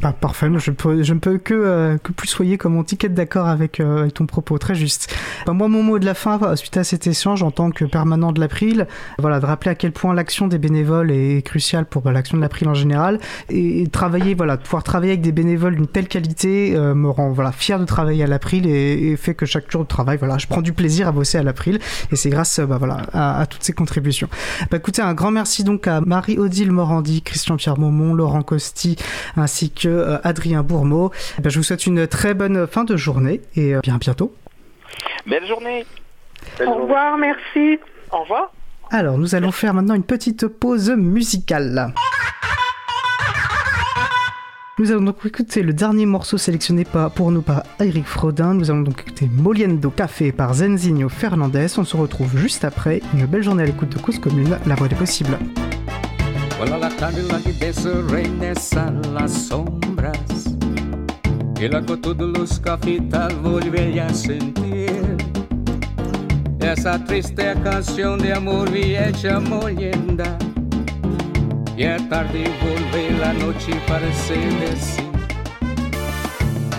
Bah, 0.00 0.12
parfait, 0.12 0.48
je, 0.58 0.70
peux, 0.70 1.02
je 1.02 1.12
ne 1.12 1.18
peux 1.18 1.38
que, 1.38 1.54
euh, 1.54 1.98
que 1.98 2.12
plus 2.12 2.28
soyer 2.28 2.56
comme 2.56 2.74
mon 2.74 2.84
ticket 2.84 3.08
d'accord 3.08 3.48
avec, 3.48 3.80
euh, 3.80 4.02
avec 4.02 4.14
ton 4.14 4.26
propos, 4.26 4.56
très 4.56 4.76
juste. 4.76 5.12
Bah, 5.44 5.52
moi, 5.52 5.66
mon 5.66 5.82
mot 5.82 5.98
de 5.98 6.04
la 6.04 6.14
fin, 6.14 6.38
euh, 6.40 6.54
suite 6.54 6.76
à 6.76 6.84
cet 6.84 7.08
échange 7.08 7.42
en 7.42 7.50
tant 7.50 7.72
que 7.72 7.84
permanent 7.84 8.30
de 8.30 8.38
l'April, 8.38 8.86
voilà, 9.18 9.40
de 9.40 9.46
rappeler 9.46 9.72
à 9.72 9.74
quel 9.74 9.90
point 9.90 10.14
l'action 10.14 10.46
des 10.46 10.58
bénévoles 10.58 11.10
est 11.10 11.44
cruciale 11.44 11.84
pour 11.84 12.02
bah, 12.02 12.12
l'action 12.12 12.36
de 12.36 12.42
l'April 12.42 12.68
en 12.68 12.74
général, 12.74 13.18
et, 13.48 13.88
travailler, 13.88 14.34
voilà, 14.34 14.56
pouvoir 14.56 14.84
travailler 14.84 15.12
avec 15.12 15.22
des 15.22 15.32
bénévoles 15.32 15.74
d'une 15.74 15.88
telle 15.88 16.06
qualité 16.06 16.76
me 16.78 17.08
rend 17.08 17.30
voilà, 17.30 17.50
fier 17.50 17.80
de 17.80 17.84
travailler 17.84 18.22
à 18.22 18.26
l'April 18.28 18.66
et, 18.66 19.10
et, 19.10 19.16
fait 19.16 19.34
que 19.34 19.46
chaque 19.46 19.68
jour 19.70 19.82
de 19.82 19.88
travail, 19.88 20.16
voilà, 20.16 20.38
je 20.38 20.46
prends 20.46 20.62
du 20.62 20.72
plaisir 20.72 21.08
à 21.08 21.12
bosser 21.12 21.38
à 21.38 21.42
l'April, 21.42 21.80
et 22.12 22.16
c'est 22.16 22.30
grâce 22.30 22.60
bah, 22.60 22.76
voilà, 22.78 22.98
à, 23.12 23.40
à, 23.40 23.46
toutes 23.46 23.64
ces 23.64 23.72
contributions. 23.72 24.28
Bah, 24.70 24.76
écoutez, 24.76 25.02
un 25.02 25.14
grand 25.14 25.32
merci 25.32 25.64
donc 25.64 25.88
à 25.88 26.00
Marie-Odile 26.00 26.70
Morandi, 26.70 27.22
Christian-Pierre 27.22 27.78
Maumont, 27.78 28.14
Laurent 28.14 28.42
Costi, 28.42 28.96
ainsi 29.36 29.70
que 29.70 29.87
euh, 29.90 30.18
Adrien 30.24 30.62
Bourmeau. 30.62 31.10
Eh 31.38 31.42
ben, 31.42 31.50
je 31.50 31.58
vous 31.58 31.62
souhaite 31.62 31.86
une 31.86 32.06
très 32.06 32.34
bonne 32.34 32.66
fin 32.66 32.84
de 32.84 32.96
journée 32.96 33.40
et 33.54 33.74
euh, 33.74 33.80
bien 33.80 33.96
à 33.96 33.98
bientôt. 33.98 34.34
Belle 35.26 35.46
journée. 35.46 35.84
Au 36.64 36.72
revoir, 36.72 37.18
merci. 37.18 37.78
Au 38.12 38.22
revoir. 38.22 38.52
Alors, 38.90 39.18
nous 39.18 39.34
allons 39.34 39.52
faire 39.52 39.74
maintenant 39.74 39.94
une 39.94 40.04
petite 40.04 40.46
pause 40.46 40.90
musicale. 40.90 41.92
Nous 44.78 44.92
allons 44.92 45.02
donc 45.02 45.26
écouter 45.26 45.64
le 45.64 45.72
dernier 45.72 46.06
morceau 46.06 46.38
sélectionné 46.38 46.86
pour 47.16 47.32
nous 47.32 47.42
par 47.42 47.64
Eric 47.80 48.06
Frodin. 48.06 48.54
Nous 48.54 48.70
allons 48.70 48.82
donc 48.82 49.00
écouter 49.00 49.28
Moliendo 49.28 49.90
Café 49.90 50.30
par 50.30 50.54
Zenzinho 50.54 51.08
Fernandez. 51.08 51.66
On 51.78 51.84
se 51.84 51.96
retrouve 51.96 52.38
juste 52.38 52.64
après. 52.64 53.02
Une 53.12 53.26
belle 53.26 53.42
journée 53.42 53.64
à 53.64 53.66
l'écoute 53.66 53.88
de 53.88 53.98
Cause 53.98 54.20
Commune, 54.20 54.56
la 54.66 54.74
voix 54.76 54.86
des 54.86 54.94
possibles. 54.94 55.36
Vuela 56.58 56.76
la 56.76 56.88
tarde, 56.88 57.22
la 57.22 57.36
aridez 57.36 57.84
regresa 58.10 58.90
las 59.14 59.30
sombras. 59.30 60.18
El 61.60 61.76
acoto 61.76 62.14
de 62.14 62.26
luz 62.26 62.58
capital 62.58 63.32
volvería 63.36 64.08
a 64.08 64.12
sentir. 64.12 65.16
Esa 66.58 67.02
triste 67.04 67.54
canción 67.62 68.18
de 68.18 68.34
amor 68.34 68.72
vieja 68.72 69.38
molienda. 69.38 70.36
Y 71.76 71.84
a 71.84 71.96
tarde 72.08 72.50
volver 72.60 73.12
la 73.20 73.32
noche 73.34 73.80
parece 73.86 74.34
decir. 74.58 75.04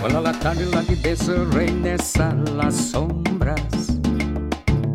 Vuela 0.02 0.20
la 0.20 0.32
tarde, 0.32 0.66
la 0.66 0.80
aridez 0.80 1.26
regresa 1.54 2.34
las 2.54 2.74
sombras. 2.74 3.98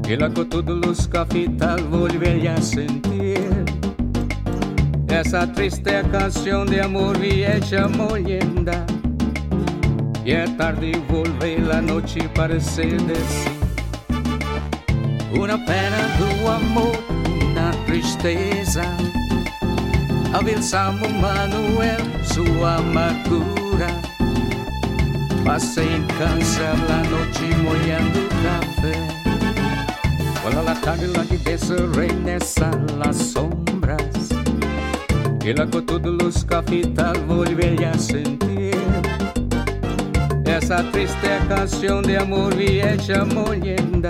El 0.07 0.23
acoto 0.23 0.61
de 0.61 0.73
luz 0.73 1.07
capital 1.07 1.83
volvería 1.85 2.53
a 2.53 2.61
sentir. 2.61 3.64
Esa 5.15 5.47
triste 5.47 6.03
canción 6.11 6.67
de 6.67 6.81
amor 6.81 7.17
vieja 7.17 7.87
molienda. 7.87 8.85
Y 10.25 10.31
es 10.31 10.57
tarde 10.57 10.91
y 10.91 10.97
vuelve 11.09 11.57
la 11.57 11.81
noche 11.81 12.27
para 12.35 12.49
parece 12.49 12.81
decir 12.81 13.51
Una 15.39 15.57
pena 15.65 15.97
do 16.19 16.51
amor, 16.51 16.97
una 17.49 17.71
tristeza. 17.85 18.83
Avançamos 20.33 21.09
Manuel, 21.13 22.03
sua 22.25 22.75
amargura. 22.75 23.87
Passei 25.45 25.95
em 25.95 26.05
casa 26.19 26.73
la 26.89 27.01
noche 27.09 27.55
molhando 27.63 28.19
café. 28.43 28.95
Quando 30.43 30.61
la 30.61 30.75
tarde 30.81 31.07
lá 31.07 31.23
de 31.23 31.37
dentro 31.37 31.89
reina 31.93 32.37
la 32.97 33.13
sombra. 33.13 33.64
Y 35.45 35.53
la 35.53 35.67
con 35.67 35.85
todos 35.85 36.11
los 36.23 36.43
capital 36.43 37.15
volver 37.27 37.85
a 37.85 37.93
sentir 37.99 38.73
Essa 40.43 40.83
triste 40.91 41.27
canção 41.47 42.01
de 42.01 42.17
amor 42.17 42.55
vieja 42.55 43.23
molhenda 43.25 44.09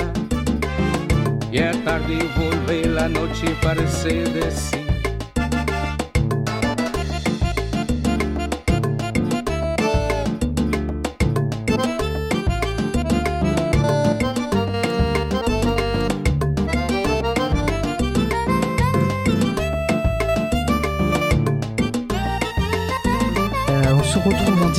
E 1.52 1.60
é 1.60 1.72
tarde 1.84 2.20
volver 2.38 2.88
la 2.88 3.10
noite 3.10 3.54
para 3.62 3.86
ser 3.86 4.30
assim 4.48 4.85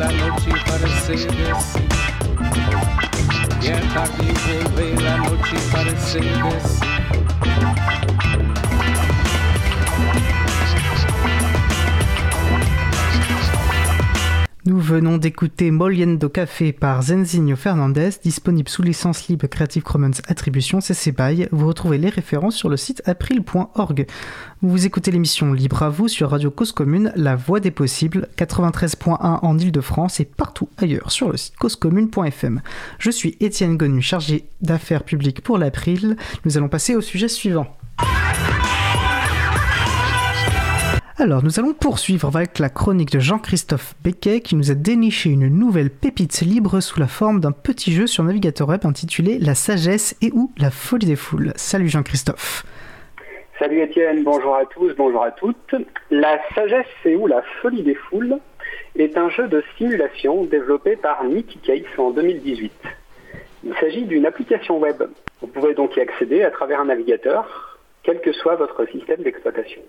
la 0.00 0.08
noche 0.12 0.50
para 0.66 0.88
ser 1.00 1.14
assim 1.14 2.99
Llega 3.60 3.80
tarde 3.92 4.24
y 4.24 4.72
vuelve 4.72 5.02
la 5.02 5.18
noche 5.18 5.56
para 5.70 5.90
encender 5.90 6.99
venons 14.90 15.18
d'écouter 15.18 15.70
Moliendo 15.70 16.28
Café 16.28 16.72
par 16.72 17.00
Zenzinho 17.02 17.54
Fernandez, 17.54 18.10
disponible 18.24 18.68
sous 18.68 18.82
licence 18.82 19.28
libre 19.28 19.46
Creative 19.46 19.84
Commons 19.84 20.10
Attribution 20.26 20.80
CC 20.80 21.12
BY. 21.12 21.46
Vous 21.52 21.68
retrouvez 21.68 21.96
les 21.96 22.08
références 22.08 22.56
sur 22.56 22.68
le 22.68 22.76
site 22.76 23.00
april.org. 23.06 24.06
Vous 24.62 24.86
écoutez 24.86 25.12
l'émission 25.12 25.52
Libre 25.52 25.84
à 25.84 25.90
vous 25.90 26.08
sur 26.08 26.30
Radio 26.30 26.50
Cause 26.50 26.72
Commune, 26.72 27.12
la 27.14 27.36
voix 27.36 27.60
des 27.60 27.70
possibles, 27.70 28.26
93.1 28.36 29.16
en 29.20 29.58
Ile-de-France 29.58 30.18
et 30.18 30.24
partout 30.24 30.68
ailleurs 30.76 31.12
sur 31.12 31.30
le 31.30 31.36
site 31.36 31.54
causecommune.fm. 31.56 32.60
Je 32.98 33.10
suis 33.12 33.36
Étienne 33.38 33.76
Gonu, 33.76 34.02
chargé 34.02 34.48
d'affaires 34.60 35.04
publiques 35.04 35.40
pour 35.40 35.56
l'April. 35.56 36.16
Nous 36.44 36.58
allons 36.58 36.68
passer 36.68 36.96
au 36.96 37.00
sujet 37.00 37.28
suivant. 37.28 37.79
Alors, 41.20 41.44
nous 41.44 41.60
allons 41.60 41.74
poursuivre 41.74 42.34
avec 42.34 42.58
la 42.58 42.70
chronique 42.70 43.10
de 43.12 43.18
Jean-Christophe 43.18 43.94
Becquet 44.02 44.40
qui 44.40 44.56
nous 44.56 44.70
a 44.70 44.74
déniché 44.74 45.28
une 45.28 45.48
nouvelle 45.48 45.90
pépite 45.90 46.40
libre 46.40 46.80
sous 46.80 46.98
la 46.98 47.08
forme 47.08 47.40
d'un 47.40 47.52
petit 47.52 47.92
jeu 47.92 48.06
sur 48.06 48.24
navigateur 48.24 48.66
web 48.70 48.86
intitulé 48.86 49.38
La 49.38 49.54
sagesse 49.54 50.16
et 50.22 50.30
ou 50.32 50.50
la 50.56 50.70
folie 50.70 51.04
des 51.04 51.16
foules. 51.16 51.52
Salut 51.56 51.88
Jean-Christophe. 51.88 52.64
Salut 53.58 53.82
Étienne, 53.82 54.24
bonjour 54.24 54.56
à 54.56 54.64
tous, 54.64 54.94
bonjour 54.96 55.22
à 55.22 55.30
toutes. 55.32 55.74
La 56.10 56.40
sagesse 56.54 56.86
et 57.04 57.16
ou 57.16 57.26
la 57.26 57.42
folie 57.60 57.82
des 57.82 57.96
foules 57.96 58.38
est 58.96 59.18
un 59.18 59.28
jeu 59.28 59.46
de 59.46 59.62
simulation 59.76 60.44
développé 60.44 60.96
par 60.96 61.22
Nicky 61.24 61.58
Case 61.58 61.98
en 61.98 62.12
2018. 62.12 62.72
Il 63.64 63.74
s'agit 63.74 64.06
d'une 64.06 64.24
application 64.24 64.78
web. 64.78 65.02
Vous 65.42 65.48
pouvez 65.48 65.74
donc 65.74 65.96
y 65.96 66.00
accéder 66.00 66.44
à 66.44 66.50
travers 66.50 66.80
un 66.80 66.86
navigateur, 66.86 67.78
quel 68.04 68.22
que 68.22 68.32
soit 68.32 68.56
votre 68.56 68.86
système 68.86 69.22
d'exploitation. 69.22 69.82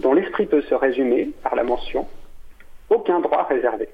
dont 0.00 0.14
l'esprit 0.14 0.46
peut 0.46 0.62
se 0.62 0.74
résumer 0.74 1.30
par 1.42 1.54
la 1.54 1.64
mention 1.64 2.08
aucun 2.88 3.20
droit 3.20 3.42
réservé. 3.42 3.90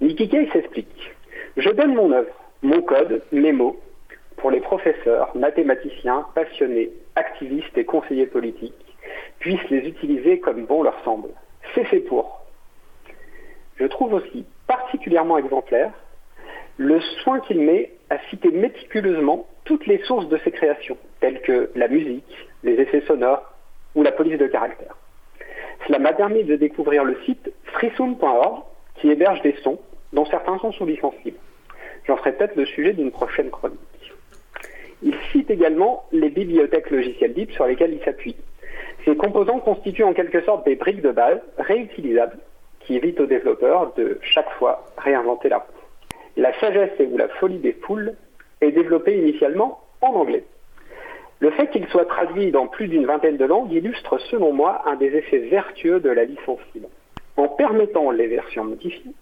Nicky 0.00 0.28
Case 0.28 0.48
s'explique. 0.52 1.14
Je 1.56 1.70
donne 1.70 1.94
mon 1.94 2.10
œuvre, 2.10 2.34
mon 2.62 2.82
code, 2.82 3.22
mes 3.30 3.52
mots, 3.52 3.80
pour 4.38 4.50
les 4.50 4.60
professeurs, 4.60 5.36
mathématiciens, 5.36 6.26
passionnés, 6.34 6.90
activistes 7.16 7.76
et 7.76 7.84
conseillers 7.84 8.26
politiques 8.26 8.74
puissent 9.40 9.70
les 9.70 9.86
utiliser 9.88 10.40
comme 10.40 10.66
bon 10.66 10.82
leur 10.82 10.98
semble. 11.04 11.30
C'est 11.74 11.84
fait 11.84 12.00
pour. 12.00 12.46
Je 13.76 13.86
trouve 13.86 14.14
aussi 14.14 14.44
particulièrement 14.66 15.38
exemplaire 15.38 15.92
le 16.76 17.00
soin 17.22 17.40
qu'il 17.40 17.60
met 17.60 17.92
à 18.10 18.18
citer 18.30 18.50
méticuleusement 18.50 19.46
toutes 19.64 19.86
les 19.86 19.98
sources 20.04 20.28
de 20.28 20.38
ses 20.38 20.52
créations, 20.52 20.96
telles 21.20 21.42
que 21.42 21.70
la 21.74 21.88
musique, 21.88 22.48
les 22.62 22.74
effets 22.74 23.02
sonores 23.02 23.52
ou 23.94 24.02
la 24.02 24.12
police 24.12 24.38
de 24.38 24.46
caractère. 24.46 24.96
Cela 25.86 25.98
m'a 25.98 26.12
permis 26.12 26.44
de 26.44 26.56
découvrir 26.56 27.04
le 27.04 27.16
site 27.24 27.52
freesound.org 27.64 28.62
qui 28.96 29.10
héberge 29.10 29.42
des 29.42 29.54
sons 29.62 29.78
dont 30.12 30.24
certains 30.26 30.58
sont 30.58 30.72
sous 30.72 30.86
licence 30.86 31.14
libre. 31.24 31.38
J'en 32.06 32.16
ferai 32.16 32.32
peut-être 32.32 32.56
le 32.56 32.64
sujet 32.66 32.92
d'une 32.92 33.10
prochaine 33.10 33.50
chronique. 33.50 33.78
Il 35.02 35.14
cite 35.32 35.50
également 35.50 36.04
les 36.12 36.28
bibliothèques 36.28 36.90
logicielles 36.90 37.32
libres 37.32 37.52
sur 37.52 37.66
lesquelles 37.66 37.94
il 37.94 38.04
s'appuie. 38.04 38.36
Ces 39.04 39.16
composants 39.16 39.60
constituent 39.60 40.04
en 40.04 40.12
quelque 40.12 40.42
sorte 40.42 40.66
des 40.66 40.76
briques 40.76 41.02
de 41.02 41.12
base 41.12 41.40
réutilisables 41.58 42.38
qui 42.80 42.96
évitent 42.96 43.20
aux 43.20 43.26
développeurs 43.26 43.92
de 43.96 44.18
chaque 44.22 44.50
fois 44.58 44.84
réinventer 44.96 45.48
la 45.48 45.58
roue. 45.58 45.72
La 46.36 46.58
sagesse 46.60 46.92
ou 47.00 47.16
la 47.16 47.28
folie 47.28 47.58
des 47.58 47.72
foules 47.72 48.14
est 48.60 48.72
développée 48.72 49.18
initialement 49.18 49.80
en 50.00 50.08
anglais. 50.08 50.44
Le 51.40 51.50
fait 51.52 51.68
qu'il 51.70 51.86
soit 51.88 52.06
traduit 52.06 52.50
dans 52.50 52.66
plus 52.66 52.88
d'une 52.88 53.06
vingtaine 53.06 53.36
de 53.36 53.44
langues 53.44 53.72
illustre 53.72 54.18
selon 54.30 54.52
moi 54.52 54.82
un 54.86 54.96
des 54.96 55.14
effets 55.14 55.38
vertueux 55.38 56.00
de 56.00 56.10
la 56.10 56.24
licence 56.24 56.60
libre. 56.74 56.88
En 57.36 57.46
permettant 57.48 58.10
les 58.10 58.26
versions 58.26 58.64
modifiées, 58.64 59.12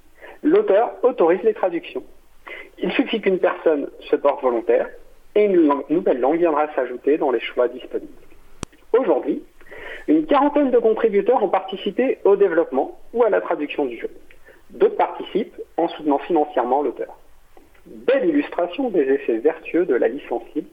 l'auteur 0.43 0.93
autorise 1.03 1.43
les 1.43 1.53
traductions. 1.53 2.05
Il 2.79 2.91
suffit 2.93 3.21
qu'une 3.21 3.39
personne 3.39 3.89
se 4.11 4.17
porte 4.17 4.43
volontaire 4.43 4.89
et 5.37 5.45
une 5.45 5.71
nouvelle 5.91 6.19
langue 6.19 6.39
viendra 6.39 6.67
s'ajouter 6.75 7.19
dans 7.19 7.31
les 7.31 7.41
choix 7.41 7.69
disponibles. 7.69 8.11
Aujourd'hui, 8.95 9.43
une 10.09 10.25
quarantaine 10.25 10.71
de 10.71 10.79
contributeurs 10.79 11.43
ont 11.43 11.51
participé 11.51 12.19
au 12.25 12.37
développement 12.37 12.99
ou 13.13 13.23
à 13.23 13.29
la 13.29 13.43
traduction 13.43 13.85
du 13.85 13.99
jeu. 13.99 14.11
D'autres 14.71 14.97
participent 14.97 15.61
en 15.77 15.89
soutenant 15.89 16.19
financièrement 16.19 16.83
l'auteur. 16.83 17.19
Belle 17.85 18.31
illustration 18.31 18.89
des 18.89 19.03
effets 19.03 19.37
vertueux 19.39 19.85
de 19.85 19.95
la 19.95 20.09
licence 20.09 20.43
libre 20.55 20.71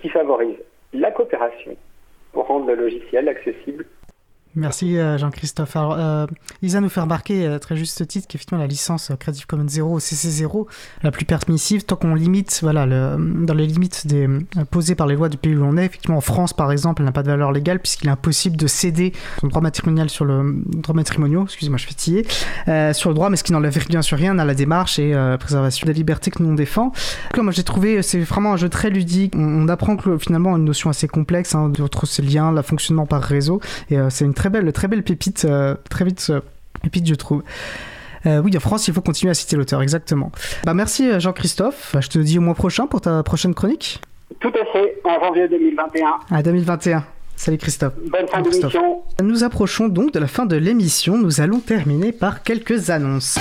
qui 0.00 0.10
favorise 0.10 0.58
la 0.92 1.10
coopération 1.10 1.74
pour 2.32 2.46
rendre 2.46 2.66
le 2.66 2.74
logiciel 2.74 3.28
accessible 3.28 3.86
Merci 4.54 4.98
euh, 4.98 5.16
Jean-Christophe. 5.16 5.76
Euh, 5.76 6.26
Isa 6.60 6.80
nous 6.80 6.90
fait 6.90 7.00
remarquer 7.00 7.46
euh, 7.46 7.58
très 7.58 7.74
juste 7.74 7.96
ce 7.96 8.04
titre 8.04 8.28
qu'effectivement 8.28 8.60
la 8.60 8.66
licence 8.66 9.10
euh, 9.10 9.16
Creative 9.16 9.46
Commons 9.46 9.68
0 9.68 9.98
CC0 9.98 10.66
la 11.02 11.10
plus 11.10 11.24
permissive 11.24 11.84
tant 11.84 11.96
qu'on 11.96 12.14
limite 12.14 12.60
voilà 12.62 12.84
le, 12.84 13.16
dans 13.18 13.54
les 13.54 13.66
limites 13.66 14.06
des, 14.06 14.28
posées 14.70 14.94
par 14.94 15.06
les 15.06 15.16
lois 15.16 15.30
du 15.30 15.38
pays 15.38 15.54
où 15.54 15.60
l'on 15.60 15.78
est. 15.78 15.86
Effectivement 15.86 16.18
en 16.18 16.22
France 16.22 16.52
par 16.52 16.70
exemple 16.70 17.00
elle 17.00 17.06
n'a 17.06 17.12
pas 17.12 17.22
de 17.22 17.30
valeur 17.30 17.50
légale 17.50 17.80
puisqu'il 17.80 18.08
est 18.08 18.12
impossible 18.12 18.58
de 18.58 18.66
céder 18.66 19.12
son 19.40 19.48
droit 19.48 19.62
matrimonial 19.62 20.10
sur 20.10 20.26
le 20.26 20.62
droit 20.66 20.94
matrimoniaux, 20.94 21.44
excusez-moi 21.44 21.78
je 21.78 21.86
tiller, 21.86 22.26
euh, 22.68 22.92
sur 22.92 23.08
le 23.08 23.14
droit 23.14 23.30
mais 23.30 23.36
ce 23.36 23.44
qui 23.44 23.52
n'enlève 23.52 23.86
bien 23.88 24.02
sûr 24.02 24.18
rien 24.18 24.38
à 24.38 24.44
la 24.44 24.54
démarche 24.54 24.98
et 24.98 25.14
euh, 25.14 25.38
préservation 25.38 25.86
des 25.86 25.94
libertés 25.94 26.30
que 26.30 26.42
nous 26.42 26.50
on 26.50 26.54
défend. 26.54 26.92
Moi 27.36 27.52
j'ai 27.52 27.64
trouvé 27.64 28.02
c'est 28.02 28.20
vraiment 28.20 28.52
un 28.52 28.56
jeu 28.56 28.68
très 28.68 28.90
ludique. 28.90 29.34
On, 29.34 29.64
on 29.64 29.68
apprend 29.68 29.96
que 29.96 30.18
finalement 30.18 30.56
une 30.56 30.64
notion 30.64 30.90
assez 30.90 31.08
complexe 31.08 31.54
hein, 31.54 31.72
entre 31.80 32.06
ces 32.06 32.22
liens, 32.22 32.52
le 32.52 32.60
fonctionnement 32.60 33.06
par 33.06 33.22
réseau 33.22 33.60
et 33.90 33.96
c'est 34.10 34.24
une 34.26 34.34
très 34.34 34.41
belle, 34.50 34.72
très 34.72 34.88
belle 34.88 35.02
pépite, 35.02 35.44
euh, 35.44 35.74
très 35.90 36.04
vite 36.04 36.28
euh, 36.30 36.40
pépite 36.82 37.06
je 37.06 37.14
trouve. 37.14 37.42
Euh, 38.24 38.40
oui, 38.40 38.56
en 38.56 38.60
France, 38.60 38.86
il 38.86 38.94
faut 38.94 39.00
continuer 39.00 39.32
à 39.32 39.34
citer 39.34 39.56
l'auteur, 39.56 39.82
exactement. 39.82 40.30
Bah, 40.64 40.74
merci 40.74 41.18
Jean-Christophe. 41.18 41.90
Bah, 41.92 42.00
je 42.00 42.08
te 42.08 42.18
dis 42.18 42.38
au 42.38 42.40
mois 42.40 42.54
prochain 42.54 42.86
pour 42.86 43.00
ta 43.00 43.22
prochaine 43.22 43.54
chronique. 43.54 44.00
Tout 44.40 44.52
à 44.60 44.72
fait, 44.72 45.00
en 45.04 45.20
janvier 45.20 45.48
2021. 45.48 46.06
À 46.30 46.42
2021. 46.42 47.04
Salut 47.34 47.58
Christophe. 47.58 47.94
Bonne 48.08 48.28
fin 48.28 48.40
d'émission. 48.40 49.02
Nous 49.20 49.42
approchons 49.42 49.88
donc 49.88 50.12
de 50.12 50.20
la 50.20 50.28
fin 50.28 50.46
de 50.46 50.56
l'émission. 50.56 51.18
Nous 51.18 51.40
allons 51.40 51.58
terminer 51.58 52.12
par 52.12 52.42
quelques 52.42 52.90
annonces. 52.90 53.38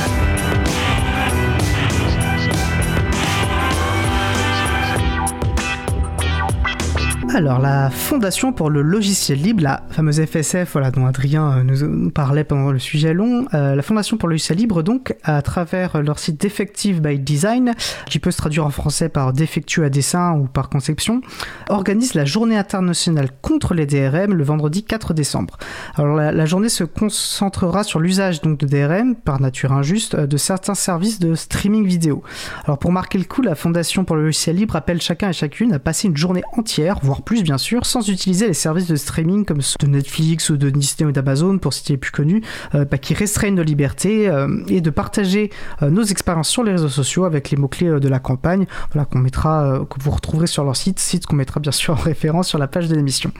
Alors, 7.33 7.59
la 7.59 7.89
Fondation 7.89 8.51
pour 8.51 8.69
le 8.69 8.81
logiciel 8.81 9.41
libre, 9.41 9.63
la 9.63 9.83
fameuse 9.89 10.21
FSF, 10.21 10.73
voilà, 10.73 10.91
dont 10.91 11.05
Adrien 11.05 11.59
euh, 11.59 11.63
nous, 11.63 12.09
parlait 12.09 12.43
pendant 12.43 12.71
le 12.71 12.79
sujet 12.79 13.13
long, 13.13 13.45
euh, 13.53 13.73
la 13.73 13.81
Fondation 13.81 14.17
pour 14.17 14.27
le 14.27 14.33
logiciel 14.33 14.57
libre, 14.57 14.83
donc, 14.83 15.15
à 15.23 15.41
travers 15.41 16.01
leur 16.01 16.19
site 16.19 16.41
Defective 16.41 17.01
by 17.01 17.19
Design, 17.19 17.73
qui 18.07 18.19
peut 18.19 18.31
se 18.31 18.37
traduire 18.37 18.65
en 18.65 18.69
français 18.69 19.07
par 19.07 19.31
défectueux 19.31 19.85
à 19.85 19.89
dessin 19.89 20.33
ou 20.33 20.47
par 20.47 20.67
conception, 20.67 21.21
organise 21.69 22.15
la 22.15 22.25
journée 22.25 22.57
internationale 22.57 23.29
contre 23.41 23.75
les 23.75 23.85
DRM 23.85 24.33
le 24.33 24.43
vendredi 24.43 24.83
4 24.83 25.13
décembre. 25.13 25.55
Alors, 25.95 26.17
la, 26.17 26.33
la 26.33 26.45
journée 26.45 26.69
se 26.69 26.83
concentrera 26.83 27.85
sur 27.85 28.01
l'usage 28.01 28.41
donc 28.41 28.59
de 28.59 28.65
DRM, 28.65 29.15
par 29.15 29.39
nature 29.39 29.71
injuste, 29.71 30.15
euh, 30.15 30.27
de 30.27 30.35
certains 30.35 30.75
services 30.75 31.19
de 31.19 31.33
streaming 31.35 31.85
vidéo. 31.85 32.23
Alors, 32.65 32.77
pour 32.77 32.91
marquer 32.91 33.19
le 33.19 33.23
coup, 33.23 33.41
la 33.41 33.55
Fondation 33.55 34.03
pour 34.03 34.17
le 34.17 34.25
logiciel 34.25 34.57
libre 34.57 34.75
appelle 34.75 35.01
chacun 35.01 35.29
et 35.29 35.33
chacune 35.33 35.71
à 35.71 35.79
passer 35.79 36.09
une 36.09 36.17
journée 36.17 36.43
entière, 36.57 36.99
voire 37.01 37.20
plus 37.21 37.43
bien 37.43 37.57
sûr, 37.57 37.85
sans 37.85 38.07
utiliser 38.09 38.47
les 38.47 38.53
services 38.53 38.87
de 38.87 38.95
streaming 38.95 39.45
comme 39.45 39.61
ceux 39.61 39.75
de 39.79 39.87
Netflix 39.87 40.49
ou 40.49 40.57
de 40.57 40.69
Disney 40.69 41.07
ou 41.07 41.11
d'Amazon, 41.11 41.57
pour 41.57 41.73
citer 41.73 41.93
les 41.93 41.97
plus 41.97 42.11
connus, 42.11 42.41
euh, 42.75 42.85
bah, 42.85 42.97
qui 42.97 43.13
restreignent 43.13 43.55
nos 43.55 43.63
libertés, 43.63 44.27
euh, 44.27 44.63
et 44.67 44.81
de 44.81 44.89
partager 44.89 45.51
euh, 45.81 45.89
nos 45.89 46.03
expériences 46.03 46.49
sur 46.49 46.63
les 46.63 46.71
réseaux 46.71 46.89
sociaux 46.89 47.25
avec 47.25 47.49
les 47.49 47.57
mots-clés 47.57 47.99
de 47.99 48.07
la 48.07 48.19
campagne, 48.19 48.65
voilà, 48.91 49.05
qu'on 49.05 49.19
mettra, 49.19 49.85
que 49.89 50.01
vous 50.01 50.11
retrouverez 50.11 50.47
sur 50.47 50.63
leur 50.63 50.75
site, 50.75 50.99
site 50.99 51.25
qu'on 51.25 51.35
mettra 51.35 51.59
bien 51.59 51.71
sûr 51.71 51.93
en 51.93 51.97
référence 52.01 52.47
sur 52.47 52.57
la 52.57 52.67
page 52.67 52.87
de 52.87 52.95
l'émission. 52.95 53.31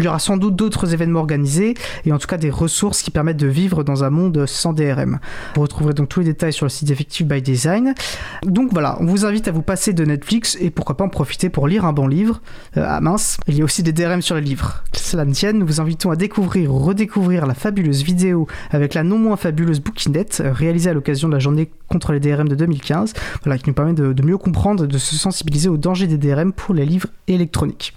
Il 0.00 0.04
y 0.04 0.08
aura 0.08 0.18
sans 0.18 0.36
doute 0.36 0.56
d'autres 0.56 0.92
événements 0.92 1.20
organisés, 1.20 1.74
et 2.04 2.12
en 2.12 2.18
tout 2.18 2.26
cas 2.26 2.36
des 2.36 2.50
ressources 2.50 3.02
qui 3.02 3.10
permettent 3.10 3.36
de 3.36 3.46
vivre 3.46 3.84
dans 3.84 4.04
un 4.04 4.10
monde 4.10 4.46
sans 4.46 4.72
DRM. 4.72 5.18
Vous 5.54 5.62
retrouverez 5.62 5.94
donc 5.94 6.08
tous 6.08 6.20
les 6.20 6.26
détails 6.26 6.52
sur 6.52 6.66
le 6.66 6.70
site 6.70 6.90
Effective 6.90 7.26
by 7.26 7.42
Design. 7.42 7.94
Donc 8.44 8.72
voilà, 8.72 8.96
on 9.00 9.06
vous 9.06 9.24
invite 9.24 9.48
à 9.48 9.52
vous 9.52 9.62
passer 9.62 9.92
de 9.92 10.04
Netflix, 10.04 10.56
et 10.60 10.70
pourquoi 10.70 10.96
pas 10.96 11.04
en 11.04 11.08
profiter 11.08 11.48
pour 11.50 11.68
lire 11.68 11.84
un 11.84 11.92
bon 11.92 12.06
livre. 12.06 12.40
Ah 12.76 13.00
mince, 13.00 13.27
Il 13.46 13.56
y 13.56 13.60
a 13.60 13.64
aussi 13.64 13.82
des 13.82 13.92
DRM 13.92 14.22
sur 14.22 14.34
les 14.34 14.40
livres. 14.40 14.82
Que 14.92 14.98
cela 14.98 15.24
ne 15.24 15.32
tienne, 15.32 15.58
nous 15.58 15.66
vous 15.66 15.80
invitons 15.80 16.10
à 16.10 16.16
découvrir 16.16 16.72
ou 16.72 16.78
redécouvrir 16.78 17.46
la 17.46 17.54
fabuleuse 17.54 18.02
vidéo 18.02 18.46
avec 18.70 18.94
la 18.94 19.02
non 19.02 19.18
moins 19.18 19.36
fabuleuse 19.36 19.80
bouquinette 19.80 20.42
euh, 20.44 20.52
réalisée 20.52 20.90
à 20.90 20.94
l'occasion 20.94 21.28
de 21.28 21.32
la 21.34 21.38
journée 21.38 21.70
contre 21.88 22.12
les 22.12 22.20
DRM 22.20 22.48
de 22.48 22.54
2015, 22.54 23.14
voilà, 23.44 23.58
qui 23.58 23.68
nous 23.68 23.74
permet 23.74 23.94
de, 23.94 24.12
de 24.12 24.22
mieux 24.22 24.38
comprendre 24.38 24.84
et 24.84 24.88
de 24.88 24.98
se 24.98 25.16
sensibiliser 25.16 25.68
aux 25.68 25.76
dangers 25.76 26.06
des 26.06 26.18
DRM 26.18 26.52
pour 26.52 26.74
les 26.74 26.84
livres 26.84 27.08
électroniques. 27.26 27.94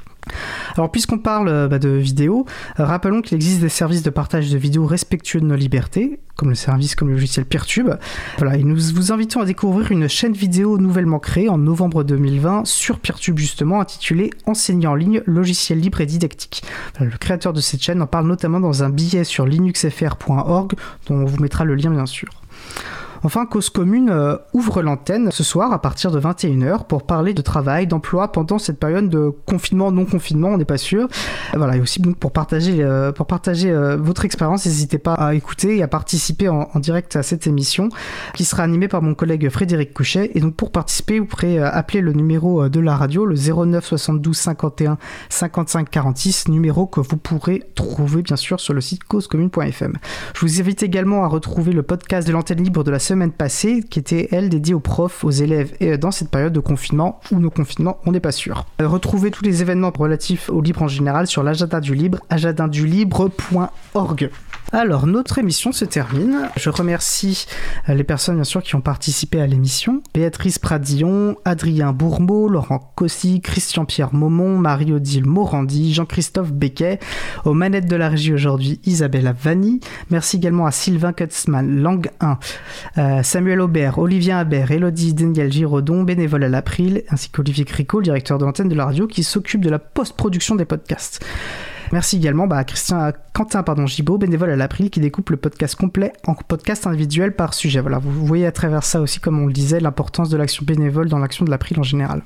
Alors 0.76 0.91
puisqu'on 0.91 1.18
parle 1.18 1.49
euh, 1.49 1.68
bah, 1.68 1.80
de 1.80 1.89
vidéos, 1.89 2.45
euh, 2.80 2.85
rappelons 2.85 3.22
qu'il 3.22 3.35
existe 3.35 3.61
des 3.61 3.69
services 3.69 4.03
de 4.03 4.10
partage 4.10 4.52
de 4.52 4.57
vidéos 4.57 4.85
respectueux 4.85 5.41
de 5.41 5.45
nos 5.45 5.56
libertés, 5.56 6.19
comme 6.35 6.49
le 6.49 6.56
service 6.56 6.95
comme 6.95 7.10
le 7.10 7.15
logiciel 7.15 7.45
Peertube. 7.45 7.91
Voilà, 8.38 8.57
et 8.57 8.64
nous 8.64 8.77
vous 8.93 9.11
invitons 9.11 9.41
à 9.41 9.45
découvrir 9.45 9.91
une 9.91 10.07
chaîne 10.07 10.34
vidéo 10.34 10.77
nouvellement 10.77 11.19
créée 11.19 11.49
en 11.49 11.57
novembre 11.57 12.03
2020 12.03 12.65
sur 12.65 12.99
Peertube 12.99 13.38
justement, 13.38 13.81
intitulée 13.81 14.31
Enseigner 14.45 14.88
en 14.88 14.95
ligne, 14.95 15.22
logiciel 15.26 15.80
libre 15.80 16.02
et 16.02 16.06
didactique. 16.06 16.64
Le 16.99 17.18
créateur 17.18 17.53
de 17.53 17.61
cette 17.61 17.81
chaîne 17.81 18.02
en 18.02 18.07
parle 18.07 18.27
notamment 18.27 18.60
dans 18.60 18.84
un 18.84 18.89
billet 18.89 19.23
sur 19.23 19.45
linuxfr.org, 19.45 20.73
dont 21.07 21.15
on 21.15 21.26
vous 21.26 21.38
mettra 21.38 21.65
le 21.65 21.76
lien 21.76 21.91
bien 21.91 22.06
sûr. 22.06 22.30
Enfin, 23.23 23.45
Cause 23.45 23.69
Commune 23.69 24.10
euh, 24.10 24.35
ouvre 24.53 24.81
l'antenne 24.81 25.30
ce 25.31 25.43
soir 25.43 25.72
à 25.72 25.80
partir 25.80 26.10
de 26.10 26.19
21h 26.19 26.85
pour 26.88 27.03
parler 27.03 27.35
de 27.35 27.41
travail, 27.43 27.85
d'emploi 27.85 28.31
pendant 28.31 28.57
cette 28.57 28.80
période 28.80 29.10
de 29.10 29.31
confinement, 29.45 29.91
non-confinement, 29.91 30.49
on 30.49 30.57
n'est 30.57 30.65
pas 30.65 30.80
sûr. 30.80 31.07
Voilà, 31.53 31.77
et 31.77 31.81
aussi 31.81 31.99
pour 31.99 32.31
partager, 32.31 32.81
euh, 32.81 33.11
euh, 33.11 33.98
votre 33.98 34.26
expérience, 34.26 34.65
n'hésitez 34.65 34.98
pas 34.98 35.14
à 35.14 35.35
écouter 35.35 35.77
et 35.77 35.84
à 35.84 35.88
participer 35.88 36.49
en, 36.49 36.68
en, 36.73 36.80
direct 36.80 37.15
à 37.15 37.22
cette 37.22 37.45
émission 37.45 37.89
qui 38.34 38.43
sera 38.43 38.64
animée 38.64 38.88
par 38.88 39.03
mon 39.03 39.14
collègue 39.14 39.49
Frédéric 39.49 39.93
Couchet. 39.93 40.31
Et 40.34 40.39
donc 40.39 40.56
pour 40.56 40.72
participer, 40.72 41.19
vous 41.19 41.26
pourrez 41.26 41.60
appeler 41.60 42.02
le 42.02 42.14
numéro 42.14 42.69
de 42.69 42.80
la 42.80 42.95
radio, 42.95 43.27
le 43.27 43.35
09 43.35 43.85
72 43.85 44.35
51 44.35 44.98
55 45.30 45.89
46, 45.91 46.48
numéro 46.48 46.88
que 46.88 46.99
vous 46.99 47.18
pourrez 47.18 47.61
trouver 47.76 48.23
bien 48.23 48.35
sûr 48.35 48.60
sur 48.60 48.73
le 48.73 48.81
site 48.81 49.03
causecommune.fm. 49.03 49.98
Je 50.34 50.41
vous 50.41 50.60
invite 50.60 50.81
également 50.81 51.23
à 51.23 51.27
retrouver 51.27 51.72
le 51.72 51.84
podcast 51.84 52.27
de 52.27 52.34
l'antenne 52.34 52.64
libre 52.64 52.84
de 52.84 52.89
la 52.89 52.98
semaine 52.98 53.11
passée, 53.32 53.84
qui 53.90 54.00
était 54.00 54.28
elle 54.32 54.50
dédiée 54.50 54.74
aux 54.74 54.80
profs, 54.80 55.24
aux 55.24 55.30
élèves, 55.30 55.74
et 55.80 55.98
dans 55.98 56.12
cette 56.12 56.30
période 56.30 56.54
de 56.54 56.60
confinement 56.60 57.20
ou 57.32 57.40
no 57.40 57.50
confinement, 57.50 58.00
on 58.06 58.12
n'est 58.12 58.20
pas 58.20 58.32
sûr. 58.32 58.66
Retrouvez 58.80 59.32
tous 59.32 59.44
les 59.44 59.62
événements 59.62 59.92
relatifs 59.98 60.50
au 60.50 60.62
libre 60.62 60.84
en 60.84 60.88
général 60.88 61.26
sur 61.28 61.44
l'agenda 61.44 61.80
du 61.80 61.96
libre, 61.96 62.20
agendadulibre.org. 62.30 64.30
Alors, 64.73 65.06
notre 65.06 65.38
émission 65.38 65.73
se 65.73 65.84
termine. 65.84 66.49
Je 66.56 66.69
remercie 66.69 67.45
les 67.89 68.06
personnes, 68.06 68.35
bien 68.35 68.45
sûr, 68.45 68.64
qui 68.64 68.76
ont 68.76 68.81
participé 68.81 69.41
à 69.41 69.45
l'émission. 69.45 70.02
Béatrice 70.14 70.60
Pradillon, 70.60 71.35
Adrien 71.43 71.91
Bourmeau, 71.91 72.48
Laurent 72.48 72.80
Cossy, 72.95 73.41
Christian-Pierre 73.41 74.14
Maumont, 74.14 74.57
Marie-Odile 74.57 75.26
Morandi, 75.26 75.93
Jean-Christophe 75.93 76.53
Becquet. 76.53 76.99
Aux 77.43 77.53
manettes 77.53 77.88
de 77.88 77.98
la 77.98 78.07
régie 78.07 78.34
aujourd'hui, 78.34 78.80
Isabelle 78.85 79.35
Vanni. 79.38 79.81
Merci 80.10 80.38
également 80.38 80.65
à 80.65 80.72
Sylvain 80.72 81.11
Kutzmann, 81.11 81.81
Langue 81.81 82.10
1, 82.22 82.39
euh, 82.98 83.23
Samuel 83.23 83.60
Aubert, 83.60 83.99
Olivier 83.99 84.31
Habert, 84.31 84.72
Elodie 84.72 85.14
Daniel 85.14 85.52
Giraudon, 85.52 86.03
bénévole 86.03 86.45
à 86.45 86.49
l'April, 86.49 87.03
ainsi 87.10 87.30
qu'Olivier 87.30 87.65
Cricot, 87.65 88.02
directeur 88.02 88.38
de 88.38 88.45
l'antenne 88.45 88.69
de 88.69 88.76
la 88.76 88.85
radio, 88.85 89.06
qui 89.06 89.23
s'occupe 89.23 89.60
de 89.60 89.69
la 89.69 89.80
post-production 89.80 90.56
des 90.56 90.65
podcasts. 90.65 91.26
Merci 91.91 92.18
également 92.18 92.47
bah, 92.47 92.57
à 92.57 92.63
Christian, 92.63 93.11
Quentin 93.34 93.63
pardon, 93.63 93.85
Gibaud, 93.85 94.18
bénévole 94.18 94.49
à 94.49 94.55
l'April, 94.55 94.89
qui 94.89 94.99
découpe 94.99 95.30
le 95.30 95.38
podcast 95.38 95.76
complet 95.76 96.13
en 96.26 96.35
podcast 96.35 96.88
individuel 96.88 97.35
par 97.35 97.53
sujet. 97.53 97.81
Voilà, 97.81 97.99
vous 97.99 98.26
voyez 98.26 98.45
à 98.45 98.51
travers 98.51 98.84
ça 98.84 99.01
aussi, 99.01 99.19
comme 99.19 99.39
on 99.39 99.47
le 99.47 99.53
disait, 99.53 99.80
l'importance 99.80 100.30
de 100.30 100.38
l'action 100.38 100.65
bénévole 100.65 101.09
dans 101.09 101.18
l'action 101.18 101.43
de 101.43 101.49
l'April 101.49 101.80
en 101.80 101.84
général. 101.84 102.22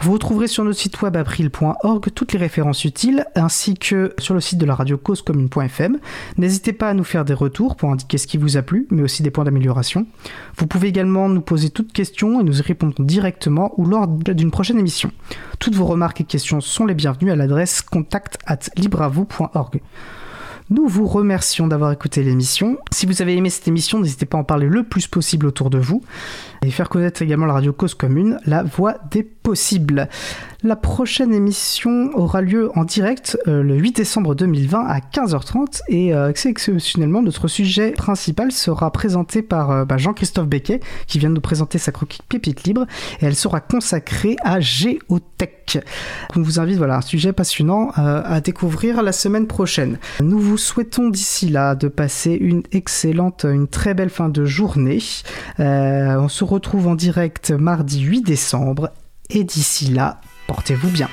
Vous 0.00 0.12
retrouverez 0.12 0.46
sur 0.46 0.64
notre 0.64 0.78
site 0.78 1.00
web 1.02 1.16
april.org 1.16 2.06
toutes 2.14 2.32
les 2.32 2.38
références 2.38 2.84
utiles, 2.84 3.26
ainsi 3.34 3.74
que 3.74 4.14
sur 4.18 4.34
le 4.34 4.40
site 4.40 4.58
de 4.58 4.66
la 4.66 4.74
radio 4.74 4.96
causecommune.fm. 4.96 5.98
N'hésitez 6.38 6.72
pas 6.72 6.90
à 6.90 6.94
nous 6.94 7.04
faire 7.04 7.24
des 7.24 7.34
retours 7.34 7.76
pour 7.76 7.90
indiquer 7.90 8.18
ce 8.18 8.26
qui 8.26 8.38
vous 8.38 8.56
a 8.56 8.62
plu, 8.62 8.86
mais 8.90 9.02
aussi 9.02 9.22
des 9.22 9.30
points 9.30 9.44
d'amélioration. 9.44 10.06
Vous 10.56 10.66
pouvez 10.66 10.88
également 10.88 11.28
nous 11.28 11.40
poser 11.40 11.70
toutes 11.70 11.92
questions 11.92 12.40
et 12.40 12.44
nous 12.44 12.58
y 12.58 12.62
répondrons 12.62 13.02
directement 13.02 13.72
ou 13.78 13.86
lors 13.86 14.06
d'une 14.06 14.50
prochaine 14.50 14.78
émission. 14.78 15.10
Toutes 15.58 15.74
vos 15.74 15.86
remarques 15.86 16.20
et 16.20 16.24
questions 16.24 16.60
sont 16.60 16.86
les 16.86 16.94
bienvenues 16.94 17.30
à 17.30 17.36
l'adresse 17.36 17.82
contact 17.82 18.38
at 18.46 18.58
Nous 20.70 20.88
vous 20.88 21.06
remercions 21.06 21.66
d'avoir 21.66 21.92
écouté 21.92 22.22
l'émission. 22.22 22.78
Si 22.90 23.04
vous 23.04 23.20
avez 23.20 23.36
aimé 23.36 23.50
cette 23.50 23.68
émission, 23.68 24.00
n'hésitez 24.00 24.24
pas 24.24 24.38
à 24.38 24.40
en 24.40 24.44
parler 24.44 24.66
le 24.66 24.82
plus 24.82 25.06
possible 25.06 25.46
autour 25.46 25.68
de 25.68 25.76
vous 25.76 26.02
et 26.62 26.70
faire 26.70 26.88
connaître 26.88 27.20
également 27.20 27.44
la 27.44 27.52
radio 27.52 27.74
Cause 27.74 27.94
Commune, 27.94 28.38
la 28.46 28.62
voix 28.62 28.96
des 29.10 29.22
possibles. 29.22 30.08
La 30.66 30.76
prochaine 30.76 31.34
émission 31.34 32.08
aura 32.14 32.40
lieu 32.40 32.70
en 32.74 32.84
direct 32.84 33.36
euh, 33.48 33.62
le 33.62 33.76
8 33.76 33.96
décembre 33.96 34.34
2020 34.34 34.86
à 34.86 34.98
15h30 35.00 35.82
et 35.88 36.14
euh, 36.14 36.30
exceptionnellement 36.30 37.20
notre 37.20 37.48
sujet 37.48 37.90
principal 37.90 38.50
sera 38.50 38.90
présenté 38.90 39.42
par 39.42 39.70
euh, 39.70 39.84
bah, 39.84 39.98
Jean-Christophe 39.98 40.46
Becquet 40.46 40.80
qui 41.06 41.18
vient 41.18 41.28
de 41.28 41.34
nous 41.34 41.42
présenter 41.42 41.76
sa 41.76 41.92
croquis 41.92 42.20
Pépite 42.30 42.64
Libre 42.64 42.86
et 43.20 43.26
elle 43.26 43.34
sera 43.34 43.60
consacrée 43.60 44.36
à 44.42 44.58
Géotech. 44.60 45.80
On 46.34 46.40
vous 46.40 46.58
invite, 46.58 46.78
voilà, 46.78 46.96
un 46.96 47.02
sujet 47.02 47.34
passionnant 47.34 47.90
à 47.94 48.40
découvrir 48.40 49.02
la 49.02 49.12
semaine 49.12 49.46
prochaine. 49.46 49.98
Nous 50.20 50.38
vous 50.38 50.56
souhaitons 50.56 51.10
d'ici 51.10 51.50
là 51.50 51.74
de 51.74 51.88
passer 51.88 52.32
une 52.32 52.62
excellente, 52.72 53.44
une 53.44 53.68
très 53.68 53.92
belle 53.92 54.08
fin 54.08 54.30
de 54.30 54.46
journée. 54.46 54.98
On 55.58 56.28
se 56.28 56.44
retrouve 56.44 56.86
en 56.86 56.94
direct 56.94 57.50
mardi 57.50 58.00
8 58.00 58.22
décembre 58.22 58.90
et 59.30 59.44
d'ici 59.44 59.86
là, 59.86 60.20
portez-vous 60.46 60.90
bien. 60.90 61.08